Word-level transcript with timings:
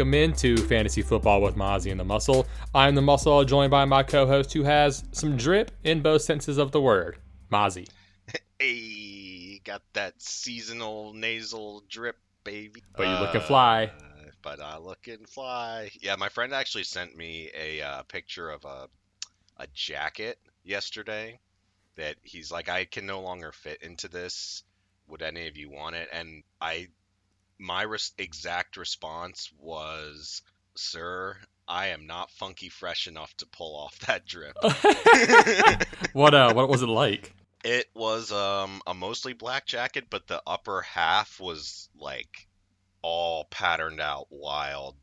Welcome 0.00 0.14
into 0.14 0.56
Fantasy 0.56 1.02
Football 1.02 1.42
with 1.42 1.56
Mozzie 1.56 1.90
and 1.90 2.00
the 2.00 2.04
Muscle. 2.04 2.46
I'm 2.74 2.94
the 2.94 3.02
Muscle, 3.02 3.44
joined 3.44 3.70
by 3.70 3.84
my 3.84 4.02
co-host 4.02 4.50
who 4.54 4.62
has 4.62 5.04
some 5.12 5.36
drip 5.36 5.72
in 5.84 6.00
both 6.00 6.22
senses 6.22 6.56
of 6.56 6.72
the 6.72 6.80
word, 6.80 7.18
Mozzie. 7.52 7.86
Hey, 8.58 9.60
got 9.62 9.82
that 9.92 10.14
seasonal 10.22 11.12
nasal 11.12 11.84
drip, 11.90 12.16
baby. 12.44 12.82
But 12.96 13.08
you 13.08 13.14
looking 13.26 13.42
fly. 13.42 13.92
Uh, 13.94 14.30
but 14.40 14.58
I 14.58 14.78
looking 14.78 15.26
fly. 15.26 15.90
Yeah, 16.00 16.16
my 16.16 16.30
friend 16.30 16.54
actually 16.54 16.84
sent 16.84 17.14
me 17.14 17.50
a 17.54 17.82
uh, 17.82 18.02
picture 18.04 18.48
of 18.48 18.64
a 18.64 18.88
a 19.58 19.66
jacket 19.74 20.38
yesterday 20.64 21.38
that 21.96 22.16
he's 22.22 22.50
like, 22.50 22.70
I 22.70 22.86
can 22.86 23.04
no 23.04 23.20
longer 23.20 23.52
fit 23.52 23.82
into 23.82 24.08
this. 24.08 24.62
Would 25.08 25.20
any 25.20 25.46
of 25.46 25.58
you 25.58 25.68
want 25.68 25.96
it? 25.96 26.08
And 26.10 26.42
I 26.58 26.88
my 27.60 27.82
res- 27.82 28.12
exact 28.18 28.76
response 28.76 29.50
was, 29.58 30.42
"Sir, 30.76 31.36
I 31.68 31.88
am 31.88 32.06
not 32.06 32.30
funky 32.32 32.68
fresh 32.70 33.06
enough 33.06 33.32
to 33.36 33.46
pull 33.46 33.76
off 33.76 33.98
that 34.06 34.26
drip." 34.26 34.56
what 36.12 36.34
uh 36.34 36.52
what 36.52 36.68
was 36.68 36.82
it 36.82 36.88
like? 36.88 37.32
it 37.62 37.86
was 37.94 38.32
um 38.32 38.80
a 38.86 38.94
mostly 38.94 39.34
black 39.34 39.66
jacket, 39.66 40.06
but 40.10 40.26
the 40.26 40.42
upper 40.46 40.80
half 40.80 41.38
was 41.38 41.88
like 41.98 42.48
all 43.02 43.44
patterned 43.50 44.00
out 44.00 44.26
wild, 44.30 44.96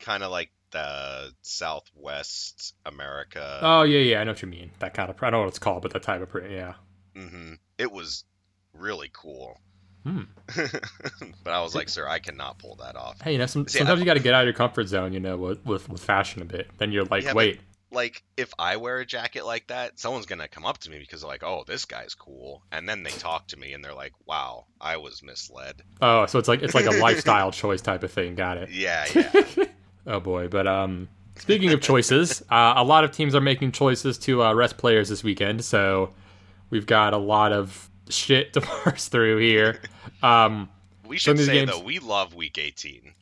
kind 0.00 0.22
of 0.22 0.30
like 0.30 0.50
the 0.70 1.32
Southwest 1.42 2.74
America. 2.86 3.58
Oh 3.62 3.82
yeah, 3.82 3.98
yeah, 3.98 4.20
I 4.20 4.24
know 4.24 4.30
what 4.32 4.42
you 4.42 4.48
mean. 4.48 4.70
That 4.78 4.94
kind 4.94 5.10
of 5.10 5.16
I 5.22 5.30
don't 5.30 5.32
know 5.32 5.38
what 5.40 5.48
it's 5.48 5.58
called, 5.58 5.82
but 5.82 5.92
that 5.92 6.02
type 6.02 6.22
of 6.22 6.28
print, 6.30 6.50
yeah. 6.50 6.74
hmm 7.14 7.54
It 7.76 7.92
was 7.92 8.24
really 8.72 9.10
cool. 9.12 9.58
Hmm. 10.04 10.22
but 11.44 11.52
I 11.52 11.60
was 11.62 11.74
like, 11.74 11.88
sir, 11.88 12.06
I 12.08 12.18
cannot 12.18 12.58
pull 12.58 12.76
that 12.76 12.96
off. 12.96 13.20
Hey, 13.20 13.32
you 13.32 13.38
know, 13.38 13.46
some, 13.46 13.66
See, 13.68 13.78
sometimes 13.78 13.98
I- 13.98 14.00
you 14.00 14.06
got 14.06 14.14
to 14.14 14.20
get 14.20 14.34
out 14.34 14.42
of 14.42 14.46
your 14.46 14.54
comfort 14.54 14.88
zone, 14.88 15.12
you 15.12 15.20
know, 15.20 15.36
with, 15.36 15.64
with 15.66 15.88
with 15.88 16.02
fashion 16.02 16.42
a 16.42 16.44
bit. 16.46 16.68
Then 16.78 16.92
you're 16.92 17.04
like, 17.04 17.22
Yeah, 17.24 17.30
but- 17.30 17.36
wait, 17.36 17.60
Like, 17.92 18.22
if 18.36 18.52
I 18.58 18.76
wear 18.76 18.98
a 18.98 19.04
jacket 19.06 19.44
like 19.44 19.66
that, 19.66 19.98
someone's 19.98 20.26
gonna 20.26 20.46
come 20.48 20.64
up 20.64 20.78
to 20.78 20.90
me 20.90 20.98
because 21.00 21.20
they're 21.22 21.28
like, 21.28 21.42
"Oh, 21.42 21.64
this 21.66 21.84
guy's 21.84 22.14
cool," 22.14 22.62
and 22.70 22.88
then 22.88 23.02
they 23.02 23.10
talk 23.10 23.48
to 23.48 23.56
me 23.58 23.72
and 23.72 23.84
they're 23.84 23.94
like, 23.94 24.12
"Wow, 24.26 24.66
I 24.80 24.96
was 24.98 25.24
misled." 25.24 25.82
oh, 26.00 26.24
so 26.26 26.38
it's 26.38 26.46
like 26.46 26.62
it's 26.62 26.72
like 26.74 26.86
a 26.86 26.90
lifestyle 27.02 27.50
choice 27.50 27.82
type 27.82 28.04
of 28.04 28.12
thing. 28.12 28.36
Got 28.36 28.58
it. 28.58 28.70
Yeah, 28.70 29.06
yeah. 29.14 29.64
Oh 30.06 30.20
boy, 30.20 30.46
but 30.46 30.68
um, 30.68 31.08
speaking 31.36 31.72
of 31.72 31.80
choices, 31.80 32.42
uh, 32.48 32.74
a 32.76 32.84
lot 32.84 33.02
of 33.02 33.10
teams 33.10 33.34
are 33.34 33.40
making 33.40 33.72
choices 33.72 34.16
to 34.18 34.44
uh, 34.44 34.54
rest 34.54 34.78
players 34.78 35.08
this 35.08 35.24
weekend, 35.24 35.64
so 35.64 36.14
we've 36.70 36.86
got 36.86 37.12
a 37.12 37.18
lot 37.18 37.52
of 37.52 37.89
shit 38.12 38.52
to 38.54 38.60
parse 38.60 39.08
through 39.08 39.38
here. 39.38 39.80
Um, 40.22 40.68
we 41.06 41.18
should 41.18 41.38
say 41.38 41.52
games- 41.52 41.70
though, 41.70 41.80
we 41.82 41.98
love 41.98 42.34
Week 42.34 42.58
18. 42.58 43.12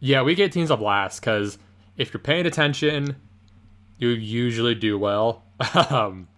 yeah, 0.00 0.22
week 0.22 0.36
get 0.36 0.52
teams 0.52 0.70
a 0.70 0.76
blast 0.76 1.20
because 1.20 1.58
if 1.96 2.12
you're 2.12 2.20
paying 2.20 2.46
attention, 2.46 3.16
you 3.98 4.08
usually 4.08 4.74
do 4.74 4.98
well. 4.98 5.42
um, 5.90 6.28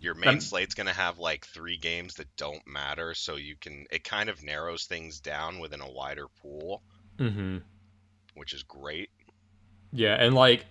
Your 0.00 0.14
main 0.14 0.34
Um, 0.34 0.40
slate's 0.40 0.74
gonna 0.74 0.92
have 0.92 1.18
like 1.18 1.46
three 1.46 1.76
games 1.76 2.14
that 2.16 2.28
don't 2.36 2.66
matter, 2.66 3.14
so 3.14 3.36
you 3.36 3.56
can. 3.60 3.86
It 3.90 4.04
kind 4.04 4.28
of 4.28 4.42
narrows 4.42 4.84
things 4.84 5.20
down 5.20 5.58
within 5.58 5.80
a 5.80 5.90
wider 5.90 6.26
pool, 6.42 6.82
mhm. 7.18 7.62
which 8.34 8.52
is 8.52 8.62
great. 8.62 9.08
Yeah, 9.92 10.16
and 10.22 10.34
like 10.34 10.66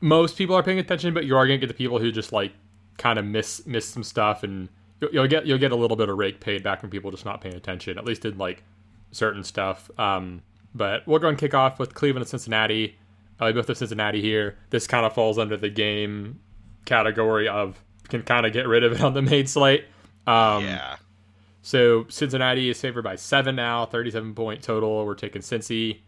most 0.00 0.38
people 0.38 0.56
are 0.56 0.62
paying 0.62 0.78
attention, 0.78 1.12
but 1.12 1.26
you 1.26 1.36
are 1.36 1.46
gonna 1.46 1.58
get 1.58 1.68
the 1.68 1.74
people 1.74 1.98
who 1.98 2.10
just 2.10 2.32
like 2.32 2.52
kind 2.96 3.18
of 3.18 3.24
miss 3.26 3.66
miss 3.66 3.86
some 3.86 4.02
stuff, 4.02 4.42
and 4.42 4.68
you'll, 5.00 5.26
get 5.26 5.46
you'll 5.46 5.58
get 5.58 5.72
a 5.72 5.76
little 5.76 5.96
bit 5.96 6.08
of 6.08 6.16
rake 6.16 6.40
paid 6.40 6.62
back 6.62 6.80
from 6.80 6.90
people 6.90 7.10
just 7.10 7.24
not 7.24 7.40
paying 7.40 7.54
attention, 7.54 7.98
at 7.98 8.04
least 8.04 8.24
in 8.24 8.38
like 8.38 8.62
certain 9.10 9.44
stuff. 9.44 9.90
Um, 9.98 10.42
but 10.74 11.06
we'll 11.06 11.18
go 11.18 11.28
and 11.28 11.38
kick 11.38 11.54
off 11.54 11.78
with 11.78 11.94
Cleveland 11.94 12.22
and 12.22 12.28
Cincinnati. 12.28 12.96
Uh, 13.40 13.46
we 13.46 13.52
both 13.52 13.68
have 13.68 13.78
Cincinnati 13.78 14.20
here. 14.20 14.56
This 14.70 14.86
kind 14.86 15.06
of 15.06 15.12
falls 15.12 15.38
under 15.38 15.56
the 15.56 15.68
game 15.68 16.40
category 16.84 17.48
of 17.48 17.82
can 18.08 18.22
kind 18.22 18.46
of 18.46 18.52
get 18.52 18.68
rid 18.68 18.84
of 18.84 18.92
it 18.92 19.00
on 19.02 19.14
the 19.14 19.22
main 19.22 19.46
slate. 19.46 19.84
Um, 20.26 20.64
yeah, 20.64 20.96
so 21.66 22.06
Cincinnati 22.08 22.70
is 22.70 22.80
favored 22.80 23.02
by 23.02 23.16
seven 23.16 23.56
now, 23.56 23.86
37 23.86 24.36
point 24.36 24.62
total. 24.62 25.04
We're 25.04 25.14
taking 25.14 25.42
Cincy. 25.42 25.98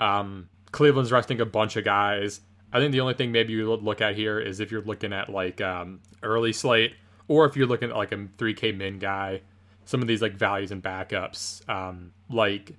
Um, 0.00 0.48
Cleveland's 0.72 1.12
resting 1.12 1.40
a 1.40 1.46
bunch 1.46 1.76
of 1.76 1.84
guys. 1.84 2.40
I 2.72 2.80
think 2.80 2.90
the 2.90 3.00
only 3.00 3.14
thing 3.14 3.30
maybe 3.30 3.52
you 3.52 3.70
would 3.70 3.84
look 3.84 4.00
at 4.00 4.16
here 4.16 4.40
is 4.40 4.58
if 4.58 4.72
you're 4.72 4.82
looking 4.82 5.12
at 5.12 5.30
like 5.30 5.60
um, 5.60 6.00
early 6.24 6.52
slate, 6.52 6.94
or 7.28 7.44
if 7.46 7.56
you're 7.56 7.66
looking 7.66 7.90
at 7.90 7.96
like 7.96 8.12
a 8.12 8.16
3K 8.16 8.76
min 8.76 8.98
guy. 8.98 9.40
Some 9.86 10.00
of 10.00 10.08
these 10.08 10.22
like 10.22 10.32
values 10.32 10.70
and 10.70 10.82
backups, 10.82 11.68
um, 11.68 12.12
like 12.30 12.72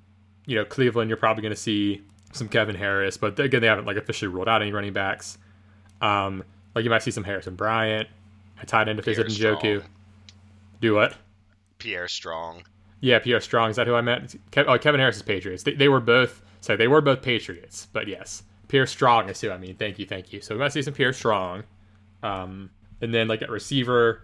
you 0.48 0.56
know 0.56 0.66
Cleveland, 0.66 1.08
you're 1.08 1.18
probably 1.18 1.44
going 1.44 1.54
to 1.54 1.60
see 1.60 2.02
some 2.34 2.50
Kevin 2.50 2.76
Harris, 2.76 3.16
but 3.16 3.40
again 3.40 3.62
they 3.62 3.68
haven't 3.68 3.86
like 3.86 3.98
officially 3.98 4.34
ruled 4.34 4.50
out 4.50 4.64
any 4.64 4.72
running 4.72 4.94
backs. 4.94 5.38
Um, 6.02 6.44
like 6.74 6.84
you 6.84 6.90
might 6.90 7.04
see 7.04 7.12
some 7.12 7.24
Harrison 7.24 7.56
Bryant, 7.56 8.10
a 8.62 8.66
tight 8.66 8.88
end 8.88 8.98
if 8.98 9.06
they 9.06 9.14
said 9.14 9.28
Njoku. 9.28 9.84
Do 10.82 10.96
what? 10.96 11.16
Pierre 11.78 12.08
Strong. 12.08 12.64
Yeah, 13.02 13.20
Pierre 13.20 13.40
Strong. 13.42 13.70
Is 13.70 13.76
that 13.76 13.88
who 13.88 13.96
I 13.96 14.02
meant? 14.02 14.40
Kev- 14.52 14.66
oh, 14.68 14.78
Kevin 14.78 15.00
Harris 15.00 15.18
is 15.18 15.22
Patriots. 15.22 15.64
They, 15.64 15.74
they 15.74 15.90
were 15.90 16.00
both. 16.00 16.42
So 16.62 16.76
they 16.76 16.88
were 16.88 17.02
both 17.02 17.22
Patriots. 17.22 17.88
But 17.94 18.08
yes, 18.08 18.44
Pierre 18.68 18.88
Strong 18.88 19.30
is 19.30 19.40
who 19.40 19.52
I 19.52 19.58
mean. 19.58 19.76
Thank 19.76 20.00
you, 20.00 20.06
thank 20.06 20.34
you. 20.34 20.42
So 20.42 20.56
we 20.56 20.60
might 20.60 20.74
see 20.74 20.82
some 20.82 20.94
Pierre 20.94 21.14
Strong. 21.14 21.64
Um, 22.24 22.72
and 23.02 23.14
then 23.14 23.28
like 23.28 23.42
at 23.42 23.50
receiver, 23.50 24.24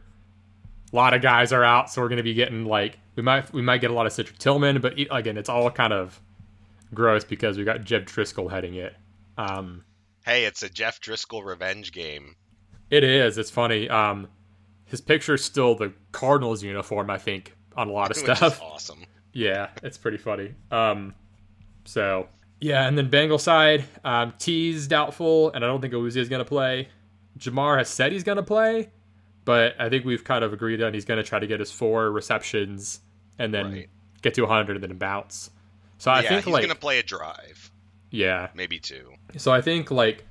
a 0.91 0.95
lot 0.95 1.13
of 1.13 1.21
guys 1.21 1.51
are 1.53 1.63
out, 1.63 1.89
so 1.89 2.01
we're 2.01 2.09
going 2.09 2.17
to 2.17 2.23
be 2.23 2.33
getting 2.33 2.65
like 2.65 2.99
we 3.15 3.23
might 3.23 3.51
we 3.53 3.61
might 3.61 3.79
get 3.79 3.91
a 3.91 3.93
lot 3.93 4.05
of 4.05 4.13
Cedric 4.13 4.37
Tillman, 4.37 4.81
but 4.81 4.93
again, 5.11 5.37
it's 5.37 5.49
all 5.49 5.69
kind 5.71 5.93
of 5.93 6.19
gross 6.93 7.23
because 7.23 7.57
we 7.57 7.63
got 7.63 7.83
Jeff 7.83 8.03
Driskel 8.03 8.49
heading 8.51 8.75
it. 8.75 8.95
Um, 9.37 9.83
Hey, 10.25 10.45
it's 10.45 10.61
a 10.61 10.69
Jeff 10.69 11.01
Driskel 11.01 11.43
revenge 11.43 11.91
game. 11.91 12.35
it 12.91 13.03
is. 13.03 13.37
It's 13.39 13.49
funny. 13.49 13.89
Um, 13.89 14.27
his 14.85 15.01
picture's 15.01 15.43
still 15.43 15.73
the 15.73 15.93
Cardinals 16.11 16.61
uniform, 16.61 17.09
I 17.09 17.17
think, 17.17 17.55
on 17.75 17.87
a 17.89 17.91
lot 17.91 18.11
of 18.11 18.17
stuff. 18.37 18.61
awesome. 18.61 19.03
Yeah, 19.33 19.69
it's 19.81 19.97
pretty 19.97 20.17
funny. 20.17 20.53
Um, 20.69 21.15
so 21.85 22.27
yeah, 22.59 22.87
and 22.87 22.95
then 22.97 23.09
Bengal 23.09 23.39
side, 23.39 23.85
um, 24.03 24.33
T's 24.37 24.87
doubtful, 24.87 25.51
and 25.53 25.63
I 25.63 25.67
don't 25.67 25.81
think 25.81 25.93
Uzi 25.93 26.17
is 26.17 26.29
gonna 26.29 26.45
play. 26.45 26.89
Ja'Marr 27.39 27.77
has 27.79 27.89
said 27.89 28.11
he's 28.11 28.23
gonna 28.23 28.43
play, 28.43 28.91
but 29.45 29.75
I 29.79 29.89
think 29.89 30.05
we've 30.05 30.23
kind 30.23 30.43
of 30.43 30.53
agreed 30.53 30.81
on 30.81 30.93
he's 30.93 31.05
gonna 31.05 31.23
try 31.23 31.39
to 31.39 31.47
get 31.47 31.59
his 31.59 31.71
four 31.71 32.11
receptions 32.11 32.99
and 33.39 33.53
then 33.53 33.71
Right. 33.71 33.89
get 34.21 34.33
to 34.35 34.41
100 34.43 34.75
and 34.75 34.83
then 34.83 34.97
bounce. 34.97 35.49
So 35.97 36.11
I 36.11 36.21
yeah, 36.21 36.29
think 36.29 36.45
he's 36.45 36.53
like 36.53 36.63
gonna 36.63 36.75
play 36.75 36.99
a 36.99 37.03
drive, 37.03 37.71
yeah, 38.09 38.49
maybe 38.55 38.79
two. 38.79 39.13
so 39.37 39.51
I 39.51 39.61
think 39.61 39.91
like 39.91 40.25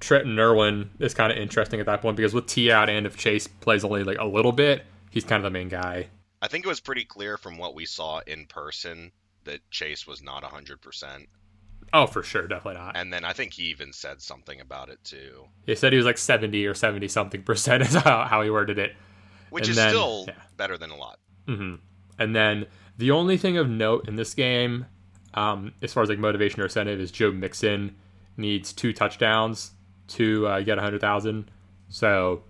Trenton 0.00 0.38
Irwin 0.38 0.90
is 0.98 1.14
kind 1.14 1.30
of 1.30 1.38
interesting 1.38 1.78
at 1.80 1.86
that 1.86 2.00
point 2.02 2.16
because 2.16 2.34
with 2.34 2.46
T 2.46 2.72
out 2.72 2.88
and 2.90 3.06
if 3.06 3.16
Chase 3.16 3.46
plays 3.46 3.84
only 3.84 4.04
like 4.04 4.18
a 4.18 4.24
little 4.24 4.52
bit, 4.52 4.84
he's 5.10 5.24
kind 5.24 5.44
of 5.44 5.44
the 5.44 5.56
main 5.56 5.68
guy. 5.68 6.08
I 6.40 6.48
think 6.48 6.64
it 6.64 6.68
was 6.68 6.80
pretty 6.80 7.04
clear 7.04 7.36
from 7.36 7.56
what 7.56 7.74
we 7.74 7.84
saw 7.86 8.20
in 8.26 8.46
person 8.46 9.12
that 9.44 9.60
Chase 9.70 10.06
was 10.06 10.20
not 10.22 10.42
100%. 10.42 11.26
Oh, 11.94 12.06
for 12.06 12.22
sure, 12.22 12.46
definitely 12.48 12.80
not. 12.80 12.96
And 12.96 13.12
then 13.12 13.24
I 13.24 13.32
think 13.34 13.52
he 13.52 13.64
even 13.64 13.92
said 13.92 14.22
something 14.22 14.60
about 14.60 14.88
it 14.88 15.02
too, 15.04 15.44
He 15.66 15.74
said 15.74 15.92
he 15.92 15.96
was 15.98 16.06
like 16.06 16.16
70 16.18 16.66
or 16.66 16.74
70 16.74 17.06
something 17.08 17.42
percent 17.42 17.82
is 17.82 17.94
how, 18.04 18.24
how 18.24 18.42
he 18.42 18.48
worded 18.50 18.78
it. 18.78 18.94
which 19.50 19.64
And 19.64 19.70
is 19.70 19.76
then- 19.76 19.90
still 19.90 20.24
yeah. 20.28 20.34
better 20.56 20.78
than 20.78 20.90
a 20.90 20.96
lot. 20.96 21.18
hmm 21.46 21.74
And 22.18 22.34
then 22.34 22.66
the 22.98 23.10
only 23.10 23.36
thing 23.36 23.56
of 23.58 23.68
note 23.68 24.08
in 24.08 24.16
this 24.16 24.32
game, 24.34 24.86
um, 25.34 25.72
as 25.82 25.92
far 25.92 26.02
as 26.02 26.08
like 26.08 26.18
motivation 26.18 26.60
or 26.60 26.64
incentive, 26.64 26.98
is 27.00 27.10
Joe 27.10 27.30
Mixon 27.32 27.96
needs 28.36 28.72
two 28.72 28.92
touchdowns 28.92 29.72
to 30.08 30.46
uh, 30.46 30.60
get 30.60 30.76
100,000. 30.76 31.50
So 31.90 32.42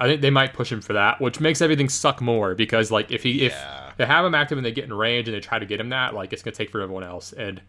I 0.00 0.06
think 0.06 0.20
they 0.20 0.30
might 0.30 0.52
push 0.52 0.70
him 0.72 0.80
for 0.80 0.92
that, 0.94 1.20
which 1.20 1.38
makes 1.40 1.60
everything 1.60 1.88
suck 1.88 2.20
more 2.20 2.54
because 2.56 2.90
like 2.90 3.10
if 3.12 3.22
he 3.22 3.46
if 3.46 3.52
they 3.96 4.06
have 4.06 4.24
him 4.24 4.34
active 4.34 4.58
and 4.58 4.64
they 4.64 4.72
get 4.72 4.84
in 4.84 4.92
range 4.92 5.28
and 5.28 5.34
they 5.36 5.40
try 5.40 5.58
to 5.60 5.66
get 5.66 5.80
him 5.80 5.90
that, 5.90 6.14
like 6.14 6.32
it's 6.32 6.42
gonna 6.42 6.54
take 6.54 6.70
for 6.70 6.80
everyone 6.80 7.04
else. 7.04 7.32
And 7.32 7.60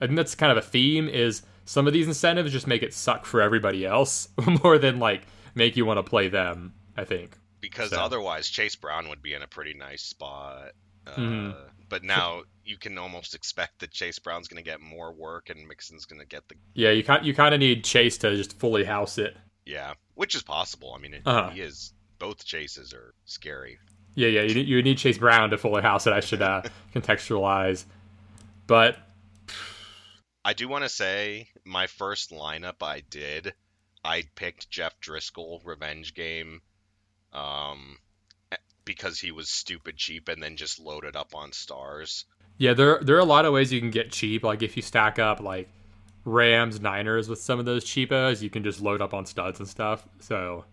I 0.00 0.06
think 0.06 0.16
that's 0.16 0.34
kind 0.34 0.52
of 0.52 0.58
a 0.58 0.62
theme 0.62 1.08
is 1.08 1.42
some 1.64 1.86
of 1.86 1.92
these 1.92 2.06
incentives 2.06 2.52
just 2.52 2.66
make 2.66 2.82
it 2.82 2.94
suck 2.94 3.26
for 3.26 3.40
everybody 3.40 3.84
else 3.84 4.28
more 4.62 4.78
than 4.78 4.98
like 4.98 5.22
make 5.54 5.76
you 5.76 5.84
want 5.86 5.98
to 5.98 6.02
play 6.08 6.28
them. 6.28 6.74
I 6.96 7.04
think. 7.04 7.36
Because 7.60 7.90
So. 7.90 8.00
otherwise, 8.00 8.48
Chase 8.48 8.74
Brown 8.76 9.08
would 9.08 9.22
be 9.22 9.34
in 9.34 9.42
a 9.42 9.46
pretty 9.46 9.74
nice 9.74 10.02
spot. 10.02 10.72
Uh, 11.06 11.10
Mhm. 11.16 11.56
But 11.88 12.02
now 12.04 12.42
you 12.64 12.76
can 12.76 12.98
almost 12.98 13.34
expect 13.34 13.78
that 13.78 13.90
Chase 13.92 14.18
Brown's 14.18 14.46
going 14.46 14.62
to 14.62 14.68
get 14.70 14.80
more 14.80 15.10
work 15.12 15.48
and 15.48 15.66
Mixon's 15.66 16.04
going 16.04 16.20
to 16.20 16.26
get 16.26 16.46
the 16.48 16.54
Yeah, 16.74 16.90
you 16.90 17.02
kind 17.02 17.24
you 17.24 17.32
kind 17.34 17.54
of 17.54 17.60
need 17.60 17.82
Chase 17.84 18.18
to 18.18 18.36
just 18.36 18.58
fully 18.58 18.84
house 18.84 19.16
it. 19.18 19.36
yeah, 19.64 19.94
which 20.14 20.34
is 20.34 20.42
possible. 20.42 20.92
I 20.94 20.98
mean, 21.00 21.14
it, 21.14 21.22
Uh-huh. 21.24 21.50
he 21.50 21.60
is 21.62 21.92
both 22.18 22.44
chases 22.44 22.92
are 22.92 23.14
scary. 23.24 23.78
Yeah, 24.16 24.28
yeah, 24.28 24.42
you 24.42 24.54
need, 24.54 24.66
you 24.68 24.82
need 24.82 24.98
Chase 24.98 25.18
Brown 25.18 25.50
to 25.50 25.56
fully 25.58 25.80
house 25.82 26.06
it. 26.06 26.12
I 26.12 26.20
should 26.20 26.42
uh, 26.42 26.62
contextualize, 26.94 27.84
but 28.66 28.98
I 30.44 30.52
do 30.54 30.68
want 30.68 30.84
to 30.84 30.88
say 30.88 31.48
my 31.64 31.86
first 31.86 32.30
lineup 32.30 32.82
I 32.82 33.00
did, 33.10 33.54
I 34.04 34.24
picked 34.34 34.70
Jeff 34.70 34.98
Driskel 35.00 35.60
revenge 35.64 36.14
game, 36.14 36.62
um, 37.32 37.98
because 38.84 39.20
he 39.20 39.30
was 39.30 39.50
stupid 39.50 39.98
cheap 39.98 40.28
and 40.28 40.42
then 40.42 40.56
just 40.56 40.80
loaded 40.80 41.14
up 41.14 41.34
on 41.34 41.52
stars. 41.52 42.24
yeah, 42.56 42.72
there 42.72 42.98
there 43.02 43.16
are 43.16 43.20
a 43.20 43.24
lot 43.24 43.44
of 43.44 43.52
ways 43.52 43.70
you 43.72 43.80
can 43.80 43.90
get 43.90 44.10
cheap. 44.10 44.42
Like 44.42 44.62
if 44.62 44.76
you 44.76 44.82
stack 44.82 45.18
up 45.18 45.40
like 45.40 45.68
Rams, 46.24 46.80
Niners 46.80 47.28
with 47.28 47.38
some 47.38 47.58
of 47.58 47.66
those 47.66 47.84
cheapos, 47.84 48.42
you 48.42 48.48
can 48.50 48.64
just 48.64 48.80
load 48.80 49.02
up 49.02 49.12
on 49.12 49.26
studs 49.26 49.60
and 49.60 49.68
stuff. 49.68 50.08
So 50.20 50.64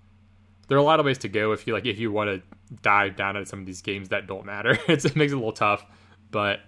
there 0.68 0.78
are 0.78 0.82
a 0.82 0.84
lot 0.84 1.00
of 1.00 1.06
ways 1.06 1.18
to 1.20 1.28
go 1.28 1.52
if 1.52 1.68
you 1.68 1.74
like 1.74 1.86
if 1.86 2.00
you 2.00 2.12
want 2.12 2.30
to 2.30 2.42
dive 2.82 3.18
down 3.18 3.36
into 3.36 3.50
some 3.50 3.60
of 3.60 3.66
these 3.66 3.82
games 3.82 4.10
that 4.10 4.28
don't 4.28 4.46
matter. 4.46 4.78
It's, 4.88 5.06
it 5.06 5.16
makes 5.18 5.34
it 5.34 5.36
a 5.36 5.38
little 5.38 5.52
tough, 5.52 5.86
but 6.32 6.62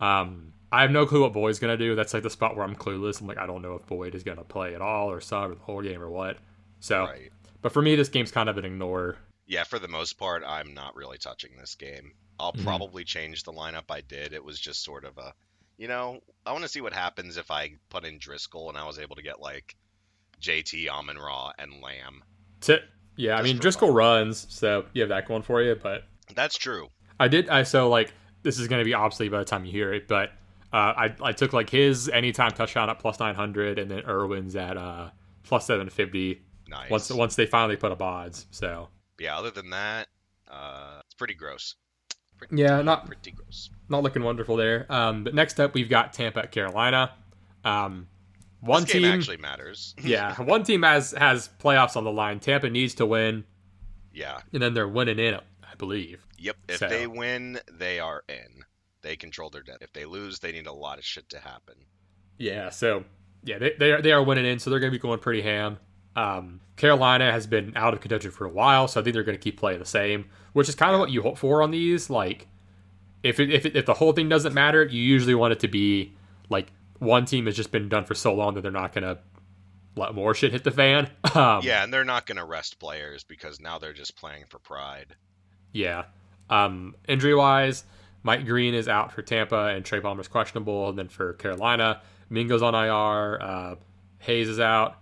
um, 0.00 0.53
I 0.74 0.82
have 0.82 0.90
no 0.90 1.06
clue 1.06 1.22
what 1.22 1.32
Boyd's 1.32 1.58
gonna 1.58 1.76
do. 1.76 1.94
That's 1.94 2.12
like 2.14 2.22
the 2.22 2.30
spot 2.30 2.56
where 2.56 2.64
I'm 2.64 2.74
clueless. 2.76 3.20
I'm 3.20 3.26
like 3.26 3.38
I 3.38 3.46
don't 3.46 3.62
know 3.62 3.74
if 3.74 3.86
Boyd 3.86 4.14
is 4.14 4.22
gonna 4.24 4.44
play 4.44 4.74
at 4.74 4.80
all 4.82 5.10
or 5.10 5.20
sub 5.20 5.50
or 5.50 5.54
the 5.54 5.60
whole 5.62 5.82
game 5.82 6.02
or 6.02 6.10
what. 6.10 6.38
So, 6.80 7.04
Right. 7.04 7.30
but 7.62 7.72
for 7.72 7.80
me, 7.82 7.96
this 7.96 8.08
game's 8.08 8.30
kind 8.30 8.48
of 8.48 8.58
an 8.58 8.64
ignore. 8.64 9.16
Yeah, 9.46 9.64
for 9.64 9.78
the 9.78 9.88
most 9.88 10.14
part, 10.14 10.42
I'm 10.46 10.74
not 10.74 10.94
really 10.96 11.18
touching 11.18 11.50
this 11.58 11.74
game. 11.74 12.12
I'll 12.40 12.52
Mhm. 12.52 12.64
probably 12.64 13.04
change 13.04 13.42
the 13.44 13.52
lineup 13.52 13.84
I 13.90 14.00
did. 14.00 14.32
It 14.32 14.42
was 14.42 14.58
just 14.58 14.82
sort 14.82 15.04
of 15.04 15.16
a, 15.18 15.32
you 15.76 15.86
know, 15.88 16.20
I 16.46 16.52
want 16.52 16.62
to 16.64 16.68
see 16.68 16.80
what 16.80 16.92
happens 16.92 17.36
if 17.36 17.50
I 17.50 17.74
put 17.90 18.04
in 18.04 18.18
Driskel 18.18 18.68
and 18.68 18.76
I 18.78 18.84
was 18.86 18.98
able 18.98 19.16
to 19.16 19.22
get 19.22 19.40
like 19.40 19.76
JT, 20.40 20.88
Amon 20.88 21.16
Ra, 21.18 21.52
and 21.58 21.80
Lamb. 21.80 22.22
To, 22.62 22.80
yeah, 23.16 23.36
I 23.36 23.42
mean 23.42 23.58
Driskel 23.58 23.80
fun. 23.88 23.94
runs, 23.94 24.46
so 24.52 24.86
you 24.92 25.02
have 25.02 25.10
that 25.10 25.28
going 25.28 25.42
for 25.42 25.62
you. 25.62 25.74
But 25.76 26.04
That's 26.34 26.56
true. 26.56 26.88
I 27.20 27.28
did. 27.28 27.48
I 27.48 27.62
so 27.62 27.88
like 27.88 28.12
this 28.42 28.58
is 28.58 28.66
going 28.68 28.80
to 28.80 28.84
be 28.84 28.94
obsolete 28.94 29.30
by 29.32 29.38
the 29.38 29.44
time 29.44 29.64
you 29.64 29.72
hear 29.72 29.92
it, 29.92 30.08
but 30.08 30.32
uh, 30.74 30.92
I 30.96 31.14
I 31.22 31.32
took 31.32 31.52
like 31.52 31.70
his 31.70 32.08
anytime 32.08 32.50
touchdown 32.50 32.90
at 32.90 32.98
plus 32.98 33.20
nine 33.20 33.34
hundred, 33.34 33.78
and 33.78 33.90
then 33.90 34.00
Irwin's 34.06 34.56
at 34.56 34.76
uh 34.76 35.10
plus 35.44 35.66
seven 35.66 35.88
fifty. 35.88 36.42
Nice. 36.68 36.90
Once 36.90 37.10
once 37.10 37.36
they 37.36 37.46
finally 37.46 37.76
put 37.76 37.92
up 37.92 38.02
odds, 38.02 38.46
so 38.50 38.88
yeah, 39.20 39.38
other 39.38 39.50
than 39.50 39.70
that, 39.70 40.08
uh, 40.50 41.00
it's 41.04 41.14
pretty 41.14 41.34
gross. 41.34 41.76
Pretty, 42.38 42.56
Yeah, 42.56 42.82
not- 42.82 43.06
pretty 43.06 43.30
gross. 43.30 43.70
not 43.88 44.02
looking 44.02 44.22
wonderful 44.24 44.56
there. 44.56 44.86
Um, 44.90 45.22
but 45.24 45.34
next 45.34 45.60
up 45.60 45.72
we've 45.74 45.88
got 45.88 46.12
Tampa 46.12 46.40
at 46.40 46.50
Carolina. 46.52 47.12
Um, 47.64 48.08
one 48.60 48.82
this 48.82 48.92
game 48.94 49.02
team, 49.02 49.12
actually 49.12 49.36
matters. 49.36 49.94
yeah, 50.02 50.34
one 50.42 50.64
team 50.64 50.82
has 50.82 51.12
has 51.12 51.48
playoffs 51.62 51.96
on 51.96 52.02
the 52.04 52.10
line. 52.10 52.40
Tampa 52.40 52.68
needs 52.70 52.94
to 52.94 53.06
win, 53.06 53.44
yeah. 54.12 54.40
and 54.52 54.60
then 54.62 54.74
they're 54.74 54.88
winning 54.88 55.18
in, 55.20 55.34
I 55.34 55.74
believe. 55.78 56.26
Yep. 56.38 56.56
If 56.68 56.78
So- 56.78 56.88
they 56.88 57.06
win, 57.06 57.60
they 57.70 58.00
are 58.00 58.24
in. 58.28 58.64
They 59.04 59.16
control 59.16 59.50
their 59.50 59.62
death. 59.62 59.78
If 59.82 59.92
they 59.92 60.06
lose, 60.06 60.38
they 60.40 60.50
need 60.50 60.66
a 60.66 60.72
lot 60.72 60.98
of 60.98 61.04
shit 61.04 61.28
to 61.28 61.38
happen. 61.38 61.74
Yeah, 62.38 62.70
so 62.70 63.04
yeah, 63.44 63.58
they 63.58 63.74
they 63.78 63.92
are, 63.92 64.02
they 64.02 64.12
are 64.12 64.22
winning 64.22 64.46
in, 64.46 64.58
so 64.58 64.70
they're 64.70 64.80
going 64.80 64.90
to 64.90 64.98
be 64.98 65.00
going 65.00 65.20
pretty 65.20 65.42
ham. 65.42 65.78
Um, 66.16 66.60
Carolina 66.76 67.30
has 67.30 67.46
been 67.46 67.72
out 67.76 67.92
of 67.92 68.00
contention 68.00 68.30
for 68.30 68.46
a 68.46 68.48
while, 68.48 68.88
so 68.88 69.00
I 69.00 69.04
think 69.04 69.14
they're 69.14 69.22
going 69.22 69.38
to 69.38 69.42
keep 69.42 69.58
playing 69.58 69.78
the 69.78 69.84
same, 69.84 70.26
which 70.54 70.68
is 70.68 70.74
kind 70.74 70.94
of 70.94 71.00
what 71.00 71.10
you 71.10 71.22
hope 71.22 71.38
for 71.38 71.62
on 71.62 71.70
these. 71.70 72.08
Like, 72.08 72.48
if 73.22 73.38
it, 73.38 73.50
if 73.50 73.66
it, 73.66 73.76
if 73.76 73.86
the 73.86 73.94
whole 73.94 74.12
thing 74.12 74.28
doesn't 74.28 74.54
matter, 74.54 74.84
you 74.84 75.02
usually 75.02 75.34
want 75.34 75.52
it 75.52 75.60
to 75.60 75.68
be 75.68 76.16
like 76.48 76.72
one 76.98 77.26
team 77.26 77.46
has 77.46 77.56
just 77.56 77.70
been 77.70 77.88
done 77.88 78.04
for 78.04 78.14
so 78.14 78.34
long 78.34 78.54
that 78.54 78.62
they're 78.62 78.70
not 78.70 78.92
going 78.92 79.04
to 79.04 79.18
let 79.96 80.14
more 80.14 80.34
shit 80.34 80.52
hit 80.52 80.64
the 80.64 80.70
fan. 80.70 81.10
Um, 81.34 81.62
yeah, 81.64 81.82
and 81.82 81.92
they're 81.92 82.04
not 82.04 82.26
going 82.26 82.36
to 82.36 82.44
rest 82.44 82.78
players 82.78 83.24
because 83.24 83.58
now 83.58 83.76
they're 83.80 83.92
just 83.92 84.14
playing 84.14 84.44
for 84.48 84.60
pride. 84.60 85.16
Yeah. 85.72 86.04
Um, 86.48 86.94
injury 87.08 87.34
wise, 87.34 87.82
Mike 88.24 88.46
Green 88.46 88.74
is 88.74 88.88
out 88.88 89.12
for 89.12 89.22
Tampa 89.22 89.66
and 89.66 89.84
Trey 89.84 90.00
Palmer's 90.00 90.26
questionable. 90.26 90.88
And 90.88 90.98
then 90.98 91.08
for 91.08 91.34
Carolina, 91.34 92.00
Mingo's 92.30 92.62
on 92.62 92.74
IR. 92.74 93.40
Uh, 93.40 93.74
Hayes 94.18 94.48
is 94.48 94.58
out, 94.58 94.96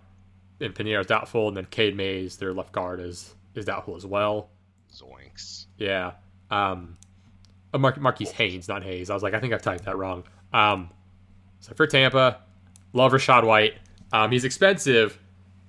and 0.59 0.75
Piñeiro's 0.75 1.07
doubtful. 1.07 1.47
And 1.47 1.57
then 1.57 1.65
Cade 1.65 1.95
Mays, 1.95 2.37
their 2.37 2.53
left 2.53 2.71
guard, 2.73 2.99
is 2.99 3.33
is 3.55 3.65
doubtful 3.65 3.95
as 3.95 4.05
well. 4.05 4.49
Zoinks. 4.93 5.65
Yeah. 5.77 6.11
Um, 6.51 6.97
uh, 7.73 7.77
Mar- 7.77 7.97
Marquise 7.99 8.31
Haynes, 8.31 8.67
not 8.67 8.83
Hayes. 8.83 9.09
I 9.09 9.13
was 9.13 9.23
like, 9.23 9.33
I 9.33 9.39
think 9.39 9.53
I've 9.53 9.61
typed 9.61 9.85
that 9.85 9.97
wrong. 9.97 10.23
Um, 10.51 10.89
so 11.59 11.73
for 11.73 11.87
Tampa, 11.87 12.39
love 12.91 13.13
Rachaad 13.13 13.45
White. 13.45 13.75
Um, 14.11 14.31
he's 14.31 14.43
expensive, 14.43 15.17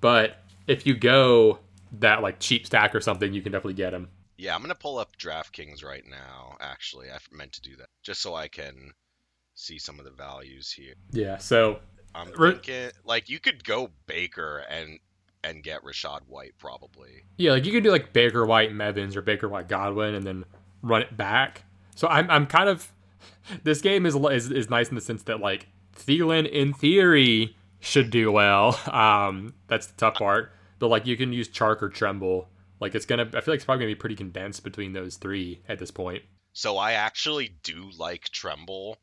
but 0.01 0.37
if 0.67 0.87
you 0.87 0.95
go 0.95 1.61
that 2.01 2.21
like 2.21 2.41
cheap 2.41 2.67
stack 2.67 2.95
or 2.95 3.01
something, 3.01 3.33
you 3.33 3.41
can 3.41 3.53
definitely 3.53 3.75
get 3.75 3.95
him. 3.95 4.09
Yeah, 4.37 4.55
I'm 4.55 4.63
gonna 4.63 4.75
pull 4.75 4.99
up 4.99 5.17
DraftKings 5.17 5.85
right 5.85 6.05
now. 6.09 6.57
Actually, 6.61 7.11
I 7.11 7.19
meant 7.33 7.53
to 7.53 7.63
do 7.63 7.77
that 7.77 7.89
just 8.03 8.21
so 8.21 8.35
I 8.35 8.49
can 8.49 8.93
see 9.55 9.79
some 9.79 9.99
of 9.99 10.05
the 10.05 10.11
values 10.11 10.73
here. 10.73 10.95
Yeah. 11.13 11.39
So 11.39 11.81
I'm 12.15 12.33
thinking 12.33 12.91
like 13.05 13.29
you 13.29 13.39
could 13.39 13.65
go 13.65 13.91
Baker 14.07 14.65
and 14.69 14.99
and 15.43 15.63
get 15.63 15.83
Rachaad 15.83 16.23
White 16.27 16.55
probably. 16.59 17.25
Yeah, 17.37 17.53
like 17.53 17.65
you 17.65 17.73
could 17.73 17.85
do 17.85 17.91
like 17.91 18.13
Baker 18.13 18.45
White 18.47 18.73
Mevins 18.73 19.15
or 19.17 19.23
Baker 19.23 19.49
White 19.49 19.69
Godwin 19.69 20.15
and 20.15 20.27
then 20.27 20.45
run 20.83 21.03
it 21.03 21.17
back. 21.17 21.63
So 21.95 22.09
I'm 22.09 22.31
I'm 22.31 22.47
kind 22.47 22.69
of 22.69 22.91
this 23.63 23.81
game 23.81 24.07
is 24.07 24.15
is 24.15 24.51
is 24.51 24.71
nice 24.71 24.89
in 24.89 24.95
the 24.95 25.01
sense 25.01 25.23
that 25.25 25.41
like 25.41 25.69
Thielen 25.95 26.51
in 26.51 26.73
theory 26.73 27.57
should 27.81 28.11
do 28.11 28.33
well. 28.33 28.81
Um, 28.93 29.55
that's 29.69 29.87
the 29.87 29.95
tough 29.97 30.15
part. 30.15 30.53
But 30.79 30.89
like 30.89 31.07
you 31.07 31.17
can 31.17 31.33
use 31.33 31.49
Chark 31.49 31.83
or 31.83 31.89
Tremble. 31.89 32.49
Like 32.85 32.95
it's 32.95 33.07
gonna 33.07 33.23
I 33.23 33.41
feel 33.41 33.53
like 33.55 33.57
it's 33.57 33.65
probably 33.65 33.85
gonna 33.87 33.93
be 33.97 33.99
pretty 33.99 34.15
condensed 34.15 34.63
between 34.63 34.93
those 34.93 35.17
three 35.17 35.63
at 35.67 35.79
this 35.79 35.91
point. 35.91 36.23
So 36.55 36.79
I 36.79 36.93
actually 36.93 37.49
do 37.63 37.91
like 37.99 38.31
Tremble, 38.31 38.99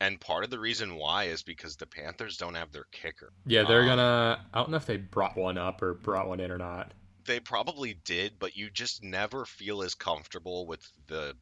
and 0.00 0.20
part 0.20 0.44
of 0.44 0.50
the 0.50 0.58
reason 0.58 0.96
why 0.96 1.24
is 1.24 1.42
because 1.42 1.76
the 1.76 1.86
Panthers 1.86 2.36
don't 2.36 2.54
have 2.54 2.72
their 2.72 2.86
kicker. 2.92 3.32
Yeah, 3.46 3.64
they're 3.64 3.82
Um, 3.82 3.86
gonna 3.86 4.46
I 4.52 4.58
don't 4.58 4.70
know 4.70 4.76
if 4.76 4.86
they 4.86 4.96
brought 4.98 5.36
one 5.36 5.58
up 5.58 5.82
or 5.82 5.94
brought 5.94 6.28
one 6.28 6.40
in 6.40 6.50
or 6.50 6.58
not. 6.58 6.92
They 7.26 7.40
probably 7.40 7.92
did, 7.92 8.38
but 8.38 8.56
you 8.56 8.70
just 8.70 9.02
never 9.02 9.44
feel 9.44 9.82
as 9.82 9.94
comfortable 9.94 10.66
with 10.66 10.80
the 11.08 11.36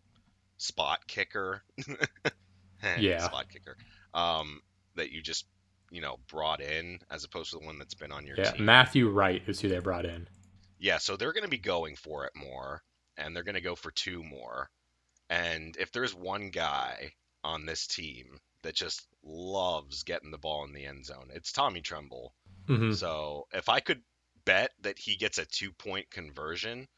spot 0.58 1.06
kicker. 1.06 1.62
Yeah. 2.96 3.18
spot 3.18 3.48
kicker. 3.50 3.76
Um, 4.12 4.60
that 4.96 5.10
you 5.10 5.22
just 5.22 5.46
you 5.90 6.00
know 6.00 6.18
brought 6.28 6.60
in 6.60 6.98
as 7.10 7.24
opposed 7.24 7.50
to 7.52 7.58
the 7.58 7.64
one 7.64 7.78
that's 7.78 7.94
been 7.94 8.12
on 8.12 8.26
your 8.26 8.36
Yeah, 8.36 8.50
team. 8.50 8.64
Matthew 8.64 9.08
Wright 9.08 9.42
is 9.46 9.60
who 9.60 9.68
they 9.68 9.78
brought 9.78 10.04
in. 10.06 10.28
Yeah, 10.78 10.98
so 10.98 11.16
they're 11.16 11.32
going 11.32 11.44
to 11.44 11.50
be 11.50 11.58
going 11.58 11.96
for 11.96 12.24
it 12.26 12.32
more, 12.36 12.82
and 13.16 13.34
they're 13.34 13.42
going 13.44 13.54
to 13.54 13.60
go 13.60 13.74
for 13.76 13.90
two 13.90 14.22
more. 14.22 14.70
And 15.30 15.76
if 15.78 15.92
there's 15.92 16.14
one 16.14 16.50
guy 16.50 17.14
on 17.44 17.66
this 17.66 17.86
team 17.86 18.38
that 18.62 18.74
just 18.74 19.06
loves 19.22 20.02
getting 20.04 20.30
the 20.30 20.38
ball 20.38 20.64
in 20.64 20.72
the 20.72 20.86
end 20.86 21.06
zone, 21.06 21.30
it's 21.32 21.52
Tommy 21.52 21.80
Tremble. 21.80 22.34
hmm 22.66 22.92
So 22.92 23.46
if 23.52 23.68
I 23.68 23.80
could 23.80 24.02
bet 24.44 24.72
that 24.82 24.98
he 24.98 25.16
gets 25.16 25.38
a 25.38 25.46
two 25.46 25.72
point 25.72 26.10
conversion, 26.10 26.88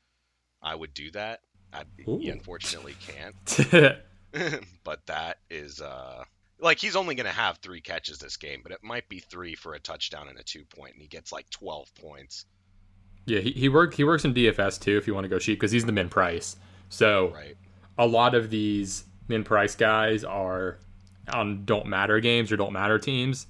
I 0.62 0.74
would 0.74 0.94
do 0.94 1.10
that. 1.12 1.40
I, 1.72 1.84
he 2.18 2.30
unfortunately 2.30 2.96
can't, 2.96 3.36
but 4.84 5.06
that 5.06 5.38
is 5.50 5.80
uh 5.80 6.24
like 6.58 6.78
he's 6.78 6.96
only 6.96 7.14
going 7.14 7.26
to 7.26 7.32
have 7.32 7.58
three 7.58 7.80
catches 7.80 8.18
this 8.18 8.36
game, 8.36 8.60
but 8.62 8.72
it 8.72 8.82
might 8.82 9.08
be 9.08 9.20
three 9.20 9.54
for 9.54 9.74
a 9.74 9.80
touchdown 9.80 10.28
and 10.28 10.38
a 10.38 10.42
two 10.42 10.64
point, 10.64 10.94
and 10.94 11.02
he 11.02 11.08
gets 11.08 11.32
like 11.32 11.48
12 11.50 11.94
points. 11.96 12.46
Yeah, 13.26 13.40
he, 13.40 13.50
he 13.52 13.68
work 13.68 13.94
he 13.94 14.04
works 14.04 14.24
in 14.24 14.32
DFS 14.34 14.80
too 14.80 14.96
if 14.96 15.06
you 15.06 15.14
want 15.14 15.24
to 15.24 15.28
go 15.28 15.38
cheap 15.38 15.58
because 15.58 15.72
he's 15.72 15.84
the 15.84 15.92
min 15.92 16.08
price. 16.08 16.56
So 16.88 17.32
Right. 17.34 17.56
a 17.98 18.06
lot 18.06 18.34
of 18.34 18.50
these 18.50 19.04
min 19.28 19.42
price 19.44 19.74
guys 19.74 20.22
are 20.24 20.78
on 21.32 21.64
don't 21.64 21.86
matter 21.86 22.20
games 22.20 22.52
or 22.52 22.56
don't 22.56 22.72
matter 22.72 22.98
teams. 22.98 23.46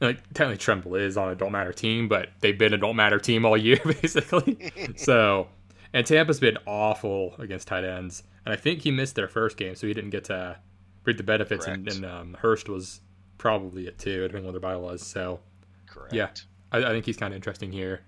Like 0.00 0.22
technically 0.32 0.56
Tremble 0.58 0.94
is 0.94 1.16
on 1.16 1.28
a 1.30 1.34
don't 1.34 1.52
matter 1.52 1.72
team, 1.72 2.08
but 2.08 2.30
they've 2.40 2.56
been 2.56 2.72
a 2.72 2.78
don't 2.78 2.96
matter 2.96 3.18
team 3.18 3.44
all 3.44 3.56
year 3.56 3.78
basically. 3.84 4.72
so 4.96 5.48
and 5.92 6.06
Tampa's 6.06 6.40
been 6.40 6.56
awful 6.66 7.34
against 7.38 7.68
tight 7.68 7.84
ends, 7.84 8.22
and 8.44 8.52
I 8.52 8.56
think 8.56 8.82
he 8.82 8.90
missed 8.90 9.14
their 9.16 9.28
first 9.28 9.56
game, 9.56 9.74
so 9.74 9.86
he 9.86 9.94
didn't 9.94 10.10
get 10.10 10.24
to 10.24 10.56
reap 11.04 11.16
the 11.16 11.22
benefits. 11.22 11.66
And, 11.66 11.84
Correct. 11.86 11.96
and 11.96 12.06
um, 12.06 12.36
Hurst 12.40 12.68
was 12.68 13.00
probably 13.38 13.86
it 13.86 13.98
too, 13.98 14.22
depending 14.22 14.40
on 14.48 14.52
what 14.52 14.52
their 14.52 14.60
buy 14.60 14.76
was. 14.76 15.04
So 15.06 15.40
Correct. 15.86 16.12
Yeah. 16.12 16.28
I, 16.70 16.78
I 16.84 16.88
think 16.90 17.04
he's 17.06 17.16
kind 17.16 17.32
of 17.32 17.36
interesting 17.36 17.72
here. 17.72 18.02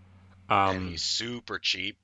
And 0.50 0.76
Um, 0.78 0.88
he's 0.88 1.02
super 1.02 1.58
cheap. 1.58 1.96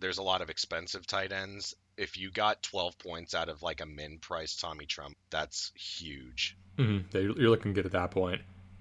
There's 0.00 0.18
a 0.18 0.22
lot 0.22 0.42
of 0.42 0.50
expensive 0.50 1.06
tight 1.06 1.32
ends. 1.32 1.74
If 1.96 2.16
you 2.16 2.30
got 2.30 2.62
12 2.62 2.98
points 2.98 3.34
out 3.34 3.48
of 3.48 3.62
like 3.62 3.80
a 3.80 3.86
min 3.86 4.18
price 4.18 4.56
Tommy 4.56 4.86
Tremble, 4.86 5.16
that's 5.30 5.70
huge. 5.74 6.56
mhm, 6.78 7.04
you're 7.12 7.50
looking 7.50 7.72
good 7.74 7.86
at 7.86 7.92
that 7.92 8.10
point. 8.10 8.40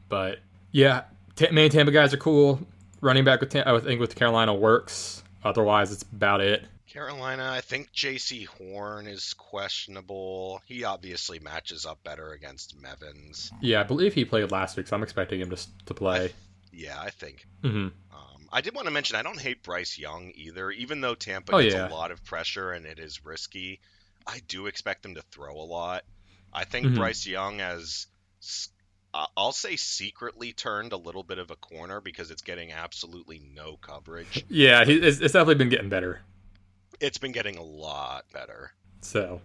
But 0.09 0.39
yeah, 0.71 1.03
t- 1.35 1.51
main 1.51 1.69
Tampa 1.69 1.91
guys 1.91 2.13
are 2.13 2.17
cool. 2.17 2.59
Running 3.01 3.23
back 3.23 3.39
with 3.41 3.49
Tam- 3.49 3.67
I 3.67 3.79
think 3.79 3.99
with 3.99 4.15
Carolina 4.15 4.53
works. 4.53 5.23
Otherwise, 5.43 5.91
it's 5.91 6.03
about 6.03 6.39
it. 6.41 6.63
Carolina, 6.87 7.49
I 7.51 7.61
think 7.61 7.91
Jaycee 7.93 8.45
Horn 8.47 9.07
is 9.07 9.33
questionable. 9.35 10.61
He 10.65 10.83
obviously 10.83 11.39
matches 11.39 11.85
up 11.85 12.03
better 12.03 12.31
against 12.31 12.75
Mevins. 12.81 13.49
Yeah, 13.61 13.79
I 13.81 13.83
believe 13.83 14.13
he 14.13 14.25
played 14.25 14.51
last 14.51 14.77
week, 14.77 14.87
so 14.87 14.95
I'm 14.95 15.03
expecting 15.03 15.39
him 15.39 15.49
to 15.49 15.57
to 15.85 15.93
play. 15.93 16.33
Yeah, 16.71 16.99
I 16.99 17.09
think. 17.09 17.45
hmm 17.61 17.87
Um, 18.11 18.30
I 18.51 18.61
did 18.61 18.75
want 18.75 18.85
to 18.87 18.91
mention 18.91 19.15
I 19.15 19.23
don't 19.23 19.39
hate 19.39 19.63
Bryce 19.63 19.97
Young 19.97 20.31
either. 20.35 20.71
Even 20.71 21.01
though 21.01 21.15
Tampa 21.15 21.53
Oh, 21.55 21.61
gets 21.61 21.73
yeah. 21.75 21.87
a 21.87 21.93
lot 21.93 22.11
of 22.11 22.23
pressure 22.25 22.71
and 22.71 22.85
it 22.85 22.99
is 22.99 23.23
risky, 23.25 23.79
I 24.27 24.39
do 24.47 24.67
expect 24.67 25.05
him 25.05 25.15
to 25.15 25.21
throw 25.31 25.55
a 25.55 25.63
lot. 25.63 26.03
I 26.53 26.65
think 26.65 26.87
Mhm. 26.87 26.95
Bryce 26.95 27.25
Young 27.25 27.59
has, 27.59 28.07
I'll 29.13 29.51
say, 29.53 29.75
secretly 29.77 30.53
turned 30.53 30.91
a 30.93 30.97
little 30.97 31.23
bit 31.23 31.37
of 31.37 31.49
a 31.51 31.55
corner 31.55 32.01
because 32.01 32.29
it's 32.31 32.41
getting 32.41 32.71
absolutely 32.71 33.39
no 33.55 33.77
coverage. 33.77 34.43
Yeah, 34.49 34.83
he, 34.85 34.95
it's, 34.95 35.19
it's 35.21 35.33
definitely 35.33 35.55
been 35.55 35.69
getting 35.69 35.89
better. 35.89 36.21
it's 36.99 37.17
been 37.17 37.31
getting 37.31 37.57
a 37.57 37.63
lot 37.63 38.25
better. 38.33 38.71
So 39.01 39.41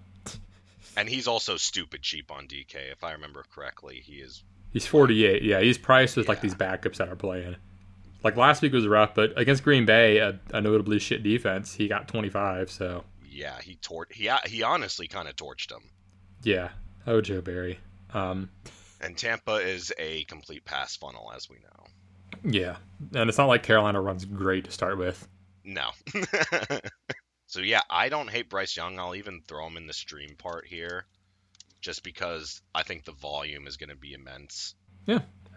And 0.96 1.08
he's 1.08 1.26
also 1.28 1.56
stupid 1.56 2.02
cheap 2.02 2.30
on 2.30 2.46
DK, 2.48 2.90
if 2.92 3.02
I 3.04 3.12
remember 3.12 3.44
correctly. 3.54 4.00
He 4.04 4.14
is 4.14 4.42
he's 4.72 4.86
48. 4.86 5.42
Yeah, 5.42 5.60
he's 5.60 5.78
priced 5.78 6.16
with 6.16 6.28
like 6.28 6.40
these 6.40 6.54
backups 6.54 6.96
that 6.96 7.08
are 7.08 7.16
playing. 7.16 7.56
Like 8.22 8.36
last 8.36 8.62
week 8.62 8.72
was 8.72 8.86
rough, 8.86 9.14
but 9.14 9.38
against 9.38 9.62
Green 9.62 9.84
Bay, 9.86 10.18
a, 10.18 10.38
a 10.52 10.60
notably 10.60 10.98
shit 10.98 11.22
defense, 11.22 11.74
he 11.74 11.86
got 11.88 12.08
25. 12.08 12.70
So 12.70 13.04
yeah, 13.24 13.60
he 13.60 13.76
tor- 13.76 14.08
he 14.10 14.30
he 14.46 14.62
honestly 14.62 15.06
kind 15.06 15.28
of 15.28 15.36
torched 15.36 15.70
him. 15.70 15.90
yeah, 16.42 16.70
oh 17.06 17.20
Joe 17.20 17.40
Barry. 17.40 17.78
Um, 18.14 18.50
And 19.00 19.16
Tampa 19.16 19.56
is 19.56 19.92
a 19.98 20.24
complete 20.24 20.64
pass 20.64 20.96
funnel, 20.96 21.30
as 21.34 21.48
we 21.50 21.56
know. 21.58 22.50
yeah, 22.50 22.76
and 23.14 23.28
it's 23.28 23.38
not 23.38 23.46
like 23.46 23.62
Carolina 23.62 24.00
runs 24.00 24.24
great 24.24 24.64
to 24.64 24.70
start 24.70 24.96
with. 24.98 25.28
No. 25.64 25.90
so 27.46 27.60
yeah, 27.60 27.82
I 27.90 28.08
don't 28.08 28.30
hate 28.30 28.48
Bryce 28.50 28.76
Young. 28.76 28.98
I'll 28.98 29.14
even 29.14 29.42
throw 29.46 29.66
him 29.66 29.76
in 29.76 29.86
the 29.86 29.92
stream 29.92 30.34
part 30.38 30.66
here, 30.66 31.06
just 31.80 32.02
because 32.02 32.60
I 32.74 32.82
think 32.82 33.04
the 33.04 33.12
volume 33.12 33.66
is 33.66 33.76
going 33.76 33.90
to 33.90 33.96
be 33.96 34.14
immense. 34.14 34.74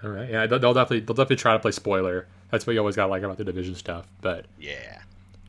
All 0.04 0.10
right, 0.10 0.30
yeah, 0.30 0.48
they'll, 0.48 0.60
they'll 0.60 0.74
definitely 0.74 1.02
they'll 1.02 1.16
definitely 1.16 1.36
try 1.38 1.54
to 1.54 1.60
play 1.60 1.72
spoiler. 1.72 2.28
That's 2.52 2.66
what 2.66 2.74
you 2.74 2.80
always 2.80 2.96
gotta 2.96 3.10
like 3.10 3.24
about 3.24 3.38
the 3.38 3.44
division 3.44 3.76
stuff. 3.76 4.08
But 4.22 4.46
Yeah. 4.60 5.02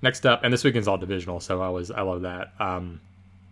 Next 0.02 0.24
up, 0.24 0.42
and 0.44 0.52
this 0.52 0.64
weekend's 0.64 0.88
all 0.88 0.98
divisional, 0.98 1.40
so 1.40 1.60
I 1.60 1.68
was 1.68 1.90
I 1.90 2.00
love 2.02 2.22
that. 2.22 2.52
Um, 2.58 3.00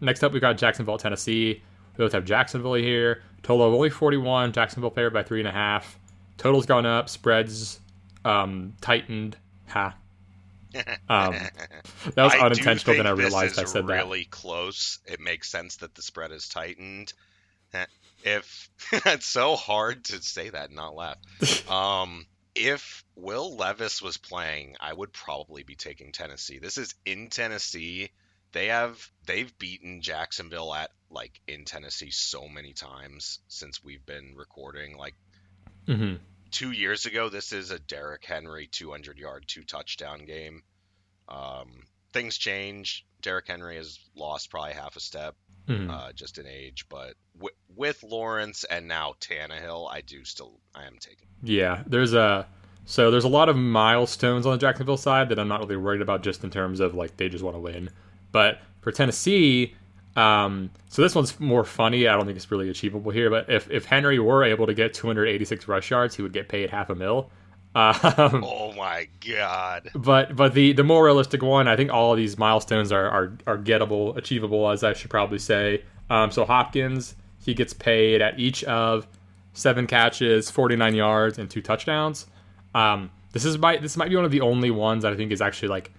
next 0.01 0.25
up, 0.25 0.33
we've 0.33 0.41
got 0.41 0.57
Jacksonville, 0.57 0.99
Tennessee. 0.99 1.63
We 1.97 2.05
both 2.05 2.13
have 2.13 2.25
Jacksonville 2.25 2.75
here. 2.75 3.23
Total 3.43 3.67
of 3.67 3.75
only 3.75 3.91
41. 3.91 4.53
Jacksonville 4.53 4.91
favored 4.91 5.13
by 5.13 5.23
three 5.23 5.41
and 5.41 5.49
a 5.49 5.53
half. 5.53 5.99
Total's 6.39 6.67
gone 6.67 6.87
up. 6.87 7.09
Spreads 7.09 7.81
um, 8.25 8.75
tightened. 8.81 9.37
Ha. 9.69 9.95
Um, 11.09 11.35
that 12.15 12.25
was 12.25 12.35
I 12.35 12.41
unintentional. 12.41 12.95
Then 12.95 13.07
I 13.07 13.11
realized 13.11 13.59
I 13.59 13.65
said 13.65 13.87
that. 13.87 13.95
really 13.95 14.27
close. 14.27 14.99
It 15.07 15.19
makes 15.19 15.49
sense 15.51 15.77
that 15.77 15.95
the 15.95 16.03
spread 16.03 16.31
is 16.31 16.47
tightened. 16.47 17.15
If 18.25 18.71
it's 18.93 19.27
so 19.27 19.57
hard 19.57 20.05
to 20.07 20.23
say 20.23 20.51
that 20.51 20.67
and 20.67 20.77
not 20.77 20.95
laugh. 20.95 21.19
Um, 21.69 22.27
if 22.55 23.05
Will 23.15 23.57
Levis 23.57 24.01
was 24.01 24.17
playing, 24.17 24.77
I 24.81 24.93
would 24.93 25.13
probably 25.13 25.63
be 25.63 25.75
taking 25.75 26.13
Tennessee. 26.13 26.59
This 26.59 26.79
is 26.79 26.95
in 27.05 27.29
Tennessee. 27.29 28.11
They 28.53 28.69
have 28.69 28.99
they've 29.27 29.57
beaten 29.59 30.01
Jacksonville 30.01 30.75
at 30.75 30.91
like 31.11 31.41
in 31.47 31.65
Tennessee 31.65 32.11
so 32.11 32.49
many 32.49 32.73
times 32.73 33.41
since 33.49 33.85
we've 33.85 34.05
been 34.05 34.35
recording. 34.35 34.97
Like 34.97 35.15
mm-hmm. 35.87 36.17
two 36.51 36.73
years 36.73 37.07
ago, 37.07 37.29
this 37.29 37.53
is 37.53 37.71
a 37.71 37.79
Derrick 37.79 38.25
Henry 38.25 38.67
200 38.67 39.19
yard, 39.19 39.45
two 39.47 39.63
touchdown 39.63 40.25
game. 40.25 40.63
Um, 41.29 41.85
things 42.13 42.39
change. 42.39 43.07
Derrick 43.23 43.49
Henry 43.49 43.77
has 43.77 43.99
lost 44.15 44.51
probably 44.51 44.73
half 44.73 44.97
a 44.97 45.01
step, 45.01 45.35
hmm 45.67 45.91
uh, 45.91 46.13
just 46.13 46.39
in 46.39 46.47
age. 46.47 46.87
But 46.89 47.15
w- 47.37 47.55
with 47.75 48.03
Lawrence 48.03 48.65
and 48.65 48.87
now 48.87 49.15
Tannehill, 49.21 49.91
I 49.91 50.01
do 50.03 50.25
still, 50.25 50.61
I 50.75 50.85
am 50.85 50.97
taking. 51.01 51.27
Yeah, 51.43 51.83
there's 51.87 52.15
a 52.15 52.47
so 52.85 53.11
there's 53.11 53.25
a 53.25 53.29
lot 53.29 53.49
of 53.49 53.57
milestones 53.57 54.47
on 54.47 54.53
the 54.53 54.59
Jacksonville 54.59 54.97
side 54.97 55.29
that 55.29 55.39
I'm 55.39 55.49
not 55.49 55.61
really 55.61 55.77
worried 55.77 56.01
about, 56.01 56.23
just 56.23 56.43
in 56.43 56.51
terms 56.51 56.81
of 56.81 56.95
like 56.95 57.17
they 57.17 57.29
just 57.29 57.45
want 57.45 57.57
to 57.57 57.61
win. 57.61 57.91
But 58.33 58.61
for 58.81 58.93
Tennessee, 58.93 59.75
um, 60.17 60.71
so 60.89 61.03
this 61.03 61.15
one's 61.15 61.39
more 61.39 61.65
funny. 61.65 62.09
I 62.09 62.17
don't 62.17 62.25
think 62.25 62.37
it's 62.37 62.51
really 62.51 62.71
achievable 62.71 63.11
here. 63.11 63.31
But 63.31 63.51
if 63.51 63.71
if 63.71 63.85
Henry 63.85 64.19
were 64.19 64.43
able 64.43 64.67
to 64.67 64.75
get 64.75 64.95
286 64.95 65.69
rush 65.69 65.91
yards, 65.91 66.17
he 66.17 66.23
would 66.23 66.33
get 66.33 66.49
paid 66.49 66.71
half 66.71 66.91
a 66.91 66.95
mil. 66.95 67.31
Um, 67.75 67.95
Oh 68.45 68.73
my 68.77 69.09
God! 69.27 69.91
but 69.95 70.35
but 70.35 70.55
the 70.55 70.73
the 70.73 70.85
more 70.85 71.05
realistic 71.05 71.43
one, 71.43 71.69
I 71.69 71.77
think 71.77 71.93
all 71.93 72.13
of 72.13 72.17
these 72.17 72.39
milestones 72.39 72.91
are 72.93 73.09
are, 73.09 73.39
are 73.47 73.59
gettable, 73.59 74.17
achievable, 74.17 74.69
as 74.71 74.83
I 74.83 74.95
should 74.95 75.11
probably 75.11 75.39
say. 75.39 75.85
Um, 76.11 76.31
so 76.31 76.45
Hopkins, 76.45 77.15
he 77.45 77.55
gets 77.55 77.73
paid 77.75 78.23
at 78.23 78.39
each 78.39 78.65
of 78.65 79.07
seven 79.53 79.87
catches, 79.87 80.51
49 80.51 80.95
yards, 80.95 81.39
and 81.39 81.51
two 81.51 81.61
touchdowns. 81.61 82.27
Um, 82.75 83.11
this 83.33 83.45
is 83.45 83.59
might 83.59 83.83
this 83.83 83.97
might 83.97 84.09
be 84.09 84.17
one 84.17 84.25
of 84.25 84.31
the 84.31 84.41
only 84.41 84.71
ones 84.71 85.03
that 85.03 85.13
I 85.13 85.17
think 85.17 85.33
is 85.33 85.43
actually 85.43 85.69
like 85.69 85.91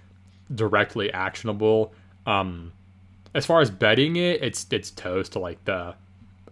directly 0.53 1.11
actionable. 1.13 1.93
Um, 2.25 2.73
as 3.35 3.45
far 3.45 3.61
as 3.61 3.69
betting 3.69 4.15
it, 4.15 4.43
it's 4.43 4.65
it's 4.71 4.91
toast 4.91 5.33
to 5.33 5.39
like 5.39 5.63
the 5.65 5.95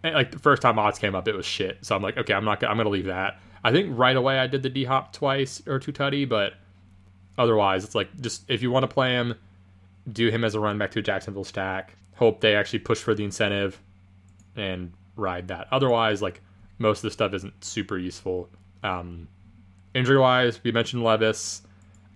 like 0.04 0.32
the 0.32 0.40
first 0.40 0.62
time 0.62 0.78
odds 0.78 1.00
came 1.00 1.16
up, 1.16 1.28
it 1.28 1.36
was 1.36 1.46
shit. 1.46 1.80
So 1.82 1.96
I'm 1.96 2.04
like, 2.04 2.18
okay, 2.18 2.34
I'm 2.34 2.46
not 2.46 2.60
gonna, 2.60 2.72
I'm 2.72 2.78
gonna 2.78 2.90
leave 2.90 3.06
that. 3.06 3.40
I 3.68 3.72
think 3.74 3.90
right 3.98 4.16
away 4.16 4.40
I 4.40 4.48
did 4.48 4.64
the 4.64 4.70
D 4.70 4.86
hop 4.86 5.12
twice 5.12 5.62
or 5.68 5.78
two 5.78 5.92
tutty, 5.92 6.28
but 6.28 6.54
otherwise 7.38 7.84
it's 7.84 7.96
like 7.96 8.08
just 8.22 8.50
if 8.50 8.62
you 8.62 8.72
want 8.72 8.84
to 8.84 8.88
play 8.88 9.10
him, 9.10 9.36
do 10.10 10.30
him 10.30 10.46
as 10.46 10.56
a 10.56 10.60
run 10.62 10.78
back 10.78 10.92
to 10.92 11.00
a 11.00 11.02
Jacksonville 11.02 11.44
stack. 11.44 11.98
Hope 12.16 12.40
they 12.40 12.56
actually 12.56 12.80
push 12.80 13.00
for 13.00 13.14
the 13.14 13.26
incentive 13.26 13.82
and 14.56 14.94
ride 15.18 15.50
that. 15.50 15.68
Otherwise, 15.70 16.22
like 16.22 16.40
most 16.80 17.00
of 17.00 17.02
the 17.02 17.12
stuff 17.12 17.34
isn't 17.34 17.62
super 17.62 17.98
useful. 17.98 18.48
Um, 18.84 19.28
injury 19.94 20.18
wise, 20.18 20.64
we 20.64 20.72
mentioned 20.72 21.04
Levis. 21.04 21.64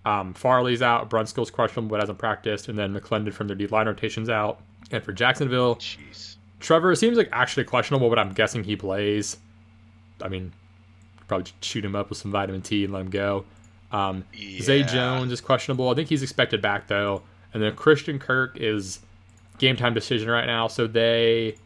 Um, 0.06 0.32
Farley's 0.32 0.80
out. 0.80 1.10
Brunskill's 1.10 1.50
questionable 1.50 1.90
but 1.90 2.00
hasn't 2.00 2.18
practiced, 2.18 2.70
and 2.70 2.78
then 2.78 2.98
McClendon 2.98 3.34
from 3.34 3.46
their 3.46 3.56
D 3.56 3.66
line 3.66 3.88
rotations 3.88 4.30
out. 4.30 4.62
And 4.90 5.04
for 5.04 5.12
Jacksonville, 5.12 5.76
Jeez. 5.76 6.36
Trevor 6.60 6.94
seems 6.94 7.18
like 7.18 7.28
actually 7.30 7.64
questionable, 7.64 8.08
but 8.08 8.18
I'm 8.18 8.32
guessing 8.32 8.64
he 8.64 8.74
plays. 8.74 9.36
I 10.22 10.28
mean, 10.28 10.50
probably 11.28 11.52
shoot 11.60 11.84
him 11.84 11.94
up 11.94 12.08
with 12.08 12.18
some 12.18 12.30
vitamin 12.30 12.62
T 12.62 12.84
and 12.84 12.92
let 12.92 13.00
him 13.00 13.10
go. 13.10 13.44
Um, 13.90 14.24
Zay 14.60 14.82
Jones 14.82 15.32
is 15.32 15.40
questionable. 15.40 15.90
I 15.90 15.94
think 15.94 16.08
he's 16.08 16.22
expected 16.22 16.62
back 16.62 16.88
though. 16.88 17.22
And 17.52 17.62
then 17.62 17.74
Christian 17.76 18.18
Kirk 18.18 18.56
is 18.58 19.00
game 19.58 19.76
time 19.76 19.94
decision 19.94 20.30
right 20.30 20.46
now, 20.46 20.68
so 20.68 20.86
they 20.86 21.56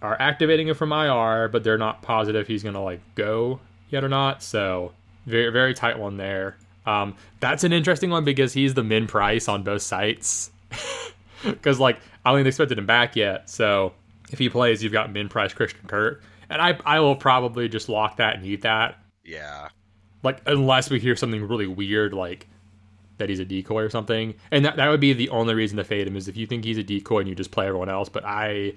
are 0.00 0.16
activating 0.20 0.68
him 0.68 0.74
from 0.74 0.92
IR, 0.92 1.48
but 1.48 1.64
they're 1.64 1.78
not 1.78 2.02
positive 2.02 2.46
he's 2.46 2.62
gonna 2.62 2.82
like 2.82 3.00
go 3.14 3.60
yet 3.90 4.04
or 4.04 4.08
not. 4.08 4.42
So 4.42 4.92
very 5.26 5.50
very 5.50 5.74
tight 5.74 5.98
one 5.98 6.16
there. 6.16 6.56
Um, 6.86 7.16
that's 7.40 7.64
an 7.64 7.72
interesting 7.72 8.10
one 8.10 8.24
because 8.24 8.52
he's 8.52 8.74
the 8.74 8.84
min 8.84 9.06
price 9.06 9.48
on 9.48 9.62
both 9.62 9.82
sites. 9.82 10.50
Because 11.44 11.78
like 11.78 11.98
I 12.24 12.30
don't 12.30 12.40
even 12.40 12.46
expected 12.48 12.78
him 12.78 12.86
back 12.86 13.16
yet. 13.16 13.50
So 13.50 13.92
if 14.30 14.38
he 14.38 14.48
plays, 14.48 14.82
you've 14.82 14.92
got 14.92 15.12
min 15.12 15.28
price 15.28 15.52
Christian 15.52 15.86
Kirk, 15.86 16.22
and 16.54 16.62
I 16.62 16.78
I 16.86 17.00
will 17.00 17.16
probably 17.16 17.68
just 17.68 17.88
lock 17.90 18.16
that 18.16 18.36
and 18.36 18.46
eat 18.46 18.62
that 18.62 18.96
Yeah. 19.24 19.68
like 20.22 20.40
unless 20.46 20.88
we 20.88 20.98
hear 21.00 21.16
something 21.16 21.46
really 21.46 21.66
weird 21.66 22.14
like 22.14 22.46
that 23.18 23.28
he's 23.28 23.38
a 23.40 23.44
decoy 23.44 23.82
or 23.82 23.90
something 23.90 24.34
and 24.50 24.64
that, 24.64 24.76
that 24.76 24.88
would 24.88 25.00
be 25.00 25.12
the 25.12 25.28
only 25.28 25.54
reason 25.54 25.76
to 25.76 25.84
fade 25.84 26.06
him 26.06 26.16
is 26.16 26.26
if 26.28 26.36
you 26.36 26.46
think 26.46 26.64
he's 26.64 26.78
a 26.78 26.82
decoy 26.82 27.18
and 27.20 27.28
you 27.28 27.34
just 27.34 27.50
play 27.50 27.66
everyone 27.66 27.88
else 27.88 28.08
but 28.08 28.24
i 28.24 28.72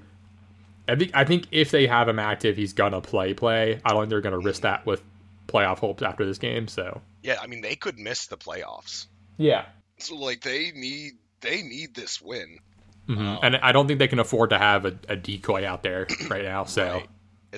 i 0.87 0.95
think 0.95 1.09
i 1.15 1.23
think 1.23 1.45
if 1.51 1.71
they 1.71 1.87
have 1.87 2.07
him 2.07 2.19
active 2.19 2.55
he's 2.55 2.73
gonna 2.73 3.01
play 3.01 3.33
play 3.33 3.79
i 3.83 3.89
don't 3.89 4.01
think 4.01 4.09
they're 4.09 4.21
gonna 4.21 4.37
risk 4.37 4.61
that 4.61 4.85
with 4.85 5.01
playoff 5.47 5.79
hopes 5.79 6.03
after 6.03 6.25
this 6.25 6.37
game 6.37 6.67
so 6.67 7.01
Yeah. 7.23 7.37
I 7.41 7.47
mean, 7.47 7.61
they 7.61 7.75
could 7.75 7.97
miss 7.97 8.27
the 8.27 8.37
playoffs. 8.37 9.07
yeah 9.37 9.65
So 9.97 10.15
like 10.15 10.41
they 10.41 10.71
need 10.75 11.13
they 11.41 11.61
need 11.63 11.95
this 11.95 12.21
win. 12.21 12.59
Mhm. 13.07 13.39
and 13.41 13.55
i 13.57 13.71
don't 13.71 13.87
think 13.87 13.97
they 13.99 14.07
can 14.09 14.19
afford 14.19 14.49
to 14.51 14.57
have 14.57 14.85
a, 14.85 14.93
a 15.09 15.15
decoy 15.15 15.65
out 15.65 15.81
there 15.81 16.05
right 16.29 16.43
now 16.43 16.65
so 16.65 16.83
Right. 16.95 17.07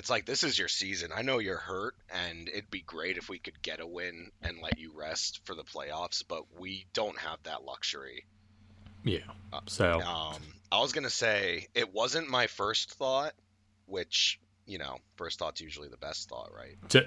It's 0.00 0.08
like 0.08 0.24
this 0.24 0.44
is 0.44 0.58
your 0.58 0.68
season. 0.68 1.10
I 1.14 1.20
know 1.20 1.40
you're 1.40 1.58
hurt, 1.58 1.94
and 2.08 2.48
it'd 2.48 2.70
be 2.70 2.80
great 2.80 3.18
if 3.18 3.28
we 3.28 3.38
could 3.38 3.60
get 3.60 3.80
a 3.80 3.86
win 3.86 4.30
and 4.42 4.56
let 4.62 4.78
you 4.78 4.92
rest 4.94 5.42
for 5.44 5.54
the 5.54 5.62
playoffs, 5.62 6.24
but 6.26 6.44
we 6.58 6.86
don't 6.94 7.18
have 7.18 7.36
that 7.42 7.64
luxury. 7.64 8.24
yeah 9.04 9.18
so 9.66 10.00
Um, 10.00 10.40
I 10.72 10.80
was 10.80 10.94
gonna 10.94 11.10
say 11.10 11.66
it 11.74 11.92
wasn't 11.92 12.30
my 12.30 12.46
first 12.46 12.94
thought, 12.94 13.34
which 13.84 14.40
you 14.64 14.78
know, 14.78 14.96
first 15.16 15.38
thought's 15.38 15.60
usually 15.60 15.88
the 15.88 15.98
best 15.98 16.30
thought, 16.30 16.50
right? 16.56 16.78
to, 16.88 17.06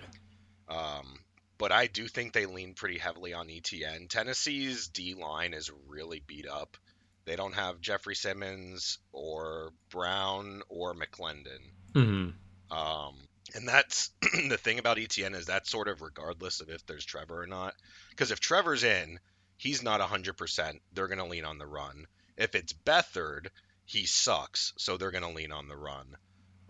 Um, 0.68 1.18
but 1.58 1.72
I 1.72 1.88
do 1.88 2.08
think 2.08 2.34
they 2.34 2.46
lean 2.46 2.76
pretty 2.76 3.00
heavily 3.00 3.34
on 3.34 3.48
ETN. 3.48 4.08
Tennessee's 4.08 4.90
D 4.90 5.16
line 5.16 5.56
is 5.56 5.72
really 5.88 6.22
beat 6.28 6.48
up. 6.48 6.78
They 7.26 7.36
don't 7.36 7.56
have 7.56 7.82
Jeffrey 7.82 8.16
Simmons 8.16 9.00
or 9.12 9.74
Brown 9.90 10.62
or 10.70 10.94
McClendon. 10.94 11.72
mhm. 11.94 12.34
Um, 12.74 13.16
and 13.56 13.68
that's 13.68 14.10
the 14.22 14.58
thing 14.58 14.80
about 14.80 14.98
ETN 14.98 15.36
is 15.36 15.46
that 15.46 15.68
sort 15.68 15.88
of 15.88 16.02
regardless 16.02 16.62
of 16.62 16.70
if 16.70 16.86
there's 16.86 17.06
Trevor 17.06 17.42
or 17.42 17.48
not. 17.48 17.76
Because 18.10 18.32
if 18.32 18.40
Trevor's 18.40 18.84
in, 18.84 19.20
he's 19.58 19.84
not 19.84 20.02
100%. 20.02 20.80
They're 20.94 21.08
going 21.08 21.20
to 21.20 21.26
lean 21.26 21.46
on 21.46 21.58
the 21.58 21.68
run. 21.68 22.06
If 22.38 22.56
it's 22.56 22.74
Beathard, 22.74 23.48
he 23.86 24.06
sucks, 24.06 24.74
so 24.78 24.98
they're 24.98 25.12
going 25.12 25.24
to 25.24 25.30
lean 25.30 25.52
on 25.52 25.68
the 25.68 25.78
run. 25.78 26.18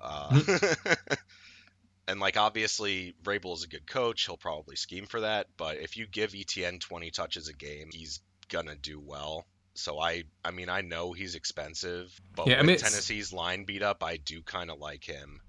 Uh, 0.02 0.42
and 2.08 2.20
like 2.20 2.38
obviously 2.38 3.16
Vrabel 3.24 3.56
is 3.56 3.64
a 3.64 3.68
good 3.68 3.88
coach, 3.88 4.26
he'll 4.26 4.38
probably 4.38 4.76
scheme 4.76 5.06
for 5.06 5.22
that, 5.22 5.48
but 5.56 5.78
if 5.78 5.96
you 5.96 6.06
give 6.06 6.32
ETN 6.32 6.82
20 6.82 7.12
touches 7.12 7.48
a 7.48 7.54
game, 7.54 7.90
he's 7.94 8.20
going 8.50 8.66
to 8.66 8.76
do 8.76 9.00
well. 9.00 9.46
So 9.76 10.00
I 10.00 10.24
I 10.46 10.52
mean 10.52 10.70
I 10.70 10.82
know 10.82 11.14
he's 11.14 11.36
expensive, 11.36 12.14
but 12.36 12.48
Yeah, 12.48 12.56
I 12.56 12.60
with 12.60 12.68
mean, 12.68 12.78
Tennessee's 12.78 13.34
line 13.34 13.64
beat 13.64 13.82
up, 13.82 14.04
I 14.04 14.18
do 14.18 14.42
kind 14.44 14.70
of 14.70 14.78
like 14.80 15.04
him. 15.04 15.42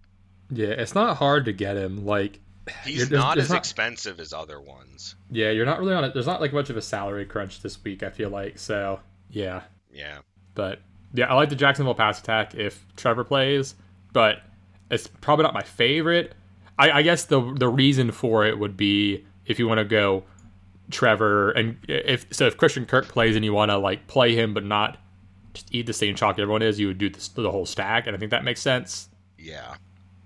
Yeah, 0.54 0.68
it's 0.68 0.94
not 0.94 1.16
hard 1.16 1.44
to 1.46 1.52
get 1.52 1.76
him. 1.76 2.04
Like 2.06 2.40
He's 2.84 3.10
not 3.10 3.36
as 3.38 3.50
not- 3.50 3.58
expensive 3.58 4.20
as 4.20 4.32
other 4.32 4.60
ones. 4.60 5.16
Yeah, 5.30 5.50
you're 5.50 5.66
not 5.66 5.80
really 5.80 5.94
on 5.94 6.04
it. 6.04 6.14
There's 6.14 6.26
not 6.26 6.40
like 6.40 6.52
much 6.52 6.70
of 6.70 6.76
a 6.76 6.82
salary 6.82 7.26
crunch 7.26 7.60
this 7.60 7.82
week. 7.84 8.02
I 8.02 8.10
feel 8.10 8.30
like 8.30 8.58
so. 8.58 9.00
Yeah, 9.30 9.62
Yeah. 9.92 10.18
but 10.54 10.80
yeah, 11.12 11.26
I 11.26 11.34
like 11.34 11.48
the 11.48 11.56
Jacksonville 11.56 11.94
pass 11.94 12.20
attack 12.20 12.54
if 12.54 12.84
Trevor 12.96 13.24
plays, 13.24 13.74
but 14.12 14.38
it's 14.90 15.06
probably 15.08 15.42
not 15.42 15.54
my 15.54 15.62
favorite. 15.62 16.34
I, 16.78 16.90
I 16.90 17.02
guess 17.02 17.24
the 17.24 17.40
the 17.54 17.68
reason 17.68 18.10
for 18.12 18.44
it 18.46 18.58
would 18.58 18.76
be 18.76 19.24
if 19.46 19.58
you 19.58 19.68
want 19.68 19.78
to 19.78 19.84
go 19.84 20.24
Trevor 20.90 21.50
and 21.52 21.76
if 21.88 22.26
so 22.30 22.46
if 22.46 22.56
Christian 22.56 22.84
Kirk 22.84 23.08
plays 23.08 23.36
and 23.36 23.44
you 23.44 23.52
want 23.52 23.70
to 23.70 23.78
like 23.78 24.06
play 24.06 24.34
him 24.34 24.54
but 24.54 24.64
not 24.64 24.98
just 25.54 25.72
eat 25.74 25.86
the 25.86 25.92
same 25.92 26.14
chalk 26.14 26.38
everyone 26.38 26.62
is, 26.62 26.80
you 26.80 26.88
would 26.88 26.98
do 26.98 27.08
this, 27.08 27.28
the 27.28 27.50
whole 27.50 27.64
stack, 27.66 28.06
and 28.06 28.16
I 28.16 28.18
think 28.18 28.30
that 28.32 28.42
makes 28.44 28.60
sense. 28.60 29.08
Yeah. 29.38 29.74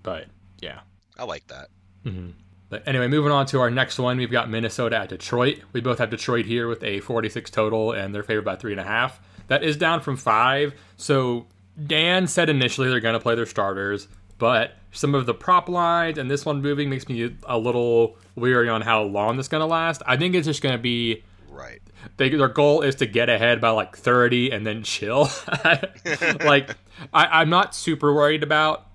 But 0.03 0.27
yeah. 0.61 0.81
I 1.17 1.25
like 1.25 1.47
that. 1.49 1.69
Mm-hmm. 2.05 2.31
But 2.71 2.87
anyway, 2.87 3.09
moving 3.09 3.33
on 3.33 3.47
to 3.47 3.61
our 3.61 3.71
next 3.71 3.99
one, 3.99 4.19
we've 4.19 4.31
got 4.31 4.51
Minnesota 4.51 4.97
at 4.99 5.09
Detroit. 5.09 5.61
We 5.73 5.81
both 5.81 5.99
have 5.99 6.11
Detroit 6.11 6.45
here 6.45 6.69
with 6.69 6.83
a 6.85 7.01
46 7.01 7.51
total, 7.51 7.93
and 7.93 8.15
they're 8.15 8.23
favored 8.23 8.45
by 8.45 8.57
three 8.57 8.73
and 8.73 8.81
a 8.81 8.85
half. 8.85 9.21
That 9.47 9.65
is 9.65 9.77
down 9.77 10.01
from 10.03 10.17
five. 10.19 10.75
So 10.97 11.47
Dan 11.87 12.27
said 12.27 12.51
initially 12.51 12.89
they're 12.91 13.01
going 13.01 13.15
to 13.15 13.21
play 13.21 13.35
their 13.35 13.47
starters, 13.47 14.09
but 14.37 14.75
some 14.93 15.15
of 15.15 15.27
the 15.27 15.35
prop 15.35 15.69
lines 15.69 16.19
and 16.19 16.31
this 16.31 16.45
one 16.45 16.61
moving 16.61 16.91
makes 16.91 17.09
me 17.09 17.35
a 17.45 17.59
little 17.59 18.19
weary 18.35 18.69
on 18.69 18.83
how 18.83 19.03
long 19.03 19.37
this 19.37 19.45
is 19.45 19.49
going 19.49 19.61
to 19.61 19.67
last. 19.67 20.03
I 20.07 20.17
think 20.17 20.35
it's 20.35 20.47
just 20.47 20.63
going 20.63 20.77
to 20.77 20.83
be 20.83 21.25
Right. 21.51 21.81
they, 22.19 22.29
their 22.29 22.49
goal 22.49 22.83
is 22.83 22.97
to 22.97 23.07
get 23.07 23.29
ahead 23.29 23.61
by 23.61 23.71
like 23.71 23.97
30 23.97 24.51
and 24.51 24.67
then 24.67 24.83
chill. 24.83 25.31
like 26.45 26.71
I, 27.13 27.41
I'm 27.41 27.51
not 27.51 27.75
super 27.75 28.13
worried 28.15 28.43
about 28.43 28.88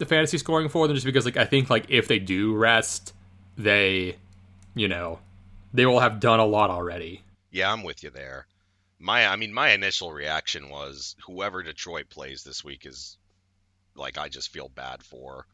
the 0.00 0.06
fantasy 0.06 0.38
scoring 0.38 0.68
for 0.68 0.88
them 0.88 0.96
just 0.96 1.06
because 1.06 1.24
like 1.24 1.36
I 1.36 1.44
think 1.44 1.70
like 1.70 1.86
if 1.88 2.08
they 2.08 2.18
do 2.18 2.56
rest, 2.56 3.14
they 3.56 4.16
you 4.74 4.88
know, 4.88 5.20
they 5.72 5.86
will 5.86 6.00
have 6.00 6.18
done 6.18 6.40
a 6.40 6.44
lot 6.46 6.70
already. 6.70 7.22
Yeah, 7.52 7.72
I'm 7.72 7.82
with 7.84 8.02
you 8.02 8.10
there. 8.10 8.46
My 8.98 9.26
I 9.28 9.36
mean 9.36 9.52
my 9.52 9.70
initial 9.70 10.12
reaction 10.12 10.68
was 10.68 11.14
whoever 11.26 11.62
Detroit 11.62 12.08
plays 12.10 12.42
this 12.42 12.64
week 12.64 12.86
is 12.86 13.16
like 13.94 14.18
I 14.18 14.28
just 14.28 14.48
feel 14.52 14.68
bad 14.74 15.02
for. 15.02 15.46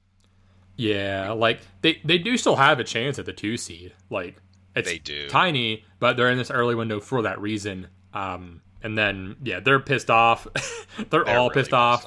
Yeah, 0.76 1.32
like 1.32 1.60
they 1.82 2.00
they 2.04 2.18
do 2.18 2.36
still 2.36 2.56
have 2.56 2.78
a 2.80 2.84
chance 2.84 3.18
at 3.18 3.26
the 3.26 3.32
two 3.32 3.56
seed. 3.56 3.94
Like 4.10 4.36
it's 4.74 4.88
They 4.88 4.98
do. 4.98 5.28
tiny, 5.28 5.84
but 5.98 6.16
they're 6.16 6.30
in 6.30 6.38
this 6.38 6.50
early 6.50 6.74
window 6.74 7.00
for 7.00 7.22
that 7.22 7.40
reason. 7.40 7.88
Um, 8.12 8.60
and 8.82 8.96
then 8.96 9.36
yeah, 9.42 9.58
they're 9.60 9.80
pissed 9.80 10.10
off. 10.10 10.46
they're, 11.10 11.24
They're 11.24 11.28
all 11.38 11.48
really 11.48 11.54
pissed 11.54 11.72
off, 11.72 12.04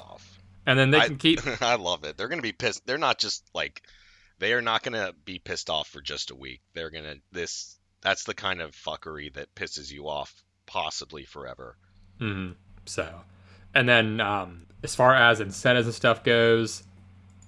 and 0.70 0.78
then 0.78 0.92
they 0.92 1.00
I, 1.00 1.08
can 1.08 1.18
keep. 1.18 1.40
I 1.62 1.76
love 1.76 2.04
it. 2.04 2.16
They're 2.16 2.28
gonna 2.28 2.44
be 2.44 2.52
pissed. 2.52 2.86
They're 2.86 3.00
not 3.00 3.18
just 3.18 3.50
like 3.56 3.82
they 4.38 4.54
are 4.54 4.62
not 4.62 4.84
gonna 4.84 5.14
be 5.26 5.40
pissed 5.40 5.70
off 5.70 5.88
for 5.88 6.00
just 6.00 6.30
a 6.30 6.36
week. 6.36 6.62
They're 6.74 6.92
gonna 6.92 7.16
this. 7.32 7.78
That's 8.02 8.24
the 8.24 8.36
kind 8.36 8.62
of 8.62 8.72
fuckery 8.72 9.34
that 9.34 9.54
pisses 9.56 9.92
you 9.92 10.08
off 10.08 10.34
possibly 10.68 11.26
forever. 11.26 11.76
Mhm. 12.22 12.54
So, 12.86 13.22
and 13.74 13.90
then 13.90 14.22
um, 14.22 14.68
as 14.84 14.94
far 14.94 15.16
as 15.16 15.42
incentives 15.42 15.88
and 15.88 15.96
stuff 15.96 16.24
goes, 16.24 16.84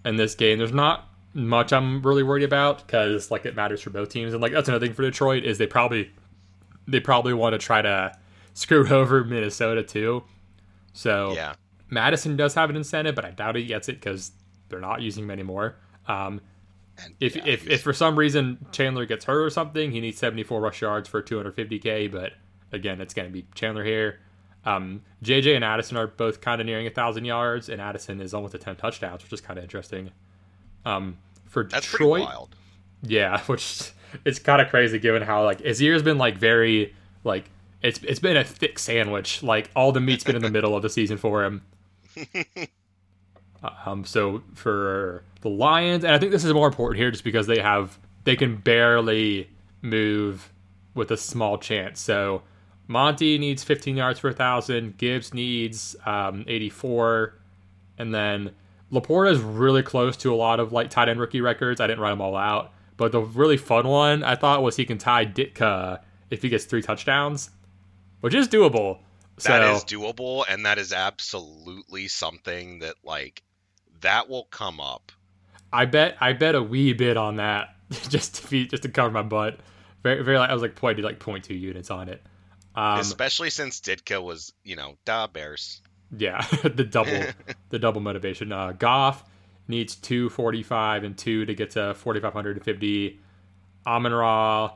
in 0.04 0.16
this 0.16 0.34
game, 0.34 0.58
there's 0.58 0.74
not 0.74 1.08
much 1.34 1.72
I'm 1.72 2.01
really 2.01 2.24
worried 2.24 2.44
about 2.44 2.86
because 2.86 3.29
like 3.29 3.46
it 3.46 3.55
matters 3.55 3.81
for 3.81 3.92
both 3.92 4.10
teams, 4.10 4.34
and 4.34 4.42
like 4.42 4.51
that's 4.51 4.68
another 4.68 4.86
thing 4.86 4.96
for 4.96 5.03
Detroit 5.03 5.44
is 5.44 5.60
they 5.60 5.68
probably 5.68 6.12
they 6.88 7.00
probably 7.00 7.34
want 7.34 7.53
to 7.53 7.60
try 7.60 7.84
to 7.84 8.18
screw 8.55 8.88
over 8.92 9.24
Minnesota 9.24 9.84
too. 9.84 10.24
So 10.94 11.34
Yeah. 11.34 11.53
Mattison 11.92 12.36
does 12.36 12.56
have 12.56 12.70
an 12.72 12.75
incentive, 12.75 13.14
but 13.14 13.25
I 13.25 13.32
doubt 13.32 13.56
he 13.56 13.66
gets 13.66 13.88
it 13.90 14.00
because 14.00 14.32
they're 14.70 14.80
not 14.80 15.01
using 15.01 15.25
him 15.25 15.32
anymore. 15.32 15.75
Um, 16.08 16.42
And 17.04 17.14
if 17.20 17.36
yeah, 17.36 17.44
if, 17.46 17.68
if 17.68 17.82
for 17.82 17.94
some 17.94 18.18
reason 18.18 18.66
Chandler 18.72 19.06
gets 19.06 19.25
hurt 19.25 19.44
or 19.44 19.50
something, 19.50 19.92
he 19.92 20.00
needs 20.01 20.18
74 20.18 20.60
rush 20.62 20.82
yards 20.82 21.08
for 21.10 21.22
250k. 21.22 22.12
But 22.12 22.34
again, 22.72 23.01
it's 23.01 23.14
going 23.14 23.27
to 23.27 23.34
be 23.34 23.46
Chandler 23.56 23.84
here. 23.84 24.20
Um, 24.66 25.01
JJ 25.24 25.56
and 25.56 25.64
Addison 25.64 25.98
are 25.98 26.08
both 26.08 26.42
kind 26.42 26.62
of 26.62 26.68
nearing 26.68 26.86
a 26.88 26.92
thousand 26.92 27.25
yards, 27.25 27.68
and 27.70 27.82
Addison 27.82 28.22
is 28.22 28.34
almost 28.34 28.54
at 28.54 28.62
10 28.62 28.75
touchdowns, 28.75 29.24
which 29.24 29.34
is 29.34 29.42
kind 29.42 29.58
of 29.58 29.64
interesting. 29.64 30.12
Um, 30.86 31.18
for 31.46 31.64
that's 31.64 31.90
Detroit, 31.90 32.27
yeah, 33.04 33.40
which 33.48 33.92
it's 34.25 34.40
kind 34.40 34.62
of 34.62 34.70
crazy 34.70 35.00
given 35.00 35.22
how 35.24 35.44
like 35.44 35.62
his 35.62 35.82
year's 35.82 36.04
been 36.04 36.18
like 36.18 36.38
very 36.38 36.94
like 37.24 37.50
it's 37.82 38.00
it's 38.04 38.20
been 38.20 38.38
a 38.38 38.44
thick 38.44 38.77
sandwich. 38.80 39.42
Like 39.42 39.70
all 39.75 39.92
the 39.92 40.00
meat's 40.01 40.24
been 40.24 40.36
in 40.36 40.42
the 40.44 40.51
middle 40.51 40.75
of 40.75 40.82
the 40.84 40.90
season 40.90 41.18
for 41.18 41.44
him. 41.44 41.64
um, 43.86 44.06
so 44.06 44.42
for 44.54 45.24
the 45.42 45.50
Lions, 45.50 46.04
and 46.04 46.14
I 46.14 46.20
think 46.20 46.32
this 46.32 46.44
is 46.44 46.54
more 46.54 46.68
important 46.68 47.00
here, 47.00 47.12
just 47.12 47.24
because 47.24 47.48
they 47.48 47.60
have 47.60 48.00
they 48.24 48.36
can 48.36 48.58
barely 48.58 49.50
move 49.82 50.52
with 50.94 51.12
a 51.12 51.18
small 51.18 51.58
chance. 51.58 52.00
So 52.00 52.44
Monty 52.88 53.38
needs 53.38 53.64
15 53.64 53.98
yards 53.98 54.20
per 54.20 54.32
thousand. 54.32 54.98
Gibbs 54.98 55.34
needs 55.34 55.96
um, 56.06 56.44
84, 56.48 57.34
and 57.98 58.14
then 58.14 58.52
Laporta 58.92 59.32
is 59.32 59.40
really 59.40 59.82
close 59.82 60.18
to 60.18 60.34
a 60.34 60.36
lot 60.36 60.60
of 60.60 60.72
like 60.72 60.90
tight 60.90 61.10
end 61.10 61.20
rookie 61.20 61.42
records. 61.42 61.80
I 61.80 61.88
didn't 61.88 62.02
write 62.02 62.12
them 62.12 62.22
all 62.22 62.36
out, 62.36 62.74
but 62.98 63.12
the 63.12 63.22
really 63.22 63.58
fun 63.58 63.88
one 63.88 64.24
I 64.24 64.36
thought 64.36 64.62
was 64.62 64.76
he 64.76 64.86
can 64.86 64.98
tie 64.98 65.26
Ditka 65.26 66.02
if 66.30 66.42
he 66.42 66.50
gets 66.50 66.66
three 66.66 66.82
touchdowns, 66.82 67.52
which 68.20 68.34
is 68.34 68.48
doable. 68.48 69.00
That 69.37 69.44
so 69.44 69.75
is 69.75 69.83
doable, 69.85 70.46
and 70.48 70.65
that 70.65 70.77
is 70.77 70.94
absolutely 70.94 72.07
something 72.07 72.79
that 72.79 72.96
like 73.03 73.44
that 74.01 74.29
will 74.29 74.46
come 74.46 74.79
up. 74.79 75.11
I 75.74 75.85
bet 75.85 76.17
I 76.20 76.33
bet 76.33 76.55
a 76.55 76.61
wee 76.61 76.94
bit 76.94 77.17
on 77.17 77.37
that 77.37 77.75
just 78.09 78.35
to 78.35 78.48
be 78.50 78.67
just 78.67 78.83
to 78.83 78.89
cover 78.89 79.11
my 79.11 79.24
butt. 79.24 79.59
Very 80.03 80.24
very 80.24 80.37
like 80.37 80.50
I 80.50 80.53
was 80.53 80.61
like 80.61 80.75
pointed 80.75 81.05
like 81.05 81.20
0.2 81.20 81.59
units 81.59 81.89
on 81.89 82.09
it. 82.09 82.22
Um, 82.75 83.00
Especially 83.00 83.50
since 83.50 83.81
Ditka 83.81 84.24
was, 84.24 84.53
you 84.63 84.75
know, 84.75 84.96
da 85.05 85.27
Bears. 85.27 85.81
Yeah, 86.15 86.41
the 86.63 86.83
double 86.83 87.25
the 87.70 87.79
double 87.79 88.01
motivation. 88.01 88.51
Uh, 88.51 88.74
Goff 88.74 89.24
needs 89.67 89.96
two 89.96 90.29
forty 90.29 90.63
five 90.63 91.03
and 91.03 91.17
two 91.17 91.46
to 91.46 91.53
get 91.53 91.72
to 91.72 91.94
forty 91.94 92.20
five 92.20 92.33
hundred 92.33 92.57
and 92.57 92.65
fifty. 92.65 93.20
Amon 93.85 94.13
Ra, 94.13 94.74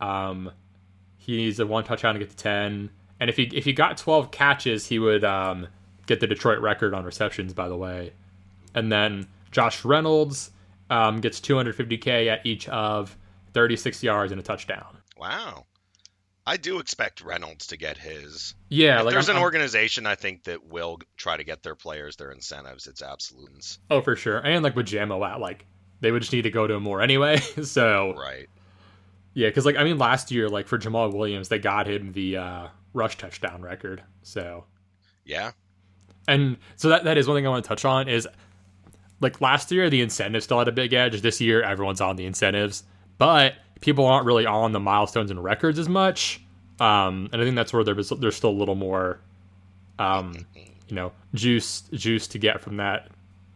um, 0.00 0.50
he 1.16 1.36
needs 1.36 1.60
a 1.60 1.66
one 1.66 1.84
touchdown 1.84 2.14
to 2.14 2.20
get 2.20 2.30
to 2.30 2.36
ten. 2.36 2.90
And 3.20 3.28
if 3.30 3.36
he 3.36 3.44
if 3.54 3.64
he 3.64 3.72
got 3.72 3.96
twelve 3.96 4.30
catches, 4.30 4.86
he 4.86 4.98
would 4.98 5.24
um, 5.24 5.66
get 6.06 6.20
the 6.20 6.26
Detroit 6.26 6.60
record 6.60 6.94
on 6.94 7.04
receptions. 7.04 7.52
By 7.52 7.68
the 7.68 7.76
way, 7.76 8.12
and 8.74 8.90
then 8.92 9.26
Josh 9.50 9.84
Reynolds 9.84 10.50
um, 10.90 11.20
gets 11.20 11.40
two 11.40 11.56
hundred 11.56 11.74
fifty 11.76 11.98
k 11.98 12.28
at 12.28 12.44
each 12.46 12.68
of 12.68 13.16
thirty 13.52 13.76
six 13.76 14.02
yards 14.02 14.30
and 14.32 14.40
a 14.40 14.44
touchdown. 14.44 14.98
Wow. 15.16 15.64
I 16.46 16.56
do 16.56 16.78
expect 16.78 17.20
Reynolds 17.20 17.66
to 17.66 17.76
get 17.76 17.98
his. 17.98 18.54
Yeah, 18.70 19.00
if 19.00 19.04
like 19.04 19.12
there's 19.12 19.28
I'm- 19.28 19.36
an 19.36 19.40
I'm- 19.40 19.44
organization 19.44 20.06
I 20.06 20.14
think 20.14 20.44
that 20.44 20.64
will 20.66 20.98
try 21.18 21.36
to 21.36 21.44
get 21.44 21.62
their 21.62 21.74
players 21.74 22.16
their 22.16 22.30
incentives, 22.30 22.86
it's 22.86 23.02
absolutes. 23.02 23.78
Oh, 23.90 24.00
for 24.00 24.16
sure. 24.16 24.38
And 24.38 24.62
like 24.64 24.74
with 24.74 24.86
Jamo 24.86 25.28
out, 25.28 25.40
like 25.42 25.66
they 26.00 26.10
would 26.10 26.22
just 26.22 26.32
need 26.32 26.42
to 26.42 26.50
go 26.50 26.66
to 26.66 26.72
him 26.74 26.84
more 26.84 27.02
anyway. 27.02 27.36
so 27.64 28.14
Right. 28.16 28.48
yeah, 29.34 29.48
because 29.48 29.66
like 29.66 29.76
I 29.76 29.84
mean, 29.84 29.98
last 29.98 30.30
year, 30.30 30.48
like 30.48 30.68
for 30.68 30.78
Jamaal 30.78 31.12
Williams, 31.12 31.48
they 31.48 31.58
got 31.58 31.86
him 31.86 32.12
the 32.12 32.38
uh, 32.38 32.68
rush 32.98 33.16
touchdown 33.16 33.62
record. 33.62 34.02
So 34.22 34.64
Yeah. 35.24 35.52
and 36.26 36.56
so 36.76 36.88
that 36.90 37.04
that 37.04 37.16
is 37.16 37.26
one 37.26 37.36
thing 37.36 37.46
I 37.46 37.50
want 37.50 37.64
to 37.64 37.68
touch 37.68 37.84
on 37.84 38.08
is 38.08 38.28
like 39.20 39.40
last 39.40 39.70
year 39.72 39.88
the 39.90 40.00
incentives 40.00 40.44
still 40.44 40.58
had 40.58 40.68
a 40.68 40.72
big 40.72 40.92
edge. 40.92 41.20
This 41.22 41.40
year 41.40 41.62
everyone's 41.62 42.00
on 42.00 42.16
the 42.16 42.26
incentives, 42.26 42.84
but 43.16 43.54
people 43.80 44.04
aren't 44.06 44.26
really 44.26 44.44
on 44.46 44.72
the 44.72 44.80
milestones 44.80 45.30
and 45.30 45.42
records 45.42 45.78
as 45.78 45.88
much. 45.88 46.40
Um, 46.80 47.28
and 47.32 47.40
I 47.42 47.44
think 47.44 47.56
that's 47.56 47.72
where 47.72 47.82
there's 47.84 48.10
there's 48.10 48.36
still 48.36 48.50
a 48.50 48.58
little 48.58 48.74
more, 48.76 49.20
um, 49.98 50.46
you 50.88 50.94
know, 50.94 51.12
juice 51.34 51.82
juice 51.92 52.26
to 52.28 52.38
get 52.38 52.60
from 52.60 52.76
that 52.76 53.08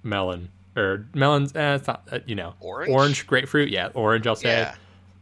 melon 0.02 0.48
or 0.76 1.06
melons. 1.14 1.54
Eh, 1.54 1.74
it's 1.74 1.86
not 1.86 2.02
uh, 2.10 2.18
you 2.26 2.34
know 2.34 2.54
Orange? 2.60 2.90
orange 2.92 3.26
grapefruit. 3.26 3.68
Yeah, 3.70 3.88
orange. 3.94 4.26
I'll 4.26 4.34
say. 4.36 4.48
Yeah. 4.50 4.74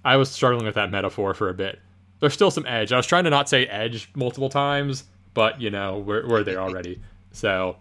I 0.03 0.17
was 0.17 0.31
struggling 0.31 0.65
with 0.65 0.77
that 0.77 0.91
metaphor 0.91 1.35
for 1.35 1.51
a 1.51 1.55
bit. 1.55 1.79
There's 2.21 2.35
still 2.35 2.51
some 2.51 2.67
edge. 2.67 2.93
I 2.93 2.97
was 2.97 3.07
trying 3.07 3.25
to 3.25 3.31
not 3.31 3.49
say 3.49 3.67
edge 3.67 4.11
multiple 4.15 4.49
times, 4.51 5.05
but 5.35 5.61
you 5.61 5.71
know 5.71 5.99
we're 5.99 6.27
we're 6.29 6.43
there 6.45 6.61
already. 6.61 7.01
So, 7.33 7.77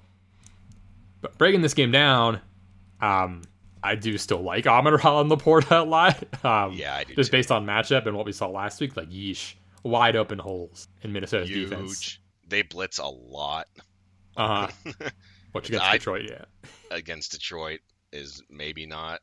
but 1.21 1.37
breaking 1.39 1.61
this 1.61 1.73
game 1.73 1.91
down, 1.91 2.39
um, 3.01 3.41
I 3.83 3.95
do 3.95 4.15
still 4.19 4.41
like 4.43 4.67
Amon 4.67 4.93
Ra 4.93 5.21
and 5.21 5.31
Laporta 5.31 5.81
a 5.81 5.83
lot. 5.83 6.23
Um, 6.45 6.73
Yeah, 6.73 6.95
I 6.95 7.03
do 7.03 7.15
Just 7.15 7.31
too. 7.31 7.37
based 7.37 7.51
on 7.51 7.65
matchup 7.65 8.05
and 8.05 8.15
what 8.15 8.25
we 8.27 8.31
saw 8.31 8.47
last 8.47 8.79
week, 8.79 8.95
like 8.95 9.09
yeesh, 9.09 9.55
wide 9.83 10.15
open 10.15 10.37
holes 10.37 10.87
in 11.01 11.11
Minnesota's 11.11 11.49
Huge. 11.49 11.69
defense. 11.69 12.19
they 12.47 12.61
blitz 12.61 12.99
a 12.99 13.07
lot. 13.07 13.67
Uh 14.37 14.67
huh. 14.67 15.09
Which 15.53 15.69
against 15.69 15.85
I- 15.85 15.93
Detroit, 15.93 16.29
yeah, 16.29 16.45
Against 16.91 17.31
Detroit 17.31 17.79
is 18.13 18.43
maybe 18.51 18.85
not 18.85 19.19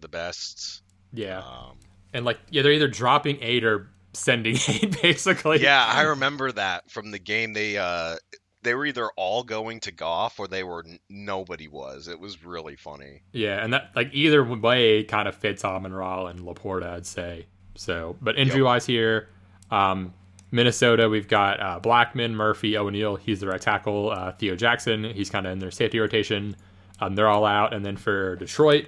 the 0.00 0.08
best. 0.08 0.82
yeah, 1.12 1.40
Um, 1.40 1.78
and 2.14 2.24
like 2.24 2.38
yeah, 2.50 2.62
they're 2.62 2.72
either 2.72 2.88
dropping 2.88 3.36
eight 3.42 3.64
or 3.64 3.90
sending 4.18 4.56
eight, 4.68 5.00
basically. 5.02 5.62
yeah, 5.62 5.84
I 5.84 6.02
remember 6.02 6.52
that 6.52 6.90
from 6.90 7.10
the 7.10 7.18
game. 7.18 7.52
They 7.52 7.78
uh, 7.78 8.16
they 8.62 8.74
were 8.74 8.86
either 8.86 9.08
all 9.16 9.42
going 9.42 9.80
to 9.80 9.92
golf 9.92 10.38
or 10.38 10.48
they 10.48 10.64
were 10.64 10.84
nobody 11.08 11.68
was. 11.68 12.08
It 12.08 12.18
was 12.18 12.44
really 12.44 12.76
funny. 12.76 13.22
Yeah, 13.32 13.62
and 13.62 13.72
that 13.72 13.90
like 13.94 14.10
either 14.12 14.44
way 14.44 15.04
kind 15.04 15.28
of 15.28 15.34
fits 15.34 15.64
Amon 15.64 15.92
Ra 15.92 16.26
and 16.26 16.40
Laporta, 16.40 16.90
I'd 16.90 17.06
say. 17.06 17.46
So, 17.76 18.16
but 18.20 18.36
injury 18.36 18.62
wise 18.62 18.86
here, 18.86 19.28
um, 19.70 20.12
Minnesota, 20.50 21.08
we've 21.08 21.28
got 21.28 21.60
uh, 21.60 21.78
Blackman, 21.78 22.34
Murphy, 22.34 22.76
O'Neill. 22.76 23.16
He's 23.16 23.40
the 23.40 23.46
right 23.46 23.60
tackle. 23.60 24.10
Uh, 24.10 24.32
Theo 24.32 24.56
Jackson, 24.56 25.04
he's 25.04 25.30
kind 25.30 25.46
of 25.46 25.52
in 25.52 25.58
their 25.58 25.70
safety 25.70 26.00
rotation. 26.00 26.56
Um, 27.00 27.14
they're 27.14 27.28
all 27.28 27.44
out. 27.44 27.72
And 27.72 27.84
then 27.84 27.96
for 27.96 28.36
Detroit, 28.36 28.86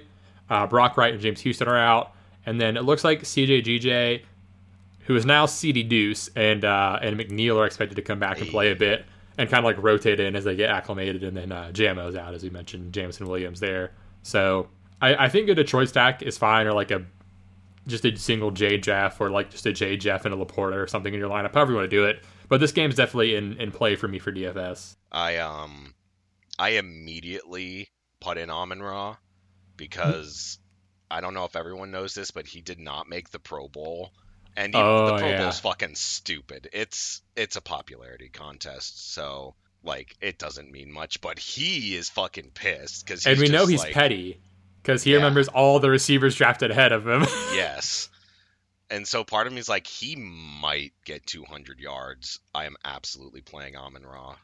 uh, 0.49 0.67
Brock 0.67 0.97
Wright 0.97 1.13
and 1.13 1.21
James 1.21 1.39
Houston 1.41 1.67
are 1.67 1.77
out. 1.77 2.13
And 2.45 2.59
then 2.59 2.75
it 2.75 2.81
looks 2.81 3.03
like 3.03 3.21
CJ 3.21 3.63
GJ, 3.63 4.23
who 5.11 5.17
is 5.17 5.25
now 5.25 5.45
CD 5.45 5.83
Deuce, 5.83 6.29
and 6.37 6.63
uh, 6.63 6.97
and 7.01 7.19
McNeil 7.19 7.57
are 7.57 7.65
expected 7.65 7.95
to 7.95 8.01
come 8.01 8.17
back 8.17 8.39
and 8.39 8.49
play 8.49 8.71
a 8.71 8.75
bit 8.77 9.05
and 9.37 9.49
kind 9.49 9.59
of 9.59 9.65
like 9.65 9.83
rotate 9.83 10.21
in 10.21 10.37
as 10.37 10.45
they 10.45 10.55
get 10.55 10.69
acclimated. 10.69 11.21
And 11.21 11.35
then 11.35 11.51
uh, 11.51 11.69
Jamo's 11.73 12.15
out, 12.15 12.33
as 12.33 12.43
we 12.43 12.49
mentioned, 12.49 12.93
Jameson 12.93 13.27
Williams 13.27 13.59
there. 13.59 13.91
So 14.23 14.69
I, 15.01 15.25
I 15.25 15.27
think 15.27 15.49
a 15.49 15.55
Detroit 15.55 15.89
stack 15.89 16.23
is 16.23 16.37
fine, 16.37 16.65
or 16.65 16.71
like 16.71 16.91
a 16.91 17.05
just 17.87 18.05
a 18.05 18.15
single 18.15 18.51
J 18.51 18.77
Jeff, 18.77 19.19
or 19.19 19.29
like 19.29 19.49
just 19.49 19.65
a 19.65 19.73
J 19.73 19.97
Jeff 19.97 20.23
and 20.23 20.33
a 20.33 20.37
Laporta 20.37 20.81
or 20.81 20.87
something 20.87 21.13
in 21.13 21.19
your 21.19 21.29
lineup, 21.29 21.53
however 21.53 21.73
you 21.73 21.77
want 21.77 21.89
to 21.89 21.97
do 21.97 22.05
it. 22.05 22.23
But 22.47 22.61
this 22.61 22.71
game's 22.71 22.95
definitely 22.95 23.35
in, 23.35 23.59
in 23.59 23.71
play 23.71 23.97
for 23.97 24.07
me 24.07 24.17
for 24.17 24.31
DFS. 24.31 24.95
I 25.11 25.39
um, 25.39 25.93
I 26.57 26.69
immediately 26.69 27.89
put 28.21 28.37
in 28.37 28.49
Amon 28.49 28.81
Ra 28.81 29.17
because 29.75 30.57
I 31.09 31.19
don't 31.19 31.33
know 31.33 31.43
if 31.43 31.57
everyone 31.57 31.91
knows 31.91 32.13
this, 32.13 32.31
but 32.31 32.47
he 32.47 32.61
did 32.61 32.79
not 32.79 33.09
make 33.09 33.29
the 33.31 33.39
Pro 33.39 33.67
Bowl. 33.67 34.13
And 34.57 34.73
even 34.75 34.85
Oh, 34.85 35.05
the 35.07 35.17
Pro 35.17 35.27
yeah. 35.29 35.41
Bowl's 35.43 35.59
fucking 35.61 35.95
stupid. 35.95 36.69
It's 36.73 37.21
it's 37.35 37.55
a 37.55 37.61
popularity 37.61 38.29
contest, 38.29 39.13
so 39.13 39.55
like 39.83 40.15
it 40.21 40.37
doesn't 40.37 40.71
mean 40.71 40.91
much. 40.91 41.21
But 41.21 41.39
he 41.39 41.95
is 41.95 42.09
fucking 42.09 42.51
pissed 42.53 43.05
because 43.05 43.25
and 43.25 43.39
we 43.39 43.47
know 43.49 43.65
he's 43.65 43.79
like, 43.79 43.93
petty 43.93 44.39
because 44.83 45.03
he 45.03 45.11
Yeah. 45.11 45.17
remembers 45.17 45.47
all 45.47 45.79
the 45.79 45.89
receivers 45.89 46.35
drafted 46.35 46.71
ahead 46.71 46.91
of 46.91 47.07
him. 47.07 47.21
Yes. 47.53 48.09
And 48.89 49.07
so 49.07 49.23
part 49.23 49.47
of 49.47 49.53
me 49.53 49.59
is 49.59 49.69
like, 49.69 49.87
he 49.87 50.17
might 50.17 50.91
get 51.05 51.25
200 51.25 51.79
yards. 51.79 52.39
I 52.53 52.65
am 52.65 52.75
absolutely 52.83 53.39
playing 53.39 53.77
Amon 53.77 54.03
Ra. 54.05 54.35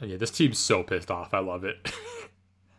Yeah, 0.00 0.16
this 0.16 0.30
team's 0.30 0.60
so 0.60 0.84
pissed 0.84 1.10
off. 1.10 1.34
I 1.34 1.40
love 1.40 1.64
it. 1.64 1.76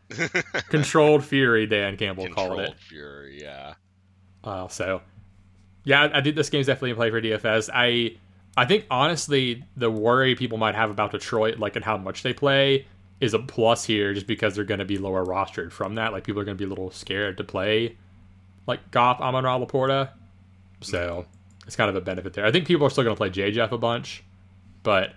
Controlled 0.70 1.26
fury, 1.26 1.66
Dan 1.68 1.98
Campbell 1.98 2.28
called 2.30 2.52
Controlled 2.52 2.74
it. 2.76 2.80
Fury, 2.80 3.42
yeah. 3.42 3.74
Uh, 4.44 4.68
so, 4.70 5.02
yeah, 5.88 6.10
I, 6.14 6.22
think 6.22 6.36
this 6.36 6.50
game's 6.50 6.68
definitely 6.68 6.90
in 6.90 6.96
play 6.98 7.10
for 7.10 7.22
DFS. 7.22 7.70
I, 7.74 8.18
I 8.58 8.66
think 8.66 8.86
honestly, 8.92 9.64
the 9.78 9.90
worry 9.90 10.36
people 10.36 10.58
might 10.58 10.76
have 10.76 10.90
about 10.90 11.12
Detroit, 11.12 11.60
like 11.60 11.78
and 11.78 11.86
how 11.86 11.96
much 11.96 12.24
they 12.24 12.34
play, 12.34 12.86
is 13.22 13.34
a 13.34 13.40
plus 13.40 13.86
here, 13.86 14.14
just 14.14 14.28
because 14.28 14.54
they're 14.54 14.66
going 14.66 14.80
to 14.80 14.86
be 14.86 14.98
lower 14.98 15.26
rostered 15.26 15.72
from 15.72 15.96
that. 15.96 16.12
Like 16.12 16.26
people 16.26 16.42
are 16.42 16.44
going 16.44 16.58
to 16.58 16.62
be 16.62 16.66
a 16.66 16.68
little 16.68 16.92
scared 16.92 17.38
to 17.38 17.46
play, 17.46 17.96
like 18.68 18.92
Goff, 18.92 19.22
Amon 19.22 19.46
Ra, 19.46 19.58
Laporta. 19.58 20.10
So 20.82 21.26
it's 21.66 21.78
kind 21.78 21.90
of 21.90 21.96
a 21.96 22.02
benefit 22.02 22.34
there. 22.34 22.46
I 22.46 22.52
think 22.52 22.68
people 22.68 22.86
are 22.86 22.90
still 22.90 23.06
going 23.06 23.16
to 23.16 23.18
play 23.18 23.30
J 23.30 23.52
Jeff 23.52 23.72
a 23.72 23.78
bunch, 23.78 24.26
but 24.84 25.14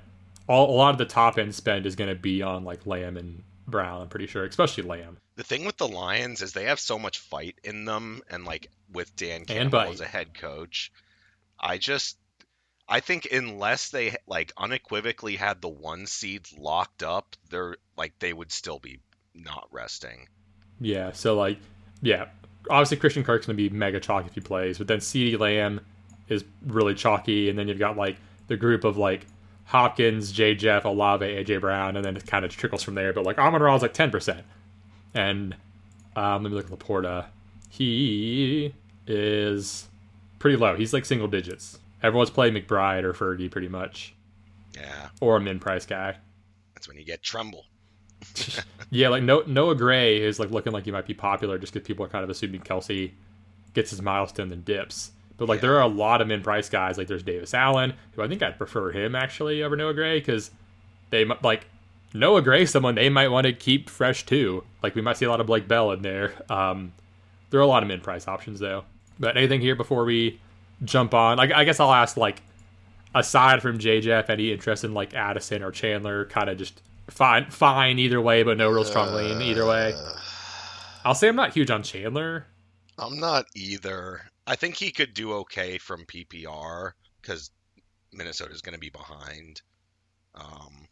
all, 0.46 0.70
a 0.70 0.76
lot 0.76 0.90
of 0.90 0.98
the 0.98 1.04
top 1.04 1.36
end 1.36 1.52
spend 1.52 1.84
is 1.84 1.96
going 1.96 2.10
to 2.10 2.14
be 2.14 2.42
on 2.42 2.62
like 2.62 2.86
Lamb 2.86 3.16
and 3.16 3.42
Brown. 3.66 4.02
I'm 4.02 4.08
pretty 4.08 4.28
sure, 4.28 4.44
especially 4.44 4.84
Lamb. 4.84 5.16
The 5.40 5.44
thing 5.44 5.64
with 5.64 5.78
the 5.78 5.88
Lions 5.88 6.42
is 6.42 6.52
they 6.52 6.64
have 6.64 6.78
so 6.78 6.98
much 6.98 7.18
fight 7.18 7.56
in 7.64 7.86
them, 7.86 8.20
and 8.28 8.44
like 8.44 8.70
with 8.92 9.16
Dan 9.16 9.46
Campbell 9.46 9.80
as 9.80 10.02
a 10.02 10.06
head 10.06 10.34
coach, 10.34 10.92
I 11.58 11.78
just, 11.78 12.18
I 12.86 13.00
think 13.00 13.26
unless 13.32 13.88
they 13.88 14.16
like 14.26 14.52
unequivocally 14.58 15.36
had 15.36 15.62
the 15.62 15.68
one 15.70 16.04
seed 16.04 16.46
locked 16.58 17.02
up, 17.02 17.36
they're 17.48 17.76
like 17.96 18.18
they 18.18 18.34
would 18.34 18.52
still 18.52 18.78
be 18.78 19.00
not 19.34 19.66
resting. 19.70 20.28
Yeah, 20.78 21.12
so 21.12 21.34
like, 21.38 21.56
yeah, 22.02 22.26
obviously 22.68 22.98
Christian 22.98 23.24
Kirk's 23.24 23.46
gonna 23.46 23.56
be 23.56 23.70
mega 23.70 23.98
chalky 23.98 24.26
if 24.26 24.34
he 24.34 24.42
plays, 24.42 24.76
but 24.76 24.88
then 24.88 24.98
CeeDee 24.98 25.38
Lamb 25.38 25.80
is 26.28 26.44
really 26.66 26.94
chalky, 26.94 27.48
and 27.48 27.58
then 27.58 27.66
you've 27.66 27.78
got 27.78 27.96
like 27.96 28.18
the 28.48 28.58
group 28.58 28.84
of 28.84 28.98
like 28.98 29.24
Hopkins, 29.64 30.32
J. 30.32 30.54
Jeff, 30.54 30.84
Olave, 30.84 31.24
AJ 31.24 31.62
Brown, 31.62 31.96
and 31.96 32.04
then 32.04 32.14
it 32.14 32.26
kind 32.26 32.44
of 32.44 32.54
trickles 32.54 32.82
from 32.82 32.94
there. 32.94 33.14
But 33.14 33.24
like 33.24 33.38
Amon 33.38 33.62
Ra 33.62 33.74
is 33.74 33.80
like 33.80 33.94
ten 33.94 34.10
percent, 34.10 34.44
and 35.14 35.54
um, 36.16 36.42
let 36.42 36.50
me 36.50 36.56
look 36.56 36.70
at 36.70 36.78
Laporta. 36.78 37.26
He 37.68 38.74
is 39.06 39.88
pretty 40.38 40.56
low. 40.56 40.76
He's 40.76 40.92
like 40.92 41.04
single 41.04 41.28
digits. 41.28 41.78
Everyone's 42.02 42.30
playing 42.30 42.54
McBride 42.54 43.02
or 43.04 43.12
Fergie 43.12 43.50
pretty 43.50 43.68
much, 43.68 44.14
Yeah, 44.74 45.08
or 45.20 45.36
a 45.36 45.40
min 45.40 45.58
price 45.60 45.86
guy. 45.86 46.16
that's 46.74 46.88
when 46.88 46.96
you 46.96 47.04
get 47.04 47.22
Tremble. 47.22 47.66
Yeah, 48.92 49.08
like 49.08 49.22
no, 49.22 49.44
Noah 49.46 49.76
Gray 49.76 50.20
is 50.20 50.40
like 50.40 50.50
looking 50.50 50.72
like 50.72 50.84
he 50.84 50.90
might 50.90 51.06
be 51.06 51.14
popular 51.14 51.58
just 51.58 51.72
because 51.72 51.86
people 51.86 52.04
are 52.04 52.08
kind 52.08 52.24
of 52.24 52.30
assuming 52.30 52.60
Kelce 52.62 53.12
gets 53.72 53.90
his 53.90 54.02
milestone 54.02 54.48
then 54.48 54.62
dips. 54.62 55.12
But 55.36 55.48
like 55.48 55.58
Yeah. 55.58 55.68
there 55.68 55.76
are 55.76 55.82
a 55.82 55.86
lot 55.86 56.20
of 56.20 56.26
min 56.26 56.42
price 56.42 56.68
guys. 56.68 56.98
Like 56.98 57.06
there's 57.06 57.22
Davis 57.22 57.54
Allen, 57.54 57.94
who 58.16 58.22
I 58.22 58.26
think 58.26 58.42
I'd 58.42 58.58
prefer 58.58 58.90
him 58.90 59.14
actually 59.14 59.62
over 59.62 59.76
Noah 59.76 59.94
Gray 59.94 60.18
because 60.18 60.50
they 61.10 61.24
like 61.24 61.66
Noah 62.12 62.42
Gray, 62.42 62.66
someone 62.66 62.94
they 62.94 63.08
might 63.08 63.28
want 63.28 63.46
to 63.46 63.52
keep 63.52 63.88
fresh 63.88 64.26
too. 64.26 64.64
Like 64.82 64.94
we 64.94 65.02
might 65.02 65.16
see 65.16 65.24
a 65.24 65.30
lot 65.30 65.40
of 65.40 65.46
Blake 65.46 65.68
Bell 65.68 65.92
in 65.92 66.02
there. 66.02 66.34
Um, 66.48 66.92
there 67.50 67.60
are 67.60 67.62
a 67.62 67.66
lot 67.66 67.82
of 67.82 67.88
mid 67.88 68.02
price 68.02 68.26
options 68.26 68.60
though. 68.60 68.84
But 69.18 69.36
anything 69.36 69.60
here 69.60 69.76
before 69.76 70.04
we 70.04 70.40
jump 70.84 71.14
on? 71.14 71.38
Like 71.38 71.52
I 71.52 71.64
guess 71.64 71.78
I'll 71.80 71.92
ask 71.92 72.16
like 72.16 72.42
aside 73.14 73.62
from 73.62 73.78
J 73.78 74.00
Jeff, 74.00 74.30
any 74.30 74.52
interest 74.52 74.84
in 74.84 74.94
like 74.94 75.14
Addison 75.14 75.62
or 75.62 75.70
Chandler? 75.70 76.24
Kind 76.26 76.50
of 76.50 76.58
just 76.58 76.80
fine, 77.08 77.50
fine 77.50 77.98
either 77.98 78.20
way, 78.20 78.42
but 78.42 78.56
no 78.56 78.70
real 78.70 78.84
strong 78.84 79.14
lean 79.14 79.40
either 79.42 79.66
way. 79.66 79.94
I'll 81.04 81.14
say 81.14 81.28
I'm 81.28 81.36
not 81.36 81.54
huge 81.54 81.70
on 81.70 81.82
Chandler. 81.82 82.46
I'm 82.98 83.18
not 83.18 83.46
either. 83.54 84.22
I 84.46 84.56
think 84.56 84.76
he 84.76 84.90
could 84.90 85.14
do 85.14 85.32
okay 85.34 85.78
from 85.78 86.04
PPR 86.04 86.92
because 87.20 87.50
Minnesota's 88.12 88.60
going 88.60 88.74
to 88.74 88.80
be 88.80 88.90
behind. 88.90 89.62
Um, 90.34 90.86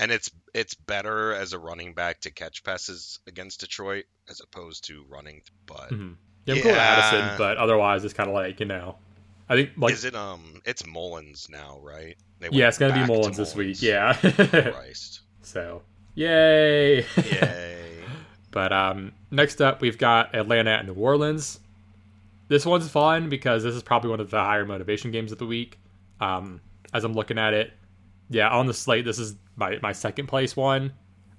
and 0.00 0.10
it's 0.10 0.30
it's 0.52 0.74
better 0.74 1.32
as 1.32 1.52
a 1.52 1.58
running 1.58 1.94
back 1.94 2.20
to 2.22 2.30
catch 2.30 2.64
passes 2.64 3.18
against 3.26 3.60
Detroit 3.60 4.04
as 4.28 4.40
opposed 4.40 4.84
to 4.88 5.04
running. 5.08 5.42
But 5.66 5.90
Mhm. 5.90 6.16
Yeah, 6.46 6.54
I'm 6.56 6.62
cool 6.62 6.70
with 6.72 6.80
Addison, 6.80 7.38
but 7.38 7.56
otherwise 7.56 8.04
it's 8.04 8.14
kind 8.14 8.28
of 8.28 8.34
like 8.34 8.60
you 8.60 8.66
know, 8.66 8.96
I 9.48 9.54
think 9.56 9.70
like 9.76 9.94
is 9.94 10.04
it 10.04 10.14
um? 10.14 10.60
It's 10.64 10.82
Mullens 10.84 11.48
now, 11.48 11.78
right? 11.82 12.16
They 12.40 12.48
yeah, 12.52 12.68
it's 12.68 12.78
gonna 12.78 12.92
be 12.92 13.00
back 13.00 13.08
to 13.08 13.12
Mullens 13.14 13.36
this 13.36 13.54
week. 13.54 13.80
Yeah, 13.80 14.12
Christ. 14.14 15.20
so 15.42 15.82
yay. 16.14 17.04
Yay. 17.16 17.80
But 18.50 18.72
um, 18.72 19.10
next 19.32 19.60
up, 19.60 19.80
we've 19.80 19.98
got 19.98 20.32
Atlanta 20.32 20.70
at 20.70 20.86
New 20.86 20.94
Orleans. 20.94 21.58
This 22.46 22.64
one's 22.64 22.88
fun 22.88 23.28
because 23.28 23.64
this 23.64 23.74
is 23.74 23.82
probably 23.82 24.10
one 24.10 24.20
of 24.20 24.30
the 24.30 24.38
higher 24.38 24.64
motivation 24.64 25.10
games 25.10 25.32
of 25.32 25.38
the 25.38 25.46
week. 25.46 25.76
Um, 26.20 26.60
as 26.92 27.02
I'm 27.02 27.14
looking 27.14 27.36
at 27.36 27.52
it, 27.52 27.72
yeah, 28.30 28.48
on 28.48 28.66
the 28.66 28.74
slate, 28.74 29.04
this 29.04 29.18
is 29.18 29.34
my, 29.56 29.78
my 29.82 29.92
second 29.92 30.26
place 30.26 30.56
one. 30.56 30.92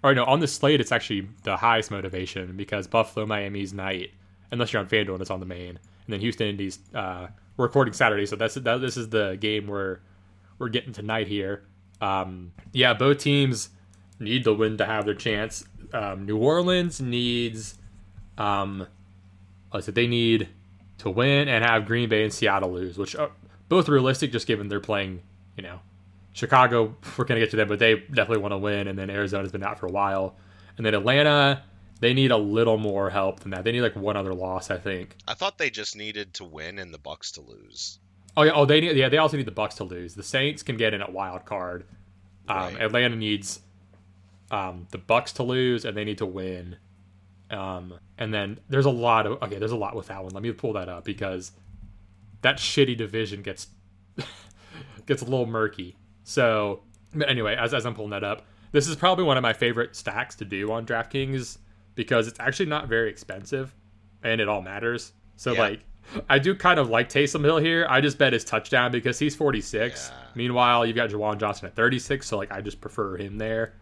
Or 0.03 0.13
no, 0.13 0.23
on 0.25 0.39
the 0.39 0.47
slate, 0.47 0.79
it's 0.79 0.91
actually 0.91 1.27
the 1.43 1.57
highest 1.57 1.89
motivation 1.89 2.55
because 2.55 2.85
Buffalo, 2.85 3.25
Miami's 3.25 3.73
night, 3.73 4.11
unless 4.51 4.71
you're 4.71 4.79
on 4.79 4.87
FanDuel 4.87 5.13
and 5.13 5.21
it's 5.21 5.31
on 5.31 5.39
the 5.39 5.47
main, 5.47 5.69
and 5.69 5.79
then 6.07 6.19
Houston, 6.19 6.47
Indies. 6.47 6.79
Uh, 6.93 7.27
we're 7.57 7.65
recording 7.65 7.93
Saturday, 7.93 8.25
so 8.25 8.35
that's 8.35 8.53
that, 8.55 8.81
this 8.81 8.97
is 8.97 9.09
the 9.09 9.37
game 9.39 9.65
where 9.65 10.01
we're 10.59 10.69
getting 10.69 10.93
tonight 10.93 11.27
here. 11.27 11.63
Um, 12.01 12.51
yeah, 12.71 12.93
both 12.93 13.17
teams 13.17 13.69
need 14.19 14.43
the 14.43 14.53
win 14.53 14.77
to 14.77 14.85
have 14.85 15.05
their 15.05 15.15
chance. 15.15 15.65
Um, 15.93 16.25
New 16.25 16.37
Orleans 16.37 17.01
needs, 17.01 17.79
um, 18.37 18.85
let's 19.73 19.87
say 19.87 19.91
they 19.91 20.07
need 20.07 20.49
to 20.99 21.09
win 21.09 21.47
and 21.47 21.63
have 21.63 21.85
Green 21.85 22.09
Bay 22.09 22.23
and 22.23 22.33
Seattle 22.33 22.73
lose, 22.73 22.97
which 22.97 23.15
are 23.15 23.31
both 23.69 23.89
realistic, 23.89 24.31
just 24.31 24.47
given 24.47 24.67
they're 24.67 24.79
playing. 24.79 25.21
You 25.57 25.63
know, 25.63 25.79
Chicago, 26.35 26.93
we're 27.17 27.23
gonna 27.23 27.39
get 27.39 27.49
to 27.51 27.55
them, 27.55 27.69
but 27.69 27.79
they 27.79 27.95
definitely 27.95 28.39
want 28.39 28.51
to 28.51 28.57
win, 28.57 28.89
and 28.89 28.99
then 28.99 29.09
Arizona's 29.09 29.53
been 29.53 29.63
out 29.63 29.79
for 29.79 29.87
a 29.87 29.91
while, 29.91 30.35
and 30.75 30.85
then 30.85 30.93
Atlanta, 30.93 31.63
they 32.01 32.13
need 32.13 32.29
a 32.29 32.37
little 32.37 32.77
more 32.77 33.09
help 33.09 33.39
than 33.39 33.51
that. 33.51 33.63
They 33.63 33.71
need 33.71 33.81
like 33.81 33.95
one 33.95 34.17
other 34.17 34.33
loss, 34.33 34.69
I 34.69 34.77
think. 34.77 35.15
I 35.29 35.33
thought 35.33 35.57
they 35.57 35.69
just 35.69 35.95
needed 35.95 36.33
to 36.33 36.43
win 36.43 36.77
and 36.77 36.93
the 36.93 36.99
Bucs 36.99 37.31
to 37.35 37.41
lose. 37.41 37.99
Oh 38.35 38.43
yeah, 38.43 38.51
oh 38.53 38.65
they 38.65 38.81
need 38.81 38.97
yeah 38.97 39.07
they 39.07 39.17
also 39.17 39.37
need 39.37 39.45
the 39.45 39.51
Bucs 39.53 39.75
to 39.75 39.85
lose. 39.85 40.13
The 40.15 40.23
Saints 40.23 40.61
can 40.61 40.75
get 40.75 40.93
in 40.93 41.01
at 41.01 41.13
wild 41.13 41.45
card. 41.45 41.85
Um, 42.49 42.57
Right. 42.57 42.81
Atlanta 42.81 43.15
needs 43.15 43.61
um, 44.51 44.87
the 44.91 44.97
Bucs 44.97 45.31
to 45.35 45.43
lose, 45.43 45.85
and 45.85 45.95
they 45.95 46.03
need 46.03 46.17
to 46.17 46.25
win. 46.25 46.75
Um, 47.49 47.93
and 48.17 48.33
then 48.33 48.59
there's 48.67 48.85
a 48.85 48.91
lot 48.91 49.25
of 49.25 49.41
okay, 49.43 49.57
there's 49.57 49.71
a 49.71 49.77
lot 49.77 49.95
with 49.95 50.07
that 50.07 50.21
one. 50.21 50.33
Let 50.33 50.43
me 50.43 50.51
pull 50.51 50.73
that 50.73 50.89
up 50.89 51.05
because 51.05 51.53
that 52.41 52.57
shitty 52.57 52.97
division 52.97 53.41
gets 53.41 53.67
gets 55.05 55.21
a 55.21 55.25
little 55.25 55.45
murky. 55.45 55.95
So 56.25 56.81
But 57.13 57.29
anyway, 57.29 57.55
as, 57.57 57.73
as 57.73 57.85
I'm 57.85 57.95
pulling 57.95 58.11
that 58.11 58.25
up, 58.25 58.45
this 58.73 58.89
is 58.89 58.97
probably 58.97 59.23
one 59.23 59.37
of 59.37 59.41
my 59.41 59.53
favorite 59.53 59.95
stacks 59.95 60.35
to 60.35 60.45
do 60.45 60.69
on 60.73 60.85
DraftKings 60.85 61.59
because 61.95 62.27
it's 62.27 62.39
actually 62.41 62.65
not 62.65 62.89
very 62.89 63.09
expensive 63.09 63.73
and 64.21 64.41
it 64.41 64.49
all 64.49 64.61
matters. 64.61 65.13
So, 65.37 65.53
Yeah. 65.53 65.59
like, 65.59 65.79
I 66.29 66.39
do 66.39 66.53
kind 66.55 66.77
of 66.77 66.89
like 66.89 67.07
Taysom 67.07 67.43
Hill 67.45 67.57
here. 67.57 67.87
I 67.89 68.01
just 68.01 68.17
bet 68.17 68.33
his 68.33 68.43
touchdown 68.43 68.91
because 68.91 69.17
he's 69.17 69.33
46. 69.35 70.09
Yeah. 70.11 70.17
Meanwhile, 70.35 70.85
you've 70.87 70.95
got 70.97 71.09
Juwan 71.09 71.37
Johnson 71.39 71.67
at 71.67 71.75
36, 71.75 72.27
so, 72.27 72.37
like, 72.37 72.51
I 72.51 72.59
just 72.59 72.81
prefer 72.81 73.15
him 73.15 73.37
there. 73.37 73.73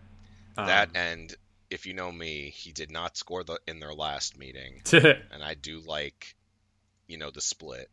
Um, 0.57 0.67
that 0.67 0.89
and 0.93 1.33
if 1.71 1.85
you 1.87 1.93
know 1.93 2.11
me, 2.11 2.51
he 2.55 2.71
did 2.71 2.91
not 2.91 3.17
score 3.17 3.43
the 3.43 3.59
in 3.67 3.79
their 3.79 3.93
last 3.93 4.37
meeting, 4.37 4.81
and 4.93 5.43
I 5.43 5.55
do 5.55 5.79
like, 5.79 6.35
you 7.07 7.17
know, 7.17 7.31
the 7.31 7.41
split. 7.41 7.89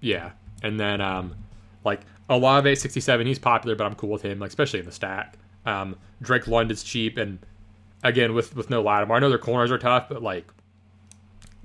Yeah, 0.00 0.30
and 0.62 0.78
then 0.78 1.00
um, 1.00 1.34
like 1.84 2.00
Olave 2.28 2.74
sixty 2.76 3.00
seven, 3.00 3.26
he's 3.26 3.38
popular, 3.38 3.74
but 3.74 3.84
I'm 3.84 3.94
cool 3.94 4.10
with 4.10 4.22
him, 4.22 4.38
like 4.38 4.48
especially 4.48 4.80
in 4.80 4.86
the 4.86 4.92
stack. 4.92 5.36
Um, 5.66 5.96
Drake 6.22 6.46
London's 6.46 6.82
cheap, 6.82 7.18
and 7.18 7.38
again 8.02 8.34
with 8.34 8.56
with 8.56 8.70
no 8.70 8.82
Lattimore, 8.82 9.16
I 9.16 9.20
know 9.20 9.28
their 9.28 9.38
corners 9.38 9.70
are 9.70 9.78
tough, 9.78 10.08
but 10.08 10.22
like 10.22 10.46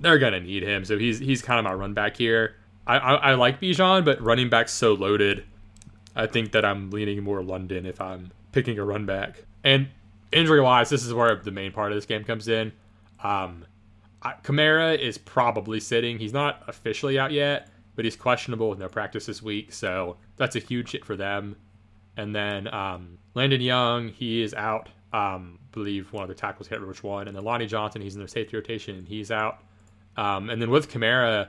they're 0.00 0.18
gonna 0.18 0.40
need 0.40 0.62
him, 0.62 0.84
so 0.84 0.98
he's 0.98 1.18
he's 1.18 1.42
kind 1.42 1.58
of 1.58 1.64
my 1.64 1.72
run 1.72 1.94
back 1.94 2.16
here. 2.16 2.56
I, 2.86 2.98
I 2.98 3.14
I 3.14 3.34
like 3.34 3.60
Bijan, 3.60 4.04
but 4.04 4.20
running 4.20 4.48
back's 4.48 4.72
so 4.72 4.94
loaded. 4.94 5.44
I 6.14 6.26
think 6.26 6.52
that 6.52 6.64
I'm 6.64 6.90
leaning 6.90 7.22
more 7.22 7.42
London 7.42 7.84
if 7.84 8.00
I'm 8.00 8.30
picking 8.52 8.78
a 8.78 8.84
run 8.84 9.04
back. 9.04 9.44
And 9.64 9.88
injury 10.32 10.60
wise, 10.60 10.88
this 10.88 11.04
is 11.04 11.12
where 11.12 11.36
the 11.36 11.50
main 11.50 11.72
part 11.72 11.92
of 11.92 11.96
this 11.96 12.06
game 12.06 12.24
comes 12.24 12.48
in. 12.48 12.72
Um, 13.22 13.66
Kamara 14.42 14.98
is 14.98 15.18
probably 15.18 15.78
sitting. 15.78 16.18
He's 16.18 16.32
not 16.32 16.62
officially 16.66 17.18
out 17.18 17.32
yet, 17.32 17.68
but 17.96 18.04
he's 18.04 18.16
questionable 18.16 18.70
with 18.70 18.78
no 18.78 18.88
practice 18.88 19.26
this 19.26 19.42
week, 19.42 19.72
so 19.72 20.16
that's 20.36 20.54
a 20.54 20.60
huge 20.60 20.92
hit 20.92 21.04
for 21.04 21.16
them. 21.16 21.56
And 22.16 22.34
then 22.34 22.72
um, 22.72 23.18
Landon 23.34 23.60
Young, 23.60 24.08
he 24.08 24.42
is 24.42 24.54
out. 24.54 24.88
Um, 25.12 25.58
believe 25.72 26.12
one 26.12 26.22
of 26.22 26.28
the 26.28 26.34
tackles 26.34 26.68
hit 26.68 26.86
which 26.86 27.02
one, 27.02 27.26
and 27.26 27.36
then 27.36 27.44
Lonnie 27.44 27.66
Johnson, 27.66 28.02
he's 28.02 28.14
in 28.14 28.20
their 28.20 28.28
safety 28.28 28.56
rotation, 28.56 28.96
and 28.96 29.08
he's 29.08 29.30
out. 29.30 29.58
Um, 30.16 30.50
and 30.50 30.60
then 30.60 30.70
with 30.70 30.90
Kamara, 30.90 31.48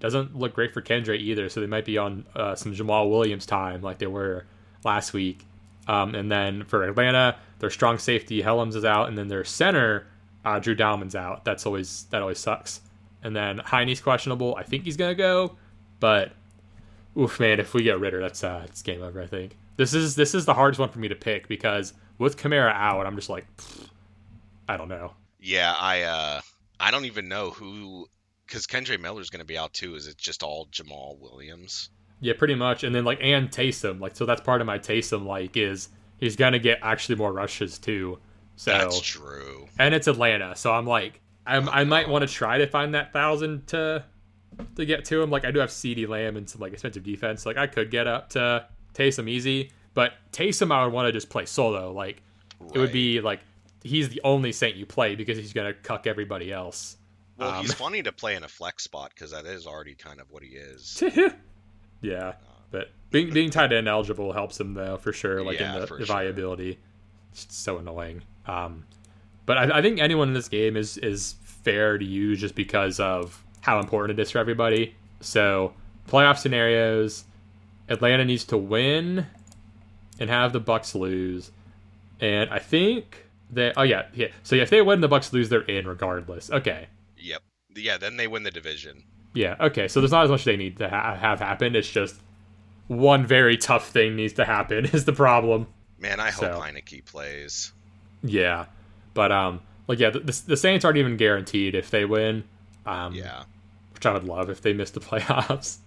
doesn't 0.00 0.36
look 0.36 0.54
great 0.54 0.72
for 0.72 0.82
Kendre 0.82 1.18
either, 1.18 1.48
so 1.48 1.60
they 1.60 1.66
might 1.66 1.84
be 1.84 1.96
on 1.98 2.26
uh, 2.34 2.54
some 2.54 2.74
Jamaal 2.74 3.10
Williams 3.10 3.46
time 3.46 3.80
like 3.80 3.98
they 3.98 4.06
were 4.06 4.44
last 4.84 5.12
week. 5.12 5.46
Um, 5.86 6.14
and 6.14 6.30
then 6.30 6.64
for 6.64 6.82
Atlanta, 6.84 7.36
their 7.58 7.70
strong 7.70 7.98
safety 7.98 8.42
Helms 8.42 8.76
is 8.76 8.84
out, 8.84 9.08
and 9.08 9.16
then 9.16 9.28
their 9.28 9.44
center 9.44 10.06
uh, 10.44 10.58
Drew 10.58 10.74
Dalman's 10.74 11.14
out. 11.14 11.44
That's 11.44 11.66
always 11.66 12.04
that 12.10 12.20
always 12.20 12.38
sucks. 12.38 12.80
And 13.22 13.34
then 13.34 13.58
Heine's 13.58 14.00
questionable. 14.00 14.54
I 14.58 14.62
think 14.62 14.84
he's 14.84 14.96
gonna 14.96 15.14
go, 15.14 15.56
but 16.00 16.32
oof, 17.18 17.38
man, 17.40 17.60
if 17.60 17.74
we 17.74 17.82
get 17.82 18.00
Ridder, 18.00 18.20
that's 18.20 18.44
uh, 18.44 18.62
it's 18.64 18.82
game 18.82 19.02
over. 19.02 19.20
I 19.20 19.26
think 19.26 19.56
this 19.76 19.94
is 19.94 20.16
this 20.16 20.34
is 20.34 20.44
the 20.44 20.54
hardest 20.54 20.80
one 20.80 20.88
for 20.88 20.98
me 20.98 21.08
to 21.08 21.14
pick 21.14 21.48
because 21.48 21.94
with 22.18 22.36
Kamara 22.36 22.72
out, 22.72 23.06
I'm 23.06 23.16
just 23.16 23.28
like, 23.28 23.44
pfft, 23.56 23.88
I 24.68 24.76
don't 24.76 24.88
know. 24.88 25.12
Yeah, 25.40 25.74
I 25.78 26.02
uh, 26.02 26.40
I 26.80 26.90
don't 26.90 27.04
even 27.04 27.28
know 27.28 27.50
who, 27.50 28.06
because 28.46 28.66
Kendre 28.66 28.98
Miller's 29.00 29.30
going 29.30 29.40
to 29.40 29.46
be 29.46 29.58
out 29.58 29.72
too. 29.74 29.94
Is 29.94 30.06
it 30.06 30.16
just 30.16 30.42
all 30.42 30.66
Jamaal 30.66 31.18
Williams? 31.18 31.90
Yeah, 32.20 32.32
pretty 32.38 32.54
much. 32.54 32.84
And 32.84 32.94
then 32.94 33.04
like 33.04 33.18
and 33.20 33.50
Taysom, 33.50 34.00
like 34.00 34.16
so 34.16 34.24
that's 34.24 34.40
part 34.40 34.60
of 34.60 34.66
my 34.66 34.78
Taysom 34.78 35.26
like 35.26 35.56
is 35.56 35.88
he's 36.18 36.36
gonna 36.36 36.58
get 36.58 36.78
actually 36.82 37.16
more 37.16 37.32
rushes 37.32 37.78
too. 37.78 38.18
So 38.56 38.70
That's 38.70 39.00
true. 39.00 39.66
and 39.80 39.94
it's 39.94 40.06
Atlanta, 40.06 40.54
so 40.54 40.72
I'm 40.72 40.86
like 40.86 41.20
I'm, 41.46 41.68
I 41.68 41.84
might 41.84 42.08
want 42.08 42.26
to 42.26 42.32
try 42.32 42.58
to 42.58 42.66
find 42.66 42.94
that 42.94 43.12
thousand 43.12 43.66
to 43.68 44.04
to 44.76 44.86
get 44.86 45.04
to 45.06 45.22
him. 45.22 45.30
Like 45.30 45.44
I 45.44 45.50
do 45.50 45.58
have 45.60 45.70
CeeDee 45.70 46.08
Lamb 46.08 46.36
and 46.36 46.48
some 46.48 46.60
like 46.60 46.72
expensive 46.72 47.02
defense. 47.02 47.46
Like 47.46 47.56
I 47.56 47.66
could 47.66 47.90
get 47.90 48.06
up 48.06 48.30
to 48.30 48.66
Taysom 48.94 49.28
easy, 49.28 49.70
but 49.94 50.12
Taysom 50.32 50.72
I 50.72 50.84
would 50.84 50.92
want 50.92 51.06
to 51.06 51.12
just 51.12 51.30
play 51.30 51.46
solo. 51.46 51.92
Like 51.92 52.22
it 52.72 52.78
would 52.78 52.92
be 52.92 53.20
like 53.20 53.40
he's 53.82 54.08
the 54.08 54.20
only 54.24 54.52
Saint 54.52 54.76
you 54.76 54.86
play 54.86 55.14
because 55.14 55.38
he's 55.38 55.52
gonna 55.52 55.74
cuck 55.74 56.06
everybody 56.06 56.52
else. 56.52 56.96
Well, 57.36 57.50
um, 57.50 57.62
he's 57.62 57.74
funny 57.74 58.02
to 58.02 58.12
play 58.12 58.34
in 58.34 58.44
a 58.44 58.48
flex 58.48 58.84
spot 58.84 59.12
because 59.14 59.30
that 59.30 59.46
is 59.46 59.66
already 59.66 59.94
kind 59.94 60.20
of 60.20 60.30
what 60.30 60.42
he 60.42 60.50
is. 60.50 61.02
yeah, 62.00 62.34
but 62.70 62.90
being 63.10 63.32
being 63.32 63.50
tight 63.50 63.72
end 63.72 63.88
eligible 63.88 64.32
helps 64.32 64.58
him 64.58 64.74
though 64.74 64.96
for 64.96 65.12
sure. 65.12 65.42
Like 65.42 65.60
Yeah, 65.60 65.74
in 65.74 65.80
the, 65.80 65.86
the 65.86 65.98
sure. 65.98 66.06
viability, 66.06 66.78
it's 67.32 67.46
so 67.54 67.78
annoying. 67.78 68.22
Um, 68.46 68.84
but 69.46 69.58
I, 69.58 69.78
I 69.78 69.82
think 69.82 70.00
anyone 70.00 70.28
in 70.28 70.34
this 70.34 70.48
game 70.48 70.76
is 70.76 70.96
is 70.98 71.36
fair 71.42 71.98
to 71.98 72.04
use 72.04 72.40
just 72.40 72.54
because 72.54 73.00
of 73.00 73.43
how 73.64 73.78
important 73.80 74.18
it 74.18 74.22
is 74.22 74.30
for 74.30 74.38
everybody. 74.38 74.94
So 75.20 75.72
playoff 76.08 76.36
scenarios, 76.38 77.24
Atlanta 77.88 78.24
needs 78.24 78.44
to 78.44 78.58
win 78.58 79.26
and 80.20 80.28
have 80.30 80.52
the 80.52 80.60
Bucs 80.60 80.94
lose, 80.94 81.50
and 82.20 82.50
I 82.50 82.58
think 82.58 83.24
that 83.50 83.72
oh 83.76 83.82
yeah 83.82 84.06
yeah. 84.14 84.28
So 84.42 84.54
if 84.56 84.68
they 84.70 84.82
win, 84.82 85.00
the 85.00 85.08
Bucs 85.08 85.32
lose, 85.32 85.48
they're 85.48 85.62
in 85.62 85.86
regardless. 85.88 86.50
Okay. 86.50 86.88
Yep. 87.18 87.42
Yeah. 87.74 87.96
Then 87.98 88.16
they 88.16 88.26
win 88.26 88.42
the 88.42 88.50
division. 88.50 89.02
Yeah, 89.32 89.56
okay. 89.58 89.88
So 89.88 90.00
there's 90.00 90.12
not 90.12 90.24
as 90.24 90.30
much 90.30 90.44
they 90.44 90.56
need 90.56 90.76
to 90.78 90.88
ha- 90.88 91.16
have 91.16 91.40
happen. 91.40 91.74
It's 91.74 91.88
just 91.90 92.14
one 92.86 93.26
very 93.26 93.56
tough 93.56 93.88
thing 93.88 94.14
needs 94.14 94.34
to 94.34 94.44
happen 94.44 94.84
is 94.92 95.06
the 95.06 95.12
problem. 95.12 95.66
Man, 95.98 96.20
I 96.20 96.30
hope 96.30 96.40
So- 96.52 96.60
Heinicke 96.60 97.04
plays. 97.04 97.72
Yeah, 98.22 98.66
but 99.14 99.32
um, 99.32 99.60
like 99.88 99.98
yeah, 99.98 100.10
the, 100.10 100.20
the, 100.20 100.42
the 100.48 100.56
Saints 100.56 100.84
aren't 100.84 100.98
even 100.98 101.16
guaranteed 101.16 101.74
if 101.74 101.90
they 101.90 102.04
win. 102.04 102.44
Um, 102.86 103.14
Yeah. 103.14 103.44
Which 104.04 104.10
I 104.10 104.12
would 104.12 104.24
love 104.24 104.50
if 104.50 104.60
they 104.60 104.72
missed 104.72 104.94
the 104.94 105.00
playoffs. 105.00 105.78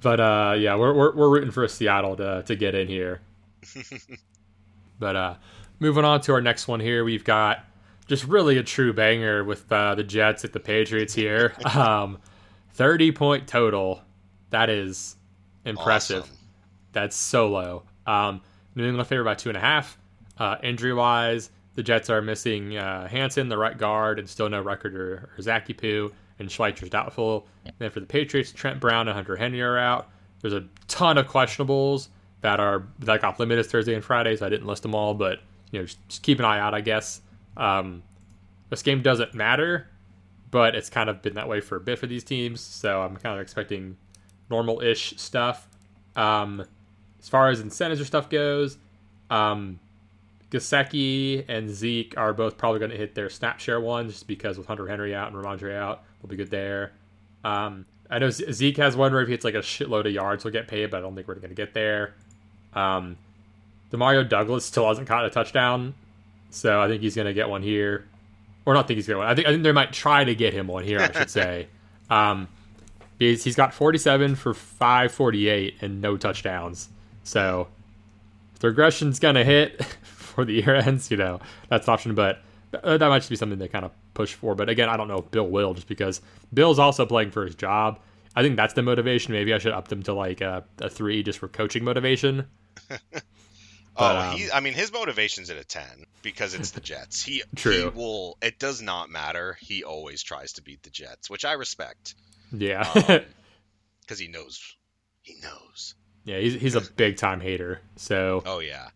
but 0.00 0.20
uh, 0.20 0.54
yeah, 0.58 0.76
we're, 0.76 0.94
we're 0.94 1.14
we're 1.14 1.30
rooting 1.30 1.50
for 1.50 1.66
Seattle 1.68 2.16
to 2.16 2.42
to 2.46 2.56
get 2.56 2.74
in 2.74 2.88
here. 2.88 3.20
but 4.98 5.16
uh, 5.16 5.34
moving 5.78 6.04
on 6.04 6.20
to 6.22 6.32
our 6.32 6.40
next 6.40 6.68
one 6.68 6.80
here, 6.80 7.04
we've 7.04 7.24
got 7.24 7.64
just 8.06 8.24
really 8.24 8.56
a 8.58 8.62
true 8.62 8.92
banger 8.92 9.44
with 9.44 9.70
uh, 9.70 9.94
the 9.94 10.04
Jets 10.04 10.44
at 10.44 10.52
the 10.52 10.60
Patriots 10.60 11.14
here. 11.14 11.54
um, 11.74 12.18
thirty 12.72 13.12
point 13.12 13.46
total. 13.46 14.00
That 14.50 14.70
is 14.70 15.16
impressive. 15.64 16.22
Awesome. 16.22 16.36
That's 16.92 17.16
so 17.16 17.48
low. 17.48 17.82
Um, 18.06 18.40
New 18.74 18.86
England 18.86 19.08
favored 19.08 19.24
by 19.24 19.34
two 19.34 19.50
and 19.50 19.56
a 19.56 19.60
half. 19.60 19.98
Uh, 20.38 20.56
injury 20.62 20.94
wise, 20.94 21.50
the 21.74 21.82
Jets 21.82 22.08
are 22.08 22.22
missing 22.22 22.76
uh, 22.76 23.08
Hanson, 23.08 23.48
the 23.48 23.58
right 23.58 23.76
guard, 23.76 24.18
and 24.18 24.28
still 24.28 24.48
no 24.48 24.62
record 24.62 24.94
or, 24.94 25.30
or 25.36 25.42
Zaki 25.42 25.72
Poo, 25.72 26.12
and 26.38 26.48
Schweitzer's 26.48 26.90
doubtful. 26.90 27.46
then 27.78 27.90
for 27.90 28.00
the 28.00 28.06
Patriots, 28.06 28.52
Trent 28.52 28.80
Brown 28.80 29.08
and 29.08 29.14
Hunter 29.14 29.36
Henry 29.36 29.62
are 29.62 29.78
out. 29.78 30.10
There's 30.40 30.52
a 30.52 30.64
ton 30.88 31.18
of 31.18 31.26
questionables 31.26 32.08
that 32.42 32.60
are 32.60 32.86
that 33.00 33.22
got 33.22 33.40
limited 33.40 33.66
Thursday 33.66 33.94
and 33.94 34.04
Friday, 34.04 34.36
so 34.36 34.46
I 34.46 34.48
didn't 34.48 34.66
list 34.66 34.82
them 34.82 34.94
all, 34.94 35.14
but 35.14 35.40
you 35.70 35.80
know, 35.80 35.86
just, 35.86 36.08
just 36.08 36.22
keep 36.22 36.38
an 36.38 36.44
eye 36.44 36.60
out, 36.60 36.74
I 36.74 36.80
guess. 36.80 37.20
Um, 37.56 38.02
this 38.70 38.82
game 38.82 39.02
doesn't 39.02 39.34
matter, 39.34 39.88
but 40.50 40.74
it's 40.74 40.90
kind 40.90 41.08
of 41.08 41.22
been 41.22 41.34
that 41.34 41.48
way 41.48 41.60
for 41.60 41.76
a 41.76 41.80
bit 41.80 41.98
for 41.98 42.06
these 42.06 42.24
teams, 42.24 42.60
so 42.60 43.02
I'm 43.02 43.16
kind 43.16 43.34
of 43.34 43.40
expecting 43.40 43.96
normal-ish 44.50 45.14
stuff. 45.16 45.68
Um, 46.14 46.64
as 47.18 47.28
far 47.28 47.48
as 47.48 47.60
incentives 47.60 48.00
or 48.00 48.04
stuff 48.04 48.28
goes, 48.28 48.78
um, 49.30 49.80
Gesicki 50.50 51.44
and 51.48 51.68
Zeke 51.68 52.14
are 52.16 52.32
both 52.32 52.56
probably 52.56 52.78
going 52.78 52.90
to 52.90 52.96
hit 52.96 53.14
their 53.14 53.28
snap 53.28 53.58
share 53.58 53.80
one 53.80 54.08
just 54.08 54.26
because 54.26 54.58
with 54.58 54.66
Hunter 54.66 54.86
Henry 54.86 55.14
out 55.14 55.32
and 55.32 55.42
Rhamondre 55.42 55.74
out, 55.74 56.02
we'll 56.22 56.28
be 56.28 56.36
good 56.36 56.50
there. 56.50 56.92
Um, 57.44 57.84
I 58.08 58.18
know 58.18 58.30
Zeke 58.30 58.76
has 58.76 58.96
one 58.96 59.12
where 59.12 59.22
if 59.22 59.28
he 59.28 59.32
hits 59.32 59.44
like 59.44 59.54
a 59.54 59.58
shitload 59.58 60.06
of 60.06 60.12
yards, 60.12 60.44
he'll 60.44 60.52
get 60.52 60.68
paid, 60.68 60.90
but 60.90 60.98
I 60.98 61.00
don't 61.00 61.14
think 61.14 61.26
we're 61.26 61.34
going 61.34 61.48
to 61.48 61.54
get 61.54 61.74
there. 61.74 62.14
Um, 62.72 63.16
Demario 63.90 64.28
Douglas 64.28 64.64
still 64.64 64.86
hasn't 64.86 65.08
caught 65.08 65.24
a 65.24 65.30
touchdown, 65.30 65.94
so 66.50 66.80
I 66.80 66.88
think 66.88 67.02
he's 67.02 67.16
going 67.16 67.26
to 67.26 67.34
get 67.34 67.48
one 67.48 67.62
here. 67.62 68.04
Or 68.64 68.74
not 68.74 68.88
think 68.88 68.96
he's 68.96 69.06
going 69.06 69.20
to. 69.20 69.26
I 69.28 69.34
think 69.34 69.46
I 69.46 69.50
think 69.52 69.62
they 69.62 69.72
might 69.72 69.92
try 69.92 70.24
to 70.24 70.34
get 70.34 70.52
him 70.52 70.66
one 70.66 70.84
here. 70.84 71.00
I 71.00 71.12
should 71.12 71.30
say. 71.30 71.68
Um, 72.08 72.46
because 73.18 73.42
he's 73.44 73.56
got 73.56 73.74
47 73.74 74.36
for 74.36 74.54
548 74.54 75.76
and 75.80 76.00
no 76.00 76.16
touchdowns. 76.16 76.88
So 77.24 77.68
if 78.54 78.60
the 78.60 78.68
regression's 78.68 79.18
gonna 79.18 79.44
hit 79.44 79.84
for 80.36 80.44
the 80.44 80.52
year 80.62 80.76
ends, 80.76 81.10
you 81.10 81.16
know 81.16 81.40
that's 81.68 81.88
an 81.88 81.92
option. 81.94 82.14
But 82.14 82.40
uh, 82.84 82.96
that 82.96 83.08
might 83.08 83.18
just 83.18 83.30
be 83.30 83.36
something 83.36 83.58
they 83.58 83.66
kind 83.68 83.84
of 83.84 83.90
push 84.14 84.34
for. 84.34 84.54
But 84.54 84.68
again, 84.68 84.88
I 84.88 84.96
don't 84.96 85.08
know 85.08 85.18
if 85.18 85.30
Bill 85.32 85.48
will, 85.48 85.74
just 85.74 85.88
because 85.88 86.20
Bill's 86.54 86.78
also 86.78 87.04
playing 87.06 87.32
for 87.32 87.44
his 87.44 87.56
job. 87.56 87.98
I 88.36 88.42
think 88.42 88.56
that's 88.56 88.74
the 88.74 88.82
motivation. 88.82 89.32
Maybe 89.32 89.52
I 89.54 89.58
should 89.58 89.72
up 89.72 89.88
them 89.88 90.02
to 90.04 90.12
like 90.12 90.42
a, 90.42 90.64
a 90.80 90.88
three 90.90 91.22
just 91.24 91.38
for 91.40 91.48
coaching 91.48 91.82
motivation. 91.82 92.46
Oh, 93.98 94.16
um, 94.16 94.36
he. 94.36 94.50
I 94.50 94.60
mean, 94.60 94.74
his 94.74 94.92
motivation's 94.92 95.48
at 95.48 95.56
a 95.56 95.64
ten 95.64 96.04
because 96.20 96.52
it's 96.52 96.72
the 96.72 96.80
Jets. 96.82 97.22
He 97.22 97.42
True. 97.54 97.72
He 97.72 97.88
will. 97.88 98.36
It 98.42 98.58
does 98.58 98.82
not 98.82 99.08
matter. 99.08 99.56
He 99.60 99.84
always 99.84 100.22
tries 100.22 100.52
to 100.54 100.62
beat 100.62 100.82
the 100.82 100.90
Jets, 100.90 101.30
which 101.30 101.46
I 101.46 101.52
respect 101.54 102.14
Yeah, 102.52 102.92
because 104.02 104.18
he 104.18 104.28
knows. 104.28 104.76
He 105.22 105.36
knows. 105.42 105.94
yeah, 106.24 106.38
he's 106.38 106.60
he's 106.60 106.74
a 106.74 106.82
big 106.82 107.16
time 107.16 107.40
hater. 107.40 107.80
So 107.96 108.42
Oh 108.44 108.58
yeah. 108.58 108.88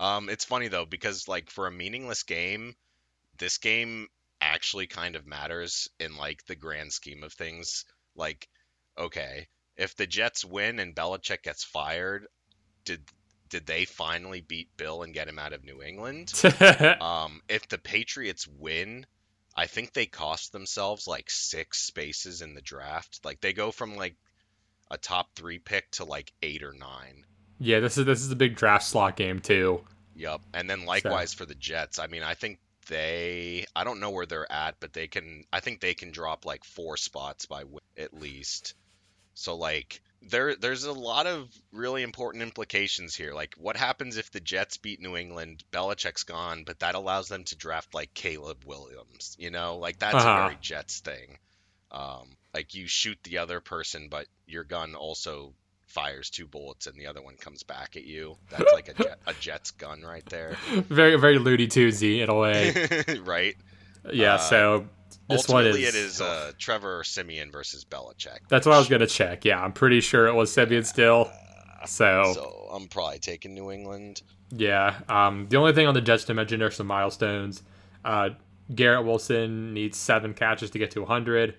Um, 0.00 0.30
it's 0.30 0.46
funny 0.46 0.68
though 0.68 0.86
because 0.86 1.28
like 1.28 1.50
for 1.50 1.66
a 1.66 1.72
meaningless 1.72 2.22
game, 2.22 2.74
this 3.38 3.58
game 3.58 4.08
actually 4.40 4.86
kind 4.86 5.14
of 5.14 5.26
matters 5.26 5.88
in 6.00 6.16
like 6.16 6.44
the 6.46 6.56
grand 6.56 6.92
scheme 6.92 7.22
of 7.22 7.34
things. 7.34 7.84
Like, 8.16 8.48
okay, 8.98 9.46
if 9.76 9.94
the 9.96 10.06
Jets 10.06 10.44
win 10.44 10.78
and 10.78 10.96
Belichick 10.96 11.42
gets 11.42 11.62
fired, 11.62 12.26
did 12.84 13.02
did 13.50 13.66
they 13.66 13.84
finally 13.84 14.40
beat 14.40 14.74
Bill 14.76 15.02
and 15.02 15.12
get 15.12 15.28
him 15.28 15.38
out 15.38 15.52
of 15.52 15.64
New 15.64 15.82
England? 15.82 16.32
um, 17.00 17.42
if 17.48 17.68
the 17.68 17.78
Patriots 17.78 18.46
win, 18.46 19.04
I 19.54 19.66
think 19.66 19.92
they 19.92 20.06
cost 20.06 20.52
themselves 20.52 21.06
like 21.06 21.28
six 21.28 21.82
spaces 21.82 22.40
in 22.40 22.54
the 22.54 22.62
draft. 22.62 23.20
Like 23.24 23.40
they 23.40 23.52
go 23.52 23.70
from 23.70 23.96
like 23.96 24.16
a 24.90 24.96
top 24.96 25.34
three 25.34 25.58
pick 25.58 25.90
to 25.92 26.04
like 26.04 26.32
eight 26.42 26.62
or 26.62 26.72
nine. 26.72 27.26
Yeah, 27.60 27.78
this 27.80 27.96
is 27.98 28.06
this 28.06 28.22
is 28.22 28.32
a 28.32 28.36
big 28.36 28.56
draft 28.56 28.84
slot 28.86 29.16
game 29.16 29.38
too. 29.40 29.82
Yep. 30.16 30.40
And 30.52 30.68
then 30.68 30.84
likewise 30.86 31.32
for 31.34 31.46
the 31.46 31.54
Jets. 31.54 31.98
I 31.98 32.06
mean, 32.06 32.22
I 32.22 32.34
think 32.34 32.58
they 32.88 33.66
I 33.76 33.84
don't 33.84 34.00
know 34.00 34.10
where 34.10 34.26
they're 34.26 34.50
at, 34.50 34.76
but 34.80 34.92
they 34.92 35.06
can 35.06 35.44
I 35.52 35.60
think 35.60 35.80
they 35.80 35.94
can 35.94 36.10
drop 36.10 36.44
like 36.44 36.64
four 36.64 36.96
spots 36.96 37.46
by 37.46 37.64
at 37.96 38.12
least. 38.14 38.74
So 39.34 39.56
like 39.56 40.00
there 40.22 40.56
there's 40.56 40.84
a 40.84 40.92
lot 40.92 41.26
of 41.26 41.48
really 41.72 42.02
important 42.02 42.42
implications 42.42 43.14
here. 43.14 43.32
Like 43.34 43.54
what 43.56 43.76
happens 43.76 44.16
if 44.16 44.30
the 44.30 44.40
Jets 44.40 44.76
beat 44.78 45.00
New 45.00 45.16
England? 45.16 45.62
Belichick's 45.72 46.24
gone, 46.24 46.64
but 46.64 46.80
that 46.80 46.94
allows 46.94 47.28
them 47.28 47.44
to 47.44 47.56
draft 47.56 47.94
like 47.94 48.12
Caleb 48.12 48.64
Williams, 48.66 49.36
you 49.38 49.50
know? 49.50 49.76
Like 49.78 49.98
that's 49.98 50.16
Uh-huh. 50.16 50.28
a 50.28 50.48
very 50.48 50.58
Jets 50.60 51.00
thing. 51.00 51.38
Um 51.90 52.36
like 52.52 52.74
you 52.74 52.86
shoot 52.88 53.18
the 53.22 53.38
other 53.38 53.60
person, 53.60 54.08
but 54.10 54.26
your 54.46 54.64
gun 54.64 54.94
also 54.96 55.54
fires 55.90 56.30
two 56.30 56.46
bullets 56.46 56.86
and 56.86 56.96
the 56.98 57.06
other 57.06 57.20
one 57.20 57.36
comes 57.36 57.62
back 57.62 57.96
at 57.96 58.04
you. 58.04 58.36
That's 58.48 58.72
like 58.72 58.88
a, 58.88 58.94
jet, 58.94 59.18
a 59.26 59.34
Jets 59.34 59.70
gun 59.72 60.02
right 60.02 60.24
there. 60.26 60.56
Very 60.88 61.16
very 61.16 61.38
Looney 61.38 61.66
Tunesy 61.66 62.20
in 62.20 62.28
a 62.30 62.34
way. 62.34 62.72
right? 63.24 63.56
Yeah, 64.12 64.34
Uh, 64.34 64.38
so 64.38 64.86
this 65.28 65.48
one 65.48 65.66
is. 65.66 65.76
it 65.76 65.94
is 65.94 66.20
uh, 66.20 66.52
Trevor 66.58 67.02
Siemian 67.04 67.50
versus 67.50 67.84
Belichick. 67.84 68.38
That's 68.48 68.66
what 68.66 68.74
I 68.74 68.78
was 68.78 68.88
gonna 68.88 69.06
check. 69.06 69.44
Yeah, 69.44 69.60
I'm 69.62 69.72
pretty 69.72 70.00
sure 70.00 70.26
it 70.26 70.34
was 70.34 70.52
Simeon 70.52 70.84
still. 70.84 71.30
So, 71.86 72.32
So 72.34 72.68
I'm 72.72 72.88
probably 72.88 73.18
taking 73.18 73.54
New 73.54 73.70
England. 73.70 74.22
yeah, 74.50 75.00
um, 75.08 75.46
the 75.48 75.56
only 75.56 75.72
thing 75.72 75.86
on 75.86 75.94
the 75.94 76.00
Jets 76.00 76.24
to 76.24 76.34
mention 76.34 76.62
are 76.62 76.70
some 76.70 76.86
milestones. 76.86 77.62
Uh, 78.04 78.30
Garrett 78.74 79.04
Wilson 79.06 79.74
needs 79.74 79.96
seven 79.98 80.34
catches 80.34 80.70
to 80.70 80.78
get 80.78 80.90
to 80.92 81.00
100, 81.00 81.56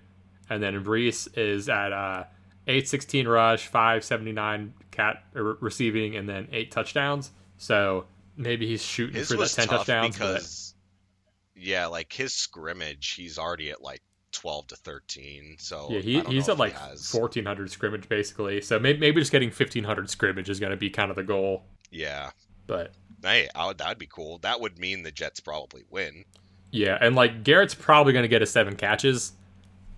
and 0.48 0.62
then 0.62 0.82
Breece 0.84 1.28
is 1.36 1.68
at 1.68 1.92
uh, 1.92 2.24
816 2.66 3.26
rush, 3.28 3.66
579 3.68 4.74
cat 4.90 5.24
er, 5.34 5.56
receiving, 5.60 6.16
and 6.16 6.28
then 6.28 6.48
eight 6.52 6.70
touchdowns. 6.70 7.30
So 7.58 8.04
maybe 8.36 8.66
he's 8.66 8.82
shooting 8.82 9.16
His 9.16 9.28
for 9.28 9.36
the 9.36 9.46
10 9.46 9.68
tough 9.68 9.86
touchdowns. 9.86 10.18
but- 10.18 11.60
yeah, 11.60 11.86
like 11.86 12.12
his 12.12 12.32
scrimmage, 12.32 13.10
he's 13.10 13.38
already 13.38 13.70
at 13.70 13.82
like 13.82 14.02
12 14.32 14.68
to 14.68 14.76
13. 14.76 15.56
So 15.58 15.88
Yeah, 15.90 15.98
I 15.98 16.00
he, 16.00 16.20
he's 16.34 16.48
at 16.48 16.56
he 16.56 16.60
like 16.60 16.72
has- 16.72 17.12
1400 17.12 17.70
scrimmage 17.70 18.08
basically. 18.08 18.60
So 18.62 18.78
maybe, 18.78 18.98
maybe 18.98 19.20
just 19.20 19.30
getting 19.32 19.50
1500 19.50 20.08
scrimmage 20.10 20.48
is 20.50 20.58
going 20.58 20.70
to 20.70 20.76
be 20.76 20.90
kind 20.90 21.10
of 21.10 21.16
the 21.16 21.22
goal. 21.22 21.64
Yeah, 21.90 22.30
But 22.66 22.92
hey, 23.22 23.48
would, 23.54 23.78
that'd 23.78 23.98
be 23.98 24.06
cool. 24.06 24.38
That 24.38 24.60
would 24.60 24.78
mean 24.78 25.02
the 25.02 25.10
Jets 25.12 25.40
probably 25.40 25.84
win. 25.90 26.24
yeah, 26.70 26.96
and 27.00 27.14
like 27.14 27.44
Garrett's 27.44 27.74
probably 27.74 28.12
going 28.14 28.22
to 28.24 28.28
get 28.28 28.40
his 28.40 28.50
seven 28.50 28.74
catches, 28.76 29.32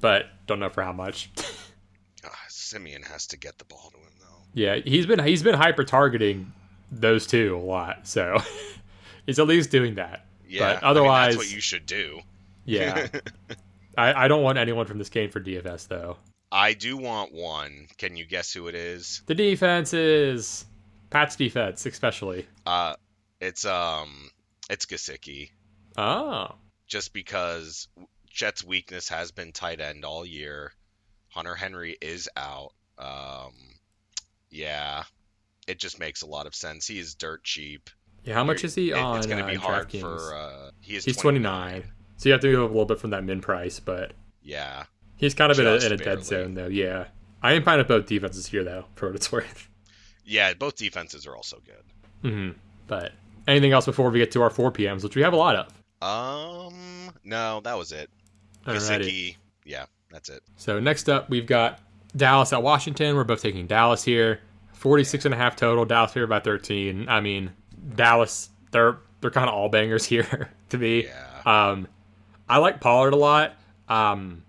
but 0.00 0.26
don't 0.46 0.58
know 0.58 0.68
for 0.70 0.82
how 0.82 0.92
much. 0.92 1.30
Siemian 2.74 3.02
has 3.02 3.26
to 3.28 3.36
get 3.38 3.58
the 3.58 3.64
ball 3.64 3.90
to 3.92 3.96
him 3.98 4.12
though. 4.20 4.42
yeah, 4.54 4.76
he's 4.84 5.06
been 5.06 5.22
he's 5.24 5.42
been 5.42 5.54
hyper 5.54 5.84
targeting 5.84 6.52
those 6.90 7.26
two 7.26 7.56
a 7.56 7.58
lot. 7.58 8.06
So 8.06 8.38
he's 9.26 9.38
at 9.38 9.46
least 9.46 9.70
doing 9.70 9.94
that. 9.96 10.26
Yeah, 10.48 10.74
But 10.74 10.82
otherwise- 10.84 11.10
I 11.10 11.28
mean, 11.28 11.36
that's 11.38 11.48
what 11.48 11.54
you 11.54 11.60
should 11.60 11.86
do. 11.86 12.20
Yeah. 12.64 13.08
I, 13.98 14.24
I 14.24 14.28
don't 14.28 14.42
want 14.42 14.58
anyone 14.58 14.86
from 14.86 14.98
this 14.98 15.08
game 15.08 15.30
for 15.30 15.40
DFS 15.40 15.86
though. 15.88 16.16
I 16.50 16.72
do 16.74 16.96
want 16.96 17.32
one. 17.32 17.86
Can 17.98 18.16
you 18.16 18.24
guess 18.26 18.52
who 18.52 18.68
it 18.68 18.74
is? 18.74 19.22
The 19.26 19.34
defense 19.34 19.92
is 19.92 20.64
Pat's 21.10 21.36
defense, 21.36 21.84
especially. 21.86 22.46
Uh, 22.66 22.94
it's 23.40 23.64
um, 23.64 24.30
it's 24.70 24.86
Gesicki. 24.86 25.50
Oh, 25.96 26.48
just 26.86 27.12
because 27.12 27.88
Jets' 28.30 28.64
weakness 28.64 29.08
has 29.08 29.30
been 29.32 29.52
tight 29.52 29.80
end 29.80 30.04
all 30.04 30.24
year. 30.26 30.72
Hunter 31.34 31.54
Henry 31.56 31.96
is 32.00 32.28
out. 32.36 32.72
Um, 32.98 33.52
yeah, 34.50 35.02
it 35.66 35.78
just 35.78 35.98
makes 35.98 36.22
a 36.22 36.26
lot 36.26 36.46
of 36.46 36.54
sense. 36.54 36.86
He 36.86 36.98
is 36.98 37.14
dirt 37.16 37.42
cheap. 37.42 37.90
yeah. 38.22 38.34
How 38.34 38.44
much 38.44 38.62
is 38.64 38.74
he 38.74 38.90
It- 38.90 38.94
on? 38.96 39.18
It's 39.18 39.26
going 39.26 39.38
to 39.38 39.44
uh, 39.44 39.50
be 39.50 39.56
hard 39.56 39.88
DraftKings? 39.88 40.00
for. 40.00 40.34
Uh, 40.34 40.70
he 40.80 40.96
is 40.96 41.04
He's 41.04 41.16
29. 41.16 41.82
So 42.18 42.28
you 42.28 42.32
have 42.32 42.40
to 42.42 42.52
go 42.52 42.62
a 42.64 42.66
little 42.68 42.84
bit 42.84 43.00
from 43.00 43.10
that 43.10 43.24
min 43.24 43.40
price, 43.40 43.80
but 43.80 44.12
Yeah, 44.42 44.84
he's 45.16 45.34
kind 45.34 45.50
of 45.50 45.58
in 45.58 45.66
a, 45.66 45.74
in 45.84 45.92
a 45.92 45.96
dead 45.96 46.24
zone, 46.24 46.54
though. 46.54 46.68
Yeah. 46.68 47.06
I 47.42 47.52
am 47.54 47.64
fine 47.64 47.78
with 47.78 47.88
both 47.88 48.06
defenses 48.06 48.46
here, 48.46 48.62
though, 48.62 48.84
for 48.94 49.06
what 49.08 49.16
it's 49.16 49.32
worth. 49.32 49.68
yeah. 50.24 50.54
Both 50.54 50.76
defenses 50.76 51.26
are 51.26 51.34
also 51.34 51.60
good. 51.66 52.30
hmm 52.30 52.50
But 52.86 53.12
anything 53.48 53.72
else 53.72 53.86
before 53.86 54.08
we 54.10 54.20
get 54.20 54.30
to 54.32 54.42
our 54.42 54.50
4 54.50 54.70
PMs, 54.70 55.02
which 55.02 55.16
we 55.16 55.22
have 55.22 55.32
a 55.32 55.36
lot 55.36 55.56
of? 55.56 55.66
Um, 56.00 57.10
no, 57.24 57.60
that 57.64 57.76
was 57.76 57.90
it. 57.90 58.08
Alrighty. 58.64 59.36
Yeah, 59.64 59.86
that's 60.14 60.28
it. 60.28 60.44
So 60.56 60.78
next 60.78 61.08
up, 61.08 61.28
we've 61.28 61.44
got 61.44 61.80
Dallas 62.16 62.52
at 62.52 62.62
Washington. 62.62 63.16
We're 63.16 63.24
both 63.24 63.42
taking 63.42 63.66
Dallas 63.66 64.04
here. 64.04 64.40
46 64.72 65.24
and 65.24 65.34
a 65.34 65.36
half 65.36 65.56
total. 65.56 65.84
Dallas 65.84 66.14
here 66.14 66.28
by 66.28 66.38
13. 66.38 67.08
I 67.08 67.20
mean, 67.20 67.50
Dallas, 67.96 68.50
they're 68.70 68.98
they're 69.20 69.32
kind 69.32 69.48
of 69.48 69.54
all 69.54 69.68
bangers 69.68 70.04
here 70.06 70.50
to 70.68 70.78
me. 70.78 71.06
Yeah. 71.06 71.42
Um, 71.44 71.88
I 72.48 72.58
like 72.58 72.80
Pollard 72.80 73.12
a 73.12 73.16
lot. 73.16 73.56
Um, 73.88 74.44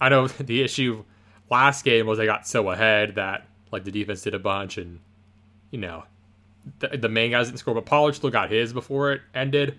I 0.00 0.10
know 0.10 0.28
the 0.28 0.62
issue 0.62 1.02
last 1.50 1.82
game 1.82 2.06
was 2.06 2.18
they 2.18 2.26
got 2.26 2.46
so 2.46 2.68
ahead 2.70 3.14
that 3.14 3.48
like 3.72 3.84
the 3.84 3.90
defense 3.90 4.20
did 4.20 4.34
a 4.34 4.38
bunch, 4.38 4.76
and 4.76 5.00
you 5.70 5.78
know 5.78 6.04
the, 6.80 6.88
the 6.88 7.08
main 7.08 7.30
guys 7.30 7.46
didn't 7.46 7.60
score, 7.60 7.74
but 7.74 7.86
Pollard 7.86 8.14
still 8.14 8.30
got 8.30 8.50
his 8.50 8.74
before 8.74 9.12
it 9.12 9.22
ended, 9.34 9.78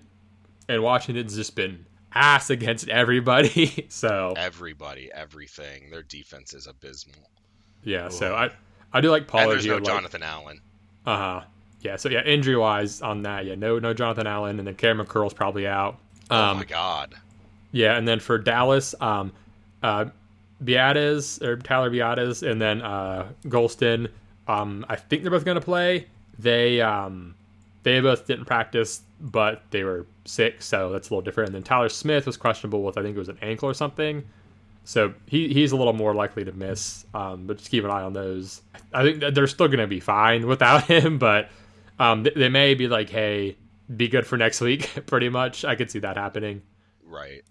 and 0.68 0.82
Washington's 0.82 1.36
just 1.36 1.56
been 1.56 1.86
ass 2.18 2.50
against 2.50 2.90
everybody. 2.90 3.86
so 3.90 4.34
Everybody, 4.36 5.10
everything. 5.14 5.90
Their 5.90 6.04
defense 6.04 6.54
is 6.54 6.68
abysmal. 6.68 7.30
yeah, 7.84 8.10
so 8.10 8.36
I 8.36 8.50
I 8.94 9.02
do 9.02 9.12
like 9.12 9.24
And 9.24 9.28
Pollard 9.30 9.54
there's 9.54 9.66
no 9.66 9.76
like, 9.76 9.84
Jonathan 9.84 10.24
Allen. 10.24 10.62
uh 11.06 11.18
huh. 11.18 11.42
Yeah, 11.82 11.96
so 11.96 12.10
yeah, 12.10 12.24
injury 12.24 12.58
wise 12.58 13.02
on 13.02 13.22
that, 13.24 13.46
yeah, 13.46 13.56
no 13.56 13.80
no 13.80 13.94
Jonathan 13.94 14.26
Allen, 14.28 14.58
and 14.60 14.68
then 14.68 14.76
Kamren 14.76 15.08
Curl's 15.08 15.34
probably 15.34 15.68
out. 15.68 16.00
Oh 16.32 16.36
Um, 16.44 16.58
my 16.58 16.66
God. 16.66 17.14
Yeah, 17.72 17.96
and 17.98 18.08
then 18.08 18.20
for 18.20 18.38
Dallas, 18.38 18.96
um, 19.00 19.32
uh, 19.84 20.06
Biadasz 20.64 21.42
or 21.42 21.58
Tyler 21.58 21.92
Biadasz, 21.92 22.50
and 22.50 22.60
then 22.62 22.82
uh, 22.82 23.28
Golston. 23.46 24.10
Um, 24.48 24.86
I 24.90 24.96
think 24.96 25.22
they're 25.22 25.32
both 25.32 25.46
going 25.46 25.56
to 25.60 25.62
play. 25.62 26.08
They 26.40 26.82
um, 26.82 27.36
they 27.84 28.00
both 28.00 28.26
didn't 28.26 28.46
practice, 28.46 29.02
but 29.20 29.64
they 29.72 29.84
were 29.84 30.06
sick, 30.26 30.62
so 30.62 30.92
that's 30.92 31.10
a 31.10 31.14
little 31.14 31.22
different. 31.24 31.50
And 31.50 31.56
then 31.56 31.64
Tyler 31.64 31.90
Smith 31.90 32.26
was 32.26 32.38
questionable 32.38 32.84
with 32.84 32.98
I 32.98 33.02
think 33.02 33.16
it 33.16 33.20
was 33.20 33.30
an 33.30 33.40
ankle 33.42 33.70
or 33.70 33.74
something, 33.74 34.24
so 34.84 35.14
he 35.28 35.54
he's 35.54 35.72
a 35.72 35.78
little 35.78 35.94
more 35.94 36.14
likely 36.14 36.44
to 36.46 36.52
miss. 36.52 37.06
Um, 37.14 37.48
but 37.48 37.58
just 37.58 37.72
keep 37.72 37.84
an 37.84 37.92
eye 37.92 38.04
on 38.04 38.14
those. 38.14 38.62
I 38.94 39.04
think 39.04 39.36
they're 39.36 39.48
still 39.48 39.68
going 39.68 39.80
to 39.80 39.88
be 39.88 40.00
fine 40.00 40.48
without 40.48 40.84
him, 40.84 41.18
but 41.18 41.50
um, 42.00 42.24
they, 42.24 42.32
they 42.36 42.50
may 42.50 42.74
be 42.74 42.88
like, 42.88 43.10
hey, 43.10 43.58
be 43.96 44.08
good 44.08 44.28
for 44.28 44.38
next 44.38 44.62
week. 44.62 44.90
Pretty 45.06 45.30
much, 45.30 45.66
I 45.66 45.76
could 45.76 45.90
see 45.90 46.00
that 46.00 46.18
happening. 46.18 46.62
Right. 47.06 47.44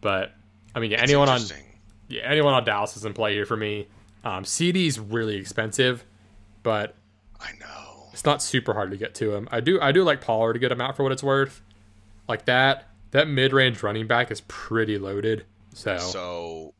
But 0.00 0.32
I 0.74 0.80
mean, 0.80 0.90
yeah, 0.90 1.02
It's 1.02 1.10
anyone 1.10 1.28
on 1.28 1.40
yeah, 2.08 2.22
anyone 2.24 2.54
on 2.54 2.64
Dallas 2.64 2.96
is 2.96 3.04
in 3.04 3.14
play 3.14 3.34
here 3.34 3.46
for 3.46 3.56
me. 3.56 3.88
Um, 4.24 4.44
CeeDee's 4.44 4.98
really 4.98 5.36
expensive, 5.36 6.04
but 6.62 6.94
I 7.40 7.50
know. 7.60 7.93
It's 8.14 8.24
not 8.24 8.40
super 8.40 8.74
hard 8.74 8.92
to 8.92 8.96
get 8.96 9.16
to 9.16 9.34
him. 9.34 9.48
I 9.50 9.58
do 9.58 9.80
I 9.80 9.90
do 9.90 10.04
like 10.04 10.20
Pollard 10.20 10.52
to 10.52 10.60
get 10.60 10.70
him 10.70 10.80
out 10.80 10.96
for 10.96 11.02
what 11.02 11.10
it's 11.10 11.22
worth. 11.22 11.60
Like 12.28 12.44
that 12.44 12.86
that 13.10 13.26
mid 13.26 13.52
range 13.52 13.82
running 13.82 14.06
back 14.06 14.30
is 14.30 14.40
pretty 14.42 14.98
loaded. 14.98 15.44
So, 15.74 15.98
So 15.98 16.74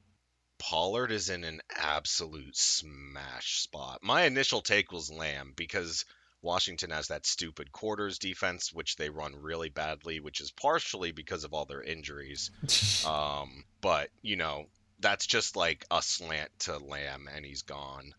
Pollard 0.61 1.11
is 1.11 1.31
in 1.31 1.43
an 1.43 1.61
absolute 1.77 2.57
smash 2.57 3.59
spot. 3.63 3.99
My 4.01 4.27
initial 4.27 4.61
take 4.61 4.93
was 4.93 5.11
Lamb 5.11 5.53
because 5.57 6.05
Washington 6.41 6.91
has 6.91 7.09
that 7.09 7.27
stupid 7.27 7.73
quarters 7.73 8.21
defense, 8.21 8.73
which 8.73 8.95
they 8.95 9.11
run 9.11 9.35
really 9.35 9.71
badly, 9.71 10.21
which 10.21 10.41
is 10.41 10.53
partially 10.53 11.11
because 11.11 11.43
of 11.43 11.53
all 11.53 11.65
their 11.67 11.83
injuries. 11.83 12.53
Um, 13.05 13.65
but 13.83 14.09
you 14.23 14.37
know, 14.37 14.65
that's 14.99 15.27
just 15.27 15.57
like 15.57 15.85
a 15.91 16.01
slant 16.01 16.51
to 16.61 16.79
Lamb 16.79 17.29
and 17.35 17.45
he's 17.45 17.61
gone 17.61 18.15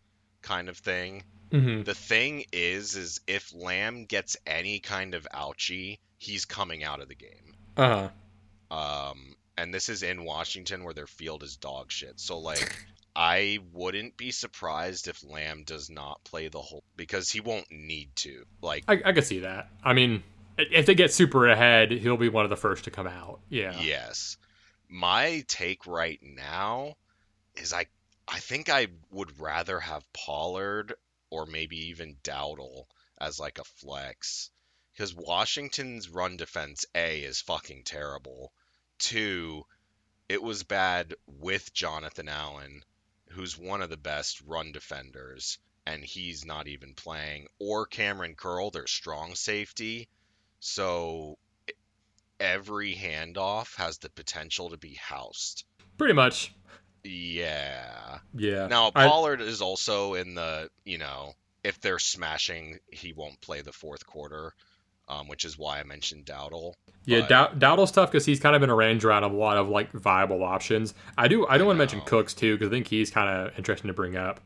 kind 0.46 0.68
of 0.68 0.78
thing. 0.78 1.22
Mhm. 1.52 1.84
The 1.84 1.94
thing 1.94 2.44
is, 2.52 2.96
is 2.96 3.20
if 3.26 3.52
Lamb 3.54 4.04
gets 4.04 4.36
any 4.46 4.78
kind 4.80 5.14
of 5.14 5.26
ouchie, 5.34 5.98
he's 6.18 6.44
coming 6.44 6.82
out 6.84 7.00
of 7.00 7.08
the 7.08 7.14
game. 7.14 7.54
uh-huh. 7.76 8.08
Um, 8.70 9.36
and 9.58 9.72
this 9.72 9.88
is 9.88 10.02
in 10.02 10.24
Washington 10.24 10.82
where 10.84 10.94
their 10.94 11.06
field 11.06 11.42
is 11.42 11.56
dog 11.56 11.92
shit. 11.92 12.18
So 12.18 12.38
like, 12.38 12.74
I 13.14 13.60
wouldn't 13.72 14.16
be 14.16 14.30
surprised 14.32 15.08
if 15.08 15.22
Lamb 15.24 15.62
does 15.64 15.88
not 15.88 16.22
play 16.24 16.48
the 16.48 16.60
whole 16.60 16.82
because 16.96 17.30
he 17.30 17.40
won't 17.40 17.70
need 17.70 18.10
to. 18.16 18.44
Like, 18.60 18.84
I 18.88 19.00
I 19.04 19.12
could 19.12 19.24
see 19.24 19.40
that. 19.40 19.70
I 19.84 19.92
mean, 19.92 20.22
if 20.58 20.86
they 20.86 20.94
get 20.94 21.12
super 21.12 21.46
ahead, 21.46 21.90
he'll 21.92 22.16
be 22.16 22.28
one 22.28 22.44
of 22.44 22.50
the 22.50 22.56
first 22.56 22.84
to 22.84 22.90
come 22.90 23.06
out. 23.06 23.40
Yeah. 23.48 23.78
yes. 23.80 24.36
My 24.88 25.44
take 25.48 25.86
right 25.86 26.20
now 26.22 26.94
is 27.56 27.72
I 27.72 27.86
I 28.28 28.40
think 28.40 28.68
I 28.68 28.88
would 29.10 29.40
rather 29.40 29.80
have 29.80 30.12
Pollard 30.12 30.94
or 31.30 31.46
maybe 31.46 31.88
even 31.88 32.16
Dowdle 32.22 32.86
as 33.18 33.38
like 33.38 33.58
a 33.58 33.64
flex 33.64 34.50
because 34.92 35.14
Washington's 35.14 36.08
run 36.08 36.36
defense 36.36 36.86
A 36.94 37.22
is 37.22 37.40
fucking 37.42 37.84
terrible. 37.84 38.52
Two, 38.98 39.66
it 40.28 40.42
was 40.42 40.62
bad 40.62 41.14
with 41.26 41.72
Jonathan 41.74 42.28
Allen, 42.28 42.82
who's 43.30 43.58
one 43.58 43.82
of 43.82 43.90
the 43.90 43.96
best 43.98 44.40
run 44.40 44.72
defenders, 44.72 45.58
and 45.84 46.02
he's 46.02 46.44
not 46.44 46.66
even 46.66 46.94
playing. 46.94 47.46
Or 47.58 47.86
Kamren 47.86 48.36
Curl, 48.36 48.70
their 48.70 48.86
strong 48.86 49.34
safety. 49.34 50.08
So 50.60 51.38
every 52.40 52.94
handoff 52.94 53.76
has 53.76 53.98
the 53.98 54.10
potential 54.10 54.70
to 54.70 54.78
be 54.78 54.94
housed. 54.94 55.64
Pretty 55.98 56.14
much. 56.14 56.54
Yeah. 57.06 58.18
Yeah. 58.34 58.66
Now 58.66 58.90
I- 58.94 59.06
Pollard 59.08 59.40
is 59.40 59.60
also 59.62 60.14
in 60.14 60.34
the 60.34 60.68
you 60.84 60.98
know 60.98 61.34
if 61.64 61.80
they're 61.80 61.98
smashing, 61.98 62.78
he 62.92 63.12
won't 63.12 63.40
play 63.40 63.60
the 63.60 63.72
fourth 63.72 64.06
quarter, 64.06 64.52
um, 65.08 65.26
which 65.28 65.44
is 65.44 65.58
why 65.58 65.80
I 65.80 65.82
mentioned 65.82 66.24
Dowdle. 66.24 66.74
Yeah, 67.04 67.26
But- 67.28 67.58
Dowdle's 67.58 67.90
tough 67.92 68.10
because 68.12 68.24
he's 68.26 68.40
kind 68.40 68.54
of 68.56 68.62
in 68.62 68.70
a 68.70 68.74
range 68.74 69.04
around 69.04 69.24
of 69.24 69.32
a 69.32 69.36
lot 69.36 69.56
of 69.56 69.68
like 69.68 69.90
viable 69.92 70.42
options. 70.44 70.94
I 71.18 71.28
do 71.28 71.46
I 71.48 71.58
don't 71.58 71.66
want 71.66 71.76
to 71.76 71.78
mention. 71.78 72.00
Cooks 72.02 72.34
too 72.34 72.54
because 72.54 72.68
I 72.68 72.70
think 72.70 72.88
he's 72.88 73.10
kind 73.10 73.28
of 73.48 73.56
interesting 73.58 73.88
to 73.88 73.94
bring 73.94 74.16
up. 74.16 74.40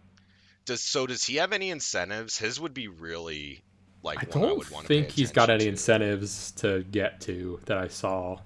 Does 0.66 0.82
so? 0.82 1.06
Does 1.06 1.24
he 1.24 1.36
have 1.36 1.52
any 1.52 1.70
incentives? 1.70 2.38
His 2.38 2.61
would 2.61 2.74
be 2.74 2.88
really 2.88 3.62
like 4.02 4.18
I 4.20 4.24
don't 4.24 4.58
would 4.58 4.66
think 4.86 5.11
he's 5.11 5.32
got 5.32 5.50
any 5.50 5.64
to. 5.64 5.70
incentives 5.70 6.52
to 6.52 6.84
get 6.90 7.20
to 7.22 7.61
that 7.66 7.76
I 7.78 7.88
saw. 7.88 8.38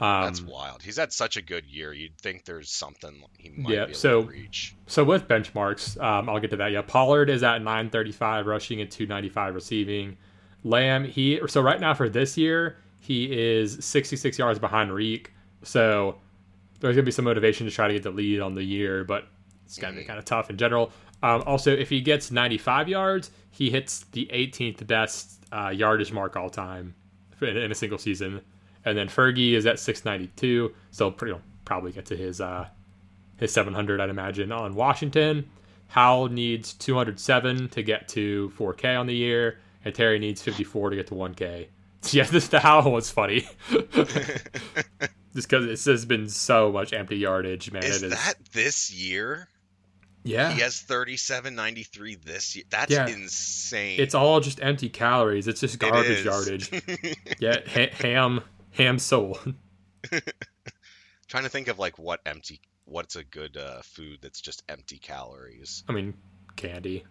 Um, 0.00 0.24
That's 0.24 0.42
wild. 0.42 0.82
He's 0.82 0.96
had 0.96 1.12
such 1.12 1.36
a 1.36 1.42
good 1.42 1.64
year. 1.66 1.92
You'd 1.92 2.18
think 2.18 2.44
there's 2.44 2.70
something 2.70 3.22
he 3.38 3.50
might 3.50 3.72
Yeah, 3.72 3.84
be 3.84 3.90
able 3.90 3.94
so- 3.94 4.22
to 4.22 4.28
reach. 4.28 4.74
So 4.86 5.04
with 5.04 5.28
benchmarks, 5.28 6.02
um, 6.02 6.28
I'll 6.28 6.40
get 6.40 6.50
to 6.50 6.56
that. 6.56 6.72
Yeah, 6.72 6.82
Pollard 6.82 7.30
is 7.30 7.42
at 7.44 7.58
935 7.62 8.46
rushing 8.46 8.80
and 8.80 8.90
295 8.90 9.54
receiving. 9.54 10.16
Lamb, 10.64 11.04
he 11.04 11.40
so 11.46 11.60
right 11.60 11.78
now 11.80 11.94
for 11.94 12.08
this 12.08 12.36
year, 12.36 12.76
he 13.00 13.26
is 13.32 13.84
66 13.84 14.38
yards 14.38 14.58
behind 14.58 14.92
Reek. 14.92 15.30
So 15.62 16.16
there's 16.80 16.96
gonna 16.96 17.04
be 17.04 17.12
some 17.12 17.24
motivation 17.26 17.66
to 17.66 17.72
try 17.72 17.86
to 17.86 17.94
get 17.94 18.02
the 18.02 18.10
lead 18.10 18.40
on 18.40 18.54
the 18.54 18.64
year, 18.64 19.04
but 19.04 19.28
it's 19.64 19.78
gonna 19.78 19.96
be 19.96 20.02
Mhm. 20.02 20.06
kind 20.08 20.18
of 20.18 20.24
tough 20.24 20.50
in 20.50 20.56
general. 20.56 20.90
Um, 21.22 21.42
also, 21.46 21.70
if 21.72 21.88
he 21.88 22.00
gets 22.00 22.30
95 22.30 22.88
yards, 22.88 23.30
he 23.50 23.70
hits 23.70 24.04
the 24.12 24.28
18th 24.32 24.86
best 24.86 25.30
uh, 25.52 25.68
yardage 25.68 26.10
mark 26.12 26.36
all 26.36 26.50
time 26.50 26.94
in, 27.40 27.56
in 27.56 27.70
a 27.70 27.74
single 27.76 27.98
season. 27.98 28.40
And 28.84 28.96
then 28.98 29.08
Fergie 29.08 29.52
is 29.52 29.64
at 29.66 29.78
692, 29.78 30.74
so 30.90 31.10
pretty 31.10 31.34
probably 31.64 31.92
get 31.92 32.06
to 32.06 32.16
his 32.16 32.40
uh, 32.40 32.68
his 33.38 33.52
700, 33.52 34.00
I'd 34.00 34.10
imagine, 34.10 34.52
on 34.52 34.74
Washington. 34.74 35.48
Howell 35.88 36.28
needs 36.28 36.72
207 36.74 37.68
to 37.70 37.82
get 37.82 38.08
to 38.08 38.52
4K 38.58 38.98
on 38.98 39.06
the 39.06 39.14
year, 39.14 39.58
and 39.84 39.94
Terry 39.94 40.18
needs 40.18 40.42
54 40.42 40.90
to 40.90 40.96
get 40.96 41.06
to 41.08 41.14
1K. 41.14 41.66
Yeah, 42.10 42.24
this 42.24 42.48
the 42.48 42.60
Howell 42.60 42.92
was 42.92 43.10
funny. 43.10 43.48
Just 43.70 45.48
because 45.48 45.64
it's 45.66 45.84
just 45.84 46.06
been 46.06 46.28
so 46.28 46.70
much 46.70 46.92
empty 46.92 47.16
yardage, 47.16 47.72
man. 47.72 47.82
is 47.82 48.02
it 48.02 48.06
is. 48.06 48.12
that 48.12 48.34
this 48.52 48.92
year? 48.92 49.48
yeah. 50.22 50.52
He 50.52 50.60
has 50.60 50.82
37.93 50.82 52.22
this 52.22 52.56
year. 52.56 52.64
That's 52.70 52.92
Yeah. 52.92 53.08
insane. 53.08 53.98
It's 54.00 54.14
all 54.14 54.40
just 54.40 54.62
empty 54.62 54.88
calories. 54.88 55.48
It's 55.48 55.60
just 55.60 55.78
garbage 55.78 56.10
is. 56.10 56.24
yardage. 56.24 56.70
Yeah, 57.40 57.60
ha- 57.66 57.90
ham, 57.94 58.42
ham 58.74 58.98
soul. 58.98 59.38
Trying 61.28 61.44
to 61.44 61.48
think 61.48 61.68
of 61.68 61.78
like 61.78 61.98
what 61.98 62.20
empty, 62.26 62.60
what's 62.84 63.16
a 63.16 63.24
good 63.24 63.56
uh, 63.56 63.80
food 63.82 64.18
that's 64.20 64.40
just 64.40 64.62
empty 64.68 64.98
calories. 64.98 65.82
I 65.88 65.92
mean, 65.92 66.14
candy, 66.56 67.04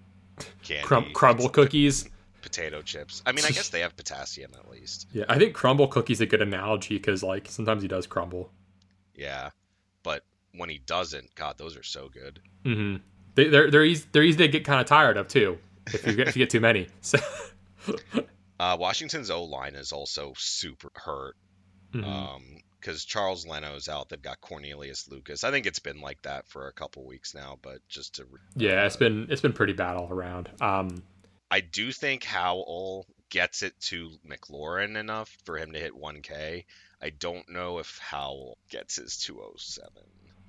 Candy, 0.64 0.84
Crum- 0.84 1.12
crumble 1.14 1.50
cookies. 1.50 2.10
potato 2.42 2.82
chips. 2.82 3.24
I 3.26 3.32
mean, 3.32 3.46
I 3.46 3.50
guess 3.50 3.70
they 3.70 3.82
have 3.82 3.96
potassium 3.96 4.52
at 4.54 4.70
least. 4.70 5.08
Yeah, 5.12 5.26
I 5.28 5.38
think 5.40 5.54
crumble 5.54 5.88
cookies 5.88 6.22
a 6.22 6.26
good 6.26 6.42
analogy 6.42 6.96
because 6.98 7.24
like 7.24 7.48
sometimes 7.50 7.82
he 7.82 7.88
does 7.88 8.06
crumble. 8.06 8.52
Yeah, 9.16 9.50
but 10.04 10.24
when 10.56 10.70
he 10.70 10.80
doesn't, 10.80 11.34
God, 11.36 11.58
those 11.58 11.76
are 11.76 11.84
so 11.84 12.10
good. 12.10 12.40
Mm-hmm. 12.66 12.98
They, 13.36 13.48
they're 13.48 13.72
they're 13.72 13.84
easy, 13.84 14.06
they're 14.12 14.24
easy 14.24 14.38
to 14.38 14.48
get 14.48 14.64
kind 14.64 14.80
of 14.80 14.86
tired 14.86 15.18
of 15.18 15.28
too 15.28 15.58
if 15.88 16.06
you 16.06 16.14
get 16.14 16.28
if 16.28 16.36
you 16.36 16.44
get 16.44 16.52
too 16.52 16.62
many. 16.62 16.88
So. 17.02 17.18
Uh, 18.60 18.78
Washington's 18.80 19.30
O 19.30 19.44
line 19.44 19.76
is 19.76 19.92
also 19.92 20.32
super 20.38 20.90
hurt 20.96 21.36
Mhm. 21.94 22.62
because 22.80 23.06
Charles 23.06 23.48
Leno's 23.48 23.88
out. 23.88 24.10
They've 24.10 24.22
got 24.22 24.42
Cornelius 24.42 25.08
Lucas. 25.08 25.44
I 25.46 25.52
think 25.52 25.66
it's 25.66 25.80
been 25.80 26.02
like 26.02 26.22
that 26.24 26.46
for 26.50 26.68
a 26.68 26.74
couple 26.74 27.06
weeks 27.06 27.34
now, 27.34 27.58
but 27.62 27.80
just 27.88 28.16
to 28.16 28.28
yeah, 28.58 28.86
it's 28.86 28.98
been 28.98 29.28
it's 29.30 29.42
been 29.42 29.54
pretty 29.54 29.72
bad 29.74 29.96
all 29.96 30.10
around. 30.12 30.50
Um, 30.60 31.02
I 31.50 31.62
do 31.62 31.92
think 31.94 32.24
Howell 32.26 33.06
gets 33.30 33.64
it 33.64 33.80
to 33.82 34.12
McLaurin 34.28 34.98
enough 34.98 35.38
for 35.46 35.58
him 35.58 35.72
to 35.74 35.80
hit 35.80 35.94
1K. 35.96 36.66
I 37.02 37.10
don't 37.12 37.48
know 37.50 37.80
if 37.80 37.98
Howell 38.00 38.58
gets 38.70 38.96
his 38.98 39.18
207 39.18 39.92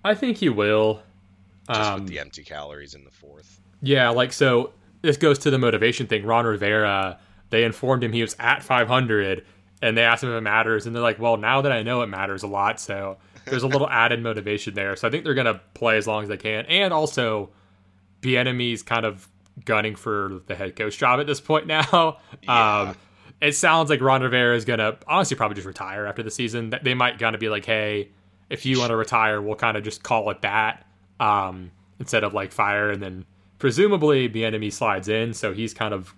I 0.05 0.14
think 0.14 0.38
he 0.38 0.49
will. 0.49 1.03
just 1.68 1.80
Um, 1.80 2.01
with 2.01 2.09
the 2.09 2.18
empty 2.18 2.42
calories 2.45 2.95
in 2.95 3.05
the 3.05 3.11
fourth. 3.11 3.61
Yeah, 3.80 4.09
like 4.11 4.32
so 4.32 4.72
this 5.03 5.16
goes 5.16 5.38
to 5.40 5.51
the 5.51 5.59
motivation 5.59 6.07
thing. 6.07 6.24
Ron 6.26 6.47
Rivera, 6.47 7.18
they 7.51 7.64
informed 7.64 8.03
him 8.05 8.12
he 8.12 8.22
was 8.22 8.34
at 8.38 8.62
500 8.62 9.47
and 9.85 9.99
they 9.99 10.03
asked 10.03 10.24
him 10.24 10.30
if 10.30 10.39
it 10.39 10.41
matters 10.41 10.87
and 10.87 10.97
they're 10.97 11.03
like, 11.03 11.18
"Well, 11.18 11.37
now 11.37 11.61
that 11.61 11.70
I 11.70 11.82
know 11.82 12.01
it 12.01 12.07
matters 12.07 12.43
a 12.43 12.47
lot." 12.47 12.80
So 12.80 13.18
there's 13.45 13.62
a 13.62 13.68
little 13.68 13.89
added 14.03 14.22
motivation 14.22 14.72
there. 14.72 14.97
So 14.97 15.07
I 15.07 15.11
think 15.11 15.24
they're 15.24 15.35
going 15.35 15.53
to 15.53 15.61
play 15.74 15.99
as 15.99 16.07
long 16.07 16.22
as 16.22 16.30
they 16.30 16.39
can. 16.39 16.64
And 16.66 16.93
also 16.93 17.51
the 18.22 18.39
enemy's 18.39 18.82
kind 18.82 19.05
of 19.05 19.28
gunning 19.66 19.95
for 19.95 20.41
the 20.47 20.55
head 20.55 20.74
coach 20.74 20.97
job 20.97 21.20
at 21.20 21.26
this 21.26 21.41
point 21.41 21.66
now. 21.66 22.18
Yeah. 22.43 22.80
Um 22.80 22.97
it 23.41 23.55
sounds 23.55 23.91
like 23.91 24.01
Ron 24.01 24.22
Rivera 24.22 24.57
is 24.57 24.64
going 24.64 24.78
to 24.78 24.97
honestly 25.07 25.37
probably 25.37 25.57
just 25.57 25.66
retire 25.66 26.07
after 26.07 26.22
the 26.22 26.30
season. 26.30 26.70
That 26.70 26.82
They 26.82 26.95
might 26.95 27.18
kind 27.18 27.35
of 27.35 27.41
be 27.41 27.51
like, 27.51 27.66
"Hey, 27.66 28.09
if 28.49 28.64
you 28.64 28.78
want 28.78 28.91
to 28.91 28.97
retire, 28.97 29.43
we'll 29.43 29.57
kind 29.57 29.76
of 29.76 29.82
just 29.85 30.03
call 30.03 30.30
it 30.30 30.41
that." 30.43 30.87
Um 31.20 31.70
instead 32.01 32.24
of 32.24 32.32
like 32.32 32.53
fire 32.53 32.91
and 32.91 33.03
then 33.03 33.26
presumably 33.59 34.28
the 34.28 34.45
enemy 34.45 34.70
slides 34.70 35.09
in 35.09 35.32
so 35.35 35.53
he's 35.53 35.74
kind 35.74 35.93
of 35.95 36.14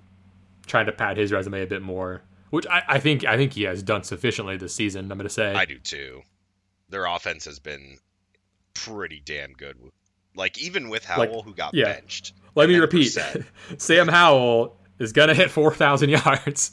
trying 0.67 0.87
to 0.87 0.93
pad 0.93 1.17
his 1.17 1.33
resume 1.33 1.63
a 1.63 1.67
bit 1.67 1.83
more 1.83 2.23
which 2.51 2.67
I, 2.67 2.83
I 2.89 2.99
think 3.01 3.25
i 3.25 3.37
think 3.37 3.53
he 3.53 3.63
has 3.65 3.83
done 3.83 4.03
sufficiently 4.05 4.57
this 4.57 4.75
season 4.75 5.11
i'm 5.11 5.19
gonna 5.19 5.29
say 5.29 5.55
I 5.55 5.65
do 5.65 5.79
too. 5.79 6.23
Their 6.89 7.07
offense 7.07 7.45
has 7.47 7.59
been 7.59 7.99
pretty 8.75 9.21
damn 9.25 9.53
good. 9.55 9.77
Like 10.37 10.57
even 10.59 10.89
with 10.89 11.05
Howell, 11.05 11.37
Like, 11.37 11.45
who 11.45 11.55
got 11.55 11.75
yeah. 11.75 11.95
benched. 11.95 12.33
let 12.55 12.69
me 12.69 12.77
repeat 12.79 13.17
sam 13.79 14.09
howell 14.09 14.77
is 14.99 15.13
gonna 15.13 15.35
hit 15.35 15.51
4000 15.51 16.09
yards 16.19 16.73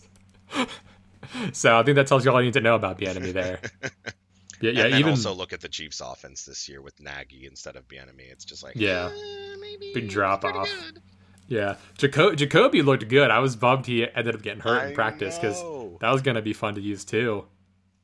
so 1.51 1.77
i 1.77 1.83
think 1.83 1.95
that 1.95 2.07
tells 2.07 2.25
you 2.25 2.31
all 2.31 2.39
you 2.41 2.45
need 2.47 2.53
to 2.53 2.61
know 2.61 2.75
about 2.75 2.97
the 2.97 3.07
enemy 3.07 3.31
there 3.31 3.59
yeah 4.61 4.71
yeah 4.71 4.85
and 4.85 4.95
even 4.95 5.11
also 5.11 5.33
look 5.33 5.51
at 5.53 5.61
the 5.61 5.67
Chiefs' 5.69 5.99
offense 6.01 6.45
this 6.45 6.69
year 6.69 6.81
with 6.81 6.99
Nagy 7.01 7.45
instead 7.47 7.75
of 7.75 7.85
Bieniemy. 7.87 8.31
It's 8.31 8.45
just 8.45 8.63
like 8.63 8.75
Yeah. 8.75 9.09
eh, 9.13 9.55
maybe 9.59 9.91
Big 9.93 10.09
drop 10.09 10.45
off. 10.45 10.69
good. 10.69 11.01
Yeah 11.47 11.75
Jaco- 11.97 12.35
jacoby 12.35 12.81
looked 12.81 13.07
good 13.07 13.29
i 13.31 13.39
was 13.39 13.55
bummed 13.55 13.85
he 13.85 14.07
ended 14.15 14.35
up 14.35 14.41
getting 14.41 14.61
hurt 14.61 14.87
in 14.87 14.93
practice 14.95 15.37
because 15.37 15.61
that 15.99 16.11
was 16.11 16.21
gonna 16.21 16.41
be 16.41 16.53
fun 16.53 16.75
to 16.75 16.81
use 16.81 17.03
too 17.05 17.45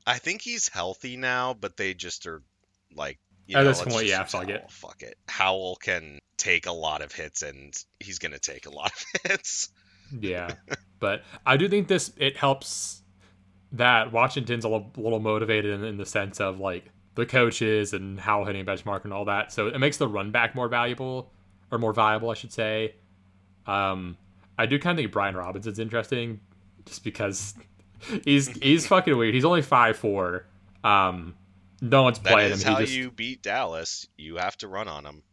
I 0.09 0.17
think 0.17 0.41
he's 0.41 0.67
healthy 0.67 1.17
now, 1.17 1.53
but 1.53 1.77
they 1.77 1.93
just 1.93 2.25
are 2.25 2.41
like. 2.95 3.19
You 3.45 3.57
At 3.57 3.63
know, 3.63 3.69
this 3.69 3.81
point, 3.83 4.07
yeah, 4.07 4.23
fuck 4.23 4.49
it. 4.49 4.57
Howell. 4.57 4.69
Fuck 4.69 5.03
it. 5.03 5.17
Howell 5.27 5.75
can 5.75 6.19
take 6.37 6.65
a 6.65 6.71
lot 6.71 7.01
of 7.01 7.11
hits, 7.11 7.43
and 7.43 7.75
he's 7.99 8.17
gonna 8.17 8.39
take 8.39 8.65
a 8.65 8.69
lot 8.71 8.91
of 8.91 9.21
hits. 9.31 9.69
Yeah, 10.19 10.53
but 10.99 11.23
I 11.45 11.57
do 11.57 11.69
think 11.69 11.87
this 11.87 12.11
it 12.17 12.37
helps 12.37 13.01
that 13.71 14.11
Washington's 14.11 14.65
a 14.65 14.69
little, 14.69 14.91
little 14.97 15.19
motivated 15.19 15.79
in, 15.79 15.83
in 15.83 15.97
the 15.97 16.05
sense 16.05 16.39
of 16.39 16.59
like 16.59 16.85
the 17.13 17.25
coaches 17.25 17.93
and 17.93 18.19
how 18.19 18.45
hitting 18.45 18.65
benchmark 18.65 19.03
and 19.03 19.13
all 19.13 19.25
that. 19.25 19.51
So 19.51 19.67
it 19.67 19.77
makes 19.79 19.97
the 19.97 20.07
run 20.07 20.31
back 20.31 20.55
more 20.55 20.67
valuable 20.67 21.31
or 21.71 21.77
more 21.77 21.93
viable, 21.93 22.31
I 22.31 22.33
should 22.33 22.53
say. 22.53 22.95
Um, 23.69 24.17
I 24.57 24.65
do 24.65 24.79
kind 24.79 24.97
of 24.97 25.03
think 25.03 25.11
Brian 25.11 25.35
Robinson's 25.35 25.79
interesting, 25.79 26.39
just 26.85 27.03
because 27.03 27.53
he's 28.25 28.47
he's 28.57 28.87
fucking 28.87 29.15
weird. 29.17 29.33
He's 29.33 29.45
only 29.45 29.61
five 29.61 29.97
four. 29.97 30.45
Um, 30.83 31.35
no 31.81 32.03
one's 32.03 32.19
That 32.19 32.33
playing 32.33 32.51
is 32.53 32.63
him. 32.63 32.73
how 32.73 32.79
just, 32.81 32.93
you 32.93 33.11
beat 33.11 33.41
Dallas. 33.41 34.07
You 34.17 34.37
have 34.37 34.57
to 34.57 34.67
run 34.67 34.87
on 34.87 35.05
him. 35.05 35.23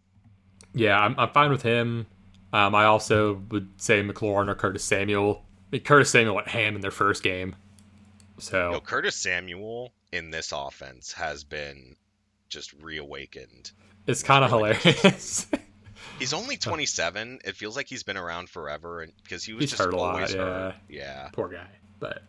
yeah, 0.74 0.98
I'm, 0.98 1.18
I'm 1.18 1.30
fine 1.30 1.50
with 1.50 1.62
him. 1.62 2.06
Um, 2.52 2.74
I 2.74 2.84
also 2.84 3.42
would 3.50 3.68
say 3.78 4.02
McLaurin 4.02 4.48
or 4.48 4.54
Curtis 4.54 4.84
Samuel. 4.84 5.42
I 5.44 5.66
mean, 5.72 5.82
Curtis 5.82 6.10
Samuel 6.10 6.34
went 6.36 6.48
ham 6.48 6.74
in 6.76 6.80
their 6.80 6.90
first 6.92 7.22
game. 7.24 7.56
So 8.38 8.80
Curtis 8.84 9.16
Samuel 9.16 9.92
in 10.12 10.30
this 10.30 10.52
offense 10.52 11.12
has 11.12 11.42
been 11.42 11.96
just 12.48 12.72
reawakened. 12.74 13.72
it's 14.06 14.22
kind 14.22 14.44
of 14.44 14.50
hilarious. 14.50 15.46
He's 16.18 16.32
only 16.32 16.56
27. 16.56 17.40
It 17.44 17.56
feels 17.56 17.76
like 17.76 17.88
he's 17.88 18.02
been 18.02 18.16
around 18.16 18.48
forever, 18.48 19.02
and 19.02 19.12
because 19.22 19.44
he 19.44 19.52
was 19.52 19.62
He's 19.62 19.70
just 19.70 19.82
hurt 19.82 19.92
a 19.92 19.96
lot, 19.96 20.14
always 20.14 20.34
yeah. 20.34 20.72
Yeah. 20.88 21.28
Poor 21.32 21.48
guy. 21.48 21.68
But 22.00 22.22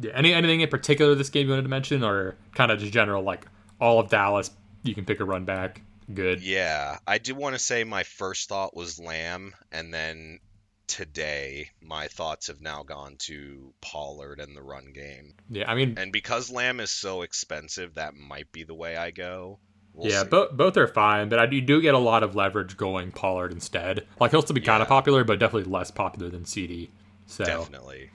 yeah, 0.00 0.12
any 0.14 0.32
anything 0.32 0.60
in 0.60 0.68
particular 0.68 1.14
this 1.14 1.30
game 1.30 1.46
you 1.46 1.50
wanted 1.50 1.62
to 1.62 1.68
mention, 1.68 2.02
or 2.02 2.36
kind 2.54 2.70
of 2.70 2.78
just 2.78 2.92
general 2.92 3.22
like 3.22 3.46
all 3.80 4.00
of 4.00 4.08
Dallas? 4.08 4.50
You 4.82 4.94
can 4.94 5.04
pick 5.04 5.20
a 5.20 5.24
run 5.24 5.44
back. 5.44 5.82
Good. 6.12 6.42
Yeah, 6.42 6.98
I 7.06 7.18
do 7.18 7.34
want 7.34 7.54
to 7.54 7.58
say 7.58 7.84
my 7.84 8.02
first 8.02 8.48
thought 8.48 8.76
was 8.76 8.98
Lamb, 8.98 9.54
and 9.72 9.92
then 9.92 10.40
today, 10.86 11.70
my 11.80 12.08
thoughts 12.08 12.48
have 12.48 12.60
now 12.60 12.82
gone 12.82 13.16
to 13.18 13.72
Pollard 13.80 14.40
and 14.40 14.56
the 14.56 14.62
run 14.62 14.92
game. 14.92 15.34
Yeah, 15.48 15.70
I 15.70 15.74
mean, 15.74 15.96
And 15.96 16.12
because 16.12 16.50
Lamb 16.50 16.80
is 16.80 16.90
so 16.90 17.22
expensive, 17.22 17.94
that 17.94 18.14
might 18.14 18.52
be 18.52 18.64
the 18.64 18.74
way 18.74 18.96
I 18.96 19.10
go. 19.10 19.58
We'll 19.94 20.10
yeah, 20.10 20.24
both 20.24 20.52
both 20.56 20.76
are 20.76 20.88
fine, 20.88 21.28
but 21.28 21.38
I 21.38 21.46
do, 21.46 21.60
do 21.60 21.80
get 21.80 21.94
a 21.94 21.98
lot 21.98 22.22
of 22.24 22.34
leverage 22.34 22.76
going 22.76 23.12
Pollard 23.12 23.52
instead. 23.52 24.06
Like 24.18 24.32
he'll 24.32 24.42
still 24.42 24.54
be 24.54 24.60
kind 24.60 24.82
of 24.82 24.88
popular, 24.88 25.22
but 25.24 25.38
definitely 25.38 25.70
less 25.70 25.90
popular 25.92 26.28
than 26.30 26.42
CeeDee. 26.42 26.90
So 27.26 27.44
definitely. 27.44 28.10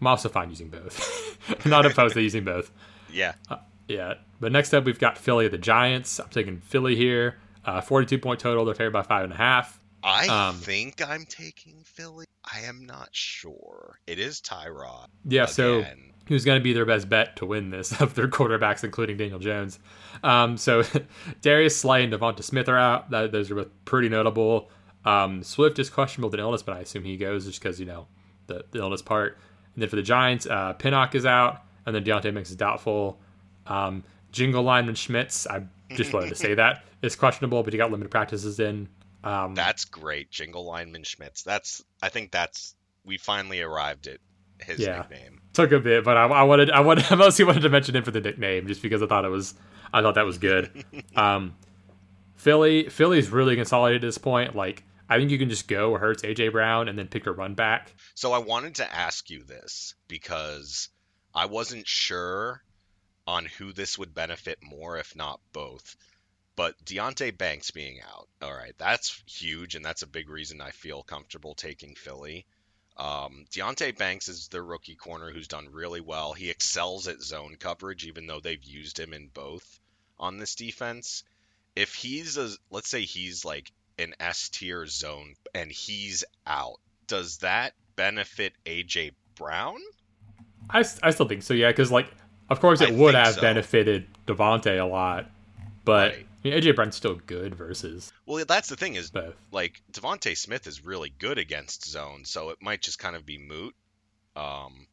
I'm 0.00 0.06
also 0.06 0.28
fine 0.28 0.48
using 0.50 0.68
both. 0.68 1.36
Not 1.66 1.84
opposed 1.84 2.14
to 2.14 2.22
using 2.22 2.44
both. 2.44 2.70
Yeah. 3.12 3.32
Yeah. 3.88 4.14
But 4.38 4.52
next 4.52 4.72
up, 4.72 4.84
we've 4.84 5.00
got 5.00 5.18
Philly 5.18 5.46
of 5.46 5.50
the 5.50 5.58
Giants. 5.58 6.20
I'm 6.20 6.28
taking 6.28 6.60
Philly 6.60 6.94
here. 6.94 7.38
Uh, 7.64 7.80
42 7.80 8.18
point 8.18 8.38
total. 8.38 8.64
They're 8.64 8.76
favored 8.76 8.92
by 8.92 9.02
five 9.02 9.24
and 9.24 9.32
a 9.32 9.36
half. 9.36 9.80
I 10.04 10.28
Um, 10.28 10.54
think 10.54 11.02
I'm 11.04 11.24
taking 11.26 11.82
Philly. 11.84 12.26
I 12.44 12.60
am 12.60 12.86
not 12.86 13.08
sure. 13.10 13.98
It 14.06 14.20
is 14.20 14.40
Tyrod. 14.40 15.06
Yeah. 15.24 15.46
So 15.46 15.80
again. 15.80 16.09
Who's 16.30 16.44
going 16.44 16.60
to 16.60 16.62
be 16.62 16.72
their 16.72 16.86
best 16.86 17.08
bet 17.08 17.34
to 17.36 17.44
win 17.44 17.70
this 17.70 18.00
of 18.00 18.14
their 18.14 18.28
quarterbacks, 18.28 18.84
including 18.84 19.16
Daniel 19.16 19.40
Jones? 19.40 19.80
Um, 20.22 20.56
so 20.56 20.84
Darius 21.42 21.76
Slay 21.76 22.04
and 22.04 22.12
DeVonta 22.12 22.44
Smith 22.44 22.68
are 22.68 22.78
out. 22.78 23.10
That, 23.10 23.32
those 23.32 23.50
are 23.50 23.56
both 23.56 23.68
pretty 23.84 24.08
notable. 24.08 24.70
Um, 25.04 25.42
Swift 25.42 25.80
is 25.80 25.90
questionable 25.90 26.28
with 26.28 26.34
an 26.34 26.40
illness, 26.44 26.62
but 26.62 26.76
I 26.76 26.80
assume 26.80 27.02
he 27.02 27.16
goes 27.16 27.46
just 27.46 27.60
because 27.60 27.80
you 27.80 27.86
know 27.86 28.06
the, 28.46 28.64
the 28.70 28.78
illness 28.78 29.02
part. 29.02 29.38
And 29.74 29.82
then 29.82 29.88
for 29.88 29.96
the 29.96 30.02
Giants, 30.02 30.46
uh, 30.46 30.72
Pinnock 30.74 31.16
is 31.16 31.26
out, 31.26 31.62
and 31.84 31.94
then 31.94 32.04
Deontay 32.04 32.32
Mix 32.32 32.50
is 32.50 32.56
doubtful. 32.56 33.18
Um, 33.66 34.04
Jingle 34.30 34.62
lineman 34.62 34.94
Schmitz, 34.94 35.48
I 35.48 35.64
just 35.90 36.12
wanted 36.12 36.28
to 36.28 36.36
say 36.36 36.54
that 36.54 36.84
is 37.02 37.16
questionable, 37.16 37.64
but 37.64 37.72
he 37.72 37.76
got 37.76 37.90
limited 37.90 38.10
practices 38.10 38.60
in. 38.60 38.88
Um, 39.24 39.54
That's 39.54 39.84
great. 39.84 40.30
Jingle 40.30 40.64
Lineman 40.64 41.02
Schmitz. 41.02 41.42
That's 41.42 41.82
I 42.00 42.08
think 42.08 42.30
that's 42.30 42.74
we 43.04 43.18
finally 43.18 43.60
arrived 43.60 44.06
at 44.06 44.18
his 44.60 44.78
Yeah. 44.78 44.98
nickname. 44.98 45.39
Took 45.60 45.72
a 45.72 45.80
bit, 45.80 46.04
but 46.04 46.16
I, 46.16 46.26
I 46.26 46.42
wanted, 46.44 46.70
I 46.70 46.80
wanted, 46.80 47.04
I 47.10 47.14
mostly 47.14 47.44
wanted 47.44 47.60
to 47.60 47.68
mention 47.68 47.96
him 47.96 48.04
for 48.04 48.10
the 48.10 48.20
nickname, 48.20 48.66
just 48.66 48.82
because 48.82 49.02
I 49.02 49.06
thought 49.06 49.24
it 49.24 49.30
was, 49.30 49.54
I 49.92 50.02
thought 50.02 50.14
that 50.14 50.24
was 50.24 50.38
good. 50.38 50.84
um, 51.16 51.54
Philly, 52.34 52.88
Philly's 52.88 53.30
really 53.30 53.56
consolidated 53.56 54.02
at 54.02 54.08
this 54.08 54.18
point. 54.18 54.56
Like, 54.56 54.84
I 55.08 55.18
think 55.18 55.30
you 55.30 55.38
can 55.38 55.50
just 55.50 55.68
go 55.68 55.96
Hurts, 55.96 56.22
AJ 56.22 56.52
Brown, 56.52 56.88
and 56.88 56.98
then 56.98 57.08
pick 57.08 57.26
a 57.26 57.32
run 57.32 57.54
back. 57.54 57.92
So 58.14 58.32
I 58.32 58.38
wanted 58.38 58.76
to 58.76 58.94
ask 58.94 59.28
you 59.28 59.42
this 59.42 59.94
because 60.08 60.88
I 61.34 61.46
wasn't 61.46 61.86
sure 61.86 62.62
on 63.26 63.44
who 63.44 63.72
this 63.72 63.98
would 63.98 64.14
benefit 64.14 64.58
more, 64.62 64.96
if 64.96 65.14
not 65.14 65.40
both. 65.52 65.96
But 66.56 66.82
Deonte 66.84 67.36
Banks 67.36 67.70
being 67.70 68.00
out, 68.00 68.28
all 68.40 68.52
right, 68.52 68.74
that's 68.78 69.22
huge, 69.26 69.74
and 69.74 69.84
that's 69.84 70.02
a 70.02 70.06
big 70.06 70.28
reason 70.28 70.60
I 70.60 70.70
feel 70.70 71.02
comfortable 71.02 71.54
taking 71.54 71.94
Philly. 71.94 72.46
Um, 72.96 73.46
Deonte 73.50 73.96
Banks 73.96 74.28
is 74.28 74.48
their 74.48 74.62
rookie 74.62 74.94
corner 74.94 75.30
who's 75.30 75.48
done 75.48 75.68
really 75.72 76.00
well. 76.00 76.32
He 76.32 76.50
excels 76.50 77.08
at 77.08 77.22
zone 77.22 77.56
coverage, 77.58 78.04
even 78.04 78.26
though 78.26 78.40
they've 78.40 78.62
used 78.62 78.98
him 78.98 79.12
in 79.12 79.28
both 79.32 79.80
on 80.18 80.38
this 80.38 80.54
defense. 80.54 81.24
If 81.74 81.94
he's 81.94 82.36
a, 82.36 82.50
let's 82.70 82.90
say 82.90 83.02
he's 83.02 83.44
like 83.44 83.72
an 83.98 84.14
S 84.20 84.48
tier 84.50 84.86
zone 84.86 85.34
and 85.54 85.70
he's 85.70 86.24
out, 86.46 86.80
does 87.06 87.38
that 87.38 87.72
benefit 87.96 88.52
AJ 88.66 89.12
Brown? 89.34 89.78
I, 90.68 90.84
I 91.02 91.10
still 91.10 91.26
think 91.26 91.42
so, 91.42 91.54
yeah, 91.54 91.68
because 91.68 91.90
like, 91.90 92.10
of 92.50 92.60
course, 92.60 92.80
it 92.80 92.90
I 92.90 92.92
would 92.92 93.14
have 93.14 93.34
so. 93.34 93.40
benefited 93.40 94.06
DeVonta 94.26 94.78
a 94.78 94.84
lot, 94.84 95.30
but 95.84 96.12
Right. 96.12 96.26
I 96.42 96.48
mean, 96.48 96.58
AJ 96.62 96.74
Brown's 96.74 96.96
still 96.96 97.16
good 97.16 97.54
versus 97.54 98.12
Well, 98.26 98.44
that's 98.46 98.68
the 98.68 98.76
thing 98.76 98.94
is 98.94 99.10
both. 99.10 99.34
like 99.50 99.82
DeVonta 99.92 100.36
Smith 100.36 100.66
is 100.66 100.84
really 100.84 101.10
good 101.10 101.38
against 101.38 101.86
zone, 101.88 102.24
so 102.24 102.50
it 102.50 102.58
might 102.62 102.80
just 102.82 102.98
kind 102.98 103.14
of 103.16 103.26
be 103.26 103.36
moot. 103.38 103.74
Um, 104.36 104.86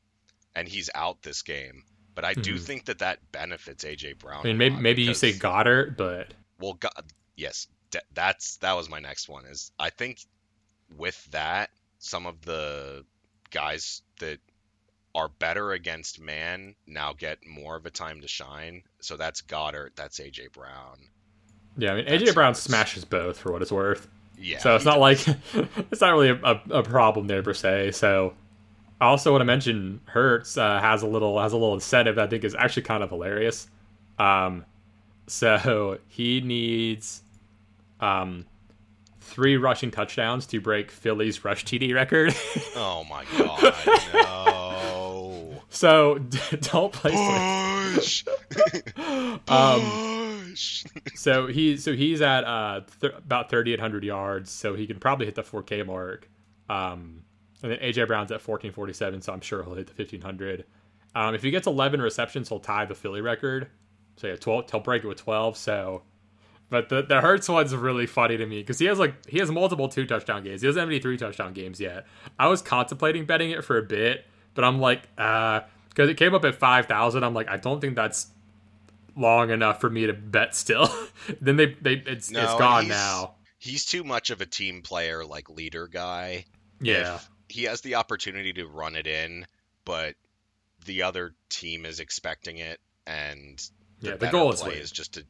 and 0.55 0.67
he's 0.67 0.89
out 0.95 1.21
this 1.21 1.41
game, 1.43 1.83
but 2.15 2.25
I 2.25 2.33
do 2.33 2.55
Mhm. 2.55 2.65
think 2.65 2.85
that 2.85 2.99
that 2.99 3.31
benefits 3.31 3.85
AJ 3.85 4.13
Brown. 4.13 4.41
I 4.41 4.43
mean, 4.49 4.57
maybe 4.57 4.75
maybe 4.75 5.01
you 5.03 5.13
say 5.13 5.37
Goddard, 5.37 5.95
but 5.95 6.33
Well, 6.59 6.73
go- 6.73 6.89
yes, 7.35 7.67
d- 7.91 7.99
that's 8.13 8.57
that 8.57 8.73
was 8.73 8.89
my 8.89 8.99
next 8.99 9.29
one. 9.29 9.45
Is 9.45 9.71
I 9.79 9.89
think 9.91 10.19
with 10.89 11.23
that, 11.31 11.69
some 11.99 12.25
of 12.25 12.41
the 12.41 13.05
guys 13.51 14.01
that 14.19 14.39
are 15.15 15.29
better 15.29 15.71
against 15.71 16.19
man 16.19 16.75
now 16.85 17.13
get 17.13 17.45
more 17.45 17.75
of 17.75 17.85
a 17.85 17.91
time 17.91 18.21
to 18.21 18.27
shine. 18.27 18.83
So 19.01 19.15
that's 19.17 19.41
Goddard, 19.41 19.93
that's 19.95 20.19
AJ 20.19 20.47
Brown. 20.51 21.09
Yeah, 21.77 21.93
I 21.93 21.95
mean, 21.95 22.05
AJ 22.05 22.33
Brown 22.33 22.55
smashes 22.55 23.05
both 23.05 23.37
for 23.37 23.51
what 23.51 23.61
it's 23.61 23.71
worth. 23.71 24.07
Yeah. 24.39 24.59
so 24.59 24.75
it's 24.75 24.85
not 24.85 24.99
does. 24.99 25.27
like 25.27 25.37
it's 25.91 26.01
not 26.01 26.11
really 26.11 26.29
a, 26.29 26.35
a, 26.43 26.61
a 26.69 26.83
problem 26.83 27.27
there 27.27 27.41
per 27.41 27.53
se. 27.53 27.91
So 27.91 28.33
I 29.01 29.05
also 29.05 29.31
want 29.31 29.41
to 29.41 29.45
mention 29.45 30.01
Hurts 30.05 30.57
uh, 30.57 30.79
has 30.79 31.01
a 31.01 31.07
little 31.07 31.39
has 31.39 31.53
a 31.53 31.57
little 31.57 31.73
incentive 31.73 32.17
I 32.17 32.27
think 32.27 32.43
is 32.43 32.55
actually 32.55 32.83
kind 32.83 33.03
of 33.03 33.09
hilarious. 33.09 33.67
Um, 34.19 34.65
so 35.27 35.97
he 36.07 36.41
needs 36.41 37.21
um, 37.99 38.45
three 39.21 39.57
rushing 39.57 39.91
touchdowns 39.91 40.45
to 40.47 40.61
break 40.61 40.91
Philly's 40.91 41.43
rush 41.43 41.65
TD 41.65 41.93
record. 41.93 42.33
Oh 42.79 43.03
my 43.05 43.25
god, 43.37 43.73
no. 44.13 44.56
So 45.77 46.19
don't 46.61 46.91
play. 46.93 47.11
Push. 47.93 48.25
Um, 49.47 49.81
Push. 50.51 50.85
So 51.15 51.47
he 51.47 51.77
so 51.77 51.93
he's 51.93 52.21
at 52.21 52.43
uh 52.43 52.81
th- 52.99 53.13
about 53.17 53.49
3800 53.49 54.03
yards, 54.03 54.51
so 54.51 54.73
he 54.75 54.87
can 54.87 54.99
probably 54.99 55.25
hit 55.25 55.35
the 55.35 55.43
4K 55.43 55.85
mark. 55.85 56.29
Um, 56.69 57.23
and 57.63 57.71
then 57.71 57.79
AJ 57.79 58.07
Brown's 58.07 58.31
at 58.31 58.45
1447, 58.45 59.21
so 59.21 59.33
I'm 59.33 59.41
sure 59.41 59.63
he'll 59.63 59.75
hit 59.75 59.87
the 59.87 59.93
1500. 59.93 60.65
Um, 61.15 61.33
if 61.33 61.41
he 61.43 61.49
gets 61.51 61.65
11 61.65 62.01
receptions, 62.01 62.49
he'll 62.49 62.59
tie 62.59 62.85
the 62.85 62.93
Philly 62.95 63.21
record. 63.21 63.69
So 64.17 64.27
yeah, 64.27 64.35
12. 64.35 64.69
He'll 64.71 64.79
break 64.81 65.03
it 65.03 65.07
with 65.07 65.17
12. 65.17 65.55
So, 65.57 66.03
but 66.69 66.89
the 66.89 67.03
the 67.03 67.21
Hurts 67.21 67.47
one's 67.47 67.73
really 67.75 68.05
funny 68.07 68.37
to 68.37 68.45
me 68.45 68.59
because 68.61 68.79
he 68.79 68.85
has 68.87 68.99
like 68.99 69.27
he 69.27 69.39
has 69.39 69.49
multiple 69.51 69.87
two 69.87 70.05
touchdown 70.05 70.43
games. 70.43 70.61
He 70.61 70.67
doesn't 70.67 70.79
have 70.79 70.89
any 70.89 70.99
three 70.99 71.17
touchdown 71.17 71.53
games 71.53 71.79
yet. 71.79 72.05
I 72.37 72.47
was 72.47 72.61
contemplating 72.61 73.25
betting 73.25 73.51
it 73.51 73.63
for 73.63 73.77
a 73.77 73.83
bit, 73.83 74.25
but 74.57 74.65
I'm 74.65 74.79
like, 74.79 75.03
uh, 75.19 75.61
because 75.89 76.09
it 76.09 76.17
came 76.17 76.33
up 76.33 76.43
at 76.43 76.55
5,000. 76.55 77.23
I'm 77.23 77.35
like, 77.35 77.47
I 77.47 77.57
don't 77.57 77.79
think 77.79 77.95
that's 77.95 78.25
long 79.15 79.51
enough 79.51 79.79
for 79.79 79.87
me 79.87 80.07
to 80.07 80.13
bet 80.13 80.55
still. 80.55 80.89
then 81.41 81.57
they 81.57 81.77
they 81.79 81.93
it's 81.93 82.31
No, 82.31 82.43
it's 82.43 82.55
gone 82.55 82.87
now. 82.87 83.35
He's 83.59 83.85
too 83.85 84.03
much 84.03 84.31
of 84.31 84.41
a 84.41 84.47
team 84.47 84.81
player, 84.81 85.23
like 85.23 85.47
leader 85.51 85.87
guy. 85.87 86.45
Yeah. 86.81 87.15
If 87.15 87.29
he 87.49 87.63
has 87.65 87.81
the 87.81 87.95
opportunity 87.95 88.51
to 88.53 88.65
run 88.65 88.95
it 88.95 89.05
in, 89.05 89.45
but 89.85 90.15
the 90.85 91.03
other 91.03 91.35
team 91.49 91.85
is 91.85 91.99
expecting 91.99 92.57
it, 92.57 92.79
and 93.05 93.63
Yeah, 94.01 94.15
the 94.15 94.27
goal 94.27 94.51
is 94.53 94.65
is 94.65 94.91
just 94.91 95.13
to. 95.13 95.25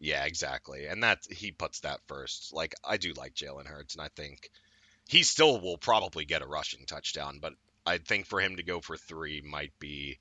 Yeah, 0.00 0.24
exactly, 0.24 0.86
and 0.86 1.04
that 1.04 1.20
he 1.30 1.52
puts 1.52 1.80
that 1.80 2.00
first. 2.08 2.52
Like 2.52 2.74
I 2.84 2.96
do 2.96 3.12
like 3.12 3.34
Jalen 3.34 3.66
Hurts, 3.66 3.94
and 3.94 4.02
I 4.02 4.08
think 4.16 4.50
he 5.06 5.22
still 5.22 5.60
will 5.60 5.78
probably 5.78 6.24
get 6.24 6.42
a 6.42 6.46
rushing 6.46 6.86
touchdown, 6.86 7.38
but 7.40 7.52
I 7.86 7.98
think 7.98 8.26
for 8.26 8.40
him 8.40 8.56
to 8.56 8.62
go 8.62 8.80
for 8.80 8.96
three 8.96 9.42
might 9.42 9.72
be 9.78 10.18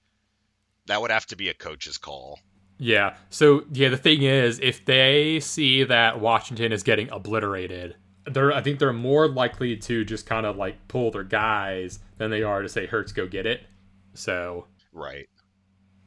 that 0.87 1.01
would 1.01 1.11
have 1.11 1.25
to 1.27 1.35
be 1.35 1.49
a 1.49 1.53
coach's 1.53 1.97
call. 1.97 2.39
Yeah. 2.77 3.15
So 3.29 3.63
yeah, 3.71 3.89
the 3.89 3.97
thing 3.97 4.23
is, 4.23 4.59
if 4.61 4.83
they 4.85 5.39
see 5.39 5.83
that 5.85 6.19
Washington 6.19 6.71
is 6.73 6.83
getting 6.83 7.09
obliterated, 7.09 7.95
they're 8.25 8.51
I 8.53 8.61
think 8.61 8.79
they're 8.79 8.91
more 8.93 9.27
likely 9.27 9.77
to 9.77 10.03
just 10.03 10.25
kind 10.25 10.45
of 10.45 10.57
like 10.57 10.87
pull 10.87 11.11
their 11.11 11.23
guys 11.23 11.99
than 12.17 12.31
they 12.31 12.43
are 12.43 12.61
to 12.61 12.69
say 12.69 12.85
Hurts 12.85 13.11
go 13.11 13.27
get 13.27 13.45
it. 13.45 13.61
So 14.13 14.67
Right. 14.91 15.27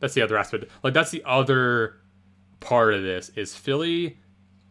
that's 0.01 0.15
the 0.15 0.23
other 0.23 0.37
aspect. 0.37 0.67
Like 0.83 0.95
that's 0.95 1.11
the 1.11 1.23
other 1.25 1.95
part 2.61 2.95
of 2.95 3.03
this 3.03 3.31
is 3.31 3.55
Philly. 3.55 4.19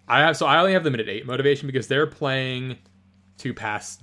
I 0.08 0.20
have 0.20 0.38
so 0.38 0.46
I 0.46 0.60
only 0.60 0.74
have 0.74 0.84
them 0.84 0.94
at 0.96 1.10
eight 1.10 1.26
motivation 1.26 1.66
because 1.68 1.88
they're 1.88 2.08
playing 2.08 2.78
to 3.40 3.54
pass 3.54 3.98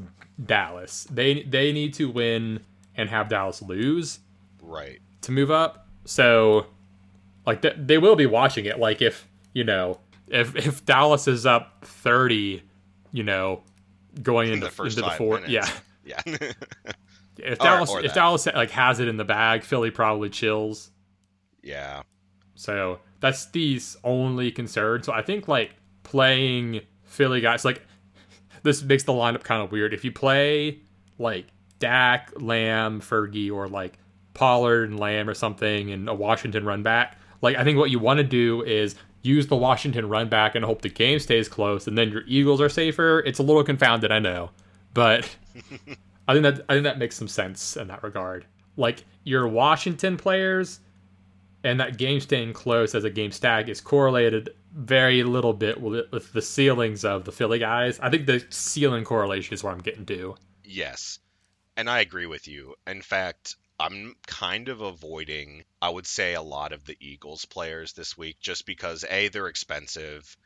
Dallas. 0.45 1.07
They 1.11 1.43
they 1.45 1.72
need 1.72 1.95
to 1.95 2.11
win 2.11 2.61
and 2.97 3.09
have 3.11 3.28
Dallas 3.28 3.62
lose 3.62 4.20
Right. 4.62 5.01
to 5.22 5.32
move 5.32 5.51
up. 5.51 5.88
So, 6.05 6.66
like, 7.47 7.62
th- 7.62 7.76
they 7.78 7.99
will 7.99 8.16
be 8.16 8.26
watching 8.26 8.64
it. 8.66 8.78
Like, 8.78 9.01
if 9.03 9.28
you 9.55 9.64
know, 9.64 10.01
if 10.28 10.55
if 10.57 10.84
Dallas 10.84 11.28
is 11.28 11.47
up 11.47 11.84
thirty, 11.84 12.62
you 13.12 13.22
know, 13.22 13.62
going 14.22 14.49
In 14.49 14.55
into 14.55 14.66
the 14.66 14.70
first 14.72 14.97
into 14.99 15.09
the 15.09 15.16
fourth, 15.16 15.49
yeah. 15.49 15.68
Yeah. 16.05 16.20
If 17.38 17.59
Dallas 17.61 17.88
or 17.90 18.01
if 18.01 18.07
that. 18.09 18.14
Dallas 18.14 18.47
like 18.47 18.70
has 18.72 19.01
it 19.01 19.09
in 19.09 19.16
the 19.16 19.24
bag, 19.24 19.62
Philly 19.64 19.90
probably 19.90 20.28
chills. 20.28 20.90
yeah. 21.62 22.03
So 22.55 23.01
that's 23.20 23.47
the 23.47 23.80
only 24.05 24.51
concern. 24.53 25.03
So 25.03 25.12
I 25.12 25.22
think 25.22 25.49
like 25.49 25.74
playing 26.03 26.82
Philly 27.05 27.40
guys 27.40 27.64
like 27.64 27.82
this 28.62 28.82
makes 28.82 29.05
the 29.05 29.12
lineup 29.12 29.43
kind 29.45 29.62
of 29.62 29.72
weird. 29.72 29.95
If 29.95 30.05
you 30.05 30.12
play 30.12 30.80
like 31.18 31.47
Dak, 31.83 32.33
Lamb, 32.41 33.01
Fergie, 33.01 33.53
or 33.53 33.66
like 33.66 33.99
Pollard 34.35 34.89
and 34.89 35.01
Lamb 35.01 35.28
or 35.28 35.35
something, 35.35 35.91
and 35.91 36.09
a 36.09 36.14
Washington 36.14 36.64
run 36.64 36.85
back, 36.85 37.18
like 37.43 37.57
I 37.57 37.64
think 37.64 37.76
what 37.76 37.91
you 37.91 37.99
want 37.99 38.18
to 38.18 38.24
do 38.24 38.62
is 38.62 38.95
use 39.22 39.49
the 39.49 39.57
Washington 39.57 40.09
run 40.09 40.28
back 40.28 40.55
and 40.55 40.64
hope 40.64 40.80
the 40.83 40.89
game 40.89 41.18
stays 41.18 41.49
close, 41.49 41.89
and 41.89 41.99
then 41.99 42.11
your 42.11 42.22
Eagles 42.26 42.61
are 42.61 42.68
safer. 42.68 43.20
It's 43.26 43.41
a 43.41 43.43
little 43.43 43.64
confounded, 43.64 44.12
I 44.12 44.20
know, 44.20 44.51
but 44.95 45.28
I 46.28 46.33
think 46.33 46.45
that 46.45 46.64
I 46.68 46.74
think 46.74 46.85
that 46.85 46.99
makes 46.99 47.16
some 47.16 47.28
sense 47.28 47.76
in 47.76 47.89
that 47.89 48.03
regard. 48.05 48.47
Like 48.76 49.05
your 49.24 49.49
Washington 49.49 50.16
players 50.16 50.80
and 51.64 51.78
that 51.80 51.99
game 51.99 52.20
staying 52.20 52.53
close 52.53 52.95
as 52.95 53.05
a 53.05 53.11
game 53.11 53.33
stack 53.33 53.68
is 53.68 53.80
correlated 53.80 54.51
very 54.74 55.22
little 55.22 55.53
bit 55.53 55.80
with, 55.80 56.11
with 56.11 56.33
the 56.33 56.43
ceilings 56.43 57.05
of 57.05 57.24
the 57.24 57.33
Philly 57.33 57.59
guys. 57.59 58.01
I 58.01 58.09
think 58.09 58.26
the 58.26 58.45
ceiling 58.51 59.05
correlation 59.05 59.53
is 59.55 59.62
what 59.62 59.74
I'm 59.74 59.80
getting 59.80 60.07
to. 60.07 60.35
Yes. 60.64 61.18
And 61.77 61.89
I 61.89 62.01
agree 62.01 62.27
with 62.27 62.49
you. 62.49 62.75
In 62.87 63.03
fact, 63.03 63.57
I'm 63.81 64.14
kind 64.27 64.68
of 64.68 64.81
avoiding, 64.81 65.64
I 65.81 65.89
would 65.89 66.07
say, 66.07 66.35
a 66.35 66.43
lot 66.43 66.73
of 66.73 66.85
the 66.85 66.97
Eagles 67.01 67.45
players 67.47 67.93
this 67.93 68.16
week 68.16 68.37
just 68.41 68.66
because 68.66 69.05
A, 69.09 69.29
they're 69.29 69.49
expensive. 69.49 70.37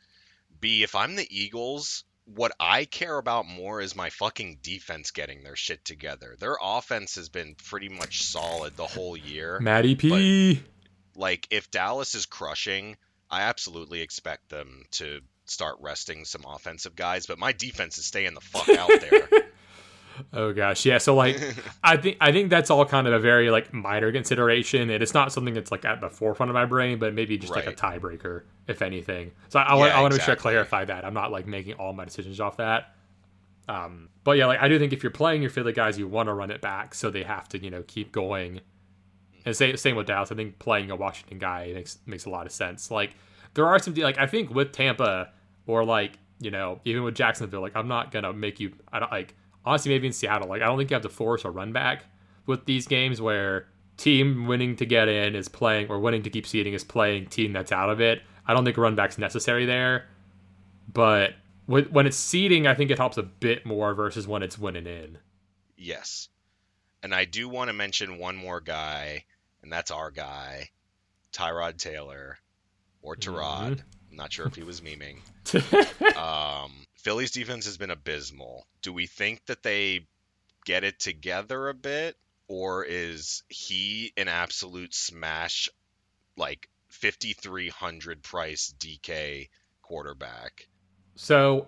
B, 0.59 0.83
if 0.83 0.95
I'm 0.95 1.15
the 1.15 1.27
Eagles, 1.29 2.03
what 2.25 2.51
I 2.59 2.85
care 2.85 3.17
about 3.17 3.45
more 3.45 3.79
is 3.79 3.95
my 3.95 4.09
fucking 4.09 4.59
defense 4.61 5.11
getting 5.11 5.43
their 5.43 5.55
shit 5.55 5.83
together. 5.85 6.35
Their 6.39 6.57
offense 6.61 7.15
has 7.15 7.29
been 7.29 7.55
pretty 7.55 7.89
much 7.89 8.23
solid 8.23 8.75
the 8.75 8.87
whole 8.87 9.15
year. 9.15 9.59
Matty 9.59 9.95
P. 9.95 10.09
Like, 11.15 11.47
if 11.51 11.71
Dallas 11.71 12.15
is 12.15 12.25
crushing, 12.25 12.97
I 13.29 13.43
absolutely 13.43 14.01
expect 14.01 14.49
them 14.49 14.85
to 14.91 15.21
start 15.45 15.77
resting 15.79 16.25
some 16.25 16.43
offensive 16.45 16.95
guys, 16.95 17.25
but 17.25 17.39
my 17.39 17.51
defense 17.51 17.97
is 17.97 18.05
staying 18.05 18.33
the 18.33 18.41
fuck 18.41 18.69
out 18.69 18.91
there. 18.99 19.29
Oh 20.33 20.53
gosh, 20.53 20.85
yeah. 20.85 20.97
So 20.97 21.15
like, 21.15 21.37
I 21.83 21.97
think 21.97 22.17
I 22.19 22.31
think 22.31 22.49
that's 22.49 22.69
all 22.69 22.85
kind 22.85 23.07
of 23.07 23.13
a 23.13 23.19
very 23.19 23.49
like 23.49 23.73
minor 23.73 24.11
consideration, 24.11 24.89
and 24.89 25.03
it's 25.03 25.13
not 25.13 25.31
something 25.31 25.53
that's 25.53 25.71
like 25.71 25.85
at 25.85 26.01
the 26.01 26.09
forefront 26.09 26.49
of 26.49 26.53
my 26.53 26.65
brain, 26.65 26.99
but 26.99 27.13
maybe 27.13 27.37
just 27.37 27.53
like 27.53 27.67
a 27.67 27.73
tiebreaker, 27.73 28.43
if 28.67 28.81
anything. 28.81 29.31
So 29.49 29.59
I, 29.59 29.63
I, 29.63 29.73
want, 29.75 29.93
I 29.93 30.01
want 30.01 30.13
to 30.13 30.17
make 30.17 30.25
sure 30.25 30.33
I 30.33 30.37
clarify 30.37 30.85
that 30.85 31.05
I'm 31.05 31.13
not 31.13 31.31
like 31.31 31.47
making 31.47 31.73
all 31.73 31.93
my 31.93 32.05
decisions 32.05 32.39
off 32.39 32.57
that. 32.57 32.95
Um, 33.69 34.09
but 34.23 34.37
yeah, 34.37 34.45
like 34.45 34.61
I 34.61 34.67
do 34.67 34.79
think 34.79 34.93
if 34.93 35.03
you're 35.03 35.11
playing 35.11 35.41
your 35.41 35.51
Philly 35.51 35.73
guys, 35.73 35.99
you 35.99 36.07
want 36.07 36.27
to 36.27 36.33
run 36.33 36.51
it 36.51 36.61
back, 36.61 36.95
so 36.95 37.09
they 37.09 37.23
have 37.23 37.47
to 37.49 37.63
you 37.63 37.69
know 37.69 37.83
keep 37.87 38.11
going. 38.11 38.61
And 39.45 39.55
same 39.55 39.77
same 39.77 39.95
with 39.95 40.07
Dallas. 40.07 40.31
I 40.31 40.35
think 40.35 40.59
playing 40.59 40.91
a 40.91 40.95
Washington 40.95 41.37
guy 41.37 41.71
makes 41.73 41.99
makes 42.05 42.25
a 42.25 42.29
lot 42.29 42.45
of 42.45 42.51
sense. 42.51 42.91
Like 42.91 43.15
there 43.53 43.67
are 43.67 43.79
some 43.79 43.93
like 43.95 44.17
I 44.17 44.27
think 44.27 44.53
with 44.53 44.71
Tampa 44.71 45.31
or 45.65 45.83
like 45.83 46.13
you 46.39 46.51
know 46.51 46.79
even 46.85 47.03
with 47.03 47.15
Jacksonville, 47.15 47.61
like 47.61 47.75
I'm 47.75 47.87
not 47.87 48.11
gonna 48.11 48.33
make 48.33 48.59
you 48.59 48.73
I 48.91 48.99
don't 48.99 49.11
like 49.11 49.35
honestly, 49.67 49.91
maybe 49.91 50.07
in 50.07 50.13
Seattle, 50.13 50.47
like 50.47 50.61
I 50.61 50.65
don't 50.65 50.77
think 50.77 50.89
you 50.89 50.95
have 50.95 51.03
to 51.03 51.09
force 51.09 51.45
a 51.45 51.51
run 51.51 51.73
back 51.73 52.05
with 52.45 52.65
these 52.65 52.87
games 52.87 53.21
where 53.21 53.67
team 53.97 54.47
winning 54.47 54.75
to 54.77 54.85
get 54.85 55.07
in 55.07 55.35
is 55.35 55.49
playing 55.49 55.89
or 55.89 55.99
winning 55.99 56.23
to 56.23 56.29
keep 56.29 56.47
seeding 56.47 56.73
is 56.73 56.83
playing 56.83 57.27
team 57.27 57.51
that's 57.53 57.71
out 57.71 57.89
of 57.89 57.99
it. 57.99 58.21
I 58.45 58.53
don't 58.53 58.63
think 58.63 58.77
a 58.77 58.81
run 58.81 58.95
back's 58.95 59.17
necessary 59.17 59.65
there, 59.65 60.05
but 60.91 61.33
when 61.65 62.07
it's 62.07 62.15
seeding, 62.15 62.65
I 62.65 62.73
think 62.75 62.91
it 62.91 62.97
helps 62.97 63.17
a 63.17 63.23
bit 63.23 63.65
more 63.65 63.93
versus 63.93 64.25
when 64.25 64.41
it's 64.41 64.57
winning 64.57 64.87
in. 64.87 65.17
Yes, 65.75 66.29
and 67.03 67.13
I 67.13 67.25
do 67.25 67.49
want 67.49 67.67
to 67.67 67.73
mention 67.73 68.17
one 68.17 68.37
more 68.37 68.61
guy, 68.61 69.25
and 69.61 69.71
that's 69.71 69.91
our 69.91 70.09
guy, 70.09 70.69
Tyrod 71.33 71.77
Taylor, 71.77 72.37
or 73.01 73.17
Tyrod. 73.17 73.71
Mm-hmm. 73.71 74.11
I'm 74.11 74.17
not 74.17 74.31
sure 74.31 74.47
if 74.47 74.55
he 74.55 74.63
was 74.63 74.79
memeing. 74.79 75.17
um, 76.17 76.86
Philly's 77.07 77.31
defense 77.31 77.63
has 77.67 77.77
been 77.77 77.89
abysmal. 77.89 78.67
Do 78.81 78.91
we 78.91 79.07
think 79.07 79.45
that 79.45 79.63
they 79.63 80.07
get 80.65 80.83
it 80.83 80.99
together 80.99 81.69
a 81.69 81.73
bit, 81.73 82.17
or 82.49 82.83
is 82.83 83.43
he 83.47 84.11
an 84.17 84.27
absolute 84.27 84.93
smash, 84.93 85.69
like 86.35 86.67
5,300 86.89 88.23
price 88.23 88.73
DK 88.77 89.47
quarterback? 89.81 90.67
So, 91.15 91.67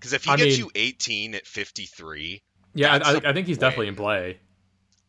because 0.00 0.14
if 0.14 0.24
he 0.24 0.30
I 0.30 0.36
gets 0.36 0.56
mean, 0.56 0.60
you 0.60 0.70
18 0.74 1.34
at 1.34 1.46
53, 1.46 2.42
yeah, 2.72 2.94
I, 2.94 3.16
I, 3.28 3.32
think 3.34 3.48
he's 3.48 3.58
definitely 3.58 3.88
in 3.88 3.96
play. 3.96 4.40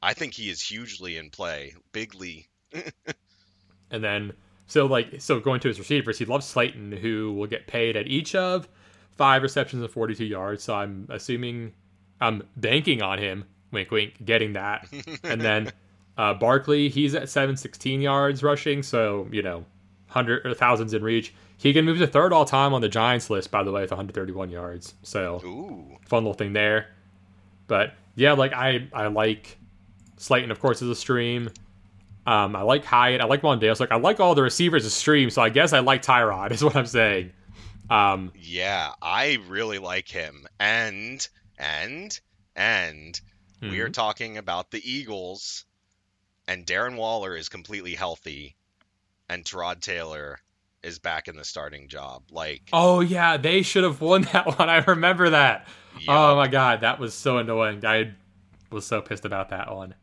I 0.02 0.14
think 0.14 0.34
he 0.34 0.50
is 0.50 0.62
hugely 0.62 1.16
in 1.16 1.30
play, 1.30 1.74
bigly. 1.94 2.50
and 3.90 4.04
then, 4.04 4.34
so 4.68 4.88
like, 4.88 5.22
so 5.22 5.40
going 5.40 5.62
to 5.62 5.70
his 5.70 5.80
receivers, 5.80 6.20
he 6.20 6.26
loves 6.26 6.46
Slayton, 6.46 6.92
who 6.92 7.32
will 7.32 7.48
get 7.48 7.66
paid 7.66 7.96
at 7.96 8.08
each 8.08 8.36
of 8.36 8.68
five 9.18 9.44
receptions 9.44 9.82
and 9.82 9.92
42 9.92 10.26
yards. 10.26 10.64
So 10.64 10.76
I'm 10.76 11.08
assuming 11.10 11.74
I'm 12.22 12.44
banking 12.58 13.02
on 13.02 13.20
him, 13.20 13.46
wink, 13.72 13.92
wink, 13.92 14.24
getting 14.26 14.54
that. 14.54 14.88
and 15.24 15.42
then 15.42 15.72
uh, 16.18 16.34
Barkley, 16.34 16.90
he's 16.90 17.16
at 17.16 17.30
716 17.30 18.02
yards 18.02 18.44
rushing. 18.44 18.84
So, 18.84 19.28
you 19.32 19.42
know, 19.42 19.66
hundred 20.08 20.46
or 20.46 20.54
thousands 20.54 20.94
in 20.94 21.04
reach. 21.04 21.34
He 21.58 21.74
can 21.74 21.86
move 21.86 22.00
to 22.00 22.08
third 22.08 22.34
all 22.34 22.46
time 22.46 22.74
on 22.74 22.82
the 22.82 22.90
Giants 22.90 23.30
list, 23.30 23.50
by 23.52 23.64
the 23.64 23.72
way, 23.72 23.82
with 23.82 23.92
131 23.92 24.50
yards. 24.50 24.94
So, 25.04 25.42
Ooh. 25.46 25.98
fun 26.08 26.24
little 26.24 26.34
thing 26.34 26.54
there. 26.54 26.88
But 27.68 27.94
yeah, 28.16 28.34
like 28.34 28.54
I, 28.54 28.88
I 28.94 29.08
like 29.08 29.58
Slayton, 30.18 30.52
of 30.52 30.60
course, 30.60 30.82
is 30.82 30.90
a 30.90 30.96
stream. 30.96 31.50
Um, 32.26 32.56
I 32.56 32.62
like 32.62 32.86
Hyatt. 32.86 33.22
I 33.22 33.26
like 33.26 33.42
Wan'Dale. 33.42 33.76
So 33.76 33.84
like 33.84 33.92
I 33.92 33.98
like 33.98 34.20
all 34.20 34.36
the 34.36 34.44
receivers 34.44 34.86
as 34.86 34.94
stream. 34.94 35.30
So 35.30 35.42
I 35.42 35.50
guess 35.50 35.74
I 35.74 35.80
like 35.80 36.02
Tyrod, 36.02 36.52
is 36.52 36.64
what 36.64 36.76
I'm 36.76 36.86
saying. 36.86 37.32
Um, 37.94 38.32
yeah, 38.36 38.94
I 39.02 39.38
really 39.48 39.78
like 39.78 40.08
him. 40.08 40.48
And 40.60 41.28
and 41.60 42.20
and 42.56 43.22
mm-hmm. 43.62 43.70
we 43.70 43.82
are 43.82 43.86
mm-hmm. 43.86 43.92
talking 43.92 44.38
about 44.38 44.72
the 44.72 44.82
Eagles, 44.84 45.66
and 46.48 46.66
Darren 46.66 46.98
Waller 46.98 47.36
is 47.36 47.50
completely 47.50 47.94
healthy, 47.94 48.56
and 49.30 49.46
Tyrod 49.46 49.82
Taylor 49.82 50.40
is 50.82 50.98
back 50.98 51.28
in 51.28 51.36
the 51.36 51.46
starting 51.46 51.88
job. 51.88 52.24
Like, 52.32 52.64
oh 52.74 53.02
yeah, 53.02 53.38
they 53.38 53.62
should 53.62 53.84
have 53.84 54.02
won 54.02 54.22
that 54.34 54.58
one. 54.58 54.70
I 54.70 54.78
remember 54.78 55.30
that. 55.30 55.68
Oh 56.08 56.36
my 56.36 56.48
god, 56.48 56.82
that 56.82 57.00
was 57.00 57.14
so 57.14 57.38
annoying. 57.38 57.86
I 57.86 58.16
was 58.72 58.88
so 58.88 59.02
pissed 59.02 59.26
about 59.26 59.50
that 59.50 59.74
one. 59.74 59.94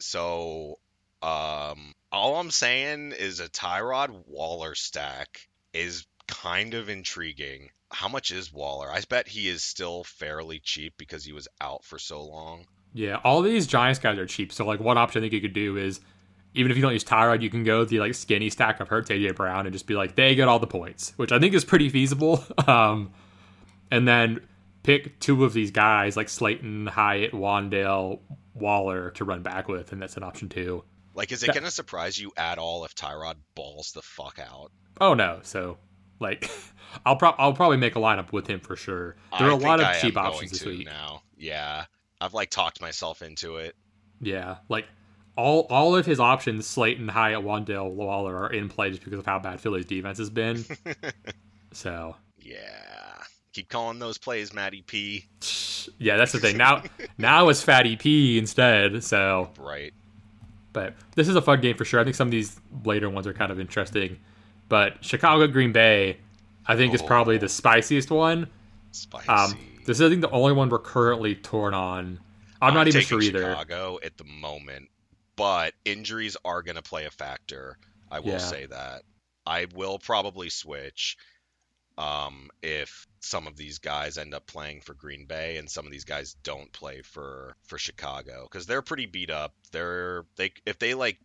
So, 0.00 0.78
um, 1.22 1.94
all 2.10 2.36
I'm 2.36 2.50
saying 2.50 3.12
is 3.12 3.40
a 3.40 3.48
Tyrod 3.48 4.26
Waller 4.26 4.74
stack 4.74 5.48
is 5.72 6.06
kind 6.28 6.74
of 6.74 6.88
intriguing. 6.88 7.70
How 7.90 8.08
much 8.08 8.30
is 8.30 8.52
Waller? 8.52 8.90
I 8.90 9.00
bet 9.08 9.28
he 9.28 9.48
is 9.48 9.62
still 9.62 10.04
fairly 10.04 10.58
cheap 10.58 10.94
because 10.96 11.24
he 11.24 11.32
was 11.32 11.48
out 11.60 11.84
for 11.84 11.98
so 11.98 12.24
long. 12.24 12.66
Yeah, 12.94 13.20
all 13.24 13.42
these 13.42 13.66
Giants 13.66 13.98
guys 13.98 14.18
are 14.18 14.26
cheap. 14.26 14.52
So 14.52 14.66
like 14.66 14.80
one 14.80 14.98
option 14.98 15.20
I 15.20 15.22
think 15.24 15.32
you 15.32 15.40
could 15.40 15.52
do 15.52 15.76
is 15.76 16.00
even 16.54 16.70
if 16.70 16.76
you 16.76 16.82
don't 16.82 16.92
use 16.92 17.04
Tyrod, 17.04 17.42
you 17.42 17.50
can 17.50 17.64
go 17.64 17.84
the 17.84 18.00
like 18.00 18.14
skinny 18.14 18.50
stack 18.50 18.80
of 18.80 18.88
Hurts 18.88 19.10
AJ 19.10 19.36
Brown 19.36 19.66
and 19.66 19.72
just 19.72 19.86
be 19.86 19.94
like 19.94 20.14
they 20.14 20.34
get 20.34 20.48
all 20.48 20.58
the 20.58 20.66
points, 20.66 21.12
which 21.16 21.32
I 21.32 21.38
think 21.38 21.54
is 21.54 21.64
pretty 21.64 21.88
feasible. 21.88 22.44
um, 22.66 23.12
and 23.90 24.06
then 24.06 24.40
pick 24.82 25.18
two 25.20 25.44
of 25.44 25.52
these 25.52 25.70
guys 25.70 26.16
like 26.16 26.28
Slayton, 26.28 26.86
Hyatt, 26.86 27.32
Wan'Dale, 27.32 28.20
Waller 28.54 29.10
to 29.12 29.24
run 29.24 29.42
back 29.42 29.68
with, 29.68 29.92
and 29.92 30.02
that's 30.02 30.16
an 30.16 30.22
option 30.22 30.48
too. 30.48 30.84
Like, 31.14 31.32
is 31.32 31.42
it 31.42 31.46
that, 31.46 31.54
gonna 31.54 31.70
surprise 31.70 32.18
you 32.18 32.32
at 32.36 32.58
all 32.58 32.84
if 32.84 32.94
Tyrod 32.94 33.36
balls 33.54 33.92
the 33.92 34.02
fuck 34.02 34.38
out? 34.38 34.72
Oh 35.00 35.14
no! 35.14 35.40
So 35.42 35.78
like, 36.22 36.50
I'll 37.06 37.16
pro- 37.16 37.34
I'll 37.38 37.52
probably 37.52 37.76
make 37.76 37.96
a 37.96 37.98
lineup 37.98 38.32
with 38.32 38.46
him 38.46 38.60
for 38.60 38.76
sure. 38.76 39.16
There 39.38 39.48
are 39.48 39.52
I 39.52 39.54
a 39.54 39.56
lot 39.56 39.80
of 39.80 39.86
I 39.86 39.98
cheap 39.98 40.16
options 40.16 40.52
this 40.52 40.64
week. 40.64 40.86
Now, 40.86 41.22
yeah, 41.36 41.84
I've 42.20 42.34
like 42.34 42.50
talked 42.50 42.80
myself 42.80 43.20
into 43.22 43.56
it. 43.56 43.74
Yeah, 44.20 44.56
like 44.68 44.86
all 45.36 45.66
all 45.70 45.96
of 45.96 46.06
his 46.06 46.20
options, 46.20 46.66
Slayton, 46.66 47.08
Hyatt, 47.08 47.42
Wan'Dale, 47.42 47.90
Waller, 47.90 48.36
are 48.36 48.52
in 48.52 48.68
play 48.68 48.90
just 48.90 49.02
because 49.02 49.18
of 49.18 49.26
how 49.26 49.38
bad 49.38 49.60
Philly's 49.60 49.86
defense 49.86 50.18
has 50.18 50.30
been. 50.30 50.64
so 51.72 52.16
yeah, 52.38 53.14
keep 53.52 53.68
calling 53.68 53.98
those 53.98 54.18
plays, 54.18 54.52
Matty 54.52 54.82
P. 54.82 55.26
Yeah, 55.98 56.16
that's 56.16 56.30
the 56.30 56.38
thing. 56.38 56.56
Now 56.56 56.84
now 57.18 57.48
it's 57.48 57.60
Fatty 57.60 57.96
P 57.96 58.38
instead. 58.38 59.02
So 59.02 59.50
right. 59.58 59.92
But 60.72 60.94
this 61.16 61.28
is 61.28 61.34
a 61.34 61.42
fun 61.42 61.60
game 61.60 61.76
for 61.76 61.84
sure. 61.84 61.98
I 61.98 62.04
think 62.04 62.14
some 62.14 62.28
of 62.28 62.32
these 62.32 62.60
later 62.84 63.10
ones 63.10 63.26
are 63.26 63.32
kind 63.34 63.50
of 63.50 63.58
interesting. 63.58 64.20
But 64.68 65.04
Chicago 65.04 65.46
Green 65.46 65.72
Bay, 65.72 66.18
I 66.66 66.76
think, 66.76 66.92
oh. 66.92 66.94
is 66.94 67.02
probably 67.02 67.38
the 67.38 67.48
spiciest 67.48 68.10
one. 68.10 68.48
Spicy. 68.92 69.28
Um, 69.28 69.58
this 69.86 69.98
is 69.98 70.02
I 70.02 70.08
think 70.08 70.20
the 70.22 70.30
only 70.30 70.52
one 70.52 70.68
we're 70.68 70.78
currently 70.78 71.34
torn 71.34 71.74
on. 71.74 72.20
I'm, 72.60 72.68
I'm 72.68 72.74
not 72.74 72.88
even 72.88 73.02
sure 73.02 73.20
either. 73.20 73.40
Chicago 73.40 73.98
at 74.04 74.16
the 74.16 74.24
moment, 74.24 74.88
but 75.36 75.74
injuries 75.84 76.36
are 76.44 76.62
going 76.62 76.76
to 76.76 76.82
play 76.82 77.06
a 77.06 77.10
factor. 77.10 77.76
I 78.10 78.20
will 78.20 78.32
yeah. 78.32 78.38
say 78.38 78.66
that. 78.66 79.02
I 79.44 79.66
will 79.74 79.98
probably 79.98 80.50
switch 80.50 81.16
um, 81.98 82.50
if 82.62 83.06
some 83.20 83.46
of 83.46 83.56
these 83.56 83.78
guys 83.78 84.18
end 84.18 84.34
up 84.34 84.46
playing 84.46 84.80
for 84.80 84.94
Green 84.94 85.26
Bay 85.26 85.56
and 85.56 85.68
some 85.68 85.86
of 85.86 85.92
these 85.92 86.04
guys 86.04 86.36
don't 86.42 86.72
play 86.72 87.02
for 87.02 87.56
for 87.64 87.78
Chicago 87.78 88.48
because 88.50 88.66
they're 88.66 88.82
pretty 88.82 89.06
beat 89.06 89.30
up. 89.30 89.54
They're 89.72 90.24
they 90.36 90.52
if 90.64 90.78
they 90.78 90.94
like 90.94 91.18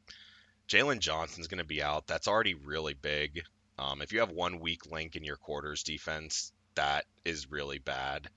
Jaylon 0.68 1.00
Johnson's 1.00 1.48
going 1.48 1.60
to 1.60 1.66
be 1.66 1.82
out. 1.82 2.08
That's 2.08 2.28
already 2.28 2.54
really 2.54 2.94
big. 2.94 3.44
Um, 3.80 4.02
if 4.02 4.12
you 4.12 4.20
have 4.20 4.32
one 4.32 4.60
weak 4.60 4.92
link 4.92 5.16
in 5.16 5.24
your 5.24 5.38
quarters 5.38 5.84
defense, 5.84 6.52
that 6.76 7.06
is 7.26 7.50
really 7.50 7.80
bad. 7.80 8.30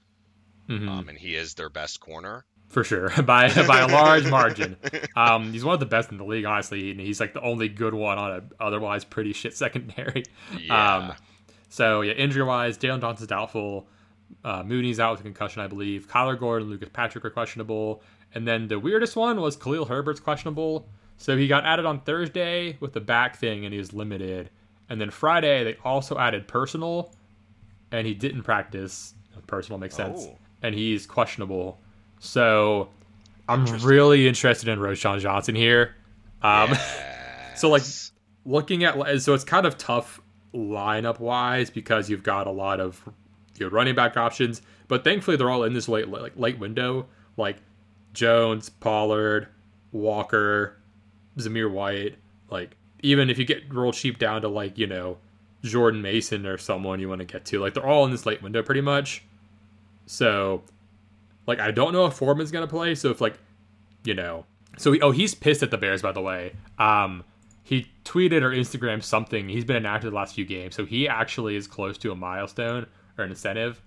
Mm-hmm. 0.68 0.88
Um, 0.88 1.08
and 1.08 1.18
he 1.18 1.34
is 1.34 1.54
their 1.54 1.70
best 1.70 2.00
corner 2.00 2.44
for 2.70 2.84
sure 2.84 3.10
by 3.22 3.52
by 3.66 3.80
a 3.80 3.88
large 3.88 4.28
margin. 4.28 4.76
Um, 5.16 5.52
he's 5.52 5.64
one 5.64 5.74
of 5.74 5.80
the 5.80 5.86
best 5.86 6.10
in 6.10 6.18
the 6.18 6.24
league, 6.24 6.44
honestly, 6.44 6.90
and 6.90 7.00
he's 7.00 7.20
like 7.20 7.34
the 7.34 7.42
only 7.42 7.68
good 7.68 7.92
one 7.92 8.16
on 8.16 8.30
a 8.30 8.62
otherwise 8.62 9.04
pretty 9.04 9.32
shit 9.32 9.54
secondary. 9.54 10.22
Yeah. 10.58 10.96
Um, 10.96 11.12
so 11.68 12.00
yeah, 12.00 12.12
injury 12.12 12.42
wise, 12.42 12.78
Jaylon 12.78 13.00
Johnson's 13.00 13.28
doubtful. 13.28 13.86
Uh, 14.44 14.62
Mooney's 14.62 15.00
out 15.00 15.12
with 15.12 15.20
a 15.20 15.22
concussion, 15.24 15.62
I 15.62 15.66
believe. 15.66 16.08
Kyler 16.08 16.38
Gordon, 16.38 16.70
Lucas 16.70 16.88
Patrick 16.92 17.24
are 17.24 17.30
questionable. 17.30 18.02
And 18.34 18.46
then 18.46 18.68
the 18.68 18.78
weirdest 18.78 19.16
one 19.16 19.40
was 19.40 19.56
Khalil 19.56 19.86
Herbert's 19.86 20.20
questionable. 20.20 20.88
So 21.20 21.36
he 21.36 21.48
got 21.48 21.66
added 21.66 21.84
on 21.84 22.00
Thursday 22.00 22.78
with 22.80 22.94
the 22.94 23.00
back 23.00 23.36
thing 23.36 23.66
and 23.66 23.74
he 23.74 23.78
was 23.78 23.92
limited. 23.92 24.48
And 24.88 24.98
then 24.98 25.10
Friday, 25.10 25.62
they 25.64 25.76
also 25.84 26.16
added 26.16 26.48
personal 26.48 27.12
and 27.92 28.06
he 28.06 28.14
didn't 28.14 28.42
practice. 28.42 29.12
Personal 29.46 29.78
makes 29.78 29.94
sense. 29.94 30.22
Oh. 30.22 30.38
And 30.62 30.74
he's 30.74 31.06
questionable. 31.06 31.78
So 32.20 32.88
I'm 33.50 33.66
really 33.82 34.26
interested 34.26 34.66
in 34.70 34.78
Roschon 34.78 35.20
Johnson 35.20 35.54
here. 35.54 35.94
Um, 36.40 36.72
so, 37.54 37.68
like, 37.68 37.82
looking 38.46 38.84
at 38.84 39.20
so 39.20 39.34
it's 39.34 39.44
kind 39.44 39.66
of 39.66 39.76
tough 39.76 40.22
lineup 40.54 41.20
wise 41.20 41.68
because 41.68 42.08
you've 42.08 42.22
got 42.22 42.46
a 42.46 42.50
lot 42.50 42.80
of 42.80 43.06
you 43.58 43.66
know, 43.66 43.70
running 43.70 43.94
back 43.94 44.16
options, 44.16 44.62
but 44.88 45.04
thankfully 45.04 45.36
they're 45.36 45.50
all 45.50 45.64
in 45.64 45.74
this 45.74 45.86
late 45.86 46.08
like 46.08 46.32
late 46.36 46.58
window. 46.58 47.08
Like 47.36 47.58
Jones, 48.14 48.70
Pollard, 48.70 49.48
Walker, 49.92 50.79
Zamir 51.40 51.70
White. 51.70 52.16
Like 52.50 52.76
even 53.00 53.30
if 53.30 53.38
you 53.38 53.44
get 53.44 53.72
rolled 53.72 53.94
cheap 53.94 54.18
down 54.18 54.42
to 54.42 54.48
like 54.48 54.78
you 54.78 54.86
know 54.86 55.18
Jordan 55.62 56.02
Mason 56.02 56.46
or 56.46 56.58
someone 56.58 57.00
you 57.00 57.08
want 57.08 57.20
to 57.20 57.24
get 57.24 57.44
to, 57.46 57.60
like 57.60 57.74
they're 57.74 57.86
all 57.86 58.04
in 58.04 58.10
this 58.10 58.26
late 58.26 58.42
window 58.42 58.62
pretty 58.62 58.80
much. 58.80 59.22
So, 60.06 60.62
like 61.46 61.60
I 61.60 61.70
don't 61.70 61.92
know 61.92 62.06
if 62.06 62.14
Foreman's 62.14 62.50
gonna 62.50 62.66
play. 62.66 62.94
So 62.94 63.10
if 63.10 63.20
like 63.20 63.38
you 64.04 64.14
know, 64.14 64.46
so 64.78 64.92
he, 64.92 65.00
oh 65.00 65.10
he's 65.10 65.34
pissed 65.34 65.62
at 65.62 65.70
the 65.70 65.78
Bears 65.78 66.02
by 66.02 66.12
the 66.12 66.22
way. 66.22 66.52
Um, 66.78 67.24
he 67.62 67.86
tweeted 68.04 68.42
or 68.42 68.50
Instagram 68.50 69.02
something. 69.02 69.48
He's 69.48 69.64
been 69.64 69.76
inactive 69.76 70.10
the 70.10 70.16
last 70.16 70.34
few 70.34 70.44
games, 70.44 70.74
so 70.74 70.84
he 70.84 71.06
actually 71.08 71.54
is 71.54 71.66
close 71.66 71.96
to 71.98 72.10
a 72.10 72.16
milestone 72.16 72.86
or 73.16 73.24
an 73.24 73.30
incentive. 73.30 73.80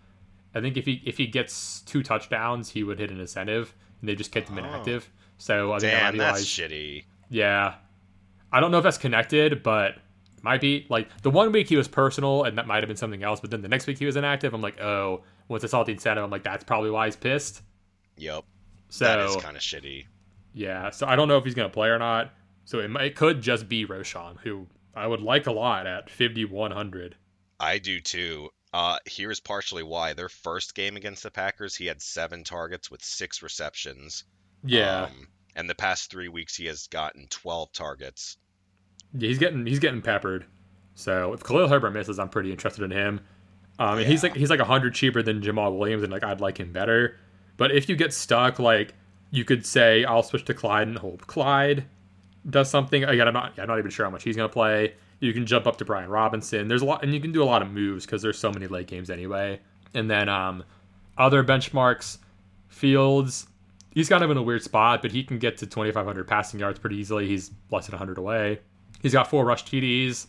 I 0.56 0.62
think 0.62 0.78
if 0.78 0.86
he 0.86 1.02
if 1.06 1.18
he 1.18 1.28
gets 1.28 1.82
two 1.82 2.04
touchdowns, 2.04 2.70
he 2.70 2.84
would 2.84 3.00
hit 3.00 3.12
an 3.12 3.20
incentive, 3.20 3.74
and 4.00 4.08
they 4.08 4.16
just 4.16 4.32
kept 4.32 4.50
him 4.50 4.58
inactive. 4.58 5.10
So 5.38 5.74
I 5.74 5.80
think 5.80 5.92
that 5.92 5.98
might 5.98 6.04
Damn, 6.04 6.14
be 6.14 6.20
that's 6.20 6.46
shitty. 6.46 7.04
Yeah, 7.34 7.76
I 8.52 8.60
don't 8.60 8.70
know 8.70 8.78
if 8.78 8.84
that's 8.84 9.00
connected, 9.00 9.64
but 9.64 9.96
might 10.44 10.62
be. 10.62 10.86
Like 10.88 11.10
the 11.24 11.32
one 11.32 11.52
week 11.52 11.68
he 11.68 11.76
was 11.76 11.88
personal, 11.88 12.44
and 12.44 12.58
that 12.60 12.68
might 12.68 12.84
have 12.84 12.88
been 12.88 12.96
something 12.98 13.24
else. 13.24 13.40
But 13.40 13.50
then 13.50 13.62
the 13.64 13.68
next 13.68 13.88
week 13.88 13.98
he 13.98 14.06
was 14.06 14.16
inactive. 14.16 14.54
I'm 14.54 14.62
like, 14.62 14.80
oh, 14.80 15.24
once 15.48 15.64
I 15.64 15.68
saw 15.68 15.84
the 15.84 15.94
incentive, 15.94 16.24
I'm 16.24 16.30
like, 16.30 16.44
that's 16.44 16.64
probably 16.64 16.92
why 16.92 17.08
he's 17.08 17.16
pissed. 17.16 17.64
Yep. 18.18 18.44
So 18.90 19.06
that 19.06 19.20
is 19.20 19.36
kind 19.38 19.58
of 19.58 19.64
shitty. 19.64 20.06
yeah, 20.54 20.92
so 20.92 21.08
I 21.08 21.16
don't 21.16 21.28
know 21.28 21.38
if 21.38 21.44
he's 21.44 21.56
gonna 21.56 21.70
play 21.70 21.88
or 21.90 21.98
not. 21.98 22.32
So 22.66 22.80
it, 22.80 22.92
it 22.98 23.16
could 23.16 23.42
just 23.42 23.68
be 23.68 23.88
Roschon, 23.88 24.38
who 24.40 24.68
I 24.96 25.08
would 25.08 25.22
like 25.22 25.48
a 25.48 25.52
lot 25.52 25.88
at 25.88 26.12
5100. 26.12 27.16
I 27.60 27.80
do 27.80 28.00
too. 28.00 28.50
Uh, 28.74 28.98
here's 29.06 29.40
partially 29.40 29.84
why. 29.84 30.14
Their 30.14 30.30
first 30.30 30.76
game 30.76 30.96
against 30.96 31.24
the 31.24 31.32
Packers, 31.32 31.76
he 31.76 31.86
had 31.88 32.02
seven 32.02 32.44
targets 32.44 32.92
with 32.92 33.04
six 33.04 33.42
receptions. 33.42 34.24
Yeah, 34.64 35.06
Um, 35.06 35.28
and 35.56 35.70
the 35.70 35.76
past 35.76 36.10
three 36.10 36.28
weeks, 36.30 36.56
he 36.56 36.66
has 36.66 36.88
gotten 36.88 37.28
12 37.30 37.72
targets. 37.74 38.38
yeah, 39.14 39.28
he's 39.28 39.38
getting 39.38 39.66
he's 39.66 39.80
getting 39.80 40.02
peppered. 40.02 40.46
So 40.96 41.34
if 41.34 41.44
Khalil 41.44 41.68
Herbert 41.68 41.92
misses, 41.92 42.20
I'm 42.20 42.30
pretty 42.30 42.52
interested 42.52 42.84
in 42.84 42.92
him. 42.92 43.20
Um, 43.80 43.98
and 43.98 44.08
he's 44.08 44.24
like 44.24 44.36
he's 44.36 44.50
like 44.50 44.60
a 44.60 44.66
hundred 44.66 44.94
cheaper 44.94 45.22
than 45.24 45.42
Jamaal 45.42 45.78
Williams, 45.78 46.04
and 46.04 46.12
like 46.12 46.24
I'd 46.24 46.42
like 46.42 46.60
him 46.60 46.72
better. 46.72 47.18
But 47.58 47.72
if 47.72 47.90
you 47.90 47.96
get 47.96 48.14
stuck, 48.14 48.60
like 48.60 48.94
you 49.32 49.44
could 49.46 49.66
say 49.66 50.04
I'll 50.04 50.24
switch 50.24 50.46
to 50.46 50.54
Clyde 50.54 50.88
and 50.88 50.98
hope 50.98 51.26
Clyde 51.28 51.86
does 52.50 52.70
something. 52.70 53.04
Again, 53.04 53.28
I'm 53.28 53.34
not 53.34 53.58
I'm 53.58 53.68
not 53.68 53.80
even 53.80 53.92
sure 53.92 54.06
how 54.06 54.12
much 54.12 54.24
he's 54.24 54.36
gonna 54.36 54.50
play. 54.50 54.94
You 55.20 55.34
can 55.34 55.46
jump 55.46 55.66
up 55.66 55.78
to 55.78 55.86
Brian 55.86 56.10
Robinson. 56.10 56.68
There's 56.68 56.82
a 56.82 56.86
lot, 56.86 57.04
and 57.04 57.14
you 57.14 57.22
can 57.22 57.32
do 57.32 57.42
a 57.42 57.46
lot 57.46 57.62
of 57.62 57.72
moves 57.72 58.06
because 58.06 58.22
there's 58.22 58.38
so 58.38 58.52
many 58.52 58.68
late 58.68 58.88
games 58.88 59.10
anyway. 59.10 59.60
And 59.94 60.10
then 60.10 60.28
um, 60.28 60.64
other 61.18 61.44
benchmarks, 61.44 62.18
Fields. 62.68 63.48
He's 63.94 64.10
kind 64.10 64.24
of 64.24 64.32
in 64.32 64.38
a 64.38 64.42
weird 64.42 64.64
spot, 64.64 65.02
but 65.02 65.12
he 65.12 65.24
can 65.24 65.38
get 65.40 65.58
to 65.60 65.68
2,500 65.68 66.28
passing 66.28 66.60
yards 66.60 66.80
pretty 66.80 66.96
easily. 66.98 67.28
He's 67.28 67.52
less 67.72 67.86
than 67.86 67.94
100 67.94 68.18
away. 68.18 68.60
He's 69.02 69.14
got 69.14 69.30
four 69.30 69.46
rush 69.46 69.64
TDs 69.66 70.28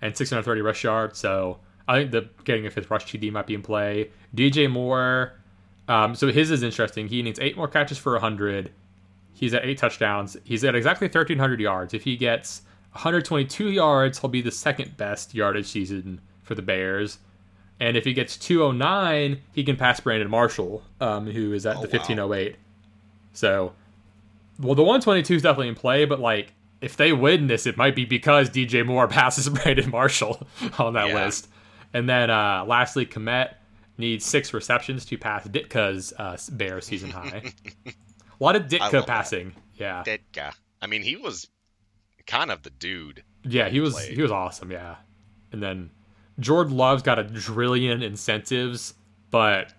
and 0.00 0.16
630 0.16 0.60
rush 0.62 0.84
yards. 0.84 1.18
So 1.18 1.58
I 1.86 1.98
think 1.98 2.12
the 2.12 2.28
getting 2.44 2.66
a 2.66 2.70
fifth 2.70 2.90
rush 2.90 3.04
TD 3.06 3.30
might 3.30 3.46
be 3.46 3.54
in 3.54 3.62
play. 3.62 4.10
DJ 4.34 4.70
Moore. 4.70 5.34
Um, 5.86 6.14
so 6.14 6.28
his 6.32 6.50
is 6.50 6.62
interesting. 6.62 7.08
He 7.08 7.22
needs 7.22 7.38
eight 7.40 7.56
more 7.56 7.68
catches 7.68 7.98
for 7.98 8.12
100. 8.12 8.70
He's 9.34 9.52
at 9.52 9.64
eight 9.66 9.76
touchdowns. 9.78 10.36
He's 10.44 10.64
at 10.64 10.74
exactly 10.74 11.06
1,300 11.08 11.60
yards. 11.60 11.92
If 11.92 12.04
he 12.04 12.16
gets 12.16 12.62
122 12.92 13.70
yards, 13.70 14.18
he'll 14.18 14.30
be 14.30 14.40
the 14.40 14.50
second 14.50 14.96
best 14.96 15.34
yardage 15.34 15.66
season 15.66 16.20
for 16.42 16.54
the 16.54 16.62
Bears. 16.62 17.18
And 17.80 17.96
if 17.96 18.04
he 18.04 18.14
gets 18.14 18.38
209, 18.38 19.40
he 19.52 19.64
can 19.64 19.76
pass 19.76 19.98
Brandon 20.00 20.30
Marshall, 20.30 20.82
um, 21.00 21.26
who 21.26 21.52
is 21.52 21.66
at 21.66 21.76
Oh, 21.76 21.82
the 21.82 21.88
wow. 21.88 21.98
1508. 21.98 22.56
So, 23.34 23.74
well, 24.58 24.74
the 24.74 24.82
122 24.82 25.34
is 25.34 25.42
definitely 25.42 25.68
in 25.68 25.74
play, 25.74 26.04
but 26.06 26.20
like 26.20 26.54
if 26.80 26.96
they 26.96 27.12
win 27.12 27.46
this, 27.48 27.66
it 27.66 27.76
might 27.76 27.94
be 27.94 28.04
because 28.06 28.48
DJ 28.50 28.84
Moore 28.86 29.06
passes 29.08 29.48
Brandon 29.48 29.90
Marshall 29.90 30.46
on 30.78 30.94
that 30.94 31.08
Yeah. 31.08 31.24
list. 31.26 31.48
And 31.92 32.08
then 32.08 32.30
uh, 32.30 32.64
lastly, 32.66 33.04
Kmet 33.06 33.54
needs 33.98 34.24
six 34.24 34.52
receptions 34.52 35.04
to 35.06 35.16
pass 35.18 35.46
Ditka's 35.46 36.12
uh, 36.18 36.36
Bear 36.52 36.80
season 36.80 37.10
high. 37.10 37.52
A 37.86 37.92
lot 38.44 38.56
of 38.56 38.62
Ditka 38.64 38.90
that. 38.90 39.06
passing. 39.06 39.54
Yeah. 39.76 40.02
That 40.04 40.20
guy. 40.32 40.52
I 40.82 40.86
mean, 40.88 41.02
he 41.02 41.14
was 41.16 41.48
kind 42.26 42.50
of 42.50 42.62
the 42.62 42.70
dude. 42.70 43.22
Yeah, 43.44 43.68
he 43.68 43.80
was 43.80 43.94
played. 43.94 44.16
he 44.16 44.22
was 44.22 44.32
awesome, 44.32 44.70
yeah. 44.72 44.96
And 45.52 45.62
then 45.62 45.90
Jordan 46.40 46.76
Love's 46.76 47.02
got 47.02 47.18
a 47.20 47.24
trillion 47.24 48.02
incentives, 48.02 48.94
but 49.30 49.72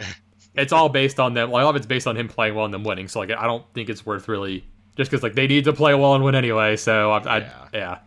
it's 0.57 0.71
all 0.73 0.89
based 0.89 1.19
on 1.19 1.33
them. 1.33 1.51
Like, 1.51 1.61
a 1.61 1.65
lot 1.65 1.71
of 1.71 1.75
it's 1.77 1.85
based 1.85 2.07
on 2.07 2.15
him 2.17 2.27
playing 2.27 2.55
well 2.55 2.65
and 2.65 2.73
them 2.73 2.83
winning. 2.83 3.07
So 3.07 3.19
like, 3.19 3.31
I 3.31 3.45
don't 3.45 3.65
think 3.73 3.89
it's 3.89 4.05
worth 4.05 4.27
really 4.27 4.65
just 4.97 5.11
because 5.11 5.23
like 5.23 5.35
they 5.35 5.47
need 5.47 5.65
to 5.65 5.73
play 5.73 5.93
well 5.93 6.15
and 6.15 6.23
win 6.23 6.35
anyway. 6.35 6.75
So 6.77 7.11
I, 7.11 7.17
I 7.19 7.37
Yeah. 7.39 7.67
yeah, 7.73 7.97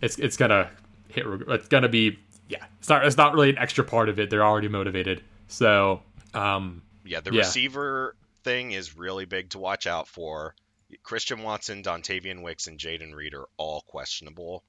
it's 0.00 0.18
it's 0.18 0.36
gonna 0.36 0.70
hit. 1.08 1.24
It's 1.48 1.68
gonna 1.68 1.88
be 1.88 2.18
yeah. 2.48 2.64
It's 2.78 2.88
not 2.88 3.04
it's 3.06 3.16
not 3.16 3.34
really 3.34 3.50
an 3.50 3.58
extra 3.58 3.84
part 3.84 4.08
of 4.08 4.18
it. 4.18 4.30
They're 4.30 4.44
already 4.44 4.68
motivated. 4.68 5.22
So 5.48 6.02
um 6.34 6.82
Yeah, 7.04 7.20
the 7.20 7.32
Yeah. 7.32 7.40
receiver 7.40 8.16
thing 8.42 8.72
is 8.72 8.96
really 8.96 9.24
big 9.24 9.50
to 9.50 9.58
watch 9.58 9.86
out 9.86 10.08
for. 10.08 10.54
Christian 11.02 11.42
Watson, 11.42 11.82
Dontayvion 11.82 12.42
Wicks, 12.42 12.66
and 12.66 12.78
Jayden 12.78 13.14
Reed 13.14 13.34
are 13.34 13.46
all 13.56 13.80
questionable. 13.82 14.62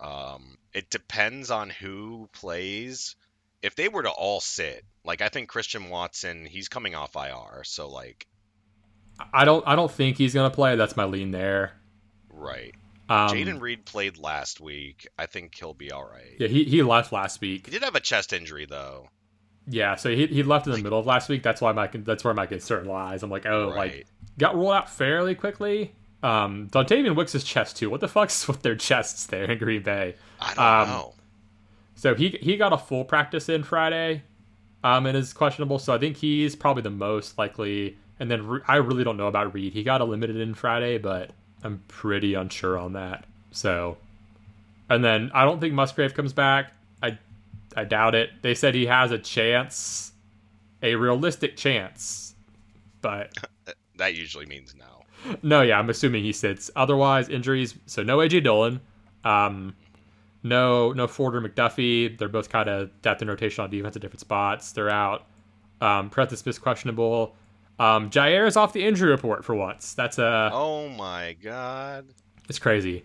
Um, 0.00 0.58
it 0.74 0.90
depends 0.90 1.50
on 1.50 1.70
who 1.70 2.28
plays. 2.32 3.16
If 3.64 3.74
they 3.76 3.88
were 3.88 4.02
to 4.02 4.10
all 4.10 4.40
sit, 4.40 4.84
like 5.04 5.22
I 5.22 5.28
think 5.28 5.48
Christian 5.48 5.88
Watson, 5.88 6.44
he's 6.46 6.68
coming 6.68 6.94
off 6.94 7.16
IR, 7.16 7.64
so 7.64 7.88
like, 7.88 8.26
I 9.32 9.44
don't 9.44 9.66
I 9.66 9.74
don't 9.74 9.90
think 9.90 10.18
he's 10.18 10.34
gonna 10.34 10.50
play. 10.50 10.76
That's 10.76 10.96
my 10.96 11.04
lean 11.04 11.30
there. 11.30 11.72
right. 12.30 12.74
Um, 13.08 13.28
Jayden 13.28 13.60
Reed 13.60 13.84
played 13.84 14.16
last 14.18 14.60
week. 14.60 15.06
I 15.18 15.26
think 15.26 15.54
he'll 15.54 15.74
be 15.74 15.92
all 15.92 16.04
right. 16.04 16.36
yeah, 16.38 16.48
he, 16.48 16.64
he 16.64 16.82
left 16.82 17.12
last 17.12 17.38
week. 17.42 17.66
He 17.66 17.72
did 17.72 17.82
have 17.84 17.94
a 17.94 18.00
chest 18.00 18.32
injury 18.32 18.64
though. 18.66 19.08
Yeah, 19.66 19.96
so 19.96 20.10
he, 20.10 20.26
he 20.26 20.42
left 20.42 20.66
in 20.66 20.72
the 20.72 20.78
middle 20.78 20.98
of 20.98 21.06
last 21.06 21.28
week. 21.28 21.42
That's 21.42 21.60
why 21.60 21.72
my 21.72 21.86
that's 21.92 22.22
where 22.24 22.34
my 22.34 22.46
concern 22.46 22.86
lies. 22.86 23.22
I'm 23.22 23.30
like, 23.30 23.46
oh, 23.46 23.68
like 23.74 24.06
got 24.38 24.54
rolled 24.56 24.72
out 24.72 24.90
fairly 24.90 25.34
quickly. 25.34 25.94
Um, 26.22 26.68
Dontayvion 26.70 27.14
Wicks' 27.16 27.42
chest 27.44 27.76
too. 27.76 27.90
What 27.90 28.00
the 28.00 28.08
fuck's 28.08 28.46
with 28.48 28.62
their 28.62 28.76
chests 28.76 29.26
there 29.26 29.50
in 29.50 29.58
Green 29.58 29.82
Bay? 29.82 30.16
I 30.40 30.54
don't 30.54 30.64
Um, 30.64 30.88
know. 30.88 31.13
So 32.04 32.14
he 32.14 32.38
he 32.42 32.58
got 32.58 32.74
a 32.74 32.76
full 32.76 33.02
practice 33.02 33.48
in 33.48 33.62
Friday, 33.62 34.24
um, 34.82 35.06
and 35.06 35.16
is 35.16 35.32
questionable. 35.32 35.78
So 35.78 35.94
I 35.94 35.98
think 35.98 36.18
he's 36.18 36.54
probably 36.54 36.82
the 36.82 36.90
most 36.90 37.38
likely. 37.38 37.96
And 38.20 38.30
then 38.30 38.46
Re- 38.46 38.60
I 38.68 38.76
really 38.76 39.04
don't 39.04 39.16
know 39.16 39.26
about 39.26 39.54
Reed. 39.54 39.72
He 39.72 39.82
got 39.82 40.02
a 40.02 40.04
limited 40.04 40.36
in 40.36 40.52
Friday, 40.52 40.98
but 40.98 41.30
I'm 41.62 41.82
pretty 41.88 42.34
unsure 42.34 42.76
on 42.76 42.92
that. 42.92 43.24
So, 43.52 43.96
and 44.90 45.02
then 45.02 45.30
I 45.32 45.46
don't 45.46 45.62
think 45.62 45.72
Musgrave 45.72 46.12
comes 46.12 46.34
back. 46.34 46.74
I 47.02 47.16
I 47.74 47.84
doubt 47.84 48.14
it. 48.14 48.28
They 48.42 48.54
said 48.54 48.74
he 48.74 48.84
has 48.84 49.10
a 49.10 49.18
chance, 49.18 50.12
a 50.82 50.96
realistic 50.96 51.56
chance, 51.56 52.34
but 53.00 53.32
That 53.96 54.14
usually 54.14 54.44
means 54.44 54.74
no. 54.74 55.36
no, 55.42 55.62
yeah, 55.62 55.78
I'm 55.78 55.88
assuming 55.88 56.22
he 56.22 56.32
sits. 56.34 56.70
Otherwise, 56.76 57.30
injuries. 57.30 57.74
So 57.86 58.02
no 58.02 58.18
AJ 58.18 58.42
Dillon. 58.42 58.82
um, 59.24 59.74
no 60.44 60.92
no 60.92 61.06
Ford 61.08 61.34
or 61.34 61.40
McDuffie. 61.40 62.16
They're 62.16 62.28
both 62.28 62.48
kind 62.48 62.68
of 62.68 63.02
depth 63.02 63.20
and 63.22 63.28
rotation 63.28 63.64
on 63.64 63.70
defense 63.70 63.96
at 63.96 64.02
different 64.02 64.20
spots. 64.20 64.70
They're 64.72 64.90
out. 64.90 65.26
Um, 65.80 66.10
Prentice 66.10 66.40
Smith's 66.40 66.58
questionable. 66.58 67.34
Um, 67.80 68.08
Jaire 68.10 68.46
is 68.46 68.56
off 68.56 68.72
the 68.72 68.84
injury 68.84 69.10
report 69.10 69.44
for 69.44 69.54
once. 69.56 69.94
That's 69.94 70.18
a 70.18 70.50
Oh 70.52 70.88
my 70.90 71.34
god. 71.42 72.06
it's 72.48 72.60
crazy, 72.60 73.02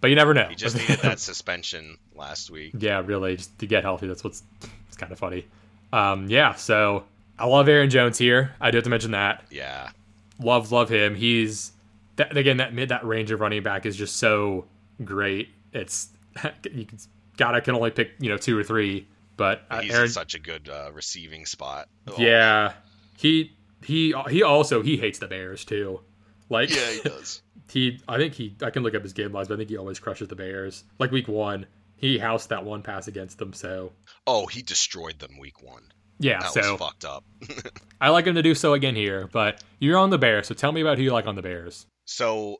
but 0.00 0.10
you 0.10 0.16
never 0.16 0.32
know. 0.32 0.46
He 0.48 0.54
just 0.54 0.76
needed 0.78 1.00
that 1.00 1.18
suspension 1.18 1.98
last 2.14 2.50
week. 2.50 2.74
yeah, 2.78 3.02
really, 3.04 3.36
just 3.36 3.58
to 3.58 3.66
get 3.66 3.82
healthy. 3.82 4.06
That's 4.06 4.22
what's 4.22 4.44
it's 4.86 4.96
kind 4.96 5.10
of 5.10 5.18
funny. 5.18 5.46
Um, 5.92 6.28
yeah, 6.28 6.54
so 6.54 7.04
I 7.38 7.46
love 7.46 7.68
Aaron 7.68 7.90
Jones 7.90 8.16
here. 8.18 8.54
I 8.60 8.70
do 8.70 8.76
have 8.76 8.84
to 8.84 8.90
mention 8.90 9.10
that. 9.10 9.44
Yeah. 9.50 9.90
love 10.38 10.70
love 10.70 10.88
him. 10.88 11.14
He's 11.16 11.72
that, 12.16 12.36
again 12.36 12.58
that 12.58 12.72
mid 12.74 12.90
that 12.90 13.04
range 13.04 13.30
of 13.32 13.40
running 13.40 13.62
back 13.64 13.86
is 13.86 13.96
just 13.96 14.16
so 14.18 14.66
great. 15.04 15.48
It's 15.72 16.08
you 16.72 16.84
can, 16.86 16.98
God, 17.36 17.54
I 17.54 17.60
can 17.60 17.74
only 17.74 17.90
pick 17.90 18.12
you 18.18 18.28
know 18.28 18.36
two 18.36 18.58
or 18.58 18.62
three 18.64 19.06
But 19.36 19.62
uh, 19.70 19.80
He's 19.82 19.94
Aaron, 19.94 20.08
such 20.08 20.34
a 20.34 20.38
good 20.38 20.68
uh, 20.68 20.90
receiving 20.92 21.46
spot. 21.46 21.88
Oh. 22.08 22.14
yeah, 22.18 22.72
he 23.18 23.56
he 23.82 24.14
he 24.28 24.42
also 24.42 24.82
he 24.82 24.96
hates 24.96 25.18
the 25.18 25.26
Bears 25.28 25.64
too. 25.64 26.00
Like 26.48 26.70
Yeah, 26.74 26.90
he 26.90 27.00
does. 27.08 27.42
he 27.70 28.00
I 28.08 28.16
think 28.18 28.34
he 28.34 28.56
I 28.62 28.70
can 28.70 28.82
look 28.82 28.94
up 28.94 29.02
his 29.02 29.12
game 29.12 29.32
logs, 29.32 29.48
but 29.48 29.54
I 29.54 29.56
think 29.58 29.70
he 29.70 29.76
always 29.76 29.98
crushes 29.98 30.28
the 30.28 30.36
Bears. 30.36 30.84
Like 30.98 31.10
week 31.10 31.28
one, 31.28 31.66
he 31.96 32.18
housed 32.18 32.48
that 32.50 32.64
one 32.64 32.82
pass 32.82 33.08
against 33.08 33.38
them. 33.38 33.52
So 33.52 33.92
oh, 34.26 34.46
he 34.46 34.62
destroyed 34.62 35.18
them 35.18 35.38
week 35.38 35.62
one. 35.62 35.82
yeah, 36.18 36.40
That 36.40 36.52
so 36.52 36.72
was 36.72 36.80
fucked 36.80 37.04
up. 37.04 37.24
I 38.00 38.10
like 38.10 38.26
him 38.26 38.34
to 38.36 38.42
do 38.42 38.54
so 38.54 38.74
again 38.74 38.94
here. 38.94 39.28
But 39.32 39.62
you're 39.78 39.98
on 39.98 40.10
the 40.10 40.18
Bears, 40.18 40.46
so 40.46 40.54
tell 40.54 40.72
me 40.72 40.80
about 40.80 40.98
who 40.98 41.04
you 41.04 41.12
like 41.12 41.26
on 41.26 41.34
the 41.34 41.42
Bears. 41.42 41.86
So, 42.04 42.58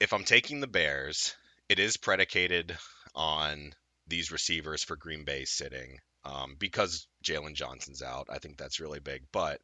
if 0.00 0.12
I'm 0.12 0.24
taking 0.24 0.60
the 0.60 0.66
Bears, 0.66 1.34
it 1.68 1.78
is 1.78 1.96
predicated 1.96 2.76
on 3.16 3.72
these 4.06 4.30
receivers 4.30 4.84
for 4.84 4.96
Green 4.96 5.24
Bay 5.24 5.44
sitting 5.44 5.98
um, 6.24 6.56
because 6.58 7.08
Jaylon 7.24 7.54
Johnson's 7.54 8.02
out. 8.02 8.28
I 8.30 8.38
think 8.38 8.56
that's 8.56 8.80
really 8.80 9.00
big. 9.00 9.24
But 9.32 9.60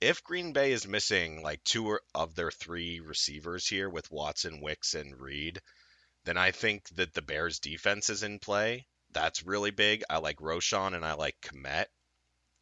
if 0.00 0.22
Green 0.24 0.52
Bay 0.52 0.72
is 0.72 0.86
missing 0.86 1.42
like 1.42 1.62
two 1.64 1.98
of 2.14 2.34
their 2.34 2.50
three 2.50 3.00
receivers 3.00 3.66
here 3.66 3.88
with 3.88 4.10
Watson, 4.10 4.60
Wicks, 4.60 4.94
and 4.94 5.18
Reed, 5.20 5.60
then 6.24 6.36
I 6.36 6.50
think 6.50 6.88
that 6.90 7.14
the 7.14 7.22
Bears 7.22 7.58
defense 7.58 8.10
is 8.10 8.22
in 8.22 8.38
play. 8.38 8.86
That's 9.12 9.46
really 9.46 9.70
big. 9.70 10.02
I 10.10 10.18
like 10.18 10.38
Roschon 10.38 10.94
and 10.94 11.04
I 11.04 11.14
like 11.14 11.36
Kmet. 11.40 11.86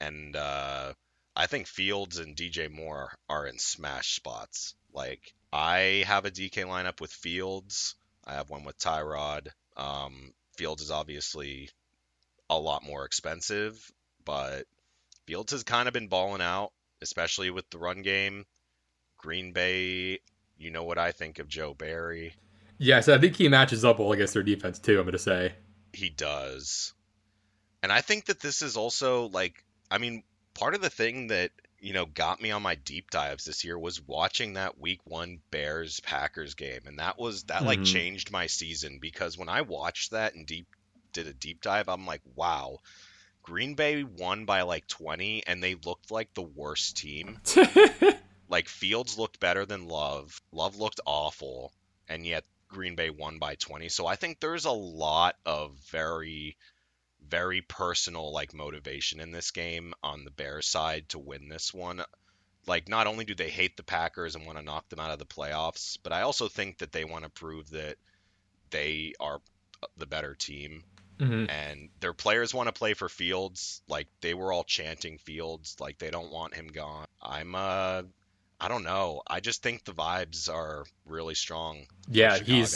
And 0.00 0.36
uh, 0.36 0.92
I 1.34 1.46
think 1.46 1.66
Fields 1.66 2.18
and 2.18 2.36
DJ 2.36 2.70
Moore 2.70 3.12
are 3.28 3.46
in 3.46 3.58
smash 3.58 4.14
spots. 4.14 4.74
Like 4.92 5.34
I 5.52 6.04
have 6.06 6.24
a 6.24 6.30
DK 6.30 6.64
lineup 6.64 7.00
with 7.00 7.12
Fields. 7.12 7.94
I 8.24 8.34
have 8.34 8.50
one 8.50 8.64
with 8.64 8.78
Tyrod. 8.78 9.48
Um, 9.76 10.32
Fields 10.56 10.82
is 10.82 10.90
obviously 10.90 11.70
a 12.48 12.58
lot 12.58 12.84
more 12.84 13.04
expensive, 13.04 13.90
but 14.24 14.64
Fields 15.26 15.52
has 15.52 15.64
kind 15.64 15.88
of 15.88 15.94
been 15.94 16.08
balling 16.08 16.42
out, 16.42 16.72
especially 17.02 17.50
with 17.50 17.68
the 17.70 17.78
run 17.78 18.02
game. 18.02 18.44
Green 19.18 19.52
Bay, 19.52 20.20
you 20.58 20.70
know 20.70 20.84
what 20.84 20.98
I 20.98 21.12
think 21.12 21.38
of 21.38 21.48
Joe 21.48 21.74
Barry. 21.74 22.34
Yeah, 22.78 23.00
so 23.00 23.14
I 23.14 23.18
think 23.18 23.36
he 23.36 23.48
matches 23.48 23.84
up 23.84 23.98
well 23.98 24.12
against 24.12 24.34
their 24.34 24.42
defense 24.42 24.78
too. 24.78 24.98
I'm 24.98 25.06
gonna 25.06 25.18
say. 25.18 25.54
He 25.92 26.10
does. 26.10 26.92
And 27.82 27.90
I 27.90 28.00
think 28.00 28.26
that 28.26 28.40
this 28.40 28.62
is 28.62 28.76
also 28.76 29.28
like 29.28 29.64
I 29.90 29.98
mean, 29.98 30.22
part 30.54 30.74
of 30.74 30.82
the 30.82 30.90
thing 30.90 31.28
that, 31.28 31.52
you 31.80 31.92
know, 31.92 32.06
got 32.06 32.40
me 32.40 32.50
on 32.50 32.62
my 32.62 32.74
deep 32.74 33.10
dives 33.10 33.44
this 33.44 33.64
year 33.64 33.78
was 33.78 34.00
watching 34.00 34.54
that 34.54 34.78
week 34.78 35.00
1 35.04 35.40
Bears 35.50 36.00
Packers 36.00 36.54
game 36.54 36.80
and 36.86 36.98
that 36.98 37.18
was 37.18 37.44
that 37.44 37.64
like 37.64 37.80
Mhm. 37.80 37.86
changed 37.92 38.30
my 38.30 38.46
season 38.46 38.98
because 39.00 39.36
when 39.38 39.48
I 39.48 39.60
watched 39.62 40.12
that 40.12 40.34
and 40.34 40.46
deep 40.46 40.66
did 41.12 41.26
a 41.26 41.32
deep 41.32 41.62
dive, 41.62 41.88
I'm 41.88 42.06
like, 42.06 42.22
wow. 42.34 42.78
Green 43.42 43.74
Bay 43.74 44.02
won 44.02 44.44
by 44.44 44.62
like 44.62 44.86
20 44.88 45.46
and 45.46 45.62
they 45.62 45.74
looked 45.76 46.10
like 46.10 46.34
the 46.34 46.42
worst 46.42 46.96
team. 46.96 47.40
Like 48.48 48.68
Fields 48.68 49.18
looked 49.18 49.40
better 49.40 49.66
than 49.66 49.88
Love. 49.88 50.40
Love 50.52 50.76
looked 50.76 51.00
awful, 51.04 51.72
and 52.08 52.24
yet 52.24 52.44
Green 52.68 52.94
Bay 52.94 53.10
won 53.10 53.40
by 53.40 53.56
20. 53.56 53.88
So 53.88 54.06
I 54.06 54.14
think 54.14 54.38
there's 54.38 54.66
a 54.66 54.70
lot 54.70 55.34
of 55.44 55.74
very 55.90 56.56
very 57.28 57.60
personal 57.62 58.32
like 58.32 58.54
motivation 58.54 59.20
in 59.20 59.30
this 59.32 59.50
game 59.50 59.94
on 60.02 60.24
the 60.24 60.30
Bears 60.30 60.66
side 60.68 61.08
to 61.10 61.18
win 61.18 61.48
this 61.48 61.72
one. 61.74 62.02
Like 62.66 62.88
not 62.88 63.06
only 63.06 63.24
do 63.24 63.34
they 63.34 63.50
hate 63.50 63.76
the 63.76 63.82
Packers 63.82 64.34
and 64.34 64.46
want 64.46 64.58
to 64.58 64.64
knock 64.64 64.88
them 64.88 65.00
out 65.00 65.10
of 65.12 65.18
the 65.18 65.26
playoffs, 65.26 65.98
but 66.02 66.12
I 66.12 66.22
also 66.22 66.48
think 66.48 66.78
that 66.78 66.92
they 66.92 67.04
want 67.04 67.24
to 67.24 67.30
prove 67.30 67.70
that 67.70 67.96
they 68.70 69.14
are 69.20 69.40
the 69.96 70.06
better 70.06 70.34
team 70.34 70.82
Mhm. 71.18 71.48
and 71.50 71.88
their 72.00 72.12
players 72.12 72.52
want 72.52 72.66
to 72.66 72.72
play 72.72 72.92
for 72.94 73.08
Fields. 73.08 73.80
Like 73.88 74.08
they 74.20 74.34
were 74.34 74.52
all 74.52 74.64
chanting 74.64 75.18
Fields, 75.18 75.76
like 75.80 75.98
they 75.98 76.10
don't 76.10 76.30
want 76.30 76.54
him 76.54 76.68
gone. 76.68 77.06
I'm 77.22 77.54
uh 77.54 78.02
I 78.58 78.68
don't 78.68 78.84
know. 78.84 79.22
I 79.26 79.40
just 79.40 79.62
think 79.62 79.84
the 79.84 79.92
vibes 79.94 80.48
are 80.52 80.84
really 81.04 81.34
strong. 81.34 81.86
Yeah, 82.08 82.38
he's. 82.38 82.74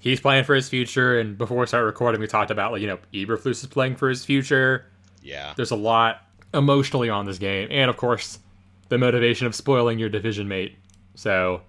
He's 0.00 0.20
playing 0.20 0.44
for 0.44 0.54
his 0.54 0.68
future. 0.68 1.20
And 1.20 1.38
before 1.38 1.58
we 1.58 1.66
start 1.66 1.84
recording, 1.84 2.20
we 2.20 2.26
talked 2.26 2.50
about 2.50 2.72
like 2.72 2.80
you 2.80 2.88
know 2.88 2.98
Eberflus 3.12 3.62
is 3.62 3.66
playing 3.66 3.96
for 3.96 4.08
his 4.08 4.24
future. 4.24 4.86
Yeah. 5.22 5.52
There's 5.56 5.70
a 5.70 5.76
lot 5.76 6.22
emotionally 6.52 7.10
on 7.10 7.26
this 7.26 7.38
game, 7.38 7.68
and 7.70 7.90
of 7.90 7.96
course, 7.96 8.38
the 8.88 8.98
motivation 8.98 9.46
of 9.46 9.54
spoiling 9.54 9.98
your 9.98 10.08
division 10.08 10.48
mate. 10.48 10.76
So 11.14 11.62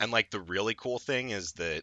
And 0.00 0.12
like 0.12 0.30
the 0.30 0.40
really 0.40 0.74
cool 0.74 0.98
thing 0.98 1.30
is 1.30 1.52
that 1.52 1.82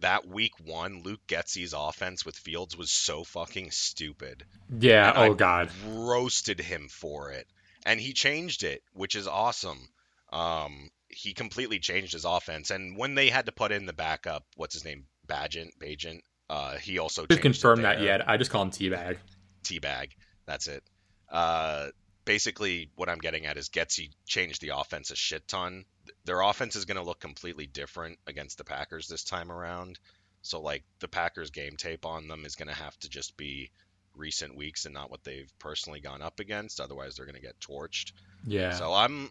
that 0.00 0.26
week 0.26 0.54
one, 0.64 1.02
Luke 1.02 1.20
Getsy's 1.28 1.74
offense 1.76 2.24
with 2.24 2.36
Fields 2.36 2.76
was 2.76 2.90
so 2.90 3.22
fucking 3.22 3.70
stupid. 3.70 4.44
yeah, 4.78 5.10
And 5.10 5.18
oh 5.18 5.32
I 5.32 5.36
god, 5.36 5.70
Roasted 5.86 6.60
him 6.60 6.88
for 6.88 7.30
it. 7.30 7.46
And 7.86 8.00
he 8.00 8.12
changed 8.12 8.62
it, 8.62 8.82
which 8.92 9.14
is 9.14 9.26
awesome. 9.26 9.88
Um, 10.32 10.90
he 11.10 11.34
completely 11.34 11.78
changed 11.78 12.12
his 12.12 12.24
offense. 12.24 12.70
And 12.70 12.96
when 12.96 13.14
they 13.14 13.28
had 13.28 13.46
to 13.46 13.52
put 13.52 13.72
in 13.72 13.86
the 13.86 13.92
backup, 13.92 14.44
what's 14.56 14.74
his 14.74 14.84
name? 14.84 15.04
Bagent, 15.26 15.70
Bagent, 15.80 16.20
uh, 16.48 16.76
he 16.76 16.98
also 16.98 17.22
just 17.22 17.30
changed 17.30 17.38
it 17.40 17.42
confirm 17.42 17.82
that 17.82 18.00
yet. 18.00 18.28
I 18.28 18.36
just 18.36 18.50
call 18.50 18.62
him 18.62 18.70
Teabag. 18.70 19.18
teabag. 19.62 20.10
That's 20.46 20.66
it. 20.66 20.82
Uh, 21.30 21.88
basically, 22.24 22.90
what 22.96 23.08
I'm 23.08 23.18
getting 23.18 23.46
at 23.46 23.56
is 23.56 23.68
Getsy 23.68 24.10
changed 24.26 24.60
the 24.60 24.76
offense 24.76 25.10
a 25.10 25.16
shit 25.16 25.46
ton. 25.46 25.84
Their 26.24 26.40
offense 26.40 26.76
is 26.76 26.84
going 26.84 26.96
to 26.96 27.04
look 27.04 27.20
completely 27.20 27.66
different 27.66 28.18
against 28.26 28.58
the 28.58 28.64
Packers 28.64 29.06
this 29.06 29.24
time 29.24 29.52
around. 29.52 29.98
So, 30.42 30.60
like, 30.60 30.84
the 31.00 31.08
Packers 31.08 31.50
game 31.50 31.76
tape 31.76 32.06
on 32.06 32.26
them 32.26 32.44
is 32.44 32.56
going 32.56 32.68
to 32.68 32.74
have 32.74 32.98
to 33.00 33.08
just 33.08 33.36
be 33.36 33.70
recent 34.16 34.56
weeks 34.56 34.86
and 34.86 34.94
not 34.94 35.10
what 35.10 35.22
they've 35.22 35.52
personally 35.58 36.00
gone 36.00 36.22
up 36.22 36.40
against. 36.40 36.80
Otherwise, 36.80 37.14
they're 37.14 37.26
going 37.26 37.36
to 37.36 37.40
get 37.40 37.60
torched. 37.60 38.12
Yeah, 38.44 38.72
So, 38.74 38.92
I'm. 38.92 39.30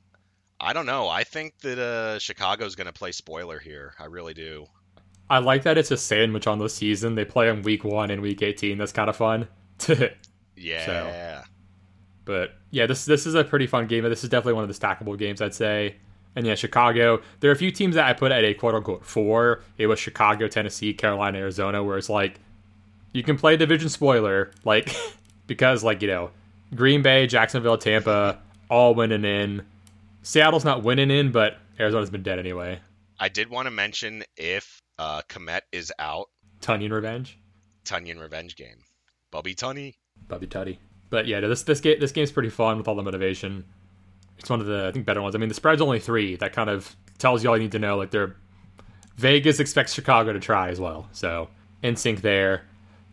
I 0.61 0.73
don't 0.73 0.85
know. 0.85 1.07
I 1.07 1.23
think 1.23 1.59
that 1.59 1.79
uh, 1.79 2.19
Chicago's 2.19 2.75
going 2.75 2.87
to 2.87 2.93
play 2.93 3.11
spoiler 3.11 3.59
here. 3.59 3.93
I 3.99 4.05
really 4.05 4.33
do. 4.33 4.67
I 5.29 5.39
like 5.39 5.63
that 5.63 5.77
it's 5.77 5.91
a 5.91 5.97
sandwich 5.97 6.47
on 6.47 6.59
the 6.59 6.69
season. 6.69 7.15
They 7.15 7.25
play 7.25 7.49
on 7.49 7.61
week 7.61 7.83
one 7.83 8.09
and 8.09 8.21
week 8.21 8.41
18. 8.41 8.77
That's 8.77 8.91
kind 8.91 9.09
of 9.09 9.15
fun. 9.15 9.47
Yeah. 10.59 11.43
But 12.25 12.55
yeah, 12.69 12.85
this 12.85 13.05
this 13.05 13.25
is 13.25 13.33
a 13.33 13.43
pretty 13.43 13.65
fun 13.65 13.87
game. 13.87 14.03
This 14.03 14.23
is 14.23 14.29
definitely 14.29 14.53
one 14.53 14.63
of 14.63 14.67
the 14.67 14.87
stackable 14.87 15.17
games, 15.17 15.41
I'd 15.41 15.53
say. 15.53 15.95
And 16.35 16.45
yeah, 16.45 16.55
Chicago. 16.55 17.21
There 17.39 17.49
are 17.49 17.53
a 17.53 17.57
few 17.57 17.71
teams 17.71 17.95
that 17.95 18.05
I 18.05 18.13
put 18.13 18.31
at 18.31 18.43
a 18.43 18.53
quote 18.53 18.75
unquote 18.75 19.05
four. 19.05 19.61
It 19.77 19.87
was 19.87 19.99
Chicago, 19.99 20.47
Tennessee, 20.47 20.93
Carolina, 20.93 21.39
Arizona, 21.39 21.83
where 21.83 21.97
it's 21.97 22.09
like 22.09 22.39
you 23.13 23.23
can 23.23 23.37
play 23.37 23.57
division 23.57 23.89
spoiler, 23.89 24.51
like 24.65 24.93
because 25.47 25.83
like 25.83 26.01
you 26.01 26.07
know 26.09 26.31
Green 26.75 27.01
Bay, 27.01 27.25
Jacksonville, 27.25 27.77
Tampa, 27.77 28.39
all 28.69 28.93
winning 28.93 29.25
in. 29.25 29.65
Seattle's 30.21 30.65
not 30.65 30.83
winning 30.83 31.11
in, 31.11 31.31
but 31.31 31.57
Arizona's 31.79 32.09
been 32.09 32.23
dead 32.23 32.39
anyway. 32.39 32.79
I 33.19 33.29
did 33.29 33.49
want 33.49 33.65
to 33.67 33.71
mention 33.71 34.23
if 34.37 34.81
uh, 34.97 35.21
Kmet 35.29 35.61
is 35.71 35.91
out, 35.99 36.27
Tonyan 36.61 36.91
revenge, 36.91 37.39
Tonyan 37.85 38.19
revenge 38.19 38.55
game. 38.55 38.77
Bubby 39.31 39.53
Tunny. 39.53 39.97
Bubby 40.27 40.47
Tutty. 40.47 40.77
But 41.09 41.27
yeah, 41.27 41.39
this 41.39 41.63
this 41.63 41.79
game 41.79 41.99
this 41.99 42.11
game's 42.11 42.31
pretty 42.31 42.49
fun 42.49 42.77
with 42.77 42.87
all 42.87 42.95
the 42.95 43.03
motivation. 43.03 43.65
It's 44.37 44.49
one 44.49 44.59
of 44.61 44.67
the 44.67 44.87
I 44.87 44.91
think 44.91 45.05
better 45.05 45.21
ones. 45.21 45.35
I 45.35 45.37
mean, 45.37 45.49
the 45.49 45.55
spread's 45.55 45.81
only 45.81 45.99
three. 45.99 46.35
That 46.35 46.53
kind 46.53 46.69
of 46.69 46.95
tells 47.17 47.43
you 47.43 47.49
all 47.49 47.57
you 47.57 47.63
need 47.63 47.71
to 47.73 47.79
know. 47.79 47.97
Like 47.97 48.11
they're 48.11 48.35
Vegas 49.17 49.59
expects 49.59 49.93
Chicago 49.93 50.33
to 50.33 50.39
try 50.39 50.69
as 50.69 50.79
well. 50.79 51.09
So 51.11 51.49
in 51.81 51.95
sync 51.95 52.21
there. 52.21 52.63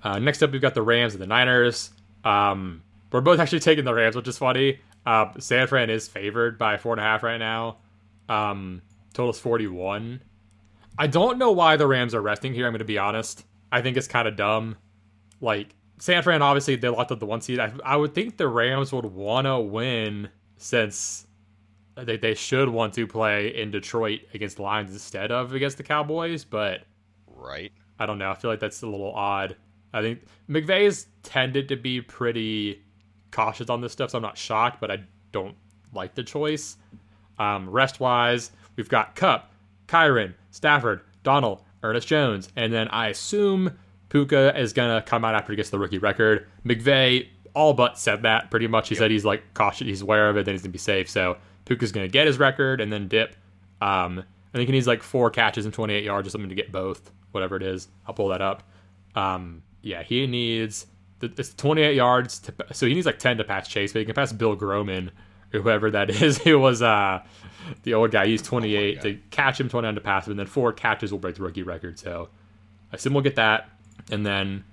Uh, 0.03 0.19
next 0.19 0.43
up, 0.43 0.53
we've 0.53 0.63
got 0.63 0.75
the 0.75 0.83
Rams 0.83 1.15
and 1.15 1.23
the 1.23 1.27
Niners. 1.27 1.91
Um, 2.25 2.83
we're 3.11 3.21
both 3.21 3.41
actually 3.41 3.61
taking 3.61 3.85
the 3.85 3.95
Rams, 3.95 4.15
which 4.15 4.29
is 4.29 4.39
funny. 4.39 4.79
Uh, 5.07 5.33
San 5.39 5.67
Fran 5.69 5.89
is 5.89 6.09
favored 6.09 6.59
by 6.59 6.77
four 6.77 6.93
and 6.93 7.01
a 7.01 7.05
half 7.05 7.23
right 7.23 7.39
now. 7.39 7.79
Um, 8.29 8.83
total's 9.15 9.39
forty 9.39 9.69
one. 9.69 10.21
I 10.99 11.07
don't 11.07 11.39
know 11.39 11.53
why 11.53 11.77
the 11.77 11.87
Rams 11.87 12.15
are 12.15 12.23
resting 12.23 12.55
here. 12.55 12.67
I'm 12.67 12.73
going 12.73 12.79
to 12.81 12.85
be 12.85 12.99
honest. 12.99 13.45
I 13.71 13.83
think 13.83 13.97
it's 13.97 14.09
kind 14.09 14.27
of 14.27 14.37
dumb. 14.37 14.77
Like 15.41 15.75
San 15.99 16.23
Fran, 16.23 16.43
obviously 16.43 16.77
they 16.77 16.89
locked 16.89 17.13
up 17.13 17.21
the 17.21 17.27
one 17.27 17.41
seed. 17.41 17.61
I, 17.61 17.73
I 17.85 17.97
would 17.97 18.15
think 18.15 18.37
the 18.37 18.49
Rams 18.49 18.93
would 18.93 19.05
want 19.05 19.47
to 19.47 19.59
win 19.59 20.29
since 20.57 21.27
they 21.97 22.17
they 22.17 22.35
should 22.35 22.69
want 22.69 22.95
to 22.95 23.07
play 23.07 23.55
in 23.55 23.71
Detroit 23.71 24.21
against 24.35 24.57
the 24.57 24.63
Lions 24.63 24.93
instead 24.93 25.31
of 25.31 25.53
against 25.55 25.77
the 25.77 25.83
Cowboys. 25.83 26.45
But 26.45 26.83
Right. 27.27 27.73
I 27.99 28.07
don't 28.07 28.19
know. 28.19 28.31
I 28.31 28.35
feel 28.35 28.51
like 28.51 28.61
that's 28.61 28.83
a 28.83 28.87
little 28.87 29.13
odd. 29.13 29.57
I 29.93 30.03
think 30.03 30.23
McVay's 30.49 31.07
tended 31.23 31.69
to 31.69 31.77
be 31.77 32.01
pretty 32.01 32.83
cautious 33.37 33.69
on 33.69 33.83
this 33.83 33.93
stuff, 33.93 34.11
so 34.11 34.19
I'm 34.19 34.23
not 34.23 34.39
shocked, 34.39 34.81
but 34.81 34.91
I 34.91 35.01
don't 35.31 35.55
like 35.93 36.15
the 36.15 36.23
choice. 36.23 36.79
Um, 37.39 37.69
rest 37.69 38.01
wise, 38.01 38.51
we've 38.77 38.89
got 38.89 39.15
Kupp, 39.15 39.53
Kyren, 39.87 40.33
Stafford, 40.51 41.03
Donald, 41.23 41.63
Ernest 41.83 42.09
Jones, 42.09 42.49
and 42.57 42.73
then 42.73 42.89
I 42.89 43.09
assume 43.09 43.77
Puka 44.09 44.59
is 44.59 44.73
gonna 44.73 45.03
come 45.03 45.23
out 45.23 45.35
after 45.35 45.53
he 45.53 45.57
gets 45.57 45.69
the 45.69 45.79
rookie 45.79 45.99
record. 45.99 46.47
McVay 46.65 47.29
all 47.55 47.75
but 47.75 47.99
said 47.99 48.23
that 48.23 48.51
pretty 48.51 48.67
much. 48.67 48.89
He 48.89 48.95
said 48.95 49.11
he's 49.11 49.25
like 49.25 49.43
cautious, 49.53 49.87
he's 49.87 50.01
aware 50.01 50.31
of 50.31 50.39
it, 50.39 50.47
then 50.47 50.55
he's 50.55 50.63
gonna 50.63 50.73
be 50.73 50.79
safe. 50.79 51.11
So 51.11 51.37
Puka's 51.67 51.93
gonna 51.93 52.09
get 52.09 52.27
his 52.27 52.39
record 52.39 52.81
and 52.81 52.91
then 52.91 53.07
dip. 53.07 53.37
Um, 53.83 54.25
I 54.55 54.57
think 54.57 54.69
he 54.69 54.73
needs 54.73 54.87
like 54.87 55.03
four 55.03 55.31
catches 55.31 55.67
and 55.67 55.75
28 55.75 56.03
yards 56.03 56.27
or 56.27 56.31
something 56.31 56.49
to 56.49 56.55
get 56.55 56.73
both, 56.73 57.11
whatever 57.33 57.57
it 57.57 57.63
is. 57.63 57.89
I'll 58.07 58.15
pull 58.15 58.29
that 58.29 58.41
up. 58.41 58.63
Um, 59.15 59.63
yeah, 59.83 60.03
he 60.03 60.27
needs 60.27 60.87
it's 61.23 61.55
28 61.55 61.95
yards. 61.95 62.39
To, 62.41 62.55
so 62.73 62.87
he 62.87 62.95
needs 62.95 63.07
like 63.07 63.19
10 63.19 63.39
to 63.39 63.45
pass 63.45 63.69
Chase, 63.69 63.93
but 63.93 64.01
he 64.01 64.05
can 64.05 64.15
pass 64.15 64.33
Bill 64.33 64.55
Groman 64.55 65.11
or 65.53 65.61
whoever 65.61 65.91
that 65.91 66.11
is. 66.23 66.39
Who 66.39 66.59
was 66.59 66.83
uh, 66.83 67.23
the 67.83 67.95
old 67.95 68.11
guy. 68.11 68.27
He's 68.27 68.43
28 68.43 69.03
to 69.03 69.19
catch 69.31 69.61
him, 69.61 69.69
29 69.69 69.95
to 69.95 70.01
pass 70.01 70.27
him, 70.27 70.33
and 70.33 70.41
then 70.41 70.47
four 70.47 70.73
catches 70.73 71.13
will 71.13 71.19
break 71.19 71.37
the 71.37 71.43
rookie 71.43 71.63
record. 71.63 71.99
So 71.99 72.29
I 72.93 72.97
assume 72.97 73.15
we'll 73.15 73.23
get 73.23 73.37
that. 73.37 73.69
And 74.11 74.25
then 74.25 74.65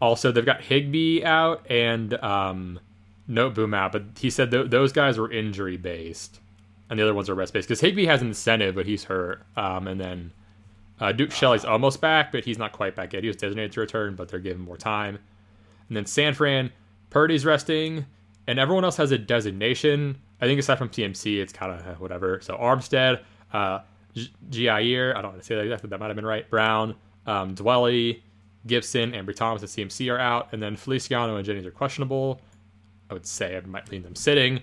also 0.00 0.32
they've 0.32 0.44
got 0.46 0.62
Higbee 0.62 1.24
out 1.24 1.64
and 1.70 2.14
um, 2.22 2.80
Noteboom 3.28 3.74
out, 3.74 3.92
but 3.92 4.04
he 4.18 4.30
said 4.30 4.50
th- 4.50 4.70
those 4.70 4.92
guys 4.92 5.18
were 5.18 5.30
injury 5.30 5.76
based, 5.76 6.40
and 6.90 6.98
the 6.98 7.02
other 7.02 7.14
ones 7.14 7.30
are 7.30 7.34
rest 7.34 7.52
based 7.52 7.68
because 7.68 7.80
Higbee 7.80 8.06
has 8.06 8.20
an 8.20 8.28
incentive, 8.28 8.74
but 8.74 8.86
he's 8.86 9.04
hurt. 9.04 9.42
Um, 9.56 9.88
and 9.88 10.00
then 10.00 10.32
uh, 11.00 11.12
Duke 11.12 11.30
Shelley's 11.30 11.64
almost 11.64 12.00
back, 12.00 12.32
but 12.32 12.44
he's 12.44 12.58
not 12.58 12.72
quite 12.72 12.94
back 12.94 13.12
yet. 13.12 13.22
He 13.22 13.28
was 13.28 13.36
designated 13.36 13.72
to 13.72 13.80
return, 13.80 14.14
but 14.14 14.28
they're 14.28 14.40
giving 14.40 14.62
more 14.62 14.76
time. 14.76 15.18
And 15.92 15.96
then 15.98 16.06
San 16.06 16.32
Fran, 16.32 16.72
Purdy's 17.10 17.44
resting, 17.44 18.06
and 18.46 18.58
everyone 18.58 18.82
else 18.82 18.96
has 18.96 19.10
a 19.10 19.18
designation. 19.18 20.16
I 20.40 20.46
think 20.46 20.58
aside 20.58 20.78
from 20.78 20.88
CMC, 20.88 21.36
it's 21.36 21.52
kind 21.52 21.70
of 21.70 22.00
whatever. 22.00 22.40
So 22.40 22.56
Armstead, 22.56 23.20
uh, 23.52 23.80
I 24.16 24.16
don't 24.16 25.22
want 25.22 25.38
to 25.38 25.44
say 25.44 25.54
that 25.54 25.60
exactly, 25.60 25.90
that 25.90 26.00
might 26.00 26.06
have 26.06 26.16
been 26.16 26.24
right. 26.24 26.48
Brown, 26.48 26.94
um, 27.26 27.54
Dwelley, 27.54 28.22
Gibson, 28.66 29.12
Ambry 29.12 29.36
Thomas, 29.36 29.60
and 29.60 29.90
CMC 29.90 30.10
are 30.10 30.18
out, 30.18 30.48
and 30.52 30.62
then 30.62 30.76
Feliciano 30.76 31.36
and 31.36 31.44
Jennings 31.44 31.66
are 31.66 31.70
questionable. 31.70 32.40
I 33.10 33.12
would 33.12 33.26
say 33.26 33.58
I 33.58 33.60
might 33.60 33.92
lean 33.92 34.02
them 34.02 34.16
sitting. 34.16 34.60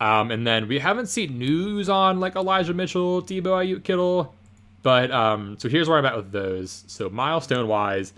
Um, 0.00 0.32
and 0.32 0.44
then 0.44 0.66
we 0.66 0.80
haven't 0.80 1.06
seen 1.06 1.38
news 1.38 1.88
on 1.88 2.18
like 2.18 2.34
Elijah 2.34 2.74
Mitchell, 2.74 3.22
Deebo 3.22 3.44
Aiyuk, 3.44 3.84
Kittle. 3.84 4.34
But 4.82 5.12
um, 5.12 5.56
so 5.60 5.68
here's 5.68 5.88
where 5.88 5.98
I'm 5.98 6.06
at 6.06 6.16
with 6.16 6.32
those. 6.32 6.82
So 6.88 7.08
milestone 7.08 7.68
wise, 7.68 8.12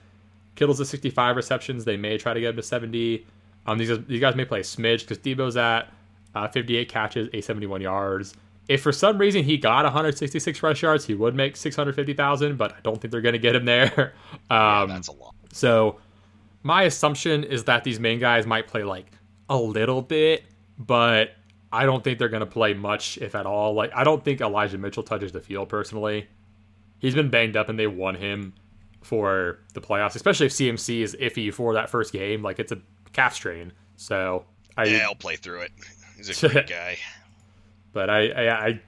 Kittle's 0.54 0.80
at 0.80 0.86
65 0.86 1.36
receptions. 1.36 1.84
They 1.84 1.96
may 1.96 2.18
try 2.18 2.34
to 2.34 2.40
get 2.40 2.50
him 2.50 2.56
to 2.56 2.62
70. 2.62 3.26
Um, 3.66 3.78
these 3.78 3.98
these 4.06 4.20
guys 4.20 4.34
may 4.34 4.44
play 4.44 4.60
a 4.60 4.62
smidge 4.62 5.00
because 5.00 5.18
Deebo's 5.18 5.56
at 5.56 5.92
uh, 6.34 6.48
58 6.48 6.88
catches, 6.88 7.26
871 7.28 7.80
yards. 7.80 8.34
If 8.68 8.82
for 8.82 8.92
some 8.92 9.18
reason 9.18 9.44
he 9.44 9.58
got 9.58 9.84
166 9.84 10.62
rush 10.62 10.82
yards, 10.82 11.04
he 11.04 11.14
would 11.14 11.34
make 11.34 11.56
650,000. 11.56 12.56
But 12.56 12.72
I 12.72 12.80
don't 12.82 13.00
think 13.00 13.12
they're 13.12 13.20
going 13.20 13.34
to 13.34 13.38
get 13.38 13.54
him 13.54 13.64
there. 13.64 14.14
um, 14.50 14.50
yeah, 14.50 14.86
that's 14.88 15.08
a 15.08 15.12
lot. 15.12 15.34
So 15.52 16.00
my 16.62 16.84
assumption 16.84 17.44
is 17.44 17.64
that 17.64 17.84
these 17.84 18.00
main 18.00 18.18
guys 18.18 18.46
might 18.46 18.66
play 18.66 18.84
like 18.84 19.06
a 19.48 19.56
little 19.56 20.02
bit, 20.02 20.44
but 20.78 21.32
I 21.72 21.84
don't 21.84 22.02
think 22.02 22.18
they're 22.18 22.28
going 22.28 22.40
to 22.40 22.46
play 22.46 22.74
much, 22.74 23.18
if 23.18 23.34
at 23.34 23.46
all. 23.46 23.74
Like 23.74 23.92
I 23.94 24.04
don't 24.04 24.24
think 24.24 24.40
Elijah 24.40 24.78
Mitchell 24.78 25.02
touches 25.02 25.32
the 25.32 25.40
field 25.40 25.68
personally 25.68 26.28
he's 27.04 27.14
been 27.14 27.28
banged 27.28 27.54
up 27.54 27.68
and 27.68 27.78
they 27.78 27.86
won 27.86 28.14
him 28.14 28.54
for 29.04 29.58
the 29.74 29.80
playoffs, 29.80 30.16
especially 30.16 30.46
if 30.46 30.52
CMC 30.52 31.02
is 31.02 31.16
iffy 31.20 31.52
for 31.52 31.74
that 31.74 31.90
first 31.90 32.12
game. 32.12 32.42
Like 32.42 32.58
it's 32.58 32.72
a 32.72 32.78
calf 33.12 33.34
strain. 33.34 33.72
So 33.96 34.44
I 34.76 34.84
yeah, 34.84 35.04
I'll 35.04 35.14
play 35.14 35.36
through 35.36 35.60
it. 35.60 35.72
He's 36.16 36.42
a 36.42 36.48
great 36.48 36.66
guy. 36.66 36.98
But 37.92 38.10
I, 38.10 38.28
I, 38.28 38.66
I, 38.66 38.80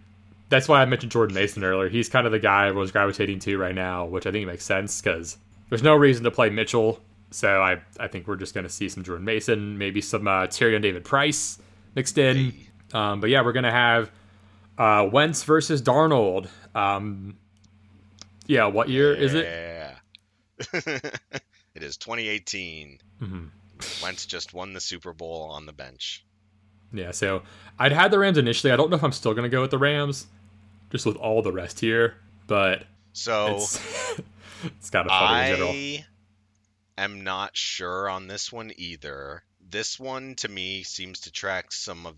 that's 0.48 0.68
why 0.68 0.82
I 0.82 0.84
mentioned 0.84 1.12
Jordan 1.12 1.34
Mason 1.34 1.62
earlier. 1.62 1.88
He's 1.88 2.08
kind 2.08 2.26
of 2.26 2.32
the 2.32 2.38
guy 2.38 2.66
I 2.66 2.70
was 2.72 2.90
gravitating 2.90 3.38
to 3.40 3.56
right 3.56 3.74
now, 3.74 4.04
which 4.06 4.26
I 4.26 4.32
think 4.32 4.46
makes 4.46 4.64
sense 4.64 5.00
because 5.00 5.38
there's 5.68 5.82
no 5.82 5.94
reason 5.94 6.24
to 6.24 6.30
play 6.30 6.50
Mitchell. 6.50 7.00
So 7.30 7.60
I, 7.60 7.80
I 7.98 8.08
think 8.08 8.26
we're 8.26 8.36
just 8.36 8.54
going 8.54 8.64
to 8.64 8.72
see 8.72 8.88
some 8.88 9.02
Jordan 9.02 9.24
Mason, 9.24 9.78
maybe 9.78 10.00
some 10.00 10.26
uh, 10.26 10.46
Tyrion 10.46 10.82
Davis-Price 10.82 11.58
mixed 11.94 12.18
in. 12.18 12.54
Um, 12.92 13.20
but 13.20 13.30
yeah, 13.30 13.42
we're 13.42 13.52
going 13.52 13.64
to 13.64 13.70
have 13.70 14.10
uh, 14.78 15.08
Wentz 15.10 15.42
versus 15.42 15.82
Darnold. 15.82 16.48
Um, 16.74 17.36
yeah, 18.46 18.66
what 18.66 18.88
year 18.88 19.14
yeah. 19.14 19.20
is 19.20 19.34
it? 19.34 19.44
It 21.76 21.82
is 21.82 21.98
2018. 21.98 22.98
Mm-hmm. 23.20 24.02
Wentz 24.02 24.24
just 24.24 24.54
won 24.54 24.72
the 24.72 24.80
Super 24.80 25.12
Bowl 25.12 25.50
on 25.52 25.66
the 25.66 25.74
bench. 25.74 26.24
Yeah, 26.90 27.10
so 27.10 27.42
I'd 27.78 27.92
had 27.92 28.10
the 28.10 28.18
Rams 28.18 28.38
initially. 28.38 28.72
I 28.72 28.76
don't 28.76 28.88
know 28.88 28.96
if 28.96 29.04
I'm 29.04 29.12
still 29.12 29.34
going 29.34 29.42
to 29.42 29.54
go 29.54 29.60
with 29.60 29.72
the 29.72 29.78
Rams, 29.78 30.26
just 30.90 31.04
with 31.04 31.16
all 31.16 31.42
the 31.42 31.52
rest 31.52 31.78
here, 31.78 32.14
but 32.46 32.84
so 33.12 33.56
it's, 33.56 33.78
it's 34.64 34.88
kind 34.88 35.06
of 35.06 35.10
funny 35.10 35.34
I 35.34 35.50
general. 35.50 36.04
am 36.96 37.24
not 37.24 37.54
sure 37.54 38.08
on 38.08 38.26
this 38.26 38.50
one 38.50 38.72
either. 38.78 39.42
This 39.60 40.00
one 40.00 40.34
to 40.36 40.48
me 40.48 40.82
seems 40.82 41.20
to 41.20 41.30
track 41.30 41.72
some 41.72 42.06
of 42.06 42.16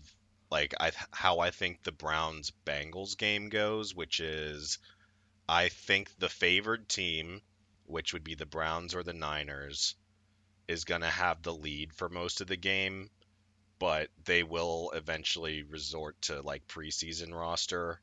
like 0.49 0.73
I 0.79 0.91
how 1.11 1.39
I 1.39 1.51
think 1.51 1.83
the 1.83 1.91
Browns 1.91 2.53
Bengals 2.65 3.17
game 3.17 3.49
goes, 3.49 3.93
which 3.93 4.21
is 4.21 4.77
I 5.49 5.67
think 5.67 6.17
the 6.17 6.29
favored 6.29 6.87
team, 6.87 7.41
which 7.89 8.13
would 8.13 8.23
be 8.23 8.35
the 8.35 8.45
Browns 8.45 8.95
or 8.95 9.03
the 9.03 9.13
Niners, 9.13 9.95
is 10.67 10.85
going 10.85 11.01
to 11.01 11.07
have 11.07 11.41
the 11.41 11.53
lead 11.53 11.93
for 11.93 12.09
most 12.09 12.41
of 12.41 12.47
the 12.47 12.57
game, 12.57 13.09
but 13.79 14.09
they 14.25 14.43
will 14.43 14.91
eventually 14.93 15.63
resort 15.63 16.21
to 16.21 16.41
like 16.41 16.67
preseason 16.67 17.33
roster 17.33 17.99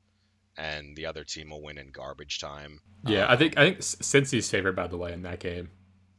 and 0.59 0.97
the 0.97 1.07
other 1.07 1.22
team 1.22 1.51
will 1.51 1.62
win 1.62 1.78
in 1.78 1.91
garbage 1.91 2.39
time. 2.41 2.80
Yeah, 3.07 3.26
um, 3.26 3.30
I 3.30 3.37
think 3.37 3.59
I 3.59 3.64
think 3.70 3.78
Cincy's 3.78 4.51
favored 4.51 4.74
by 4.74 4.87
the 4.87 4.97
way 4.97 5.12
in 5.12 5.22
that 5.22 5.39
game. 5.39 5.68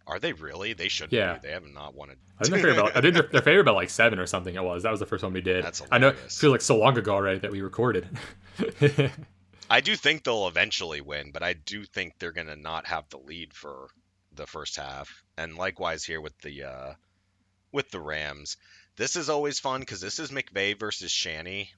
Are 0.05 0.19
they 0.19 0.31
really? 0.31 0.71
They 0.73 0.87
should. 0.87 1.11
Yeah, 1.11 1.33
be. 1.33 1.39
they 1.47 1.51
have 1.51 1.67
not 1.67 1.93
won 1.93 2.09
it. 2.09 2.17
I 2.39 2.43
think 2.43 2.61
they're 2.61 2.73
favored. 2.73 2.93
By, 2.93 2.97
I 2.97 3.01
think 3.01 3.13
they're, 3.13 3.29
they're 3.29 3.41
favored 3.41 3.65
by 3.65 3.71
like 3.71 3.89
seven 3.89 4.19
or 4.19 4.25
something. 4.25 4.55
It 4.55 4.63
was 4.63 4.83
that 4.83 4.91
was 4.91 5.01
the 5.01 5.05
first 5.05 5.23
one 5.23 5.33
we 5.33 5.41
did. 5.41 5.65
That's 5.65 5.81
I 5.91 5.97
know. 5.97 6.09
It 6.09 6.17
feels 6.31 6.51
like 6.51 6.61
so 6.61 6.77
long 6.77 6.97
ago 6.97 7.13
already 7.13 7.39
that 7.39 7.51
we 7.51 7.61
recorded. 7.61 8.07
I 9.69 9.81
do 9.81 9.95
think 9.95 10.23
they'll 10.23 10.47
eventually 10.47 11.01
win, 11.01 11.31
but 11.31 11.43
I 11.43 11.53
do 11.53 11.85
think 11.85 12.17
they're 12.17 12.31
going 12.31 12.47
to 12.47 12.55
not 12.55 12.87
have 12.87 13.09
the 13.09 13.17
lead 13.17 13.53
for 13.53 13.89
the 14.33 14.47
first 14.47 14.77
half. 14.77 15.23
And 15.37 15.57
likewise 15.57 16.03
here 16.03 16.21
with 16.21 16.37
the 16.39 16.63
uh, 16.63 16.93
with 17.71 17.91
the 17.91 17.99
Rams. 17.99 18.57
This 18.95 19.15
is 19.15 19.29
always 19.29 19.59
fun 19.59 19.81
because 19.81 20.01
this 20.01 20.19
is 20.19 20.31
McVay 20.31 20.77
versus 20.79 21.11
Shanny. 21.11 21.71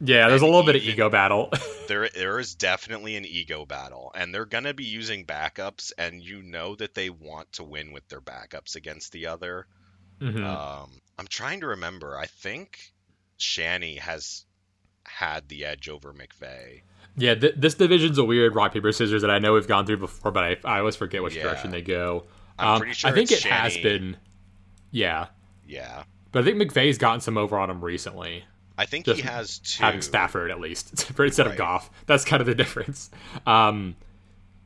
Yeah, 0.00 0.28
there's 0.28 0.42
and 0.42 0.48
a 0.48 0.52
little 0.52 0.62
he, 0.62 0.72
bit 0.72 0.82
of 0.82 0.88
ego 0.88 1.10
battle. 1.10 1.52
there, 1.88 2.08
there 2.08 2.38
is 2.38 2.54
definitely 2.54 3.16
an 3.16 3.26
ego 3.26 3.66
battle, 3.66 4.12
and 4.14 4.32
they're 4.32 4.46
gonna 4.46 4.72
be 4.72 4.84
using 4.84 5.26
backups, 5.26 5.92
and 5.98 6.22
you 6.22 6.42
know 6.42 6.74
that 6.76 6.94
they 6.94 7.10
want 7.10 7.52
to 7.54 7.64
win 7.64 7.92
with 7.92 8.08
their 8.08 8.20
backups 8.20 8.76
against 8.76 9.12
the 9.12 9.26
other. 9.26 9.66
Mm-hmm. 10.20 10.44
Um, 10.44 10.90
I'm 11.18 11.26
trying 11.26 11.60
to 11.60 11.68
remember. 11.68 12.16
I 12.16 12.26
think 12.26 12.78
Shanny 13.36 13.96
has 13.96 14.44
had 15.04 15.48
the 15.48 15.66
edge 15.66 15.88
over 15.88 16.14
McVay. 16.14 16.82
Yeah, 17.16 17.34
th- 17.34 17.54
this 17.56 17.74
division's 17.74 18.18
a 18.18 18.24
weird 18.24 18.54
rock 18.54 18.72
paper 18.72 18.92
scissors 18.92 19.22
that 19.22 19.30
I 19.30 19.38
know 19.38 19.54
we've 19.54 19.66
gone 19.66 19.86
through 19.86 19.98
before, 19.98 20.30
but 20.30 20.44
I, 20.44 20.56
I 20.64 20.78
always 20.78 20.96
forget 20.96 21.22
which 21.22 21.36
yeah. 21.36 21.42
direction 21.42 21.70
they 21.70 21.82
go. 21.82 22.24
I'm 22.58 22.68
um, 22.68 22.78
pretty 22.80 22.94
sure 22.94 23.10
I 23.10 23.14
think 23.14 23.30
it 23.32 23.40
Shanny. 23.40 23.54
has 23.54 23.76
been. 23.78 24.16
Yeah. 24.90 25.26
Yeah. 25.66 26.04
But 26.32 26.42
I 26.42 26.44
think 26.44 26.58
McVay's 26.58 26.98
gotten 26.98 27.20
some 27.20 27.36
over 27.36 27.58
on 27.58 27.70
him 27.70 27.84
recently. 27.84 28.44
I 28.78 28.86
think 28.86 29.04
Just 29.04 29.20
he 29.20 29.26
has 29.26 29.58
too. 29.58 29.82
Having 29.82 30.02
Stafford 30.02 30.50
at 30.50 30.60
least 30.60 31.10
instead 31.18 31.46
right. 31.46 31.52
of 31.52 31.58
Goff. 31.58 31.90
That's 32.06 32.24
kind 32.24 32.40
of 32.40 32.46
the 32.46 32.54
difference. 32.56 33.10
Um, 33.46 33.96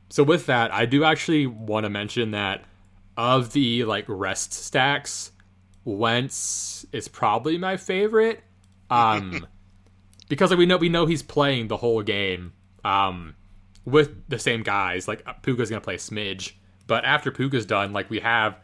so 0.09 0.22
with 0.22 0.47
that, 0.47 0.72
I 0.72 0.86
do 0.86 1.05
actually 1.05 1.47
want 1.47 1.84
to 1.84 1.90
mention 1.90 2.30
that 2.32 2.62
of 3.16 3.53
the 3.53 3.84
like 3.84 4.05
rest 4.09 4.53
stacks, 4.53 5.32
Wentz 5.84 6.86
is 6.92 7.09
probably 7.09 7.59
my 7.59 7.76
favorite. 7.76 8.40
Um, 8.90 9.47
because 10.29 10.51
like, 10.51 10.59
we 10.59 10.66
know 10.66 10.77
we 10.77 10.89
know 10.89 11.07
he's 11.07 11.22
playing 11.22 11.68
the 11.68 11.77
whole 11.77 12.03
game 12.03 12.53
um, 12.85 13.35
with 13.85 14.29
the 14.29 14.39
same 14.39 14.62
guys. 14.62 15.09
Like 15.09 15.25
Puka's 15.43 15.70
gonna 15.70 15.81
play 15.81 15.95
a 15.95 15.99
smidge, 15.99 16.53
but 16.87 17.05
after 17.05 17.31
Puka's 17.31 17.66
done, 17.66 17.93
like 17.93 18.11
we 18.11 18.20
have 18.20 18.59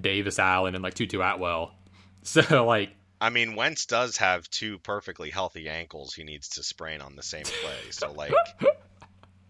Davis 0.00 0.38
Allen 0.38 0.74
and 0.74 0.82
like 0.82 0.94
Tutu 0.94 1.20
Atwell. 1.20 1.72
So 2.26 2.64
like, 2.64 2.88
I 3.20 3.28
mean, 3.28 3.54
Wentz 3.54 3.84
does 3.84 4.16
have 4.16 4.48
two 4.48 4.78
perfectly 4.78 5.28
healthy 5.28 5.68
ankles. 5.68 6.14
He 6.14 6.24
needs 6.24 6.48
to 6.48 6.62
sprain 6.62 7.02
on 7.02 7.16
the 7.16 7.22
same 7.22 7.44
play. 7.44 7.90
So 7.90 8.12
like. 8.12 8.32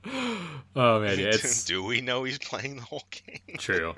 oh 0.75 1.01
man, 1.01 1.17
yeah, 1.21 1.37
do 1.67 1.85
we 1.85 2.01
know 2.01 2.25
he's 2.25 2.41
playing 2.41 2.75
the 2.75 2.83
whole 2.83 3.05
game? 3.13 3.57
True. 3.59 3.95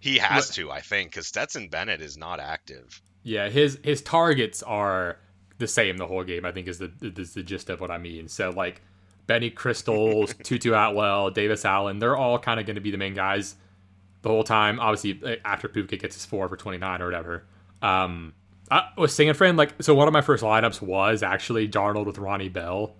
he 0.00 0.18
has 0.18 0.48
but... 0.48 0.54
to, 0.56 0.70
I 0.70 0.80
think, 0.82 1.12
because 1.12 1.26
Stetson 1.26 1.68
Bennett 1.68 2.02
is 2.02 2.18
not 2.18 2.40
active. 2.40 3.00
Yeah, 3.22 3.48
his 3.48 3.78
his 3.82 4.02
targets 4.02 4.62
are 4.62 5.18
the 5.60 5.68
same 5.68 5.96
the 5.96 6.06
whole 6.06 6.24
game. 6.24 6.44
I 6.44 6.52
think 6.52 6.66
is 6.66 6.78
the 6.78 6.90
is 7.00 7.34
the 7.34 7.42
gist 7.42 7.70
of 7.70 7.80
what 7.80 7.90
I 7.90 7.98
mean. 7.98 8.26
So 8.28 8.50
like 8.50 8.82
Benny 9.26 9.50
Crystals, 9.50 10.34
Tutu 10.42 10.72
Atwell, 10.72 11.30
Davis 11.30 11.64
Allen, 11.64 12.00
they're 12.00 12.16
all 12.16 12.38
kind 12.38 12.58
of 12.58 12.66
going 12.66 12.74
to 12.74 12.80
be 12.80 12.90
the 12.90 12.98
main 12.98 13.14
guys 13.14 13.54
the 14.22 14.28
whole 14.28 14.44
time. 14.44 14.80
Obviously, 14.80 15.38
after 15.44 15.68
Puka 15.68 15.96
gets 15.96 16.16
his 16.16 16.24
four 16.26 16.48
for 16.48 16.56
twenty 16.56 16.78
nine 16.78 17.00
or 17.00 17.06
whatever. 17.06 17.44
Um, 17.82 18.34
I 18.70 18.88
was 18.96 19.14
saying, 19.14 19.32
friend, 19.34 19.56
like 19.56 19.74
so. 19.80 19.94
One 19.94 20.08
of 20.08 20.12
my 20.12 20.20
first 20.20 20.42
lineups 20.42 20.80
was 20.82 21.22
actually 21.22 21.68
Darnold 21.68 22.06
with 22.06 22.18
Ronnie 22.18 22.48
Bell. 22.48 22.94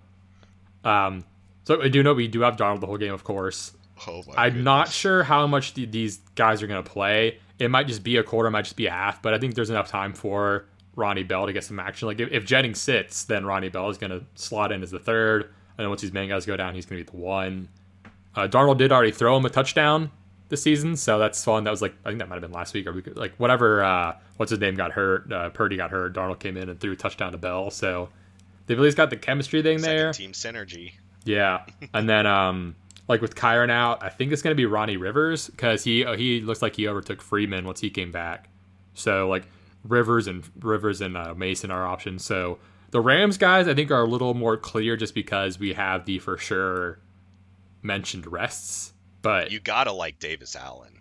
Um, 0.83 1.23
so 1.63 1.81
I 1.81 1.87
do 1.89 2.03
know 2.03 2.13
we 2.13 2.27
do 2.27 2.41
have 2.41 2.55
Darnold 2.57 2.81
the 2.81 2.87
whole 2.87 2.97
game, 2.97 3.13
of 3.13 3.23
course. 3.23 3.73
Oh 4.07 4.23
I'm 4.35 4.49
goodness. 4.49 4.65
not 4.65 4.89
sure 4.89 5.23
how 5.23 5.45
much 5.47 5.75
the, 5.75 5.85
these 5.85 6.17
guys 6.35 6.63
are 6.63 6.67
going 6.67 6.83
to 6.83 6.89
play. 6.89 7.39
It 7.59 7.69
might 7.69 7.87
just 7.87 8.03
be 8.03 8.17
a 8.17 8.23
quarter, 8.23 8.49
might 8.49 8.63
just 8.63 8.75
be 8.75 8.87
a 8.87 8.91
half, 8.91 9.21
but 9.21 9.33
I 9.33 9.37
think 9.37 9.53
there's 9.53 9.69
enough 9.69 9.87
time 9.87 10.13
for 10.13 10.65
Ronnie 10.95 11.23
Bell 11.23 11.45
to 11.45 11.53
get 11.53 11.63
some 11.63 11.79
action. 11.79 12.07
Like 12.07 12.19
if, 12.19 12.31
if 12.31 12.45
Jennings 12.45 12.79
sits, 12.81 13.23
then 13.23 13.45
Ronnie 13.45 13.69
Bell 13.69 13.89
is 13.89 13.97
going 13.97 14.11
to 14.11 14.23
slot 14.35 14.71
in 14.71 14.83
as 14.83 14.91
the 14.91 14.99
third, 14.99 15.43
and 15.43 15.51
then 15.77 15.89
once 15.89 16.01
these 16.01 16.13
main 16.13 16.29
guys 16.29 16.45
go 16.45 16.57
down, 16.57 16.75
he's 16.75 16.85
going 16.85 17.03
to 17.03 17.11
be 17.11 17.17
the 17.17 17.23
one. 17.23 17.69
Uh, 18.35 18.47
Darnold 18.47 18.77
did 18.77 18.91
already 18.91 19.11
throw 19.11 19.35
him 19.37 19.45
a 19.45 19.49
touchdown 19.49 20.11
this 20.49 20.61
season, 20.61 20.95
so 20.95 21.17
that's 21.17 21.43
fun. 21.43 21.63
That 21.63 21.71
was 21.71 21.81
like 21.81 21.93
I 22.05 22.09
think 22.09 22.19
that 22.19 22.29
might 22.29 22.35
have 22.35 22.41
been 22.41 22.51
last 22.51 22.73
week 22.73 22.87
or 22.87 22.93
we 22.93 23.01
could, 23.01 23.17
like 23.17 23.33
whatever. 23.37 23.83
Uh, 23.83 24.15
what's 24.37 24.49
his 24.49 24.59
name 24.59 24.75
got 24.75 24.91
hurt? 24.91 25.31
Uh, 25.31 25.49
Purdy 25.49 25.77
got 25.77 25.91
hurt. 25.91 26.13
Darnold 26.13 26.39
came 26.39 26.57
in 26.57 26.69
and 26.69 26.79
threw 26.79 26.91
a 26.91 26.95
touchdown 26.95 27.31
to 27.31 27.37
Bell. 27.37 27.71
So 27.71 28.09
they've 28.67 28.77
at 28.77 28.81
least 28.83 28.97
got 28.97 29.09
the 29.09 29.17
chemistry 29.17 29.61
thing 29.63 29.79
Second 29.79 29.97
there. 29.97 30.13
team 30.13 30.31
synergy. 30.33 30.93
Yeah, 31.25 31.65
and 31.93 32.07
then 32.09 32.25
um, 32.25 32.75
like 33.07 33.21
with 33.21 33.35
Kyren 33.35 33.71
out, 33.71 34.03
I 34.03 34.09
think 34.09 34.31
it's 34.31 34.41
gonna 34.41 34.55
be 34.55 34.65
Ronnie 34.65 34.97
Rivers 34.97 35.47
because 35.47 35.83
he 35.83 36.05
uh, 36.05 36.15
he 36.15 36.41
looks 36.41 36.61
like 36.61 36.75
he 36.75 36.87
overtook 36.87 37.21
Freeman 37.21 37.65
once 37.65 37.79
he 37.79 37.89
came 37.89 38.11
back. 38.11 38.49
So 38.93 39.27
like 39.29 39.43
Rivers 39.83 40.27
and 40.27 40.43
Rivers 40.59 41.01
and 41.01 41.17
uh, 41.17 41.33
Mason 41.35 41.71
are 41.71 41.85
options. 41.85 42.23
So 42.23 42.59
the 42.91 43.01
Rams 43.01 43.37
guys 43.37 43.67
I 43.67 43.73
think 43.73 43.91
are 43.91 44.01
a 44.03 44.07
little 44.07 44.33
more 44.33 44.57
clear 44.57 44.95
just 44.97 45.13
because 45.15 45.57
we 45.59 45.73
have 45.73 46.05
the 46.05 46.19
for 46.19 46.37
sure 46.37 46.99
mentioned 47.81 48.27
rests. 48.31 48.93
But 49.21 49.51
You 49.51 49.59
gotta 49.59 49.91
like 49.91 50.19
Davis 50.19 50.55
Allen. 50.55 50.99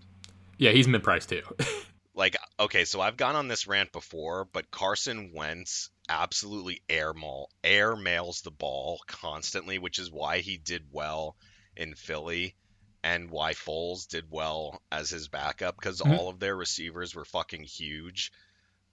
yeah, 0.59 0.71
he's 0.73 0.89
mid 0.89 1.03
price 1.03 1.27
too. 1.27 1.43
Like, 2.13 2.37
okay, 2.59 2.85
so 2.85 3.01
I've 3.01 3.17
gone 3.17 3.37
on 3.37 3.49
this 3.49 3.67
rant 3.69 3.93
before, 3.93 4.45
but 4.53 4.71
Carson 4.71 5.31
Wentz 5.33 5.89
absolutely 6.09 6.83
air 6.89 7.15
mail 7.15 7.49
air 7.65 7.97
mails 7.97 8.43
the 8.43 8.51
ball 8.51 9.01
constantly, 9.07 9.79
which 9.79 9.99
is 9.99 10.11
why 10.11 10.41
he 10.41 10.59
did 10.59 10.83
well 10.91 11.37
in 11.77 11.95
Philly 11.95 12.57
and 13.03 13.31
why 13.31 13.55
Foles 13.55 14.07
did 14.09 14.25
well 14.29 14.83
as 14.93 15.09
his 15.09 15.29
backup 15.29 15.77
because 15.77 16.01
Mhm. 16.03 16.19
all 16.19 16.29
of 16.29 16.41
their 16.41 16.57
receivers 16.57 17.15
were 17.15 17.25
fucking 17.25 17.63
huge. 17.63 18.33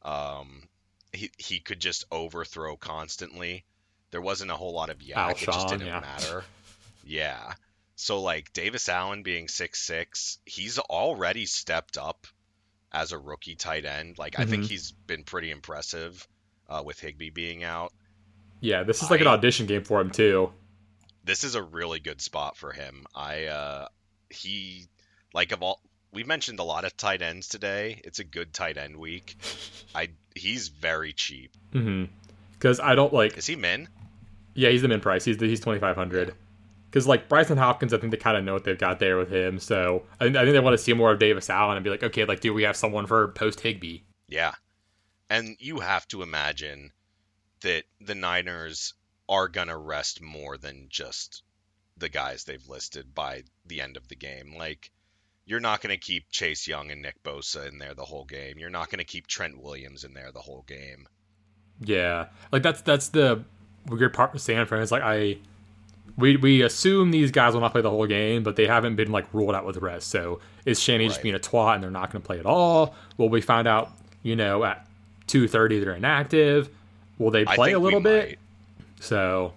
Um, 0.08 0.64
he 1.14 1.30
he 1.38 1.60
could 1.60 1.80
just 1.80 2.05
overthrow 2.12 2.78
constantly. 2.78 3.66
There 4.12 4.22
wasn't 4.22 4.51
a 4.51 4.55
whole 4.55 4.74
lot 4.74 4.89
of 4.89 5.01
yak. 5.01 5.41
it 5.41 5.45
just 5.45 5.68
didn't 5.68 5.88
yeah. 5.88 5.99
matter. 5.99 6.43
Yeah. 7.03 7.53
So 7.95 8.22
like 8.22 8.53
Davis 8.53 8.89
Allen 8.89 9.24
being 9.24 9.47
six 9.47 9.82
six, 9.82 10.38
he's 10.45 10.78
already 10.80 11.45
stepped 11.45 11.97
up 11.97 12.28
as 12.91 13.12
a 13.12 13.18
rookie 13.18 13.55
tight 13.55 13.86
end. 13.86 14.18
Like 14.18 14.39
I 14.39 14.45
think 14.45 14.64
Mhm. 14.64 14.70
he's 14.70 14.91
been 14.91 15.24
pretty 15.24 15.51
impressive 15.51 16.26
uh, 16.70 16.84
with 16.86 16.99
Higbee 16.99 17.30
being 17.32 17.64
out. 17.64 17.91
yeah, 18.62 18.84
this 18.84 19.03
is 19.03 19.12
like 19.12 19.22
an 19.22 19.28
audition 19.28 19.66
game 19.68 19.84
for 19.84 19.99
him 20.01 20.10
too. 20.12 20.51
This 21.24 21.43
is 21.43 21.55
a 21.55 21.62
really 21.64 21.99
good 21.99 22.22
spot 22.22 22.55
for 22.58 22.72
him. 22.72 23.05
I 23.14 23.45
uh 23.45 23.88
he 24.30 24.88
like 25.34 25.51
of 25.51 25.62
all 25.64 25.82
we 26.14 26.24
mentioned 26.24 26.60
a 26.60 26.64
lot 26.64 26.86
of 26.86 26.95
tight 26.97 27.22
ends 27.22 27.47
today. 27.47 28.01
It's 28.03 28.20
a 28.20 28.24
good 28.24 28.53
tight 28.53 28.78
end 28.78 28.97
week. 28.97 29.36
I 29.93 30.10
he's 30.36 30.68
very 30.70 31.14
cheap. 31.14 31.51
Mm-hmm. 31.74 32.05
Because 32.53 32.80
I 32.80 32.95
don't 32.95 33.14
like 33.14 33.38
Is 33.38 33.45
he 33.45 33.55
min? 33.55 33.88
Yeah, 34.53 34.70
he's 34.70 34.82
the 34.82 34.88
min 34.88 35.01
price. 35.01 35.24
He's 35.26 35.38
the, 35.38 35.47
he's 35.47 35.60
twenty 35.60 35.80
five 35.80 35.95
hundred. 35.95 36.34
Because 36.89 37.05
like 37.05 37.28
Brycen 37.30 37.58
Hopkins, 37.58 37.93
I 37.93 37.97
think 37.97 38.12
they 38.12 38.18
kind 38.18 38.38
of 38.38 38.43
know 38.43 38.53
what 38.53 38.64
they've 38.64 38.78
got 38.78 38.99
there 38.99 39.18
with 39.18 39.32
him. 39.32 39.60
So 39.60 40.03
I, 40.20 40.26
think- 40.26 40.38
I 40.38 40.43
think 40.43 40.53
they 40.53 40.60
want 40.60 40.74
to 40.74 40.84
see 40.84 40.93
more 40.93 41.12
of 41.12 41.20
Davis 41.20 41.49
Allen 41.49 41.78
and 41.78 41.84
be 41.84 41.89
like, 41.89 42.03
okay, 42.03 42.26
like 42.26 42.39
do 42.39 42.53
we 42.53 42.64
have 42.64 42.78
someone 42.78 43.05
for 43.05 43.28
post 43.30 43.60
Higbee? 43.60 43.99
Yeah. 44.28 44.53
And 45.30 45.58
you 45.60 45.80
have 45.82 46.08
to 46.10 46.22
imagine 46.22 46.91
that 47.62 47.84
the 47.99 48.16
Niners 48.16 48.93
are 49.28 49.49
going 49.49 49.68
to 49.68 49.76
rest 49.76 50.22
more 50.22 50.58
than 50.58 50.88
just 50.89 51.43
the 51.97 52.08
guys 52.08 52.45
they've 52.45 52.66
listed 52.70 53.14
by 53.14 53.43
the 53.66 53.82
end 53.82 53.97
of 53.97 54.08
the 54.08 54.16
game. 54.16 54.55
Like, 54.58 54.89
you're 55.48 55.60
not 55.60 55.82
going 55.82 55.89
to 55.89 55.98
keep 55.98 56.30
Chase 56.30 56.68
Young 56.68 56.91
and 56.91 57.02
Nick 57.02 57.24
Bosa 57.24 57.68
in 57.68 57.80
there 57.80 57.95
the 57.95 58.06
whole 58.06 58.26
game. 58.26 58.60
You're 58.60 58.70
not 58.70 58.91
going 58.91 59.00
to 59.00 59.06
keep 59.06 59.26
Trent 59.26 59.60
Williams 59.60 60.04
in 60.04 60.14
there 60.14 60.32
the 60.32 60.39
whole 60.39 60.64
game. 60.68 61.08
Yeah, 61.80 62.28
like 62.52 62.62
that's 62.64 62.82
that's 62.82 63.10
the 63.10 63.43
weird 63.88 64.14
part 64.14 64.34
with 64.34 64.41
Sanford. 64.41 64.82
It's 64.82 64.91
like 64.91 65.04
I 65.04 65.38
we 66.18 66.38
we 66.38 66.62
assume 66.62 67.12
these 67.12 67.32
guys 67.32 67.54
will 67.54 67.62
not 67.62 67.72
play 67.72 67.82
the 67.82 67.89
whole 67.89 68.08
game, 68.08 68.43
but 68.43 68.56
they 68.56 68.68
haven't 68.68 68.95
been 68.95 69.12
like 69.12 69.34
ruled 69.34 69.56
out 69.56 69.66
with 69.66 69.78
rest. 69.78 70.10
So 70.10 70.39
is 70.66 70.80
Shanny 70.80 71.08
just 71.08 71.22
being 71.22 71.36
a 71.36 71.39
twat 71.39 71.76
and 71.76 71.84
they're 71.84 71.91
not 71.91 72.12
going 72.12 72.22
to 72.22 72.26
play 72.26 72.39
at 72.39 72.45
all? 72.45 72.95
Will 73.18 73.30
we 73.30 73.41
find 73.41 73.68
out? 73.68 73.91
You 74.24 74.36
know, 74.36 74.64
at 74.64 74.88
two 75.28 75.48
thirty 75.48 75.80
they're 75.80 75.93
inactive. 75.93 76.70
Will 77.20 77.32
they 77.32 77.45
play 77.45 77.72
a 77.72 77.80
little 77.80 78.02
bit? 78.02 78.30
might. 78.30 78.39
So 79.00 79.54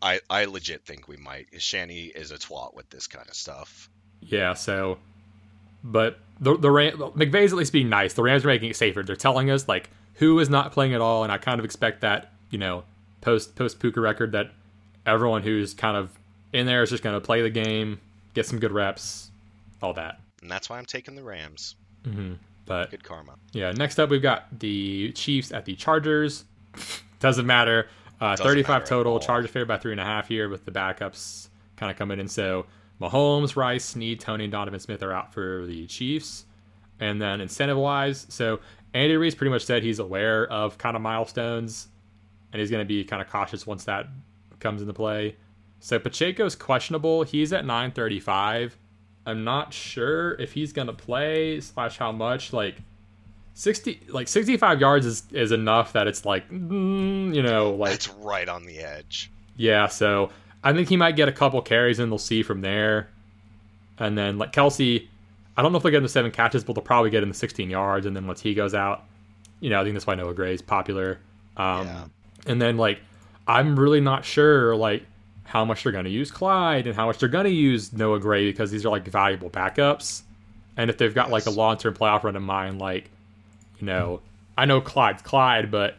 I, 0.00 0.20
I 0.28 0.44
legit 0.44 0.84
think 0.84 1.08
we 1.08 1.16
might. 1.16 1.46
Shanny 1.60 2.04
is 2.04 2.30
a 2.30 2.36
twat 2.36 2.74
with 2.74 2.88
this 2.90 3.06
kind 3.06 3.26
of 3.28 3.34
stuff. 3.34 3.88
Yeah, 4.20 4.54
so, 4.54 4.98
but 5.84 6.18
the 6.40 6.56
the 6.56 6.70
Ram, 6.70 6.96
McVay's 6.98 7.52
at 7.52 7.58
least 7.58 7.72
being 7.72 7.88
nice. 7.88 8.14
The 8.14 8.22
Rams 8.22 8.44
are 8.44 8.48
making 8.48 8.70
it 8.70 8.76
safer. 8.76 9.02
They're 9.02 9.14
telling 9.14 9.50
us 9.50 9.68
like 9.68 9.90
who 10.14 10.38
is 10.40 10.48
not 10.48 10.72
playing 10.72 10.94
at 10.94 11.00
all, 11.00 11.22
and 11.22 11.30
I 11.30 11.38
kind 11.38 11.58
of 11.60 11.64
expect 11.64 12.00
that 12.00 12.32
you 12.50 12.58
know 12.58 12.84
post 13.20 13.54
post 13.54 13.78
Puka 13.78 14.00
record 14.00 14.32
that 14.32 14.50
everyone 15.06 15.42
who's 15.42 15.74
kind 15.74 15.96
of 15.96 16.10
in 16.52 16.66
there 16.66 16.82
is 16.82 16.90
just 16.90 17.02
going 17.02 17.14
to 17.14 17.20
play 17.20 17.42
the 17.42 17.50
game, 17.50 18.00
get 18.32 18.46
some 18.46 18.58
good 18.58 18.72
reps, 18.72 19.30
all 19.82 19.92
that. 19.94 20.20
And 20.40 20.50
that's 20.50 20.68
why 20.70 20.78
I'm 20.78 20.84
taking 20.86 21.14
the 21.14 21.22
Rams. 21.22 21.74
But 22.66 22.90
Good 22.90 23.04
karma. 23.04 23.34
yeah, 23.52 23.72
next 23.72 23.98
up 23.98 24.08
we've 24.10 24.22
got 24.22 24.58
the 24.58 25.12
Chiefs 25.12 25.52
at 25.52 25.64
the 25.64 25.74
Chargers. 25.74 26.44
Doesn't 27.20 27.46
matter. 27.46 27.88
Uh, 28.20 28.30
Doesn't 28.30 28.46
35 28.46 28.68
matter 28.68 28.86
total. 28.86 29.20
Chargers 29.20 29.50
favored 29.50 29.68
by 29.68 29.78
three 29.78 29.92
and 29.92 30.00
a 30.00 30.04
half 30.04 30.28
here 30.28 30.48
with 30.48 30.64
the 30.64 30.70
backups 30.70 31.48
kind 31.76 31.90
of 31.90 31.96
coming 31.98 32.18
in. 32.20 32.28
So 32.28 32.66
Mahomes, 33.00 33.56
Rice, 33.56 33.84
Sneed, 33.84 34.20
Toney, 34.20 34.44
and 34.44 34.52
Donovan 34.52 34.80
Smith 34.80 35.02
are 35.02 35.12
out 35.12 35.32
for 35.32 35.66
the 35.66 35.86
Chiefs. 35.86 36.46
And 37.00 37.20
then 37.20 37.40
incentive 37.40 37.76
wise, 37.76 38.26
so 38.28 38.60
Andy 38.94 39.16
Reid's 39.16 39.34
pretty 39.34 39.50
much 39.50 39.64
said 39.64 39.82
he's 39.82 39.98
aware 39.98 40.46
of 40.46 40.78
kind 40.78 40.94
of 40.94 41.02
milestones 41.02 41.88
and 42.52 42.60
he's 42.60 42.70
going 42.70 42.82
to 42.82 42.88
be 42.88 43.02
kind 43.04 43.20
of 43.20 43.28
cautious 43.28 43.66
once 43.66 43.84
that 43.84 44.06
comes 44.60 44.80
into 44.80 44.94
play. 44.94 45.36
So 45.80 45.98
Pacheco's 45.98 46.54
questionable. 46.54 47.24
He's 47.24 47.52
at 47.52 47.64
935. 47.64 48.78
I'm 49.26 49.42
not 49.42 49.74
sure 49.74 50.34
if 50.40 50.52
he's 50.52 50.72
going 50.72 50.86
to 50.86 50.92
play 50.92 51.60
slash 51.60 51.98
how 51.98 52.12
much. 52.12 52.52
Like 52.52 52.76
60 53.54 54.06
like 54.08 54.26
65 54.28 54.80
yards 54.80 55.06
is 55.06 55.22
is 55.30 55.52
enough 55.52 55.92
that 55.92 56.06
it's 56.08 56.24
like 56.24 56.48
mm, 56.50 57.34
you 57.34 57.42
know 57.42 57.70
like 57.74 57.94
It's 57.94 58.08
right 58.08 58.48
on 58.48 58.64
the 58.64 58.78
edge. 58.80 59.30
yeah 59.56 59.86
so 59.86 60.30
i 60.64 60.72
think 60.72 60.88
he 60.88 60.96
might 60.96 61.14
get 61.14 61.28
a 61.28 61.32
couple 61.32 61.60
carries 61.62 61.98
and 62.00 62.10
they'll 62.10 62.18
see 62.18 62.42
from 62.42 62.60
there. 62.62 63.08
And 63.98 64.18
then 64.18 64.38
like 64.38 64.52
Kelce 64.52 65.06
i 65.56 65.62
don't 65.62 65.70
know 65.70 65.76
if 65.76 65.84
they'll 65.84 65.92
get 65.92 65.98
him 65.98 66.02
to 66.04 66.08
seven 66.08 66.32
catches 66.32 66.64
but 66.64 66.72
they'll 66.74 66.82
probably 66.82 67.10
get 67.10 67.22
him 67.22 67.28
the 67.28 67.34
16 67.34 67.70
yards 67.70 68.06
and 68.06 68.16
then 68.16 68.26
once 68.26 68.40
he 68.40 68.54
goes 68.54 68.74
out 68.74 69.04
you 69.60 69.70
know 69.70 69.80
i 69.80 69.84
think 69.84 69.94
that's 69.94 70.06
why 70.06 70.14
noah 70.16 70.34
gray's 70.34 70.60
popular. 70.62 71.20
Um 71.56 71.86
Yeah. 71.86 72.04
and 72.46 72.60
then 72.60 72.76
like 72.76 72.98
i'm 73.46 73.78
really 73.78 74.00
not 74.00 74.24
sure 74.24 74.74
like 74.74 75.04
how 75.44 75.64
much 75.64 75.82
they're 75.84 75.92
going 75.92 76.06
to 76.06 76.10
use 76.10 76.30
clyde 76.32 76.86
and 76.88 76.96
how 76.96 77.06
much 77.06 77.18
they're 77.18 77.28
going 77.28 77.44
to 77.44 77.50
use 77.50 77.92
noah 77.92 78.18
gray 78.18 78.50
because 78.50 78.70
these 78.72 78.84
are 78.84 78.88
like 78.90 79.06
valuable 79.06 79.50
backups. 79.50 80.22
And 80.76 80.90
if 80.90 80.98
they've 80.98 81.14
got 81.14 81.30
like 81.30 81.46
a 81.46 81.50
long-term 81.50 81.94
playoff 81.94 82.24
run 82.24 82.34
in 82.34 82.42
mind 82.42 82.80
like 82.80 83.10
you 83.78 83.86
know, 83.86 84.20
I 84.58 84.64
know 84.64 84.80
Clyde's 84.80 85.22
Clyde, 85.22 85.70
but 85.70 85.96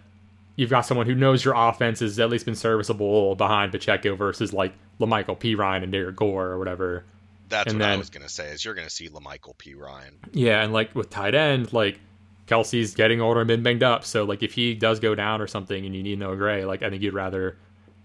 you've 0.55 0.69
got 0.69 0.81
someone 0.81 1.05
who 1.05 1.15
knows 1.15 1.43
your 1.43 1.53
offense 1.55 1.99
has 1.99 2.19
at 2.19 2.29
least 2.29 2.45
been 2.45 2.55
serviceable 2.55 3.35
behind 3.35 3.71
Pacheco 3.71 4.15
versus 4.15 4.53
like 4.53 4.73
La'Mical 4.99 5.37
Perine 5.39 5.83
and 5.83 5.91
Derek 5.91 6.15
Gore 6.15 6.47
or 6.47 6.59
whatever. 6.59 7.05
That's 7.49 7.71
And 7.71 7.79
what 7.81 7.89
I 7.89 7.97
was 7.97 8.09
gonna 8.09 8.29
say. 8.29 8.47
Is 8.49 8.65
you're 8.65 8.73
gonna 8.73 8.89
see 8.89 9.09
La'Mical 9.09 9.55
Perine. 9.55 10.13
Yeah, 10.31 10.63
and 10.63 10.73
like 10.73 10.95
with 10.95 11.09
tight 11.09 11.35
end, 11.35 11.73
like 11.73 11.99
Kelce's 12.47 12.93
getting 12.95 13.21
older 13.21 13.41
and 13.41 13.47
been 13.47 13.63
banged 13.63 13.83
up. 13.83 14.03
So 14.05 14.23
like 14.23 14.43
if 14.43 14.53
he 14.53 14.73
does 14.73 14.99
go 14.99 15.15
down 15.15 15.41
or 15.41 15.47
something 15.47 15.85
and 15.85 15.95
you 15.95 16.03
need 16.03 16.19
Noah 16.19 16.37
Gray, 16.37 16.65
like 16.65 16.83
I 16.83 16.89
think 16.89 17.01
you'd 17.01 17.13
rather 17.13 17.57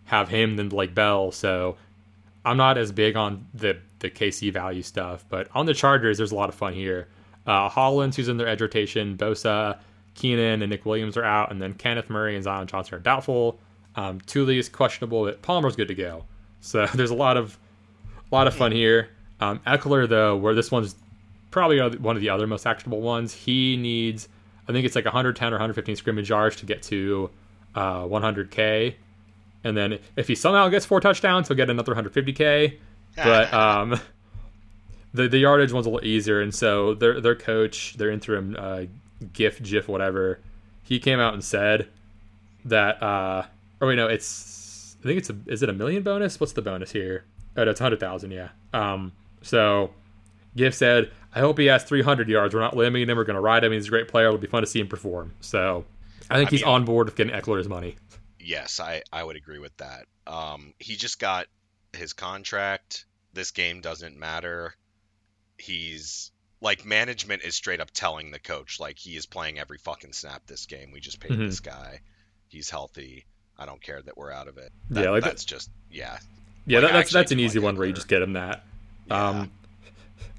have 0.05 0.29
him 0.29 0.57
than 0.57 0.71
like 0.71 0.95
Bell. 0.95 1.33
So 1.33 1.77
I'm 2.45 2.57
not 2.57 2.79
as 2.79 2.93
big 2.93 3.17
on 3.17 3.47
the 3.55 3.79
the 4.01 4.11
KC 4.11 4.53
value 4.53 4.83
stuff, 4.83 5.25
but 5.29 5.49
on 5.55 5.67
the 5.67 5.75
Chargers, 5.75 6.19
there's 6.19 6.33
a 6.33 6.35
lot 6.35 6.49
of 6.49 6.55
fun 6.55 6.73
here. 6.73 7.09
Uh, 7.47 7.69
Hollins, 7.69 8.17
who's 8.17 8.29
in 8.29 8.37
their 8.37 8.49
edge 8.49 8.61
rotation, 8.61 9.17
Bosa, 9.17 9.79
Keenan, 10.21 10.63
and 10.63 10.71
Nick 10.71 10.85
Williams 10.85 11.17
are 11.17 11.25
out, 11.25 11.51
and 11.51 11.61
then 11.61 11.75
Kenneth 11.75 12.11
Murray 12.11 12.35
and 12.35 12.45
Zion 12.45 12.67
Johnson 12.67 12.95
are 12.97 13.01
doubtful. 13.01 13.59
Um, 13.97 14.21
Thule 14.21 14.51
is 14.51 14.69
questionable, 14.69 15.25
but 15.25 15.43
Palmer's 15.43 15.77
good 15.77 15.89
to 15.89 15.95
go. 15.95 16.25
So 16.61 16.87
there's 16.95 17.11
a 17.11 17.15
lot 17.15 17.37
of 17.37 17.59
a 18.31 18.35
lot 18.35 18.47
of 18.47 18.55
fun 18.55 18.73
here. 18.73 19.09
Um, 19.41 19.59
Ekeler, 19.67 20.09
though, 20.09 20.37
where 20.37 20.55
this 20.55 20.71
one's 20.71 20.95
probably 21.51 21.81
one 21.99 22.17
of 22.17 22.23
the 22.23 22.29
other 22.29 22.47
most 22.47 22.67
actionable 22.67 23.01
ones, 23.01 23.33
he 23.35 23.77
needs, 23.77 24.29
I 24.69 24.73
think 24.73 24.87
it's 24.87 24.95
like 24.95 25.05
110 25.05 25.49
or 25.49 25.57
115 25.57 25.97
scrimmage 25.97 26.31
yards 26.31 26.57
to 26.57 26.67
get 26.67 26.83
to 26.85 27.31
uh, 27.75 28.03
100K. 28.03 28.95
And 29.65 29.77
then 29.77 29.99
if 30.17 30.29
he 30.29 30.35
somehow 30.35 30.69
gets 30.69 30.87
four 30.87 31.01
touchdowns, 31.01 31.49
he'll 31.49 31.57
get 31.57 31.71
another 31.71 31.95
150K. 31.95 32.79
But 33.17 33.53
um, 33.53 34.01
the 35.15 35.27
the 35.27 35.39
yardage 35.39 35.73
one's 35.73 35.85
a 35.85 35.91
little 35.91 36.09
easier, 36.09 36.41
and 36.41 36.55
so 36.55 36.95
their 36.95 37.21
their 37.21 37.35
coach, 37.35 37.95
their 37.95 38.09
interim 38.09 38.57
uh, 38.57 38.83
Giff, 39.33 39.63
Giff, 39.63 39.89
whatever, 39.89 40.41
he 40.83 40.99
came 40.99 41.21
out 41.21 41.35
and 41.35 41.43
said 41.45 41.89
that. 42.65 43.03
Uh, 43.03 43.45
or 43.81 43.89
wait, 43.89 43.97
no, 43.97 44.07
it's 44.09 44.97
I 45.01 45.07
think 45.07 45.19
it's 45.19 45.31
a 45.31 45.37
is 45.47 45.63
it 45.63 45.69
a 45.69 45.73
million 45.73 46.03
bonus? 46.03 46.39
What's 46.41 46.53
the 46.53 46.63
bonus 46.63 46.93
here? 46.93 47.25
Oh, 47.57 47.65
no, 47.65 47.71
it's 47.71 47.81
hundred 47.81 48.01
thousand. 48.01 48.31
Yeah. 48.33 48.49
Um. 48.73 49.13
So, 49.43 49.91
Giff 50.57 50.75
said, 50.75 51.11
I 51.35 51.41
hope 51.41 51.59
he 51.59 51.67
has 51.67 51.83
three 51.85 52.03
hundred 52.03 52.29
yards. 52.29 52.55
We're 52.55 52.61
not 52.61 52.77
limiting 52.77 53.09
him. 53.09 53.17
We're 53.17 53.25
going 53.25 53.35
to 53.35 53.41
ride 53.41 53.65
him. 53.65 53.73
He's 53.73 53.87
a 53.87 53.91
great 53.91 54.09
player. 54.09 54.27
It'll 54.27 54.39
be 54.39 54.47
fun 54.47 54.63
to 54.63 54.67
see 54.67 54.81
him 54.81 54.89
perform. 54.89 55.35
So, 55.41 55.85
I 56.29 56.37
think 56.37 56.49
I 56.49 56.51
he's 56.51 56.61
mean- 56.65 56.69
on 56.75 56.85
board 56.85 57.07
with 57.07 57.17
getting 57.17 57.33
Ekeler 57.35 57.59
his 57.59 57.69
money. 57.69 57.97
yes, 58.39 58.81
I 58.81 59.03
I 59.13 59.25
would 59.25 59.37
agree 59.37 59.59
with 59.59 59.77
that. 59.79 60.07
Um, 60.27 60.75
he 60.79 60.95
just 60.97 61.19
got 61.19 61.47
his 61.93 62.13
contract. 62.13 63.07
This 63.33 63.51
game 63.51 63.81
doesn't 63.81 64.17
matter. 64.19 64.75
He's 65.57 66.31
like 66.61 66.85
management 66.85 67.43
is 67.43 67.55
straight 67.55 67.81
up 67.81 67.91
telling 67.93 68.31
the 68.31 68.39
coach 68.39 68.79
like 68.81 68.99
he 68.99 69.17
is 69.17 69.27
playing 69.27 69.59
every 69.59 69.79
fucking 69.79 70.13
snap 70.13 70.47
this 70.47 70.67
game. 70.67 70.91
We 70.93 71.01
just 71.01 71.21
paid 71.21 71.33
Mhm. 71.33 71.49
this 71.49 71.61
guy. 71.61 72.01
He's 72.49 72.69
healthy. 72.71 73.25
I 73.59 73.67
don't 73.67 73.81
care 73.83 74.01
that 74.03 74.17
we're 74.17 74.33
out 74.33 74.49
of 74.49 74.59
it. 74.59 74.73
Yeah, 74.91 75.11
like 75.11 75.25
that's 75.25 75.45
just 75.45 75.71
yeah. 75.91 76.19
Yeah, 76.67 76.81
Like, 76.81 76.89
that, 76.89 76.97
that's 76.99 77.13
that's 77.13 77.33
an 77.33 77.41
easy 77.41 77.59
one 77.59 77.77
where 77.77 77.87
you 77.87 77.93
just 77.93 78.09
get 78.09 78.21
him 78.23 78.35
that. 78.35 78.65
Yeah. 79.07 79.29
Um, 79.29 79.51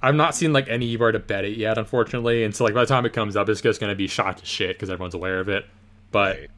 I've 0.02 0.16
not 0.16 0.36
seen 0.36 0.54
like 0.54 0.68
anywhere 0.70 1.12
to 1.12 1.20
bet 1.20 1.44
it 1.46 1.58
yet, 1.58 1.78
unfortunately. 1.78 2.44
And 2.44 2.56
so 2.56 2.64
like 2.64 2.74
by 2.74 2.82
the 2.82 2.88
time 2.88 3.06
it 3.06 3.14
comes 3.14 3.36
up, 3.36 3.50
it's 3.50 3.62
just 3.62 3.80
going 3.80 3.92
to 3.92 3.96
be 3.96 4.08
shot 4.08 4.38
to 4.40 4.46
shit 4.46 4.76
because 4.76 4.90
everyone's 4.90 5.14
aware 5.16 5.40
of 5.40 5.50
it. 5.50 5.66
But 6.12 6.38
Right. 6.40 6.50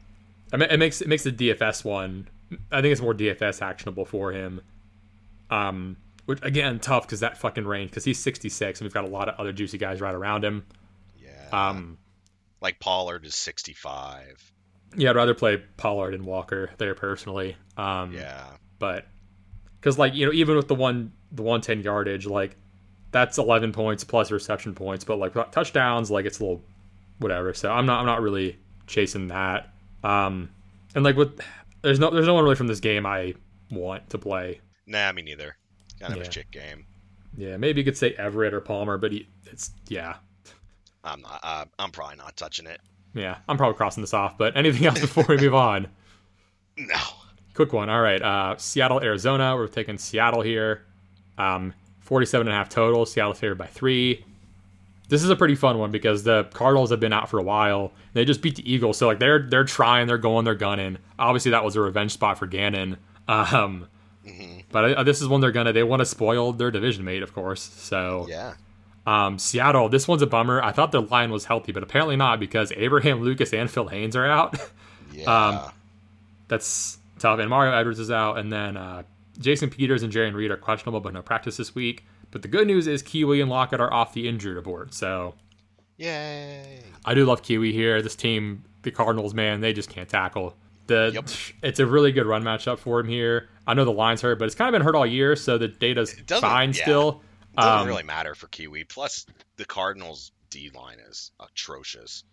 I 0.52 0.56
mean, 0.58 0.68
it 0.70 0.76
makes 0.78 1.00
it 1.00 1.08
makes 1.08 1.24
the 1.24 1.32
DFS 1.32 1.84
one. 1.84 2.28
I 2.70 2.80
think 2.82 2.92
it's 2.92 3.00
more 3.00 3.14
DFS 3.14 3.62
actionable 3.62 4.04
for 4.04 4.30
him. 4.32 4.60
Um, 5.50 5.96
which 6.26 6.38
again 6.42 6.78
tough 6.78 7.06
because 7.06 7.20
that 7.20 7.36
fucking 7.38 7.66
range 7.66 7.90
because 7.90 8.04
he's 8.04 8.18
66 8.18 8.80
and 8.80 8.86
we've 8.86 8.94
got 8.94 9.04
a 9.04 9.08
lot 9.08 9.28
of 9.28 9.34
other 9.38 9.52
juicy 9.52 9.78
guys 9.78 10.00
right 10.00 10.14
around 10.14 10.44
him. 10.44 10.64
yeah. 11.16 11.48
Um, 11.52 11.98
like 12.60 12.80
Pollard 12.80 13.24
is 13.26 13.34
65. 13.34 14.52
yeah, 14.96 15.10
I'd 15.10 15.16
rather 15.16 15.34
play 15.34 15.62
Pollard 15.76 16.14
and 16.14 16.24
Walker 16.24 16.70
there 16.78 16.94
personally. 16.94 17.56
Um, 17.76 18.12
Yeah. 18.12 18.44
but 18.78 19.06
because 19.80 19.98
like 19.98 20.14
you 20.14 20.24
know 20.26 20.32
even 20.32 20.56
with 20.56 20.68
the 20.68 20.74
one 20.74 21.12
the 21.32 21.42
110 21.42 21.82
yardage 21.82 22.26
like 22.26 22.56
that's 23.10 23.36
11 23.38 23.72
points 23.72 24.02
plus 24.04 24.30
reception 24.30 24.74
points 24.74 25.04
but 25.04 25.18
like 25.18 25.34
touchdowns 25.52 26.10
like 26.10 26.24
it's 26.26 26.38
a 26.40 26.42
little 26.42 26.62
whatever 27.18 27.52
so 27.54 27.70
i'm 27.70 27.86
not 27.86 28.00
i'm 28.00 28.06
not 28.06 28.22
really 28.22 28.56
chasing 28.86 29.28
that 29.28 29.72
um 30.04 30.48
and 30.94 31.04
like 31.04 31.16
with 31.16 31.40
there's 31.82 31.98
no 31.98 32.10
there's 32.10 32.26
no 32.26 32.34
one 32.34 32.44
really 32.44 32.56
from 32.56 32.66
this 32.68 32.80
game 32.80 33.04
i 33.04 33.34
want 33.70 34.08
to 34.10 34.18
play 34.18 34.60
Nah, 34.86 35.10
me 35.12 35.22
neither. 35.22 35.56
Kind 36.08 36.14
of 36.14 36.20
Yeah. 36.24 36.28
a 36.28 36.30
chick 36.30 36.50
game. 36.50 36.86
yeah 37.36 37.56
maybe 37.56 37.80
you 37.80 37.84
could 37.84 37.96
say 37.98 38.14
everett 38.18 38.54
or 38.54 38.60
palmer 38.60 38.98
but 38.98 39.12
he, 39.12 39.28
it's 39.46 39.70
yeah 39.88 40.16
I'm 41.02 41.20
not. 41.22 41.40
Uh, 41.42 41.64
I'm 41.78 41.90
probably 41.90 42.16
not 42.16 42.36
touching 42.36 42.66
it. 42.66 42.80
yeah 43.14 43.38
i'm 43.48 43.56
probably 43.56 43.76
crossing 43.76 44.02
this 44.02 44.14
off 44.14 44.36
but 44.38 44.56
anything 44.56 44.86
else 44.86 45.00
before 45.00 45.24
we 45.28 45.36
move 45.36 45.54
on 45.54 45.88
No. 46.76 46.96
Quick 47.54 47.72
one. 47.72 47.88
All 47.88 48.00
right. 48.00 48.20
Uh, 48.20 48.56
Seattle, 48.56 49.00
Arizona. 49.00 49.54
We're 49.54 49.68
taking 49.68 49.96
Seattle 49.96 50.42
here. 50.42 50.82
Um, 51.38 51.72
47 52.00 52.48
and 52.48 52.52
a 52.52 52.58
half 52.58 52.68
total. 52.68 53.06
Seattle 53.06 53.32
favored 53.32 53.58
by 53.58 53.66
three. 53.66 54.24
This 55.08 55.22
is 55.22 55.30
a 55.30 55.36
pretty 55.36 55.54
fun 55.54 55.78
one 55.78 55.92
because 55.92 56.24
the 56.24 56.48
Cardinals 56.52 56.90
have 56.90 56.98
been 56.98 57.12
out 57.12 57.28
for 57.28 57.38
a 57.38 57.44
while. 57.44 57.92
They 58.12 58.24
just 58.24 58.42
beat 58.42 58.56
the 58.56 58.68
Eagles, 58.72 58.98
so 58.98 59.06
like 59.06 59.20
they're 59.20 59.38
they're 59.48 59.62
trying, 59.62 60.08
they're 60.08 60.18
going, 60.18 60.44
they're 60.44 60.56
gunning. 60.56 60.98
Obviously, 61.16 61.52
that 61.52 61.62
was 61.64 61.76
a 61.76 61.80
revenge 61.80 62.10
spot 62.10 62.40
for 62.40 62.48
Gannon. 62.48 62.96
Um, 63.28 63.86
hmm 64.28 64.53
but 64.74 64.92
uh, 64.98 65.02
this 65.04 65.22
is 65.22 65.28
one 65.28 65.40
they're 65.40 65.52
gonna. 65.52 65.72
They 65.72 65.82
want 65.84 66.00
to 66.00 66.04
spoil 66.06 66.52
their 66.52 66.70
division 66.70 67.04
mate, 67.04 67.22
of 67.22 67.32
course. 67.32 67.62
So 67.62 68.26
Yeah. 68.28 68.54
um, 69.06 69.38
Seattle. 69.38 69.88
This 69.88 70.06
one's 70.06 70.20
a 70.20 70.26
bummer. 70.26 70.60
I 70.62 70.72
thought 70.72 70.92
their 70.92 71.00
line 71.00 71.30
was 71.30 71.46
healthy, 71.46 71.72
but 71.72 71.82
apparently 71.82 72.16
not 72.16 72.38
because 72.40 72.72
Abraham 72.76 73.22
Lucas 73.22 73.54
and 73.54 73.70
Phil 73.70 73.88
Haynes 73.88 74.14
are 74.16 74.26
out. 74.26 74.56
Yeah. 75.12 75.70
that's 76.48 76.98
tough. 77.20 77.38
And 77.38 77.48
Mario 77.48 77.72
Edwards 77.72 78.00
is 78.00 78.10
out, 78.10 78.36
and 78.38 78.52
then 78.52 78.76
uh, 78.76 79.04
Jason 79.38 79.70
Peters 79.70 80.02
and 80.02 80.12
Jarran 80.12 80.34
Reed 80.34 80.50
are 80.50 80.56
questionable, 80.56 80.98
but 81.00 81.12
no 81.14 81.22
practice 81.22 81.56
this 81.56 81.72
week. 81.74 82.04
But 82.32 82.42
the 82.42 82.48
good 82.48 82.66
news 82.66 82.88
is 82.88 83.00
Kiwi 83.00 83.40
and 83.40 83.48
Lockett 83.48 83.80
are 83.80 83.92
off 83.92 84.12
the 84.12 84.28
injury 84.28 84.54
report. 84.54 84.92
So 84.92 85.34
Yay. 85.98 86.80
I 87.04 87.14
do 87.14 87.24
love 87.24 87.42
Kiwi 87.42 87.72
here. 87.72 88.02
This 88.02 88.16
team, 88.16 88.64
the 88.82 88.90
Cardinals, 88.90 89.34
man, 89.34 89.60
they 89.60 89.72
just 89.72 89.88
can't 89.88 90.08
tackle. 90.08 90.56
The 90.86 91.10
Yep. 91.14 91.28
it's 91.62 91.80
a 91.80 91.86
really 91.86 92.12
good 92.12 92.26
run 92.26 92.42
matchup 92.42 92.78
for 92.78 93.00
him 93.00 93.08
here. 93.08 93.48
I 93.66 93.74
know 93.74 93.84
the 93.84 93.92
line's 93.92 94.20
hurt, 94.20 94.38
but 94.38 94.44
it's 94.46 94.54
kind 94.54 94.68
of 94.68 94.78
been 94.78 94.84
hurt 94.84 94.94
all 94.94 95.06
year, 95.06 95.34
so 95.36 95.56
the 95.58 95.68
data's 95.68 96.14
fine 96.28 96.72
yeah. 96.74 96.82
still. 96.82 97.22
It 97.52 97.56
doesn't 97.60 97.80
Um, 97.82 97.86
really 97.86 98.02
matter 98.02 98.34
for 98.34 98.48
Kiwi. 98.48 98.84
Plus, 98.84 99.26
the 99.56 99.64
Cardinals' 99.64 100.32
D 100.50 100.70
line 100.74 100.98
is 100.98 101.30
atrocious. 101.40 102.24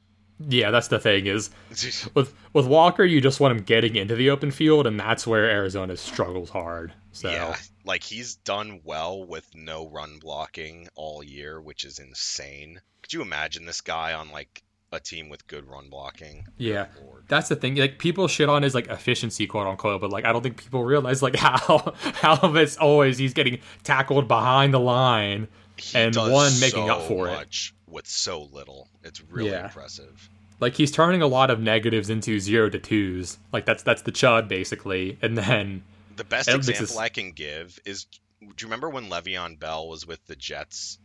Yeah, 0.49 0.71
that's 0.71 0.87
the 0.87 0.97
thing 0.99 1.27
is 1.27 1.51
with 2.15 2.33
with 2.51 2.65
Walker, 2.65 3.03
you 3.05 3.21
just 3.21 3.39
want 3.39 3.55
him 3.57 3.63
getting 3.63 3.95
into 3.95 4.15
the 4.15 4.31
open 4.31 4.49
field, 4.51 4.87
and 4.87 4.99
that's 4.99 5.27
where 5.27 5.45
Arizona 5.49 5.95
struggles 5.95 6.49
hard. 6.49 6.93
So 7.11 7.29
Yeah, 7.29 7.55
like 7.85 8.03
he's 8.03 8.35
done 8.37 8.81
well 8.83 9.23
with 9.23 9.47
no 9.53 9.87
run 9.87 10.17
blocking 10.19 10.87
all 10.95 11.23
year, 11.23 11.61
which 11.61 11.83
is 11.85 11.99
insane. 11.99 12.81
Could 13.03 13.13
you 13.13 13.21
imagine 13.21 13.65
this 13.65 13.81
guy 13.81 14.13
on 14.13 14.31
like 14.31 14.63
a 14.91 14.99
team 14.99 15.29
with 15.29 15.47
good 15.47 15.69
run 15.69 15.89
blocking? 15.89 16.45
Yeah. 16.57 16.87
That's 17.27 17.49
the 17.49 17.55
thing. 17.55 17.75
Like 17.75 17.97
people 17.97 18.27
shit 18.27 18.49
on 18.49 18.63
his 18.63 18.75
like 18.75 18.87
efficiency, 18.87 19.47
quote 19.47 19.67
unquote, 19.67 20.01
but 20.01 20.09
like 20.09 20.25
I 20.25 20.33
don't 20.33 20.41
think 20.41 20.57
people 20.57 20.83
realize 20.83 21.21
like 21.23 21.35
how 21.37 21.93
how 22.01 22.53
it's 22.55 22.77
always 22.77 23.17
he's 23.17 23.33
getting 23.33 23.59
tackled 23.83 24.27
behind 24.27 24.73
the 24.73 24.79
line. 24.79 25.47
He 25.77 25.97
And 25.97 26.15
one 26.15 26.51
making 26.59 26.89
up 26.89 27.01
so 27.01 27.07
for 27.07 27.27
it. 27.29 27.71
with 27.87 28.05
so 28.07 28.43
little. 28.51 28.87
It's 29.03 29.21
really 29.21 29.51
Yeah. 29.51 29.65
impressive. 29.65 30.29
Like 30.59 30.75
he's 30.75 30.91
turning 30.91 31.21
a 31.23 31.27
lot 31.27 31.49
of 31.49 31.59
negatives 31.59 32.09
into 32.09 32.39
zero 32.39 32.69
to 32.69 32.77
twos. 32.79 33.37
Like 33.51 33.65
that's 33.65 33.83
that's 33.83 34.01
the 34.03 34.11
chud 34.11 34.47
basically. 34.47 35.17
And 35.21 35.37
then 35.37 35.83
The 36.17 36.23
best 36.25 36.49
example 36.49 36.99
I 36.99 37.09
can 37.09 37.31
give 37.31 37.79
is 37.85 38.05
do 38.41 38.47
you 38.59 38.67
remember 38.67 38.89
when 38.89 39.09
Le'Veon 39.09 39.57
Bell 39.59 39.87
was 39.87 40.05
with 40.05 40.25
the 40.27 40.35
Jets 40.35 40.97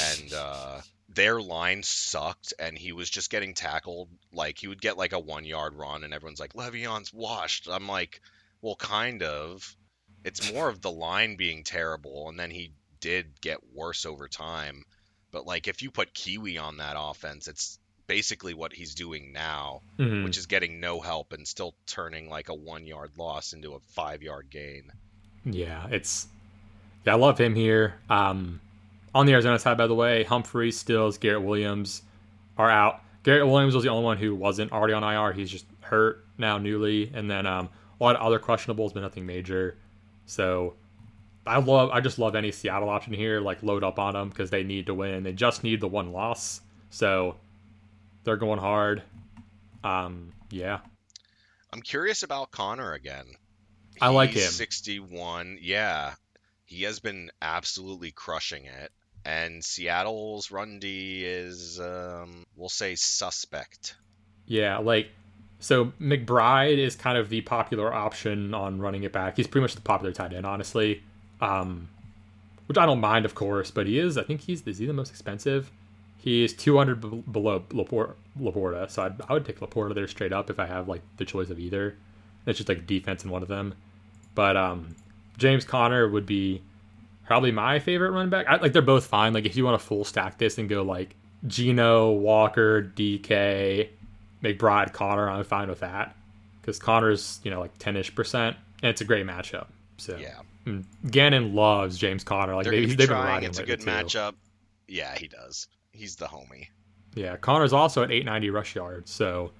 and 0.00 0.32
uh, 0.32 0.80
their 1.14 1.40
line 1.40 1.82
sucked 1.82 2.54
and 2.58 2.76
he 2.76 2.92
was 2.92 3.08
just 3.08 3.30
getting 3.30 3.54
tackled 3.54 4.08
like 4.32 4.58
he 4.58 4.68
would 4.68 4.80
get 4.80 4.98
like 4.98 5.12
a 5.12 5.18
one 5.18 5.44
yard 5.44 5.74
run 5.74 6.04
and 6.04 6.12
everyone's 6.12 6.40
like 6.40 6.54
Le'Veon's 6.54 7.12
washed. 7.12 7.68
I'm 7.70 7.88
like, 7.88 8.20
well, 8.60 8.76
kind 8.76 9.22
of. 9.22 9.76
It's 10.24 10.52
more 10.52 10.70
of 10.70 10.80
the 10.80 10.90
line 10.90 11.36
being 11.36 11.64
terrible 11.64 12.28
and 12.28 12.38
then 12.38 12.50
he 12.50 12.72
did 13.00 13.40
get 13.40 13.58
worse 13.74 14.06
over 14.06 14.28
time. 14.28 14.84
But 15.30 15.46
like 15.46 15.68
if 15.68 15.82
you 15.82 15.90
put 15.90 16.14
Kiwi 16.14 16.58
on 16.58 16.78
that 16.78 16.96
offense, 16.98 17.46
it's 17.46 17.78
basically 18.06 18.54
what 18.54 18.72
he's 18.72 18.94
doing 18.94 19.32
now, 19.32 19.82
mhm. 19.98 20.24
which 20.24 20.38
is 20.38 20.46
getting 20.46 20.80
no 20.80 21.00
help 21.00 21.32
and 21.32 21.46
still 21.46 21.74
turning 21.86 22.28
like 22.28 22.48
a 22.48 22.54
one 22.54 22.86
yard 22.86 23.10
loss 23.18 23.52
into 23.52 23.74
a 23.74 23.80
five 23.94 24.22
yard 24.22 24.48
gain. 24.50 24.90
yeah, 25.44 25.86
it's 25.90 26.26
I 27.06 27.14
love 27.14 27.38
him 27.38 27.54
here. 27.54 27.94
Um 28.08 28.60
on 29.14 29.26
the 29.26 29.32
Arizona 29.32 29.58
side, 29.58 29.78
by 29.78 29.86
the 29.86 29.94
way, 29.94 30.24
Humphrey, 30.24 30.72
Stills, 30.72 31.18
Garrett 31.18 31.42
Williams 31.42 32.02
are 32.58 32.70
out. 32.70 33.00
Garrett 33.22 33.46
Williams 33.46 33.74
was 33.74 33.84
the 33.84 33.90
only 33.90 34.04
one 34.04 34.18
who 34.18 34.34
wasn't 34.34 34.72
already 34.72 34.92
on 34.92 35.02
IR. 35.02 35.32
He's 35.32 35.50
just 35.50 35.66
hurt 35.80 36.24
now 36.36 36.58
newly, 36.58 37.10
and 37.14 37.30
then 37.30 37.46
um, 37.46 37.68
a 38.00 38.04
lot 38.04 38.16
of 38.16 38.22
other 38.22 38.38
questionables, 38.38 38.92
but 38.92 39.00
nothing 39.00 39.24
major. 39.24 39.78
So 40.26 40.74
I 41.46 41.58
love, 41.58 41.90
I 41.90 42.00
just 42.00 42.18
love 42.18 42.34
any 42.34 42.52
Seattle 42.52 42.88
option 42.88 43.12
here. 43.12 43.40
Like 43.40 43.62
load 43.62 43.84
up 43.84 43.98
on 43.98 44.14
them 44.14 44.28
because 44.28 44.50
they 44.50 44.62
need 44.62 44.86
to 44.86 44.94
win. 44.94 45.22
They 45.22 45.32
just 45.32 45.62
need 45.62 45.80
the 45.80 45.88
one 45.88 46.12
loss, 46.12 46.60
so 46.90 47.36
they're 48.24 48.36
going 48.36 48.58
hard. 48.58 49.02
Um, 49.82 50.32
yeah, 50.50 50.80
I'm 51.72 51.82
curious 51.82 52.22
about 52.22 52.50
Conner 52.50 52.92
again. 52.92 53.26
I 54.00 54.08
like 54.08 54.30
He's 54.30 54.44
him. 54.46 54.52
61. 54.52 55.58
Yeah. 55.60 56.14
He 56.64 56.84
has 56.84 57.00
been 57.00 57.30
absolutely 57.42 58.10
crushing 58.10 58.64
it. 58.66 58.92
And 59.24 59.64
Seattle's 59.64 60.50
run 60.50 60.78
D 60.80 61.24
is, 61.24 61.80
um, 61.80 62.44
we'll 62.56 62.68
say, 62.68 62.94
suspect. 62.94 63.96
yeah. 64.46 64.78
Like 64.78 65.08
so, 65.60 65.86
McBride 65.98 66.76
is 66.76 66.94
kind 66.94 67.16
of 67.16 67.30
the 67.30 67.40
popular 67.40 67.92
option 67.92 68.52
on 68.52 68.80
running 68.80 69.02
it 69.04 69.12
back. 69.12 69.36
He's 69.36 69.46
pretty 69.46 69.62
much 69.62 69.74
the 69.74 69.80
popular 69.80 70.12
tight 70.12 70.34
end, 70.34 70.44
honestly. 70.44 71.02
Um, 71.40 71.88
which 72.66 72.76
I 72.76 72.84
don't 72.86 73.00
mind, 73.00 73.24
of 73.24 73.34
course, 73.34 73.70
but 73.70 73.86
he 73.86 73.98
is. 73.98 74.18
I 74.18 74.24
think 74.24 74.42
he's 74.42 74.60
is 74.66 74.78
he 74.78 74.86
the 74.86 74.92
most 74.92 75.10
expensive? 75.10 75.70
He 76.18 76.44
is 76.44 76.52
200 76.54 77.00
b- 77.00 77.22
below 77.30 77.60
Lapor- 77.70 78.14
Laporta, 78.38 78.90
so 78.90 79.02
I'd, 79.04 79.20
I 79.28 79.32
would 79.34 79.44
take 79.44 79.60
Laporta 79.60 79.94
there 79.94 80.08
straight 80.08 80.32
up 80.32 80.48
if 80.50 80.58
I 80.58 80.66
have 80.66 80.88
like 80.88 81.02
the 81.18 81.24
choice 81.26 81.50
of 81.50 81.58
either. 81.58 81.96
It's 82.46 82.58
just 82.58 82.68
like 82.68 82.86
defense 82.86 83.24
in 83.24 83.30
one 83.30 83.42
of 83.42 83.48
them. 83.48 83.74
But 84.34 84.56
um, 84.56 84.96
James 85.38 85.64
Conner 85.64 86.08
would 86.08 86.26
be 86.26 86.62
probably 87.26 87.50
my 87.52 87.78
favorite 87.78 88.10
run 88.10 88.30
back. 88.30 88.46
I, 88.48 88.56
like 88.56 88.72
they're 88.72 88.82
both 88.82 89.06
fine. 89.06 89.32
Like 89.32 89.46
if 89.46 89.56
you 89.56 89.64
want 89.64 89.80
to 89.80 89.86
full 89.86 90.04
stack 90.04 90.38
this 90.38 90.58
and 90.58 90.68
go 90.68 90.82
like 90.82 91.14
Gino, 91.46 92.12
Walker, 92.12 92.82
DK, 92.96 93.88
McBride, 94.42 94.92
Conner, 94.92 95.28
I'm 95.28 95.44
fine 95.44 95.68
with 95.68 95.80
that 95.80 96.16
because 96.60 96.78
Conner's 96.78 97.40
you 97.44 97.50
know 97.50 97.60
like 97.60 97.76
10ish 97.78 98.14
percent, 98.14 98.56
and 98.82 98.90
it's 98.90 99.00
a 99.00 99.04
great 99.04 99.26
matchup. 99.26 99.66
So 99.98 100.16
Yeah. 100.16 100.40
Mm, 100.66 100.84
Gannon 101.10 101.54
loves 101.54 101.98
James 101.98 102.24
Conner. 102.24 102.54
Like 102.54 102.64
They're 102.64 102.72
they, 102.72 102.78
going 102.78 102.88
to 102.90 102.96
they've 102.96 103.08
be 103.08 103.14
been 103.14 103.22
riding 103.22 103.48
It's 103.50 103.58
a 103.58 103.64
good 103.64 103.80
too. 103.80 103.86
matchup. 103.90 104.34
Yeah, 104.88 105.14
he 105.16 105.28
does. 105.28 105.68
He's 105.92 106.16
the 106.16 106.26
homie. 106.26 106.68
Yeah, 107.14 107.36
Conner's 107.36 107.72
also 107.72 108.02
at 108.02 108.10
890 108.10 108.50
rush 108.50 108.74
yards, 108.74 109.10
so 109.10 109.52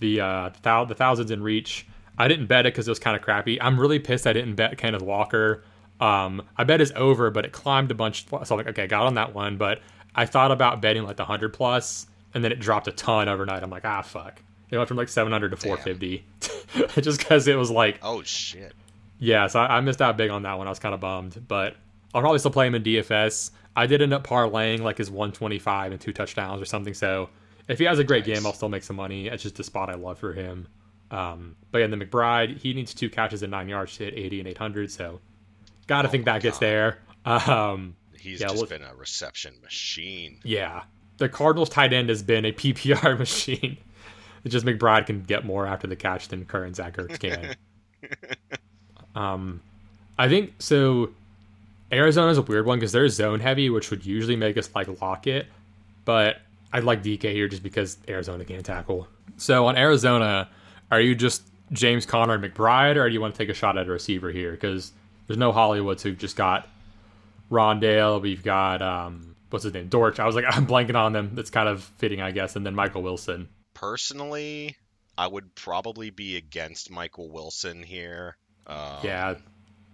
the 0.00 0.20
uh, 0.20 0.48
the, 0.50 0.58
thou- 0.62 0.84
the 0.84 0.94
thousands 0.94 1.30
in 1.30 1.42
reach. 1.42 1.86
I 2.18 2.28
didn't 2.28 2.46
bet 2.46 2.64
it 2.64 2.72
because 2.72 2.88
it 2.88 2.90
was 2.90 2.98
kind 2.98 3.14
of 3.14 3.22
crappy. 3.22 3.60
I'm 3.60 3.78
really 3.78 3.98
pissed 3.98 4.26
I 4.26 4.32
didn't 4.32 4.54
bet 4.54 4.78
Kenneth 4.78 5.02
Walker. 5.02 5.62
Um, 6.00 6.42
I 6.56 6.64
bet 6.64 6.80
is 6.80 6.92
over, 6.94 7.30
but 7.30 7.44
it 7.44 7.52
climbed 7.52 7.90
a 7.90 7.94
bunch. 7.94 8.26
So 8.28 8.38
I'm 8.50 8.56
like, 8.56 8.68
okay, 8.68 8.86
got 8.86 9.06
on 9.06 9.14
that 9.14 9.34
one. 9.34 9.56
But 9.56 9.80
I 10.14 10.26
thought 10.26 10.50
about 10.50 10.80
betting 10.82 11.04
like 11.04 11.16
the 11.16 11.24
hundred 11.24 11.52
plus, 11.54 12.06
and 12.34 12.44
then 12.44 12.52
it 12.52 12.60
dropped 12.60 12.86
a 12.88 12.92
ton 12.92 13.28
overnight. 13.28 13.62
I'm 13.62 13.70
like, 13.70 13.84
ah, 13.84 14.02
fuck. 14.02 14.42
It 14.70 14.76
went 14.76 14.88
from 14.88 14.96
like 14.96 15.08
700 15.08 15.50
to 15.50 15.56
450, 15.56 16.24
just 17.00 17.18
because 17.20 17.46
it 17.46 17.54
was 17.56 17.70
like, 17.70 18.00
Oh, 18.02 18.22
shit. 18.24 18.72
yeah. 19.20 19.46
So 19.46 19.60
I, 19.60 19.76
I 19.76 19.80
missed 19.80 20.02
out 20.02 20.16
big 20.16 20.30
on 20.30 20.42
that 20.42 20.58
one. 20.58 20.66
I 20.66 20.70
was 20.70 20.80
kind 20.80 20.92
of 20.92 21.00
bummed, 21.00 21.40
but 21.46 21.76
I'll 22.12 22.20
probably 22.20 22.40
still 22.40 22.50
play 22.50 22.66
him 22.66 22.74
in 22.74 22.82
DFS. 22.82 23.52
I 23.76 23.86
did 23.86 24.02
end 24.02 24.12
up 24.12 24.26
parlaying 24.26 24.80
like 24.80 24.98
his 24.98 25.08
125 25.08 25.92
and 25.92 26.00
two 26.00 26.12
touchdowns 26.12 26.60
or 26.60 26.64
something. 26.64 26.94
So 26.94 27.28
if 27.68 27.78
he 27.78 27.84
has 27.84 28.00
a 28.00 28.04
great 28.04 28.26
Nice. 28.26 28.38
game, 28.38 28.46
I'll 28.46 28.52
still 28.54 28.68
make 28.68 28.82
some 28.82 28.96
money. 28.96 29.28
It's 29.28 29.44
just 29.44 29.60
a 29.60 29.62
spot 29.64 29.88
I 29.88 29.94
love 29.94 30.18
for 30.18 30.32
him. 30.32 30.66
Um, 31.12 31.54
but 31.70 31.78
yeah, 31.78 31.86
the 31.86 31.96
McBride, 31.96 32.58
he 32.58 32.72
needs 32.74 32.92
two 32.92 33.08
catches 33.08 33.42
and 33.44 33.52
nine 33.52 33.68
yards 33.68 33.96
to 33.98 34.04
hit 34.06 34.14
80 34.14 34.40
and 34.40 34.48
800. 34.48 34.90
So 34.90 35.20
gotta 35.86 36.08
Oh 36.08 36.10
think 36.10 36.24
that 36.26 36.42
gets 36.42 36.58
there. 36.58 36.98
Um, 37.24 37.96
He's 38.18 38.40
Yeah, 38.40 38.48
just 38.48 38.60
look- 38.60 38.68
been 38.70 38.82
a 38.82 38.94
reception 38.94 39.54
machine. 39.62 40.38
yeah, 40.42 40.82
the 41.18 41.28
Cardinals 41.28 41.68
tight 41.68 41.92
end 41.92 42.08
has 42.08 42.22
been 42.22 42.44
a 42.44 42.52
PPR 42.52 43.16
machine. 43.18 43.76
It's 44.44 44.52
just 44.52 44.66
McBride 44.66 45.06
can 45.06 45.22
get 45.22 45.44
more 45.44 45.66
after 45.66 45.86
the 45.86 45.96
catch 45.96 46.28
than 46.28 46.44
Kerr 46.44 46.64
and 46.64 46.74
Zach 46.76 46.96
Ertz 46.96 47.18
can. 47.18 47.54
um, 49.14 49.60
I 50.18 50.28
think 50.28 50.54
so. 50.58 51.10
Arizona's 51.92 52.38
a 52.38 52.42
weird 52.42 52.66
one 52.66 52.78
because 52.78 52.92
they're 52.92 53.08
zone 53.08 53.38
heavy, 53.40 53.70
which 53.70 53.90
would 53.90 54.04
usually 54.04 54.34
make 54.36 54.56
us 54.56 54.68
like 54.74 55.00
Lockett. 55.00 55.46
but 56.04 56.38
I'd 56.72 56.82
like 56.84 57.02
DK 57.02 57.32
here 57.32 57.46
just 57.48 57.62
because 57.62 57.96
Arizona 58.08 58.44
can't 58.44 58.64
tackle. 58.66 59.06
So 59.36 59.66
on 59.66 59.76
Arizona, 59.76 60.48
are 60.90 61.00
you 61.00 61.14
just 61.14 61.42
James 61.72 62.04
Conner 62.04 62.34
and 62.34 62.42
McBride, 62.44 62.96
or 62.96 63.08
do 63.08 63.14
you 63.14 63.20
want 63.20 63.34
to 63.34 63.38
take 63.38 63.48
a 63.48 63.54
shot 63.54 63.78
at 63.78 63.86
a 63.86 63.90
receiver 63.90 64.30
here? 64.30 64.50
Because 64.52 64.92
there's 65.26 65.38
no 65.38 65.52
Hollywoods 65.52 66.02
who 66.02 66.12
just 66.12 66.36
got 66.36 66.68
Rondale. 67.50 68.20
We've 68.20 68.42
got 68.42 68.82
um, 68.82 69.36
what's 69.50 69.64
his 69.64 69.72
name, 69.74 69.88
Dortch. 69.88 70.18
I 70.20 70.26
was 70.26 70.34
like, 70.34 70.44
I'm 70.48 70.66
blanking 70.66 70.96
on 70.96 71.12
them. 71.12 71.32
That's 71.34 71.50
kind 71.50 71.68
of 71.68 71.82
fitting, 71.82 72.20
I 72.20 72.30
guess. 72.30 72.56
And 72.56 72.64
then 72.64 72.74
Michael 72.74 73.02
Wilson. 73.02 73.48
Personally, 73.74 74.76
I 75.18 75.26
would 75.26 75.54
probably 75.54 76.10
be 76.10 76.36
against 76.36 76.90
Michael 76.90 77.30
Wilson 77.30 77.82
here. 77.82 78.36
Um, 78.66 78.98
Yeah, 79.02 79.34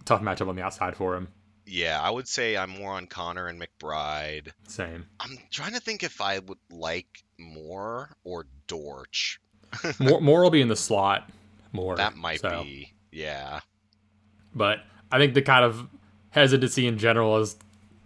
tough 0.05 0.21
matchup 0.21 0.47
on 0.49 0.55
the 0.55 0.63
outside 0.63 0.95
for 0.95 1.15
him. 1.15 1.27
Yeah, 1.65 2.01
I 2.01 2.09
would 2.09 2.27
say 2.27 2.57
I'm 2.57 2.71
Moore 2.71 2.91
on 2.93 3.07
Conner 3.07 3.47
and 3.47 3.61
McBride. 3.61 4.49
Same. 4.67 5.05
I'm 5.19 5.37
trying 5.49 5.73
to 5.73 5.79
think 5.79 6.03
if 6.03 6.19
I 6.19 6.39
would 6.39 6.57
like 6.69 7.23
Moore 7.37 8.09
or 8.25 8.47
Dortch. 8.67 9.39
Moore, 9.99 10.19
more 10.19 10.43
will 10.43 10.49
be 10.49 10.61
in 10.61 10.67
the 10.67 10.75
slot. 10.75 11.29
More 11.71 11.95
That 11.95 12.15
might 12.17 12.41
so. 12.41 12.63
be. 12.63 12.93
Yeah. 13.11 13.61
But 14.53 14.79
I 15.13 15.17
think 15.19 15.33
the 15.33 15.41
kind 15.41 15.63
of 15.63 15.87
hesitancy 16.31 16.87
in 16.87 16.97
general 16.97 17.37
is, 17.37 17.55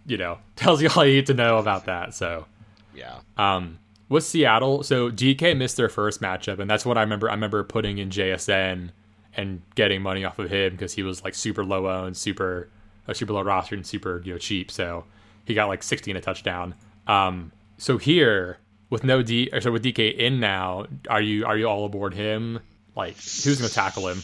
you 0.06 0.16
know, 0.18 0.38
tells 0.56 0.82
you 0.82 0.88
all 0.94 1.04
you 1.04 1.14
need 1.16 1.26
to 1.26 1.34
know 1.34 1.58
about 1.58 1.86
that. 1.86 2.14
So, 2.14 2.46
Yeah. 2.94 3.20
um, 3.36 3.78
with 4.08 4.24
Seattle, 4.24 4.82
so 4.82 5.10
DK 5.10 5.56
missed 5.56 5.76
their 5.76 5.88
first 5.88 6.20
matchup, 6.22 6.58
and 6.60 6.70
that's 6.70 6.86
what 6.86 6.96
I 6.96 7.02
remember. 7.02 7.28
I 7.28 7.34
remember 7.34 7.62
putting 7.64 7.98
in 7.98 8.10
JSN 8.10 8.90
and 9.36 9.62
getting 9.74 10.00
money 10.02 10.24
off 10.24 10.38
of 10.38 10.50
him 10.50 10.72
because 10.72 10.94
he 10.94 11.02
was 11.02 11.22
like 11.24 11.34
super 11.34 11.64
low 11.64 11.88
owned, 11.88 12.16
super, 12.16 12.68
uh, 13.06 13.12
super 13.14 13.32
low 13.34 13.42
roster, 13.42 13.74
and 13.74 13.86
super 13.86 14.22
you 14.24 14.32
know 14.32 14.38
cheap. 14.38 14.70
So 14.70 15.04
he 15.44 15.54
got 15.54 15.68
like 15.68 15.82
60 15.82 16.10
and 16.10 16.18
a 16.18 16.20
touchdown. 16.20 16.74
Um, 17.06 17.52
so 17.76 17.98
here 17.98 18.58
with 18.90 19.04
no 19.04 19.22
D, 19.22 19.50
or 19.52 19.60
so 19.60 19.70
with 19.72 19.82
DK 19.84 20.14
in 20.16 20.40
now, 20.40 20.86
are 21.10 21.20
you 21.20 21.44
are 21.46 21.56
you 21.58 21.66
all 21.68 21.84
aboard 21.84 22.14
him? 22.14 22.60
Like 22.96 23.16
who's 23.16 23.58
gonna 23.58 23.68
tackle 23.68 24.08
him? 24.08 24.22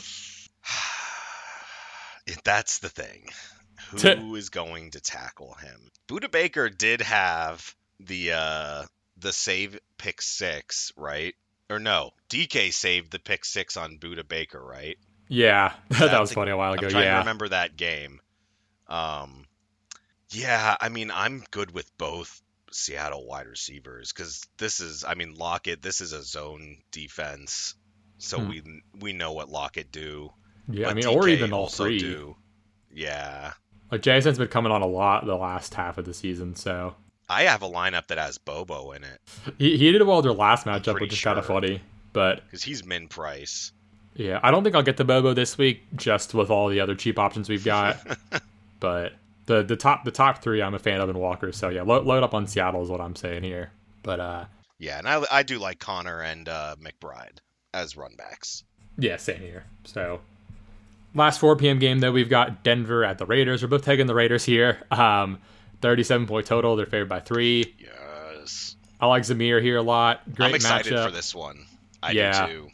That's 2.45 2.79
the 2.79 2.89
thing. 2.89 3.29
Who 3.91 4.35
is 4.37 4.49
going 4.51 4.93
to 4.93 5.01
tackle 5.01 5.55
him? 5.55 5.91
Budda 6.09 6.31
Baker 6.31 6.69
did 6.71 7.01
have 7.03 7.75
the 8.01 8.33
uh 8.33 8.85
the 9.19 9.33
save 9.33 9.79
pick 9.99 10.21
six, 10.23 10.93
right? 10.97 11.35
Or 11.71 11.79
no, 11.79 12.11
DK 12.31 12.73
saved 12.73 13.11
the 13.13 13.19
pick 13.19 13.45
six 13.45 13.77
on 13.77 13.99
Budda 13.99 14.27
Baker, 14.27 14.63
right? 14.63 14.97
Yeah, 15.29 15.73
that 15.91 15.99
That's 15.99 16.21
was 16.21 16.31
a- 16.33 16.35
funny 16.35 16.51
a 16.51 16.57
while 16.57 16.73
ago. 16.75 16.83
Yeah, 16.83 16.87
I'm 16.89 16.93
trying 16.93 17.13
to 17.13 17.19
remember 17.19 17.49
that 17.49 17.77
game. 17.77 18.21
Um, 18.89 19.45
yeah, 20.31 20.77
I 20.81 20.89
mean, 20.89 21.11
I'm 21.11 21.45
good 21.51 21.73
with 21.73 21.91
both 21.97 22.41
Seattle 22.73 23.27
wide 23.27 23.47
receivers 23.47 24.13
because 24.13 24.43
this 24.59 24.81
is, 24.81 25.05
I 25.05 25.15
mean, 25.15 25.35
Lockett. 25.35 25.81
This 25.83 26.01
is 26.01 26.13
a 26.13 26.23
zone 26.23 26.79
defense, 26.91 27.75
so 28.19 28.39
Hmm. 28.41 28.49
we 28.49 28.63
we 28.99 29.13
know 29.13 29.33
what 29.33 29.49
Lockett 29.49 29.91
do. 29.93 30.33
Yeah. 30.69 30.89
I 30.89 30.95
mean, 30.95 31.07
or 31.07 31.28
even 31.28 31.53
all 31.53 31.69
three. 31.69 31.99
Do. 31.99 32.36
Yeah, 32.93 33.53
Like 33.91 34.03
Jason's 34.03 34.39
been 34.39 34.49
coming 34.49 34.70
on 34.70 34.81
a 34.81 34.86
lot 34.86 35.27
the 35.27 35.35
last 35.35 35.74
half 35.74 35.99
of 35.99 36.05
the 36.05 36.15
season, 36.15 36.55
so 36.55 36.95
I 37.28 37.43
have 37.43 37.62
a 37.62 37.69
lineup 37.69 38.07
that 38.07 38.19
has 38.19 38.39
Bobo 38.39 38.93
in 38.93 39.03
it 39.03 39.20
he, 39.59 39.77
he 39.77 39.93
did 39.93 40.03
well 40.03 40.23
their 40.23 40.32
last 40.32 40.66
matchup, 40.66 41.01
which 41.01 41.12
is 41.12 41.20
kind 41.20 41.39
of 41.39 41.47
funny. 41.47 41.81
But 42.12 42.45
because 42.45 42.62
he's 42.62 42.85
min 42.85 43.09
price. 43.09 43.73
yeah, 44.15 44.39
I 44.43 44.51
don't 44.51 44.62
think 44.62 44.77
I'll 44.77 44.82
get 44.82 44.97
the 44.97 45.05
Bobo 45.05 45.35
this 45.35 45.59
week, 45.59 45.82
just 45.97 46.35
with 46.35 46.51
all 46.51 46.69
the 46.69 46.81
other 46.81 46.95
cheap 46.95 47.19
options 47.19 47.49
we've 47.49 47.65
got. 47.65 47.99
but 48.81 49.15
the 49.47 49.62
the 49.62 49.77
top 49.77 50.05
the 50.05 50.12
top 50.12 50.43
three, 50.43 50.62
I'm 50.62 50.74
a 50.74 50.78
fan 50.78 51.01
of 51.01 51.09
in 51.09 51.19
Walker. 51.19 51.51
So 51.53 51.69
yeah, 51.69 51.82
load, 51.82 52.07
load 52.07 52.23
up 52.23 52.35
on 52.35 52.47
Seattle 52.47 52.82
is 52.82 52.89
what 52.89 53.01
I'm 53.01 53.16
saying 53.16 53.43
here. 53.43 53.73
But 54.03 54.20
uh, 54.20 54.45
Yeah, 54.78 54.99
and 54.99 55.09
I, 55.09 55.24
I 55.31 55.43
do 55.43 55.59
like 55.59 55.81
Conner 55.81 56.20
and 56.20 56.49
uh, 56.49 56.77
McBride 56.81 57.39
as 57.73 57.95
runbacks. 57.95 58.62
yeah, 58.99 59.16
same 59.16 59.41
here. 59.41 59.65
So 59.85 60.20
last 61.15 61.39
4 61.41 61.57
p.m. 61.57 61.78
game 61.78 62.01
though, 62.01 62.12
we've 62.12 62.28
got 62.28 62.62
Denver 62.62 63.05
at 63.05 63.19
the 63.19 63.27
Raiders. 63.27 63.62
We're 63.62 63.69
both 63.69 63.85
taking 63.85 64.07
the 64.07 64.15
Raiders 64.15 64.45
here. 64.45 64.82
Um, 64.91 65.39
37 65.81 66.27
point 66.27 66.47
total. 66.47 66.77
They're 66.77 66.86
favored 66.86 67.09
by 67.09 67.20
three. 67.20 67.74
Yes, 67.78 68.77
I 69.01 69.07
like 69.07 69.23
Zamir 69.24 69.61
here 69.62 69.77
a 69.77 69.82
lot. 69.82 70.23
Great 70.35 70.49
I'm 70.49 70.55
excited 70.55 70.93
matchup. 70.93 71.05
for 71.07 71.11
this 71.11 71.35
one. 71.35 71.66
I 72.03 72.12
Yeah. 72.12 72.47
do 72.47 72.53
too. 72.53 72.69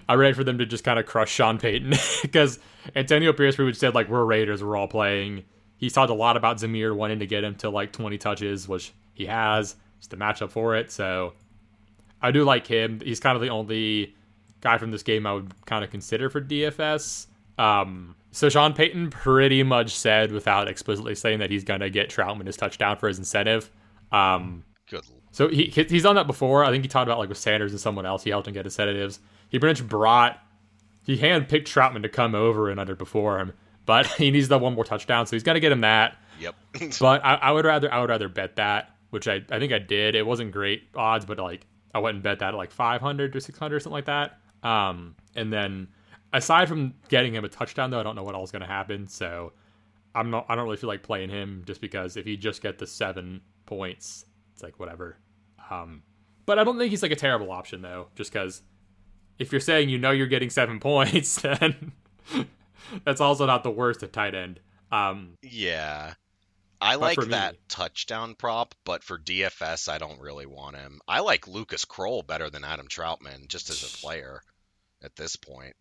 I'm 0.08 0.18
ready 0.18 0.32
for 0.34 0.42
them 0.44 0.58
to 0.58 0.66
just 0.66 0.84
kind 0.84 0.98
of 0.98 1.06
crush 1.06 1.30
Sean 1.30 1.58
Payton 1.58 1.94
because 2.22 2.58
Antonio 2.94 3.32
Pierce, 3.32 3.58
we 3.58 3.64
would 3.64 3.76
said 3.76 3.94
like 3.94 4.08
we're 4.08 4.24
Raiders, 4.24 4.62
we're 4.64 4.76
all 4.76 4.88
playing. 4.88 5.44
He's 5.76 5.92
talked 5.92 6.10
a 6.10 6.14
lot 6.14 6.36
about 6.38 6.56
Zamir 6.58 6.96
wanting 6.96 7.18
to 7.18 7.26
get 7.26 7.44
him 7.44 7.54
to 7.56 7.68
like 7.68 7.92
20 7.92 8.16
touches, 8.18 8.66
which 8.66 8.92
he 9.12 9.26
has. 9.26 9.76
It's 9.98 10.06
the 10.06 10.16
matchup 10.16 10.50
for 10.50 10.74
it, 10.76 10.90
so 10.90 11.34
I 12.22 12.30
do 12.30 12.44
like 12.44 12.66
him. 12.66 13.00
He's 13.04 13.20
kind 13.20 13.36
of 13.36 13.42
the 13.42 13.48
only 13.50 14.14
guy 14.62 14.78
from 14.78 14.90
this 14.90 15.02
game 15.02 15.26
I 15.26 15.34
would 15.34 15.52
kind 15.66 15.84
of 15.84 15.90
consider 15.90 16.30
for 16.30 16.40
DFS. 16.40 17.26
Um, 17.58 18.14
so 18.32 18.48
Sean 18.48 18.72
Payton 18.74 19.10
pretty 19.10 19.62
much 19.62 19.94
said, 19.96 20.30
without 20.32 20.68
explicitly 20.68 21.14
saying, 21.14 21.38
that 21.38 21.50
he's 21.50 21.64
gonna 21.64 21.88
get 21.90 22.10
Trautman 22.10 22.46
his 22.46 22.56
touchdown 22.56 22.96
for 22.98 23.08
his 23.08 23.18
incentive. 23.18 23.70
Um, 24.12 24.64
Good. 24.90 25.02
so 25.32 25.48
he 25.48 25.64
he- 25.66 25.84
he's 25.84 26.02
done 26.02 26.16
that 26.16 26.26
before. 26.26 26.64
I 26.64 26.70
think 26.70 26.84
he 26.84 26.88
talked 26.88 27.08
about 27.08 27.18
like 27.18 27.28
with 27.28 27.38
Sanders 27.38 27.72
and 27.72 27.80
someone 27.80 28.04
else. 28.06 28.22
He 28.24 28.30
helped 28.30 28.46
him 28.48 28.54
get 28.54 28.64
his 28.66 28.74
sedatives. 28.74 29.20
He 29.48 29.58
pretty 29.58 29.80
much 29.80 29.88
brought 29.88 30.38
he 31.02 31.16
handpicked 31.18 31.64
Trautman 31.64 32.02
to 32.02 32.08
come 32.08 32.34
over 32.34 32.68
and 32.68 32.78
underperform, 32.80 33.40
him, 33.40 33.52
but 33.86 34.06
he 34.18 34.30
needs 34.30 34.48
the 34.48 34.58
one 34.58 34.74
more 34.74 34.84
touchdown, 34.84 35.26
so 35.26 35.34
he's 35.36 35.42
gonna 35.42 35.60
get 35.60 35.72
him 35.72 35.80
that. 35.80 36.16
Yep. 36.40 36.54
But 37.00 37.24
I, 37.24 37.34
I 37.36 37.52
would 37.52 37.64
rather 37.64 37.92
I 37.92 38.00
would 38.00 38.10
rather 38.10 38.28
bet 38.28 38.56
that, 38.56 38.90
which 39.10 39.26
I, 39.28 39.42
I 39.50 39.58
think 39.58 39.72
I 39.72 39.78
did. 39.78 40.14
It 40.14 40.26
wasn't 40.26 40.52
great 40.52 40.88
odds, 40.94 41.24
but 41.24 41.38
like 41.38 41.66
I 41.94 42.00
went 42.00 42.16
and 42.16 42.22
bet 42.22 42.40
that 42.40 42.48
at 42.48 42.54
like 42.54 42.70
five 42.70 43.00
hundred 43.00 43.34
or 43.34 43.40
six 43.40 43.58
hundred 43.58 43.76
or 43.76 43.80
something 43.80 43.94
like 43.94 44.04
that. 44.06 44.38
Um, 44.62 45.14
and 45.34 45.50
then 45.52 45.88
aside 46.36 46.68
from 46.68 46.94
getting 47.08 47.34
him 47.34 47.44
a 47.44 47.48
touchdown 47.48 47.90
though, 47.90 48.00
I 48.00 48.02
don't 48.02 48.16
know 48.16 48.22
what 48.22 48.34
else 48.34 48.48
is 48.48 48.52
gonna 48.52 48.66
happen. 48.66 49.08
So 49.08 49.52
I'm 50.14 50.30
not 50.30 50.46
I 50.48 50.54
don't 50.54 50.64
really 50.64 50.76
feel 50.76 50.88
like 50.88 51.02
playing 51.02 51.30
him 51.30 51.62
just 51.66 51.80
because 51.80 52.16
if 52.16 52.24
he 52.24 52.36
just 52.36 52.62
get 52.62 52.78
the 52.78 52.86
seven 52.86 53.40
points, 53.66 54.24
it's 54.54 54.62
like 54.62 54.78
whatever. 54.78 55.18
Um, 55.70 56.02
but 56.46 56.58
I 56.58 56.64
don't 56.64 56.78
think 56.78 56.90
he's 56.90 57.02
like 57.02 57.12
a 57.12 57.16
terrible 57.16 57.50
option 57.50 57.82
though, 57.82 58.08
just 58.14 58.32
because 58.32 58.62
if 59.38 59.52
you're 59.52 59.60
saying 59.60 59.88
you 59.88 59.98
know 59.98 60.10
you're 60.12 60.26
getting 60.26 60.50
seven 60.50 60.80
points, 60.80 61.40
then 61.42 61.92
that's 63.04 63.20
also 63.20 63.46
not 63.46 63.62
the 63.62 63.70
worst 63.70 64.02
at 64.02 64.12
tight 64.12 64.34
end. 64.34 64.60
Um, 64.92 65.34
Yeah. 65.42 66.14
I 66.78 66.96
like 66.96 67.14
for 67.14 67.24
that 67.24 67.54
me- 67.54 67.58
touchdown 67.68 68.34
prop, 68.34 68.74
but 68.84 69.02
for 69.02 69.18
DFS, 69.18 69.88
I 69.88 69.96
don't 69.96 70.20
really 70.20 70.44
want 70.44 70.76
him. 70.76 71.00
I 71.08 71.20
like 71.20 71.48
Lucas 71.48 71.86
Krull 71.86 72.24
better 72.26 72.50
than 72.50 72.64
Adam 72.64 72.86
Trautman, 72.86 73.48
just 73.48 73.70
as 73.70 73.82
a 73.82 73.96
player 73.96 74.42
at 75.02 75.16
this 75.16 75.36
point. 75.36 75.74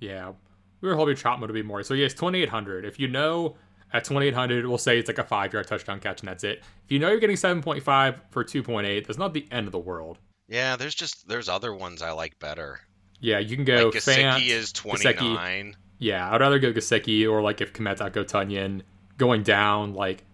Yeah, 0.00 0.32
we 0.80 0.88
were 0.88 0.96
hoping 0.96 1.16
Trautman 1.16 1.42
would 1.42 1.52
be 1.52 1.62
more. 1.62 1.82
So 1.82 1.94
twenty 2.08 2.42
eight 2.42 2.48
hundred. 2.48 2.84
If 2.84 2.98
you 2.98 3.08
know 3.08 3.56
at 3.92 4.04
twenty 4.04 4.26
eight 4.26 4.34
hundred, 4.34 4.66
we'll 4.66 4.78
say 4.78 4.98
it's 4.98 5.08
like 5.08 5.18
a 5.18 5.24
five 5.24 5.52
yard 5.52 5.66
touchdown 5.66 6.00
catch 6.00 6.20
and 6.20 6.28
that's 6.28 6.44
it. 6.44 6.58
If 6.84 6.92
you 6.92 6.98
know 6.98 7.08
you're 7.08 7.20
getting 7.20 7.36
seven 7.36 7.62
point 7.62 7.82
five 7.82 8.20
for 8.30 8.44
two 8.44 8.62
point 8.62 8.86
eight, 8.86 9.06
that's 9.06 9.18
not 9.18 9.34
the 9.34 9.46
end 9.50 9.66
of 9.66 9.72
the 9.72 9.78
world. 9.78 10.18
Yeah, 10.48 10.76
there's 10.76 10.94
just 10.94 11.28
there's 11.28 11.48
other 11.48 11.74
ones 11.74 12.02
I 12.02 12.12
like 12.12 12.38
better. 12.38 12.80
Yeah, 13.20 13.38
you 13.38 13.56
can 13.56 13.64
go 13.64 13.90
like 13.92 14.02
Fant. 14.02 14.34
Gesicki 14.34 14.48
is 14.48 14.72
Gesicki. 14.72 15.16
29. 15.18 15.76
Yeah, 15.98 16.30
I'd 16.30 16.40
rather 16.40 16.58
go 16.58 16.72
Gesicki 16.72 17.28
or 17.28 17.42
like 17.42 17.60
if 17.60 17.72
Kmet 17.72 18.12
go 18.12 18.24
Tonyan 18.24 18.82
going 19.16 19.42
down. 19.42 19.94
Like 19.94 20.24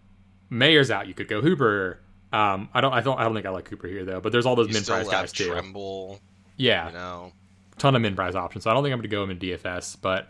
Mayer's 0.51 0.91
out, 0.91 1.09
you 1.09 1.15
could 1.15 1.29
go 1.29 1.41
Hooper. 1.41 2.01
Um, 2.33 2.69
I 2.75 2.81
don't, 2.81 2.93
I 2.93 3.01
don't, 3.01 3.19
I 3.19 3.25
don't 3.25 3.35
think 3.35 3.47
I 3.47 3.51
like 3.51 3.65
Cooper 3.65 3.89
here 3.89 4.05
though. 4.05 4.21
But 4.21 4.33
there's 4.33 4.45
all 4.47 4.57
those 4.57 4.69
You 4.69 4.75
min 4.75 4.83
still 4.83 4.97
price 4.97 5.09
guys 5.09 5.33
too. 5.33 5.47
Tremble, 5.51 6.21
Yeah, 6.57 6.89
you 6.89 6.93
know. 6.95 7.33
Ton 7.79 7.97
of 7.97 8.03
min 8.03 8.15
price 8.15 8.35
options. 8.35 8.65
So 8.65 8.71
I 8.71 8.75
don't 8.75 8.83
think 8.83 8.93
I'm 8.93 8.99
going 8.99 9.11
to 9.11 9.17
go 9.17 9.23
him 9.25 9.31
in 9.31 9.39
DFS. 9.39 9.97
But 10.01 10.29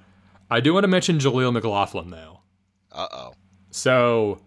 I 0.51 0.61
do 0.61 0.75
want 0.75 0.85
to 0.85 0.89
mention 0.89 1.19
Jaleel 1.19 1.53
McLaughlin 1.53 2.11
though. 2.11 2.41
Uh 2.93 3.09
oh. 3.13 3.35
So, 3.71 4.41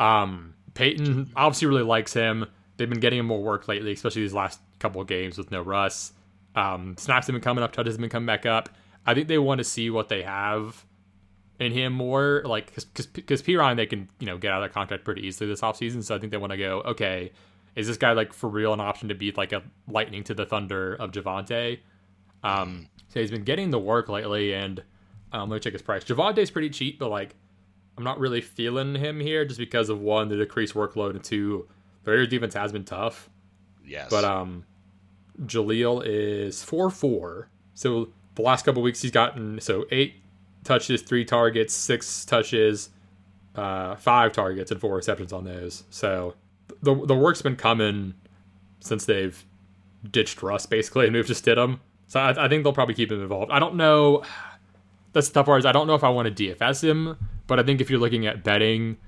um, 0.00 0.54
Payton 0.74 1.32
obviously 1.36 1.68
really 1.68 1.82
likes 1.82 2.12
him. 2.12 2.46
They've 2.76 2.88
been 2.88 3.00
getting 3.00 3.20
him 3.20 3.26
more 3.26 3.42
work 3.42 3.68
lately, 3.68 3.92
especially 3.92 4.22
these 4.22 4.34
last 4.34 4.60
couple 4.78 5.00
of 5.00 5.06
games 5.06 5.38
with 5.38 5.50
no 5.50 5.62
Russ. 5.62 6.12
Um, 6.54 6.96
snaps 6.98 7.26
have 7.26 7.34
been 7.34 7.42
coming 7.42 7.62
up, 7.62 7.72
touches 7.72 7.94
have 7.94 8.00
been 8.00 8.10
coming 8.10 8.26
back 8.26 8.44
up. 8.44 8.70
I 9.06 9.14
think 9.14 9.28
they 9.28 9.38
want 9.38 9.58
to 9.58 9.64
see 9.64 9.88
what 9.88 10.08
they 10.08 10.22
have 10.22 10.84
in 11.58 11.72
him 11.72 11.92
more, 11.92 12.42
like 12.44 12.66
because 12.66 13.06
because 13.06 13.42
Perine 13.42 13.76
they 13.76 13.86
can 13.86 14.08
you 14.18 14.26
know 14.26 14.36
get 14.36 14.52
out 14.52 14.62
of 14.62 14.68
that 14.68 14.74
contract 14.74 15.04
pretty 15.04 15.26
easily 15.26 15.48
this 15.48 15.60
offseason. 15.60 16.02
So 16.02 16.14
I 16.14 16.18
think 16.18 16.32
they 16.32 16.38
want 16.38 16.52
to 16.52 16.58
go 16.58 16.82
okay. 16.86 17.32
Is 17.76 17.86
this 17.86 17.96
guy 17.96 18.12
like 18.12 18.32
for 18.32 18.48
real 18.48 18.72
an 18.72 18.80
option 18.80 19.08
to 19.10 19.14
be 19.14 19.32
like 19.32 19.52
a 19.52 19.62
lightning 19.86 20.24
to 20.24 20.34
the 20.34 20.46
thunder 20.46 20.94
of 20.94 21.12
Javonte? 21.12 21.78
Um, 22.42 22.88
so 23.08 23.20
he's 23.20 23.30
been 23.30 23.44
getting 23.44 23.70
the 23.70 23.78
work 23.78 24.08
lately, 24.08 24.52
and 24.54 24.82
um, 25.32 25.50
let 25.50 25.56
me 25.56 25.60
check 25.60 25.72
his 25.72 25.82
price. 25.82 26.04
Javonte's 26.04 26.50
pretty 26.50 26.70
cheap, 26.70 26.98
but 26.98 27.10
like 27.10 27.34
I'm 27.96 28.04
not 28.04 28.18
really 28.18 28.40
feeling 28.40 28.94
him 28.94 29.20
here 29.20 29.44
just 29.44 29.58
because 29.58 29.88
of 29.88 30.00
one 30.00 30.28
the 30.28 30.36
decreased 30.36 30.74
workload, 30.74 31.10
and 31.10 31.24
two 31.24 31.66
the 32.04 32.10
Raiders 32.10 32.28
defense 32.28 32.54
has 32.54 32.72
been 32.72 32.84
tough. 32.84 33.30
Yes. 33.84 34.08
But 34.10 34.24
um, 34.24 34.64
Jaleel 35.42 36.02
is 36.04 36.62
four 36.62 36.90
four. 36.90 37.48
So 37.74 38.08
the 38.34 38.42
last 38.42 38.64
couple 38.64 38.82
weeks 38.82 39.02
he's 39.02 39.10
gotten 39.10 39.60
so 39.60 39.86
eight 39.90 40.14
touches, 40.64 41.02
three 41.02 41.24
targets, 41.24 41.72
six 41.72 42.24
touches, 42.24 42.90
uh, 43.54 43.96
five 43.96 44.32
targets, 44.32 44.70
and 44.70 44.80
four 44.80 44.94
receptions 44.94 45.32
on 45.32 45.44
those. 45.44 45.84
So 45.90 46.34
the 46.82 46.94
the 47.06 47.14
work's 47.14 47.42
been 47.42 47.56
coming 47.56 48.14
since 48.80 49.04
they've 49.04 49.44
ditched 50.10 50.42
Russ 50.42 50.66
basically 50.66 51.06
and 51.06 51.12
moved 51.12 51.28
to 51.28 51.34
Stidham. 51.34 51.80
So 52.06 52.20
I, 52.20 52.44
I 52.44 52.48
think 52.48 52.62
they'll 52.62 52.72
probably 52.72 52.94
keep 52.94 53.10
him 53.10 53.22
involved. 53.22 53.50
I 53.50 53.58
don't 53.58 53.76
know. 53.76 54.22
That's 55.12 55.28
the 55.28 55.34
tough 55.34 55.46
part 55.46 55.60
is 55.60 55.66
I 55.66 55.72
don't 55.72 55.86
know 55.86 55.94
if 55.94 56.04
I 56.04 56.10
want 56.10 56.34
to 56.34 56.54
DFS 56.54 56.84
him, 56.84 57.16
but 57.46 57.58
I 57.58 57.62
think 57.62 57.80
if 57.80 57.88
you're 57.88 57.98
looking 58.00 58.26
at 58.26 58.44
betting, 58.44 58.98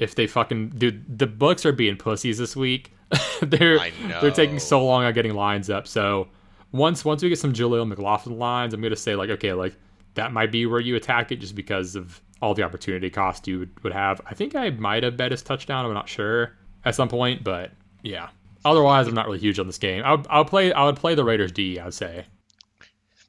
if 0.00 0.16
they 0.16 0.26
fucking 0.26 0.70
dude, 0.70 1.18
the 1.18 1.28
books 1.28 1.64
are 1.64 1.72
being 1.72 1.96
pussies 1.96 2.38
this 2.38 2.56
week. 2.56 2.92
they're 3.42 3.78
they're 4.20 4.32
taking 4.32 4.58
so 4.58 4.84
long 4.84 5.04
on 5.04 5.12
getting 5.12 5.34
lines 5.34 5.70
up. 5.70 5.86
So 5.86 6.28
once 6.72 7.04
once 7.04 7.22
we 7.22 7.28
get 7.28 7.38
some 7.38 7.52
Jaleel 7.52 7.86
McLaughlin 7.86 8.38
lines, 8.38 8.74
I'm 8.74 8.80
gonna 8.80 8.96
say 8.96 9.14
like 9.14 9.30
okay, 9.30 9.52
like 9.52 9.76
that 10.14 10.32
might 10.32 10.50
be 10.50 10.66
where 10.66 10.80
you 10.80 10.96
attack 10.96 11.30
it 11.30 11.36
just 11.36 11.54
because 11.54 11.94
of 11.94 12.20
all 12.40 12.54
the 12.54 12.62
opportunity 12.62 13.08
cost 13.08 13.46
you 13.46 13.60
would, 13.60 13.84
would 13.84 13.92
have. 13.92 14.20
I 14.26 14.34
think 14.34 14.56
I 14.56 14.70
might 14.70 15.04
have 15.04 15.16
bet 15.16 15.30
his 15.30 15.42
touchdown. 15.42 15.86
I'm 15.86 15.94
not 15.94 16.08
sure 16.08 16.54
at 16.84 16.94
some 16.94 17.08
point, 17.08 17.44
but 17.44 17.70
yeah. 18.02 18.30
Otherwise, 18.64 19.08
I'm 19.08 19.14
not 19.14 19.26
really 19.26 19.38
huge 19.38 19.58
on 19.58 19.66
this 19.66 19.78
game. 19.78 20.04
I 20.04 20.12
would, 20.12 20.26
I 20.28 20.38
would 20.38 20.46
play 20.48 20.72
I 20.72 20.84
would 20.84 20.96
play 20.96 21.14
the 21.14 21.24
Raiders 21.24 21.52
D. 21.52 21.78
I 21.78 21.84
would 21.84 21.94
say. 21.94 22.24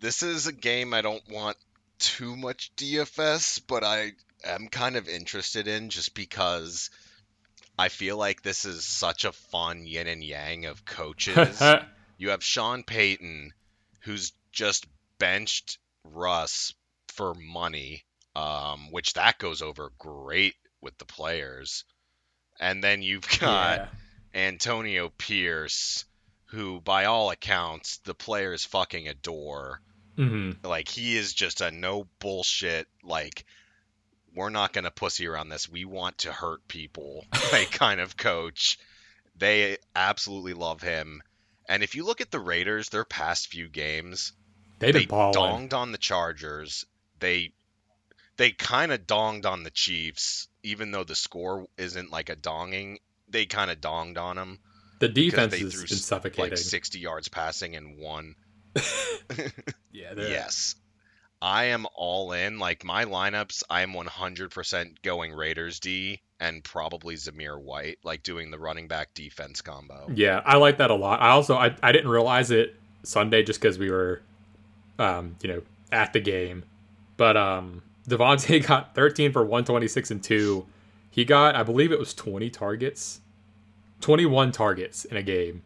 This 0.03 0.21
is 0.21 0.47
a 0.47 0.51
game 0.51 0.93
I 0.93 0.99
don't 0.99 1.25
want 1.29 1.55
too 1.97 2.35
much 2.35 2.75
DFS, 2.75 3.61
but 3.65 3.85
I 3.85 4.11
am 4.43 4.67
kind 4.67 4.97
of 4.97 5.07
interested 5.07 5.65
in 5.65 5.89
just 5.89 6.13
because 6.13 6.89
I 7.79 7.87
feel 7.87 8.17
like 8.17 8.41
this 8.41 8.65
is 8.65 8.83
such 8.83 9.23
a 9.23 9.31
fun 9.31 9.87
yin 9.87 10.07
and 10.07 10.21
yang 10.21 10.65
of 10.65 10.83
coaches. 10.83 11.63
you 12.17 12.31
have 12.31 12.43
Sean 12.43 12.83
Payton, 12.83 13.53
who's 14.01 14.33
just 14.51 14.85
benched 15.19 15.77
Russ 16.03 16.73
for 17.07 17.33
money, 17.33 18.03
um, 18.35 18.91
which 18.91 19.13
that 19.13 19.37
goes 19.37 19.61
over 19.61 19.89
great 19.97 20.55
with 20.81 20.97
the 20.97 21.05
players. 21.05 21.85
And 22.59 22.83
then 22.83 23.03
you've 23.03 23.39
got 23.39 23.89
yeah. 24.33 24.47
Antonio 24.49 25.13
Pierce, 25.17 26.03
who, 26.47 26.81
by 26.81 27.05
all 27.05 27.31
accounts, 27.31 27.99
the 27.99 28.13
players 28.13 28.65
fucking 28.65 29.07
adore. 29.07 29.79
Hmm 30.17 30.51
Like 30.63 30.87
he 30.89 31.17
is 31.17 31.33
just 31.33 31.61
a 31.61 31.71
no 31.71 32.05
bullshit. 32.19 32.87
Like 33.03 33.45
we're 34.35 34.49
not 34.49 34.73
gonna 34.73 34.91
pussy 34.91 35.27
around 35.27 35.49
this. 35.49 35.69
We 35.69 35.85
want 35.85 36.19
to 36.19 36.31
hurt 36.31 36.67
people. 36.67 37.25
Like 37.51 37.71
kind 37.71 37.99
of 37.99 38.17
coach. 38.17 38.79
They 39.37 39.77
absolutely 39.95 40.53
love 40.53 40.81
him. 40.81 41.21
And 41.69 41.83
if 41.83 41.95
you 41.95 42.05
look 42.05 42.21
at 42.21 42.31
the 42.31 42.39
Raiders, 42.39 42.89
their 42.89 43.05
past 43.05 43.47
few 43.47 43.69
games, 43.69 44.33
they 44.79 45.05
been 45.05 45.09
donged 45.31 45.73
on 45.73 45.91
the 45.91 45.97
Chargers. 45.97 46.85
They 47.19 47.53
they 48.37 48.51
kind 48.51 48.91
of 48.91 49.07
donged 49.07 49.45
on 49.45 49.63
the 49.63 49.71
Chiefs, 49.71 50.47
even 50.63 50.91
though 50.91 51.03
the 51.03 51.15
score 51.15 51.67
isn't 51.77 52.11
like 52.11 52.29
a 52.29 52.35
donging. 52.35 52.97
They 53.29 53.45
kind 53.45 53.71
of 53.71 53.79
donged 53.81 54.17
on 54.17 54.35
them 54.35 54.59
The 54.99 55.09
defense 55.09 55.51
they 55.51 55.59
has 55.61 55.73
threw 55.73 55.87
been 55.87 55.97
suffocating. 55.97 56.51
like 56.51 56.57
60 56.57 56.99
yards 56.99 57.27
passing 57.27 57.75
and 57.75 57.97
one. 57.97 58.35
yeah, 59.91 60.13
Yes. 60.15 60.75
I 61.43 61.65
am 61.65 61.85
all 61.93 62.31
in. 62.31 62.57
Like 62.57 62.85
my 62.85 63.03
lineups, 63.03 63.63
I 63.69 63.81
am 63.81 63.91
100% 63.91 65.01
going 65.01 65.33
Raiders 65.33 65.81
D 65.81 66.21
and 66.39 66.63
probably 66.63 67.15
Zamir 67.15 67.61
White, 67.61 67.99
like 68.03 68.23
doing 68.23 68.49
the 68.49 68.57
running 68.57 68.87
back 68.87 69.13
defense 69.13 69.61
combo. 69.61 70.09
Yeah, 70.13 70.41
I 70.45 70.55
like 70.55 70.77
that 70.77 70.89
a 70.89 70.95
lot. 70.95 71.21
I 71.21 71.29
also 71.31 71.55
I, 71.55 71.75
I 71.83 71.91
didn't 71.91 72.09
realize 72.09 72.49
it 72.49 72.75
Sunday 73.03 73.43
just 73.43 73.59
because 73.59 73.77
we 73.77 73.91
were, 73.91 74.21
um, 74.97 75.35
you 75.41 75.49
know, 75.49 75.61
at 75.91 76.13
the 76.13 76.21
game. 76.21 76.63
But 77.17 77.35
um, 77.35 77.83
Davante 78.07 78.65
got 78.67 78.95
13 78.95 79.33
for 79.33 79.41
126 79.41 80.11
and 80.11 80.23
two. 80.23 80.65
He 81.09 81.25
got 81.25 81.55
I 81.55 81.63
believe 81.63 81.91
it 81.91 81.99
was 81.99 82.13
20 82.13 82.49
targets, 82.51 83.19
21 83.99 84.53
targets 84.53 85.03
in 85.03 85.17
a 85.17 85.23
game. 85.23 85.61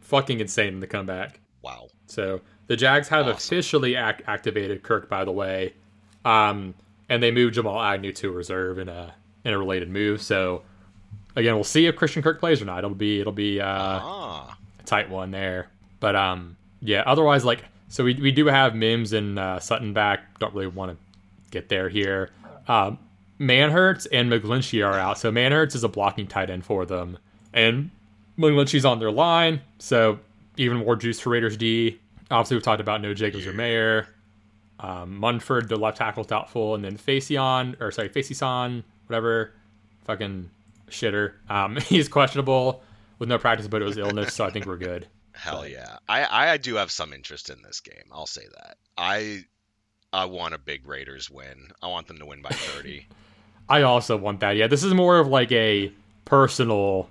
Fucking 0.00 0.40
insane 0.40 0.74
in 0.74 0.80
the 0.80 0.88
comeback. 0.88 1.38
Wow. 1.62 1.88
So 2.06 2.40
the 2.66 2.76
Jags 2.76 3.08
have 3.08 3.26
Awesome. 3.26 3.36
officially 3.36 3.94
ac- 3.94 4.22
activated 4.26 4.82
Kirk, 4.82 5.08
by 5.08 5.24
the 5.24 5.32
way, 5.32 5.74
um, 6.24 6.74
and 7.08 7.22
they 7.22 7.30
moved 7.30 7.54
Jamal 7.54 7.80
Agnew 7.80 8.12
to 8.12 8.30
reserve 8.30 8.78
in 8.78 8.88
a 8.88 9.14
in 9.44 9.52
a 9.52 9.58
related 9.58 9.90
move. 9.90 10.22
So 10.22 10.62
again, 11.36 11.54
we'll 11.54 11.64
see 11.64 11.86
if 11.86 11.96
Christian 11.96 12.22
Kirk 12.22 12.40
plays 12.40 12.62
or 12.62 12.64
not. 12.64 12.78
It'll 12.78 12.90
be 12.90 13.20
it'll 13.20 13.32
be 13.32 13.60
uh, 13.60 13.66
ah. 13.66 14.58
a 14.78 14.82
tight 14.84 15.10
one 15.10 15.30
there. 15.30 15.68
But 16.00 16.16
um, 16.16 16.56
yeah. 16.80 17.02
Otherwise, 17.06 17.44
like 17.44 17.64
so, 17.88 18.04
we 18.04 18.14
we 18.14 18.32
do 18.32 18.46
have 18.46 18.74
Mims 18.74 19.12
and 19.12 19.38
uh, 19.38 19.60
Sutton 19.60 19.92
back. 19.92 20.38
Don't 20.38 20.54
really 20.54 20.66
want 20.66 20.92
to 20.92 20.96
get 21.50 21.68
there 21.68 21.88
here. 21.88 22.30
Um, 22.68 22.98
Manhertz 23.38 24.06
and 24.12 24.30
McGlinchey 24.30 24.86
are 24.86 24.98
out. 24.98 25.18
So 25.18 25.30
Manhertz 25.30 25.74
is 25.74 25.84
a 25.84 25.88
blocking 25.88 26.26
tight 26.26 26.50
end 26.50 26.64
for 26.64 26.86
them, 26.86 27.18
and 27.52 27.90
McGlinchey's 28.38 28.84
on 28.84 28.98
their 28.98 29.10
line. 29.10 29.60
So 29.78 30.18
even 30.56 30.78
more 30.78 30.96
juice 30.96 31.20
for 31.20 31.30
Raiders 31.30 31.56
D. 31.56 32.00
Obviously, 32.30 32.56
we've 32.56 32.64
talked 32.64 32.80
about 32.80 33.00
no 33.00 33.14
Jacobs 33.14 33.46
or 33.46 33.52
Mayer. 33.52 34.08
Um, 34.80 35.16
Munford, 35.16 35.68
the 35.68 35.76
left 35.76 35.98
tackle, 35.98 36.24
doubtful, 36.24 36.74
and 36.74 36.84
then 36.84 36.96
Facion 36.96 37.76
or 37.80 37.90
sorry, 37.90 38.08
Facison, 38.08 38.82
whatever, 39.06 39.52
fucking 40.04 40.50
shitter. 40.90 41.34
Um, 41.48 41.76
he's 41.88 42.08
questionable 42.08 42.82
with 43.18 43.28
no 43.28 43.38
practice, 43.38 43.68
but 43.68 43.82
it 43.82 43.84
was 43.84 43.98
illness, 43.98 44.34
so 44.34 44.44
I 44.44 44.50
think 44.50 44.66
we're 44.66 44.76
good. 44.76 45.06
Hell 45.32 45.66
yeah. 45.66 45.98
I, 46.08 46.52
I 46.52 46.56
do 46.58 46.76
have 46.76 46.90
some 46.90 47.12
interest 47.12 47.50
in 47.50 47.60
this 47.62 47.80
game. 47.80 48.04
I'll 48.12 48.26
say 48.26 48.42
that. 48.56 48.76
I 48.96 49.44
I 50.12 50.26
want 50.26 50.54
a 50.54 50.58
big 50.58 50.86
Raiders 50.86 51.28
win. 51.28 51.72
I 51.82 51.88
want 51.88 52.06
them 52.06 52.18
to 52.18 52.26
win 52.26 52.40
by 52.40 52.50
30. 52.52 53.06
I 53.68 53.82
also 53.82 54.16
want 54.16 54.40
that. 54.40 54.56
Yeah, 54.56 54.68
this 54.68 54.84
is 54.84 54.94
more 54.94 55.18
of 55.18 55.26
like 55.26 55.50
a 55.50 55.92
personal 56.24 57.08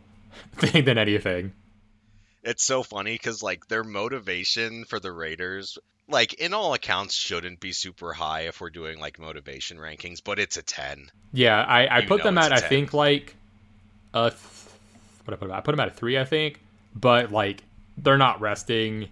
thing 0.56 0.86
than 0.86 0.98
anything. 0.98 1.52
It's 2.44 2.64
so 2.64 2.84
funny 2.84 3.14
because 3.14 3.42
like 3.42 3.68
their 3.68 3.84
motivation 3.84 4.86
for 4.86 5.00
the 5.00 5.12
Raiders, 5.12 5.78
like 6.08 6.34
in 6.36 6.54
all 6.54 6.74
accounts, 6.74 7.14
shouldn't 7.16 7.60
be 7.60 7.72
super 7.72 8.14
high 8.14 8.42
if 8.42 8.60
we're 8.62 8.70
doing 8.70 9.00
like 9.00 9.20
motivation 9.20 9.78
rankings, 9.78 10.22
but 10.24 10.40
it's 10.40 10.58
a 10.58 10.62
10. 10.64 11.10
Yeah, 11.32 11.62
I, 11.62 11.86
I 11.86 12.00
You 12.00 12.08
put 12.08 12.24
them 12.24 12.38
at 12.38 12.52
I 12.52 12.60
10. 12.60 12.70
think 12.70 12.94
like 12.94 13.36
a 14.14 14.30
th- 14.30 14.42
what 15.26 15.34
I 15.34 15.38
put 15.38 15.40
them 15.48 15.52
at? 15.52 15.58
I 15.58 15.62
put 15.62 15.72
them 15.72 15.80
at 15.80 15.88
a 15.88 15.92
three, 15.92 16.18
I 16.20 16.26
think. 16.26 16.60
But 16.96 17.32
like 17.32 17.64
they're 17.98 18.18
not 18.18 18.42
resting. 18.42 19.10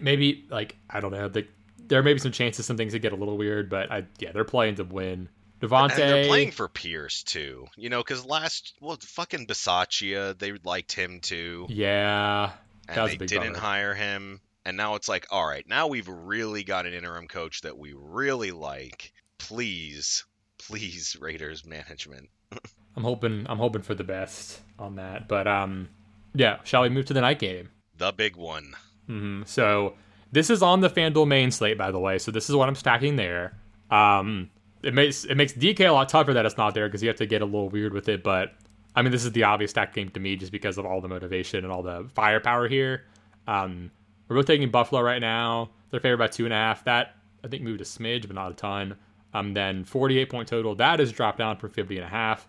Maybe 0.00 0.46
like 0.50 0.76
I 0.88 1.00
don't 1.00 1.12
know. 1.12 1.28
They, 1.28 1.46
there 1.78 2.02
may 2.02 2.12
be 2.12 2.18
some 2.20 2.32
chances 2.32 2.66
some 2.66 2.76
things 2.76 2.92
that 2.92 3.00
get 3.00 3.12
a 3.12 3.16
little 3.16 3.36
weird, 3.36 3.68
but 3.68 3.90
I 3.90 4.04
yeah 4.18 4.32
they're 4.32 4.44
playing 4.44 4.76
to 4.76 4.84
win. 4.84 5.28
Davante, 5.60 5.90
And 5.90 5.98
they're 5.98 6.24
playing 6.24 6.50
for 6.52 6.68
Pierce 6.68 7.22
too, 7.22 7.66
you 7.76 7.90
know, 7.90 7.98
because 8.02 8.24
last 8.24 8.74
well, 8.80 8.96
fucking 9.00 9.46
Bisaccia, 9.46 10.38
they 10.38 10.52
liked 10.64 10.92
him 10.92 11.20
too, 11.20 11.66
yeah, 11.68 12.52
and 12.88 12.96
that 12.96 13.02
was 13.02 13.10
they 13.12 13.16
a 13.16 13.18
big 13.18 13.28
didn't 13.28 13.52
bummer. 13.52 13.58
hire 13.58 13.94
him, 13.94 14.40
and 14.64 14.76
now 14.76 14.94
it's 14.94 15.08
like, 15.08 15.26
all 15.30 15.46
right, 15.46 15.66
now 15.68 15.86
we've 15.88 16.08
really 16.08 16.64
got 16.64 16.86
an 16.86 16.94
interim 16.94 17.28
coach 17.28 17.60
that 17.62 17.78
we 17.78 17.92
really 17.94 18.52
like. 18.52 19.12
Please, 19.38 20.24
please, 20.58 21.16
Raiders 21.20 21.64
management. 21.66 22.28
I'm 22.96 23.04
hoping 23.04 23.46
I'm 23.48 23.58
hoping 23.58 23.82
for 23.82 23.94
the 23.94 24.04
best 24.04 24.60
on 24.78 24.96
that. 24.96 25.28
But 25.28 25.46
um, 25.46 25.88
yeah, 26.34 26.58
shall 26.64 26.82
we 26.82 26.88
move 26.88 27.06
to 27.06 27.14
the 27.14 27.20
night 27.20 27.38
game? 27.38 27.68
The 27.98 28.12
big 28.12 28.36
one. 28.36 28.74
Mm-hmm. 29.08 29.42
So 29.44 29.94
this 30.32 30.50
is 30.50 30.62
on 30.62 30.80
the 30.80 30.88
FanDuel 30.90 31.26
main 31.26 31.50
slate, 31.50 31.78
by 31.78 31.90
the 31.90 31.98
way. 31.98 32.18
So 32.18 32.30
this 32.30 32.48
is 32.48 32.56
what 32.56 32.68
I'm 32.68 32.74
stacking 32.74 33.16
there. 33.16 33.58
Um, 33.90 34.50
it 34.82 34.94
makes 34.94 35.24
it 35.24 35.36
makes 35.36 35.52
DK 35.52 35.88
a 35.88 35.92
lot 35.92 36.08
tougher 36.08 36.32
that 36.32 36.46
it's 36.46 36.56
not 36.56 36.74
there 36.74 36.88
because 36.88 37.02
you 37.02 37.08
have 37.08 37.16
to 37.18 37.26
get 37.26 37.42
a 37.42 37.44
little 37.44 37.68
weird 37.68 37.92
with 37.92 38.08
it. 38.08 38.22
But 38.22 38.54
I 38.94 39.02
mean, 39.02 39.12
this 39.12 39.24
is 39.24 39.32
the 39.32 39.44
obvious 39.44 39.70
stack 39.70 39.94
game 39.94 40.10
to 40.10 40.20
me 40.20 40.36
just 40.36 40.52
because 40.52 40.78
of 40.78 40.86
all 40.86 41.00
the 41.00 41.08
motivation 41.08 41.64
and 41.64 41.72
all 41.72 41.82
the 41.82 42.08
firepower 42.14 42.68
here. 42.68 43.04
Um, 43.46 43.90
we're 44.28 44.36
both 44.36 44.46
taking 44.46 44.70
Buffalo 44.70 45.02
right 45.02 45.20
now. 45.20 45.70
They're 45.90 46.00
favored 46.00 46.18
by 46.18 46.28
two 46.28 46.44
and 46.44 46.52
a 46.52 46.56
half. 46.56 46.84
That 46.84 47.16
I 47.44 47.48
think 47.48 47.62
moved 47.62 47.80
a 47.80 47.84
smidge, 47.84 48.26
but 48.26 48.34
not 48.34 48.52
a 48.52 48.54
ton. 48.54 48.96
Um, 49.32 49.54
then 49.54 49.84
48 49.84 50.28
point 50.28 50.48
total. 50.48 50.74
that 50.76 51.00
is 51.00 51.12
dropped 51.12 51.38
down 51.38 51.56
from 51.56 51.70
50 51.70 51.96
and 51.96 52.04
a 52.04 52.08
half. 52.08 52.48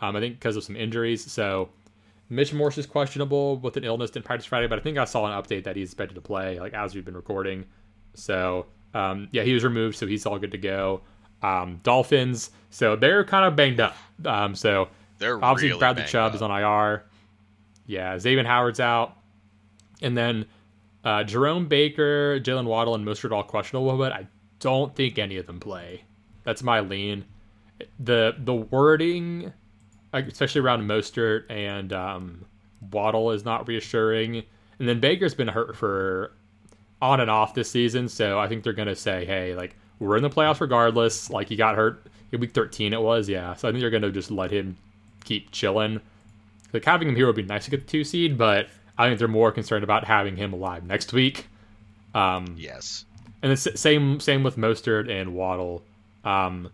Um, 0.00 0.16
I 0.16 0.20
think 0.20 0.34
because 0.34 0.56
of 0.56 0.64
some 0.64 0.76
injuries. 0.76 1.30
So 1.30 1.70
Mitch 2.28 2.52
Morse 2.52 2.78
is 2.78 2.86
questionable 2.86 3.56
with 3.58 3.76
an 3.76 3.84
illness, 3.84 4.10
didn't 4.10 4.24
practice 4.24 4.46
Friday, 4.46 4.66
but 4.66 4.78
I 4.78 4.82
think 4.82 4.98
I 4.98 5.04
saw 5.04 5.26
an 5.26 5.42
update 5.42 5.64
that 5.64 5.76
he's 5.76 5.88
expected 5.88 6.14
to 6.14 6.20
play, 6.20 6.58
like 6.60 6.74
as 6.74 6.94
we've 6.94 7.04
been 7.04 7.16
recording. 7.16 7.66
So 8.14 8.66
um, 8.94 9.28
yeah, 9.32 9.42
he 9.42 9.52
was 9.52 9.64
removed, 9.64 9.96
so 9.96 10.06
he's 10.06 10.26
all 10.26 10.38
good 10.38 10.52
to 10.52 10.58
go. 10.58 11.02
Um, 11.42 11.80
Dolphins, 11.82 12.50
so 12.70 12.96
they're 12.96 13.24
kind 13.24 13.46
of 13.46 13.56
banged 13.56 13.80
up. 13.80 13.96
Um, 14.24 14.54
so 14.54 14.88
They're 15.18 15.42
obviously 15.42 15.68
really 15.68 15.78
Bradley 15.78 16.04
Chubb 16.04 16.30
up. 16.30 16.34
is 16.34 16.42
on 16.42 16.50
IR. 16.50 17.04
Yeah, 17.86 18.18
Xavier 18.18 18.44
Howard's 18.44 18.78
out, 18.80 19.16
and 20.02 20.16
then 20.16 20.46
uh, 21.04 21.24
Jerome 21.24 21.66
Baker, 21.66 22.38
Jalen 22.40 22.66
Waddle, 22.66 22.94
and 22.94 23.06
Mostert 23.06 23.32
all 23.32 23.42
questionable, 23.42 23.96
but 23.96 24.12
I 24.12 24.26
don't 24.60 24.94
think 24.94 25.18
any 25.18 25.38
of 25.38 25.46
them 25.46 25.58
play. 25.58 26.04
That's 26.44 26.62
my 26.62 26.80
lean. 26.80 27.24
the 27.98 28.34
The 28.38 28.54
wording, 28.54 29.52
especially 30.12 30.60
around 30.60 30.82
Mostert 30.82 31.50
and 31.50 31.92
um, 31.92 32.44
Waddle, 32.92 33.30
is 33.32 33.44
not 33.44 33.66
reassuring. 33.66 34.42
And 34.78 34.88
then 34.88 35.00
Baker's 35.00 35.34
been 35.34 35.48
hurt 35.48 35.76
for 35.76 36.32
on 37.02 37.20
and 37.20 37.30
off 37.30 37.54
this 37.54 37.70
season, 37.70 38.08
so 38.08 38.38
I 38.38 38.46
think 38.46 38.62
they're 38.62 38.72
gonna 38.74 38.94
say, 38.94 39.24
"Hey, 39.24 39.54
like 39.54 39.74
we're 40.00 40.16
in 40.16 40.22
the 40.24 40.30
playoffs 40.30 40.60
regardless." 40.60 41.30
Like 41.30 41.48
he 41.48 41.54
got 41.56 41.76
hurt 41.76 42.04
in 42.32 42.40
week 42.40 42.52
13, 42.52 42.92
it 42.92 43.00
was, 43.00 43.28
yeah. 43.28 43.54
So 43.54 43.68
I 43.68 43.70
think 43.70 43.80
they're 43.80 43.90
gonna 43.90 44.10
just 44.10 44.30
let 44.32 44.50
him 44.50 44.76
keep 45.24 45.50
chilling. 45.52 46.00
Like 46.72 46.84
having 46.84 47.08
him 47.08 47.16
here 47.16 47.26
would 47.26 47.36
be 47.36 47.42
nice 47.42 47.64
to 47.66 47.70
get 47.70 47.80
the 47.82 47.86
two 47.86 48.04
seed, 48.04 48.36
but 48.38 48.68
I 48.98 49.08
think 49.08 49.18
they're 49.18 49.28
more 49.28 49.52
concerned 49.52 49.84
about 49.84 50.04
having 50.04 50.36
him 50.36 50.52
alive 50.52 50.84
next 50.84 51.12
week. 51.12 51.46
Um, 52.14 52.56
Yes. 52.58 53.04
and 53.42 53.52
it's 53.52 53.80
same 53.80 54.20
same 54.20 54.42
with 54.42 54.56
Mostert 54.56 55.10
and 55.10 55.34
Waddle. 55.34 55.84
Um, 56.24 56.70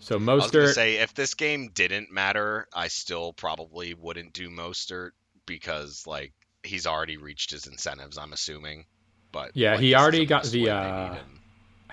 so 0.00 0.16
I 0.16 0.18
was 0.34 0.50
Mostert, 0.50 0.72
say 0.74 0.96
if 0.96 1.14
this 1.14 1.34
game 1.34 1.70
didn't 1.74 2.10
matter, 2.10 2.66
I 2.72 2.88
still 2.88 3.32
probably 3.32 3.94
wouldn't 3.94 4.32
do 4.32 4.48
Mostert 4.48 5.10
because 5.46 6.04
like 6.06 6.32
he's 6.62 6.86
already 6.86 7.16
reached 7.16 7.50
his 7.50 7.66
incentives. 7.66 8.16
I'm 8.18 8.32
assuming, 8.32 8.86
but 9.32 9.50
Yeah, 9.54 9.72
like, 9.72 9.80
he 9.80 9.94
already 9.94 10.24
got 10.26 10.44
the, 10.44 10.70
uh, 10.70 11.10
need 11.10 11.18
him. 11.18 11.34
I 11.36 11.37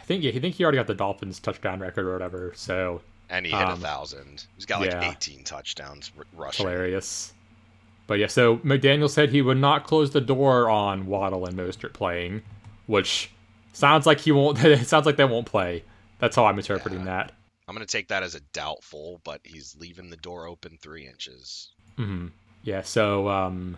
think 0.06 0.24
yeah, 0.24 0.32
I 0.32 0.40
think 0.40 0.56
he 0.56 0.64
already 0.64 0.78
got 0.78 0.88
the 0.88 0.96
Dolphins 0.96 1.40
touchdown 1.40 1.80
record 1.80 2.06
or 2.06 2.14
whatever. 2.14 2.54
So 2.56 3.02
and 3.30 3.46
he 3.46 3.52
hit 3.52 3.62
a 3.62 3.72
um, 3.72 3.80
thousand. 3.80 4.46
He's 4.56 4.66
got 4.66 4.82
like 4.82 4.92
yeah. 4.92 5.12
18 5.12 5.44
touchdowns 5.44 6.12
r- 6.18 6.26
rushing. 6.34 6.66
hilarious. 6.66 7.34
But 8.08 8.20
yeah, 8.20 8.28
so 8.28 8.58
McDaniel 8.58 9.10
said 9.10 9.30
he 9.30 9.42
would 9.42 9.58
not 9.58 9.84
close 9.86 10.12
the 10.12 10.22
door 10.22 10.70
on 10.70 11.08
Waddle 11.08 11.46
and 11.48 11.58
Mostert 11.58 11.94
playing, 11.94 12.44
which 12.86 13.32
sounds 13.74 14.06
like 14.06 14.20
he 14.20 14.32
won't. 14.32 14.58
it 14.64 14.88
sounds 14.88 15.06
like 15.08 15.18
they 15.18 15.26
won't 15.26 15.48
play. 15.48 15.84
That's 16.20 16.36
how 16.36 16.46
I'm 16.46 16.58
interpreting 16.58 17.00
Yeah. 17.00 17.06
that. 17.06 17.32
I'm 17.68 17.74
gonna 17.74 17.88
take 17.88 18.10
that 18.10 18.22
as 18.22 18.36
a 18.36 18.42
doubtful, 18.54 19.22
but 19.24 19.42
he's 19.44 19.76
leaving 19.80 20.12
the 20.12 20.18
door 20.18 20.46
open 20.48 20.78
three 20.80 21.08
inches. 21.08 21.72
hmm 21.98 22.28
Yeah. 22.64 22.84
So 22.84 23.28
um, 23.28 23.78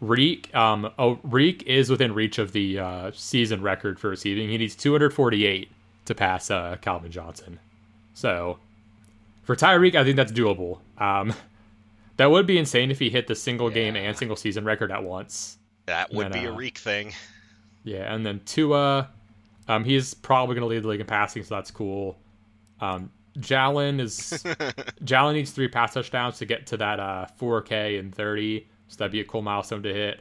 Reek, 0.00 0.54
um, 0.54 0.90
oh, 0.98 1.18
Reek 1.22 1.62
is 1.64 1.88
within 1.88 2.12
reach 2.14 2.38
of 2.38 2.52
the 2.52 2.78
uh, 2.78 3.10
season 3.14 3.62
record 3.62 3.98
for 3.98 4.10
receiving. 4.10 4.48
He 4.48 4.58
needs 4.58 4.76
248 4.76 5.70
to 6.04 6.14
pass 6.14 6.50
uh, 6.50 6.76
Calvin 6.80 7.10
Johnson. 7.10 7.58
So 8.14 8.58
for 9.42 9.56
Tyreek, 9.56 9.94
I 9.94 10.04
think 10.04 10.16
that's 10.16 10.32
doable. 10.32 10.78
Um, 10.98 11.34
that 12.16 12.30
would 12.30 12.46
be 12.46 12.58
insane 12.58 12.90
if 12.90 12.98
he 12.98 13.10
hit 13.10 13.26
the 13.26 13.34
single 13.34 13.70
game 13.70 13.96
and 13.96 14.16
single 14.16 14.36
season 14.36 14.64
record 14.64 14.92
at 14.92 15.02
once. 15.02 15.58
That 15.86 16.12
would 16.12 16.32
then, 16.32 16.42
be 16.42 16.46
a 16.46 16.52
uh, 16.52 16.56
reek 16.56 16.78
thing. 16.78 17.12
Yeah, 17.84 18.12
and 18.12 18.26
then 18.26 18.40
Tua, 18.44 19.08
um, 19.68 19.84
he's 19.84 20.12
probably 20.14 20.56
going 20.56 20.62
to 20.62 20.66
lead 20.66 20.82
the 20.82 20.88
league 20.88 21.00
in 21.00 21.06
passing, 21.06 21.44
so 21.44 21.54
that's 21.54 21.70
cool. 21.70 22.18
Um, 22.80 23.10
Jalen 23.38 24.00
is 24.00 24.18
Jalen 25.04 25.34
needs 25.34 25.50
three 25.52 25.68
pass 25.68 25.94
touchdowns 25.94 26.38
to 26.38 26.46
get 26.46 26.66
to 26.68 26.76
that 26.78 26.98
uh, 26.98 27.26
4K 27.40 27.98
and 28.00 28.14
30, 28.14 28.66
so 28.88 28.96
that'd 28.98 29.12
be 29.12 29.20
a 29.20 29.24
cool 29.24 29.42
milestone 29.42 29.82
to 29.82 29.92
hit. 29.92 30.20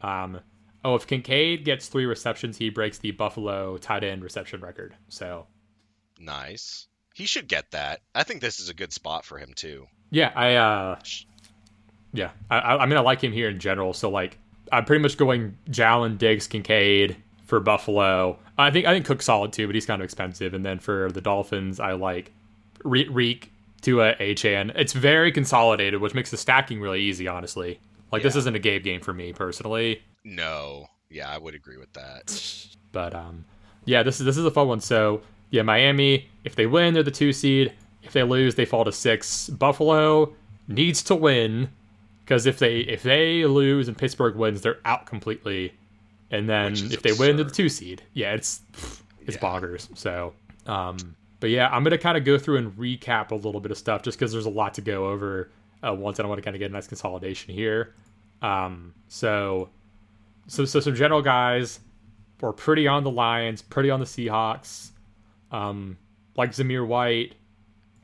Um, 0.00 0.40
oh, 0.84 0.94
if 0.94 1.06
Kincaid 1.06 1.64
gets 1.64 1.88
three 1.88 2.06
receptions, 2.06 2.56
he 2.56 2.70
breaks 2.70 2.98
the 2.98 3.10
Buffalo 3.12 3.76
tight 3.78 4.04
end 4.04 4.22
reception 4.22 4.60
record. 4.60 4.94
So 5.08 5.46
Nice. 6.20 6.86
He 7.14 7.26
should 7.26 7.48
get 7.48 7.70
that. 7.72 8.00
I 8.14 8.22
think 8.22 8.40
this 8.40 8.60
is 8.60 8.68
a 8.68 8.74
good 8.74 8.92
spot 8.92 9.24
for 9.24 9.38
him 9.38 9.52
too. 9.54 9.86
yeah, 10.10 10.32
I 10.34 10.54
uh, 10.54 10.98
yeah, 12.12 12.30
I, 12.50 12.58
I 12.58 12.86
mean 12.86 12.96
I 12.96 13.00
like 13.00 13.22
him 13.22 13.32
here 13.32 13.48
in 13.48 13.58
general. 13.58 13.92
So 13.92 14.08
like 14.08 14.38
I'm 14.72 14.84
pretty 14.84 15.02
much 15.02 15.16
going 15.16 15.56
Jalen, 15.70 16.18
Diggs, 16.18 16.46
Kincaid 16.46 17.16
for 17.44 17.60
Buffalo. 17.60 18.38
I 18.56 18.70
think 18.70 18.86
I 18.86 18.94
think 18.94 19.06
Cook's 19.06 19.24
solid 19.24 19.52
too, 19.52 19.66
but 19.66 19.74
he's 19.74 19.86
kind 19.86 20.00
of 20.00 20.04
expensive. 20.04 20.54
And 20.54 20.64
then 20.64 20.78
for 20.78 21.10
the 21.10 21.20
Dolphins, 21.20 21.80
I 21.80 21.92
like 21.92 22.32
Re- 22.84 23.08
Reek 23.08 23.52
to 23.82 24.02
a 24.02 24.14
Achane. 24.14 24.72
It's 24.76 24.92
very 24.92 25.32
consolidated, 25.32 26.00
which 26.00 26.14
makes 26.14 26.30
the 26.30 26.36
stacking 26.36 26.80
really 26.80 27.00
easy. 27.00 27.26
Honestly, 27.26 27.80
like 28.12 28.22
this 28.22 28.36
isn't 28.36 28.54
a 28.54 28.58
Gabe 28.58 28.84
game 28.84 29.00
for 29.00 29.12
me 29.12 29.32
personally. 29.32 30.02
No. 30.24 30.86
Yeah, 31.10 31.30
I 31.30 31.38
would 31.38 31.54
agree 31.54 31.76
with 31.78 31.92
that. 31.94 32.66
But 32.90 33.14
um, 33.14 33.44
yeah, 33.84 34.02
this 34.02 34.18
is 34.18 34.24
this 34.24 34.38
is 34.38 34.44
a 34.46 34.50
fun 34.50 34.66
one. 34.66 34.80
So 34.80 35.20
yeah, 35.50 35.60
Miami, 35.60 36.26
if 36.44 36.54
they 36.54 36.66
win, 36.66 36.94
they're 36.94 37.02
the 37.02 37.10
two 37.10 37.34
seed. 37.34 37.74
If 38.02 38.14
they 38.14 38.22
lose, 38.22 38.54
they 38.54 38.64
fall 38.64 38.84
to 38.86 38.92
six. 38.92 39.50
Buffalo 39.50 40.32
needs 40.68 41.02
to 41.04 41.14
win 41.14 41.68
because 42.24 42.46
if 42.46 42.58
they 42.58 42.78
if 42.80 43.02
they 43.02 43.44
lose 43.44 43.86
and 43.86 43.96
Pittsburgh 43.96 44.36
wins, 44.36 44.62
they're 44.62 44.78
out 44.86 45.04
completely. 45.04 45.74
And 46.30 46.48
then 46.48 46.72
if 46.72 47.02
they 47.02 47.12
win, 47.12 47.36
they're 47.36 47.44
the 47.44 47.50
two 47.50 47.68
seed. 47.68 48.02
Yeah, 48.14 48.32
it's 48.32 48.62
it's 49.26 49.36
Yeah. 49.36 49.40
bonkers. 49.42 49.94
So 49.96 50.32
um, 50.66 51.14
but 51.40 51.50
yeah, 51.50 51.68
I'm 51.68 51.84
gonna 51.84 51.98
kind 51.98 52.16
of 52.16 52.24
go 52.24 52.38
through 52.38 52.56
and 52.56 52.72
recap 52.72 53.32
a 53.32 53.34
little 53.34 53.60
bit 53.60 53.70
of 53.70 53.76
stuff 53.76 54.02
just 54.02 54.18
because 54.18 54.32
there's 54.32 54.46
a 54.46 54.50
lot 54.50 54.72
to 54.74 54.80
go 54.80 55.08
over. 55.08 55.50
Uh, 55.86 55.94
once 55.94 56.18
and 56.18 56.26
I 56.26 56.28
want 56.28 56.38
to 56.38 56.42
kind 56.42 56.56
of 56.56 56.58
get 56.58 56.70
a 56.70 56.74
nice 56.74 56.88
consolidation 56.88 57.54
here. 57.54 57.94
Um, 58.42 58.94
so 59.08 59.70
so 60.46 60.64
so 60.64 60.80
some 60.80 60.94
general 60.94 61.22
guys 61.22 61.80
were 62.40 62.52
pretty 62.52 62.86
on 62.86 63.04
the 63.04 63.10
Lions, 63.10 63.62
pretty 63.62 63.90
on 63.90 64.00
the 64.00 64.06
Seahawks. 64.06 64.90
Um, 65.50 65.96
like 66.36 66.52
Zamir 66.52 66.86
White, 66.86 67.34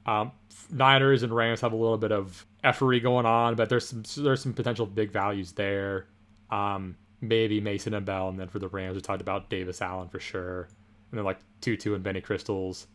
um, 0.06 0.32
Niners 0.70 1.22
and 1.22 1.34
Rams 1.34 1.60
have 1.60 1.72
a 1.72 1.76
little 1.76 1.98
bit 1.98 2.12
of 2.12 2.46
effery 2.62 3.00
going 3.00 3.26
on, 3.26 3.54
but 3.54 3.68
there's 3.68 3.88
some 3.88 4.02
there's 4.22 4.42
some 4.42 4.52
potential 4.52 4.86
big 4.86 5.10
values 5.10 5.52
there. 5.52 6.06
Um, 6.50 6.96
maybe 7.20 7.60
Mason 7.60 7.94
and 7.94 8.04
Bell, 8.04 8.28
and 8.28 8.38
then 8.38 8.48
for 8.48 8.58
the 8.58 8.68
Rams, 8.68 8.94
we 8.94 9.00
talked 9.00 9.22
about 9.22 9.50
Davis 9.50 9.80
Allen 9.80 10.08
for 10.08 10.20
sure, 10.20 10.68
and 11.10 11.18
then 11.18 11.24
like 11.24 11.38
Tutu 11.60 11.94
and 11.94 12.02
Benny 12.02 12.20
Crystals. 12.20 12.86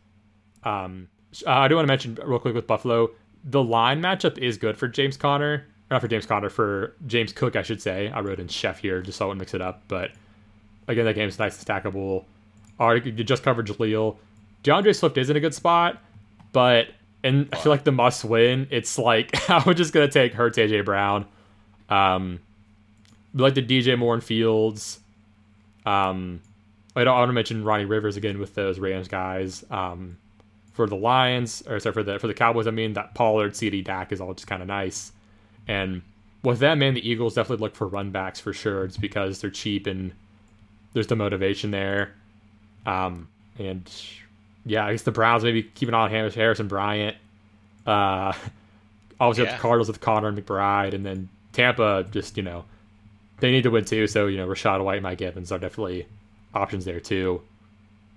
Um, 0.64 1.08
uh, 1.46 1.50
I 1.50 1.68
do 1.68 1.76
want 1.76 1.86
to 1.86 1.92
mention 1.92 2.18
real 2.24 2.38
quick 2.38 2.54
with 2.54 2.66
Buffalo, 2.66 3.10
the 3.44 3.62
line 3.62 4.02
matchup 4.02 4.38
is 4.38 4.58
good 4.58 4.76
for 4.76 4.88
James 4.88 5.16
Conner. 5.16 5.66
Not 5.90 6.00
for 6.00 6.08
James 6.08 6.26
Conner, 6.26 6.48
for 6.48 6.94
James 7.06 7.32
Cook, 7.32 7.56
I 7.56 7.62
should 7.62 7.82
say. 7.82 8.08
I 8.10 8.20
wrote 8.20 8.38
in 8.38 8.48
Chef 8.48 8.78
here 8.78 9.02
just 9.02 9.18
so 9.18 9.24
I 9.24 9.28
wouldn't 9.28 9.40
mix 9.40 9.54
it 9.54 9.60
up. 9.60 9.82
But 9.88 10.12
again, 10.86 11.04
that 11.04 11.14
game's 11.14 11.38
nice 11.38 11.58
and 11.58 11.66
stackable. 11.66 12.24
You 12.78 13.24
just 13.24 13.42
covered 13.42 13.66
Jaleel. 13.66 14.16
D'Andre 14.62 14.92
Swift 14.92 15.18
is 15.18 15.30
in 15.30 15.36
a 15.36 15.40
good 15.40 15.54
spot, 15.54 16.00
but 16.52 16.88
and 17.22 17.48
I 17.52 17.56
feel 17.56 17.70
like 17.70 17.84
the 17.84 17.92
must 17.92 18.24
win. 18.24 18.68
It's 18.70 18.98
like 18.98 19.50
I 19.50 19.62
was 19.64 19.76
just 19.76 19.92
gonna 19.92 20.08
take 20.08 20.32
Hurts 20.34 20.58
AJ 20.58 20.84
Brown. 20.84 21.26
Um, 21.88 22.40
like 23.34 23.54
the 23.54 23.62
DJ 23.62 23.98
Moore 23.98 24.14
and 24.14 24.24
Fields. 24.24 25.00
Um, 25.86 26.40
I 26.94 27.04
don't 27.04 27.16
want 27.16 27.28
to 27.28 27.32
mention 27.32 27.64
Ronnie 27.64 27.84
Rivers 27.84 28.16
again 28.16 28.38
with 28.38 28.54
those 28.54 28.78
Rams 28.78 29.08
guys. 29.08 29.64
Um, 29.70 30.18
for 30.72 30.86
the 30.86 30.96
Lions, 30.96 31.62
or 31.66 31.78
sorry 31.80 31.92
for 31.92 32.02
the 32.02 32.18
for 32.18 32.26
the 32.26 32.34
Cowboys, 32.34 32.66
I 32.66 32.70
mean 32.70 32.92
that 32.94 33.14
Pollard, 33.14 33.52
CeeDee, 33.52 33.84
Dak 33.84 34.12
is 34.12 34.20
all 34.20 34.34
just 34.34 34.46
kind 34.46 34.62
of 34.62 34.68
nice. 34.68 35.12
And 35.68 36.02
with 36.42 36.58
them 36.58 36.82
and 36.82 36.96
the 36.96 37.08
Eagles, 37.08 37.34
definitely 37.34 37.62
look 37.62 37.74
for 37.74 37.86
run 37.86 38.10
backs 38.10 38.40
for 38.40 38.52
sure. 38.52 38.84
It's 38.84 38.96
because 38.96 39.40
they're 39.40 39.50
cheap 39.50 39.86
and 39.86 40.12
there's 40.94 41.06
the 41.08 41.16
motivation 41.16 41.70
there. 41.70 42.14
Um, 42.86 43.28
and 43.58 43.90
yeah, 44.64 44.86
I 44.86 44.92
guess 44.92 45.02
the 45.02 45.10
Browns 45.12 45.44
maybe 45.44 45.62
keep 45.62 45.88
an 45.88 45.94
eye 45.94 46.04
on 46.04 46.10
Harris- 46.10 46.34
Harrison 46.34 46.66
Bryant. 46.68 47.16
Uh, 47.86 48.32
obviously, 49.20 49.44
Yeah. 49.44 49.56
the 49.56 49.60
Cardinals 49.62 49.88
with 49.88 50.00
Conner 50.00 50.28
and 50.28 50.38
McBride, 50.38 50.94
and 50.94 51.04
then 51.04 51.28
Tampa 51.52 52.06
just 52.10 52.36
you 52.36 52.42
know 52.42 52.64
they 53.40 53.50
need 53.50 53.62
to 53.64 53.70
win 53.70 53.84
too. 53.84 54.06
So 54.06 54.26
you 54.28 54.36
know 54.38 54.46
Rachaad 54.46 54.82
White, 54.84 54.96
and 54.96 55.02
Mike 55.02 55.20
Evans 55.22 55.52
are 55.52 55.58
definitely 55.58 56.06
options 56.54 56.84
there 56.84 57.00
too. 57.00 57.42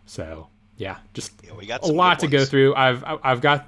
So 0.06 0.48
yeah, 0.78 0.98
just 1.14 1.32
Yeah, 1.44 1.54
we 1.54 1.66
got 1.66 1.84
a 1.84 1.88
lot 1.88 2.20
to 2.20 2.28
go 2.28 2.46
through. 2.46 2.76
I've 2.76 3.04
I've 3.24 3.42
got 3.42 3.68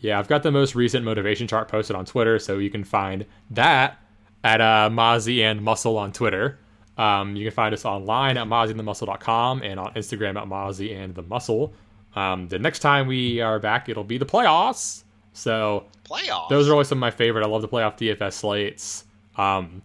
yeah, 0.00 0.18
I've 0.18 0.28
got 0.28 0.42
the 0.42 0.52
most 0.52 0.74
recent 0.74 1.04
motivation 1.04 1.46
chart 1.46 1.68
posted 1.68 1.96
on 1.96 2.04
Twitter, 2.04 2.38
so 2.38 2.58
you 2.58 2.70
can 2.70 2.84
find 2.84 3.26
that 3.50 3.98
at 4.44 4.60
uh, 4.60 4.88
Mozzie 4.92 5.42
and 5.42 5.62
Muscle 5.62 5.96
on 5.98 6.12
Twitter. 6.12 6.58
Um, 6.96 7.36
you 7.36 7.44
can 7.44 7.54
find 7.54 7.72
us 7.74 7.84
online 7.84 8.36
at 8.36 8.46
mozzieandthemuscle.com 8.46 9.62
and 9.62 9.78
on 9.78 9.94
Instagram 9.94 10.40
at 10.40 10.48
Mozzie 10.48 10.96
and 10.96 11.14
the 11.14 11.22
Muscle. 11.22 11.72
Um, 12.16 12.48
the 12.48 12.58
next 12.58 12.80
time 12.80 13.06
we 13.06 13.40
are 13.40 13.58
back, 13.58 13.88
it'll 13.88 14.04
be 14.04 14.18
the 14.18 14.26
playoffs. 14.26 15.04
So 15.32 15.86
Playoffs. 16.04 16.48
those 16.48 16.68
are 16.68 16.72
always 16.72 16.88
some 16.88 16.98
of 16.98 17.00
my 17.00 17.10
favorite. 17.10 17.44
I 17.44 17.48
love 17.48 17.62
the 17.62 17.68
playoff 17.68 17.96
DFS 17.96 18.32
slates. 18.34 19.04
Um, 19.36 19.82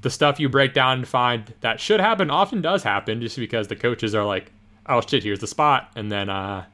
the 0.00 0.10
stuff 0.10 0.40
you 0.40 0.48
break 0.48 0.74
down 0.74 0.98
and 0.98 1.08
find 1.08 1.54
that 1.60 1.80
should 1.80 2.00
happen 2.00 2.30
often 2.30 2.60
does 2.60 2.82
happen, 2.82 3.20
just 3.20 3.36
because 3.36 3.68
the 3.68 3.76
coaches 3.76 4.14
are 4.14 4.24
like, 4.24 4.52
"Oh 4.86 5.00
shit, 5.00 5.22
here's 5.24 5.40
the 5.40 5.46
spot," 5.46 5.90
and 5.96 6.10
then 6.10 6.28
uh, 6.28 6.64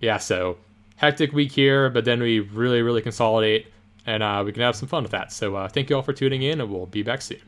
yeah, 0.00 0.18
so 0.18 0.58
hectic 0.96 1.32
week 1.32 1.52
here, 1.52 1.90
but 1.90 2.04
then 2.04 2.20
we 2.20 2.40
really, 2.40 2.82
really 2.82 3.02
consolidate, 3.02 3.66
and 4.06 4.22
uh, 4.22 4.42
we 4.44 4.52
can 4.52 4.62
have 4.62 4.76
some 4.76 4.88
fun 4.88 5.02
with 5.02 5.12
that. 5.12 5.32
So 5.32 5.56
uh, 5.56 5.68
thank 5.68 5.90
you 5.90 5.96
all 5.96 6.02
for 6.02 6.12
tuning 6.12 6.42
in, 6.42 6.60
and 6.60 6.70
we'll 6.70 6.86
be 6.86 7.02
back 7.02 7.22
soon. 7.22 7.40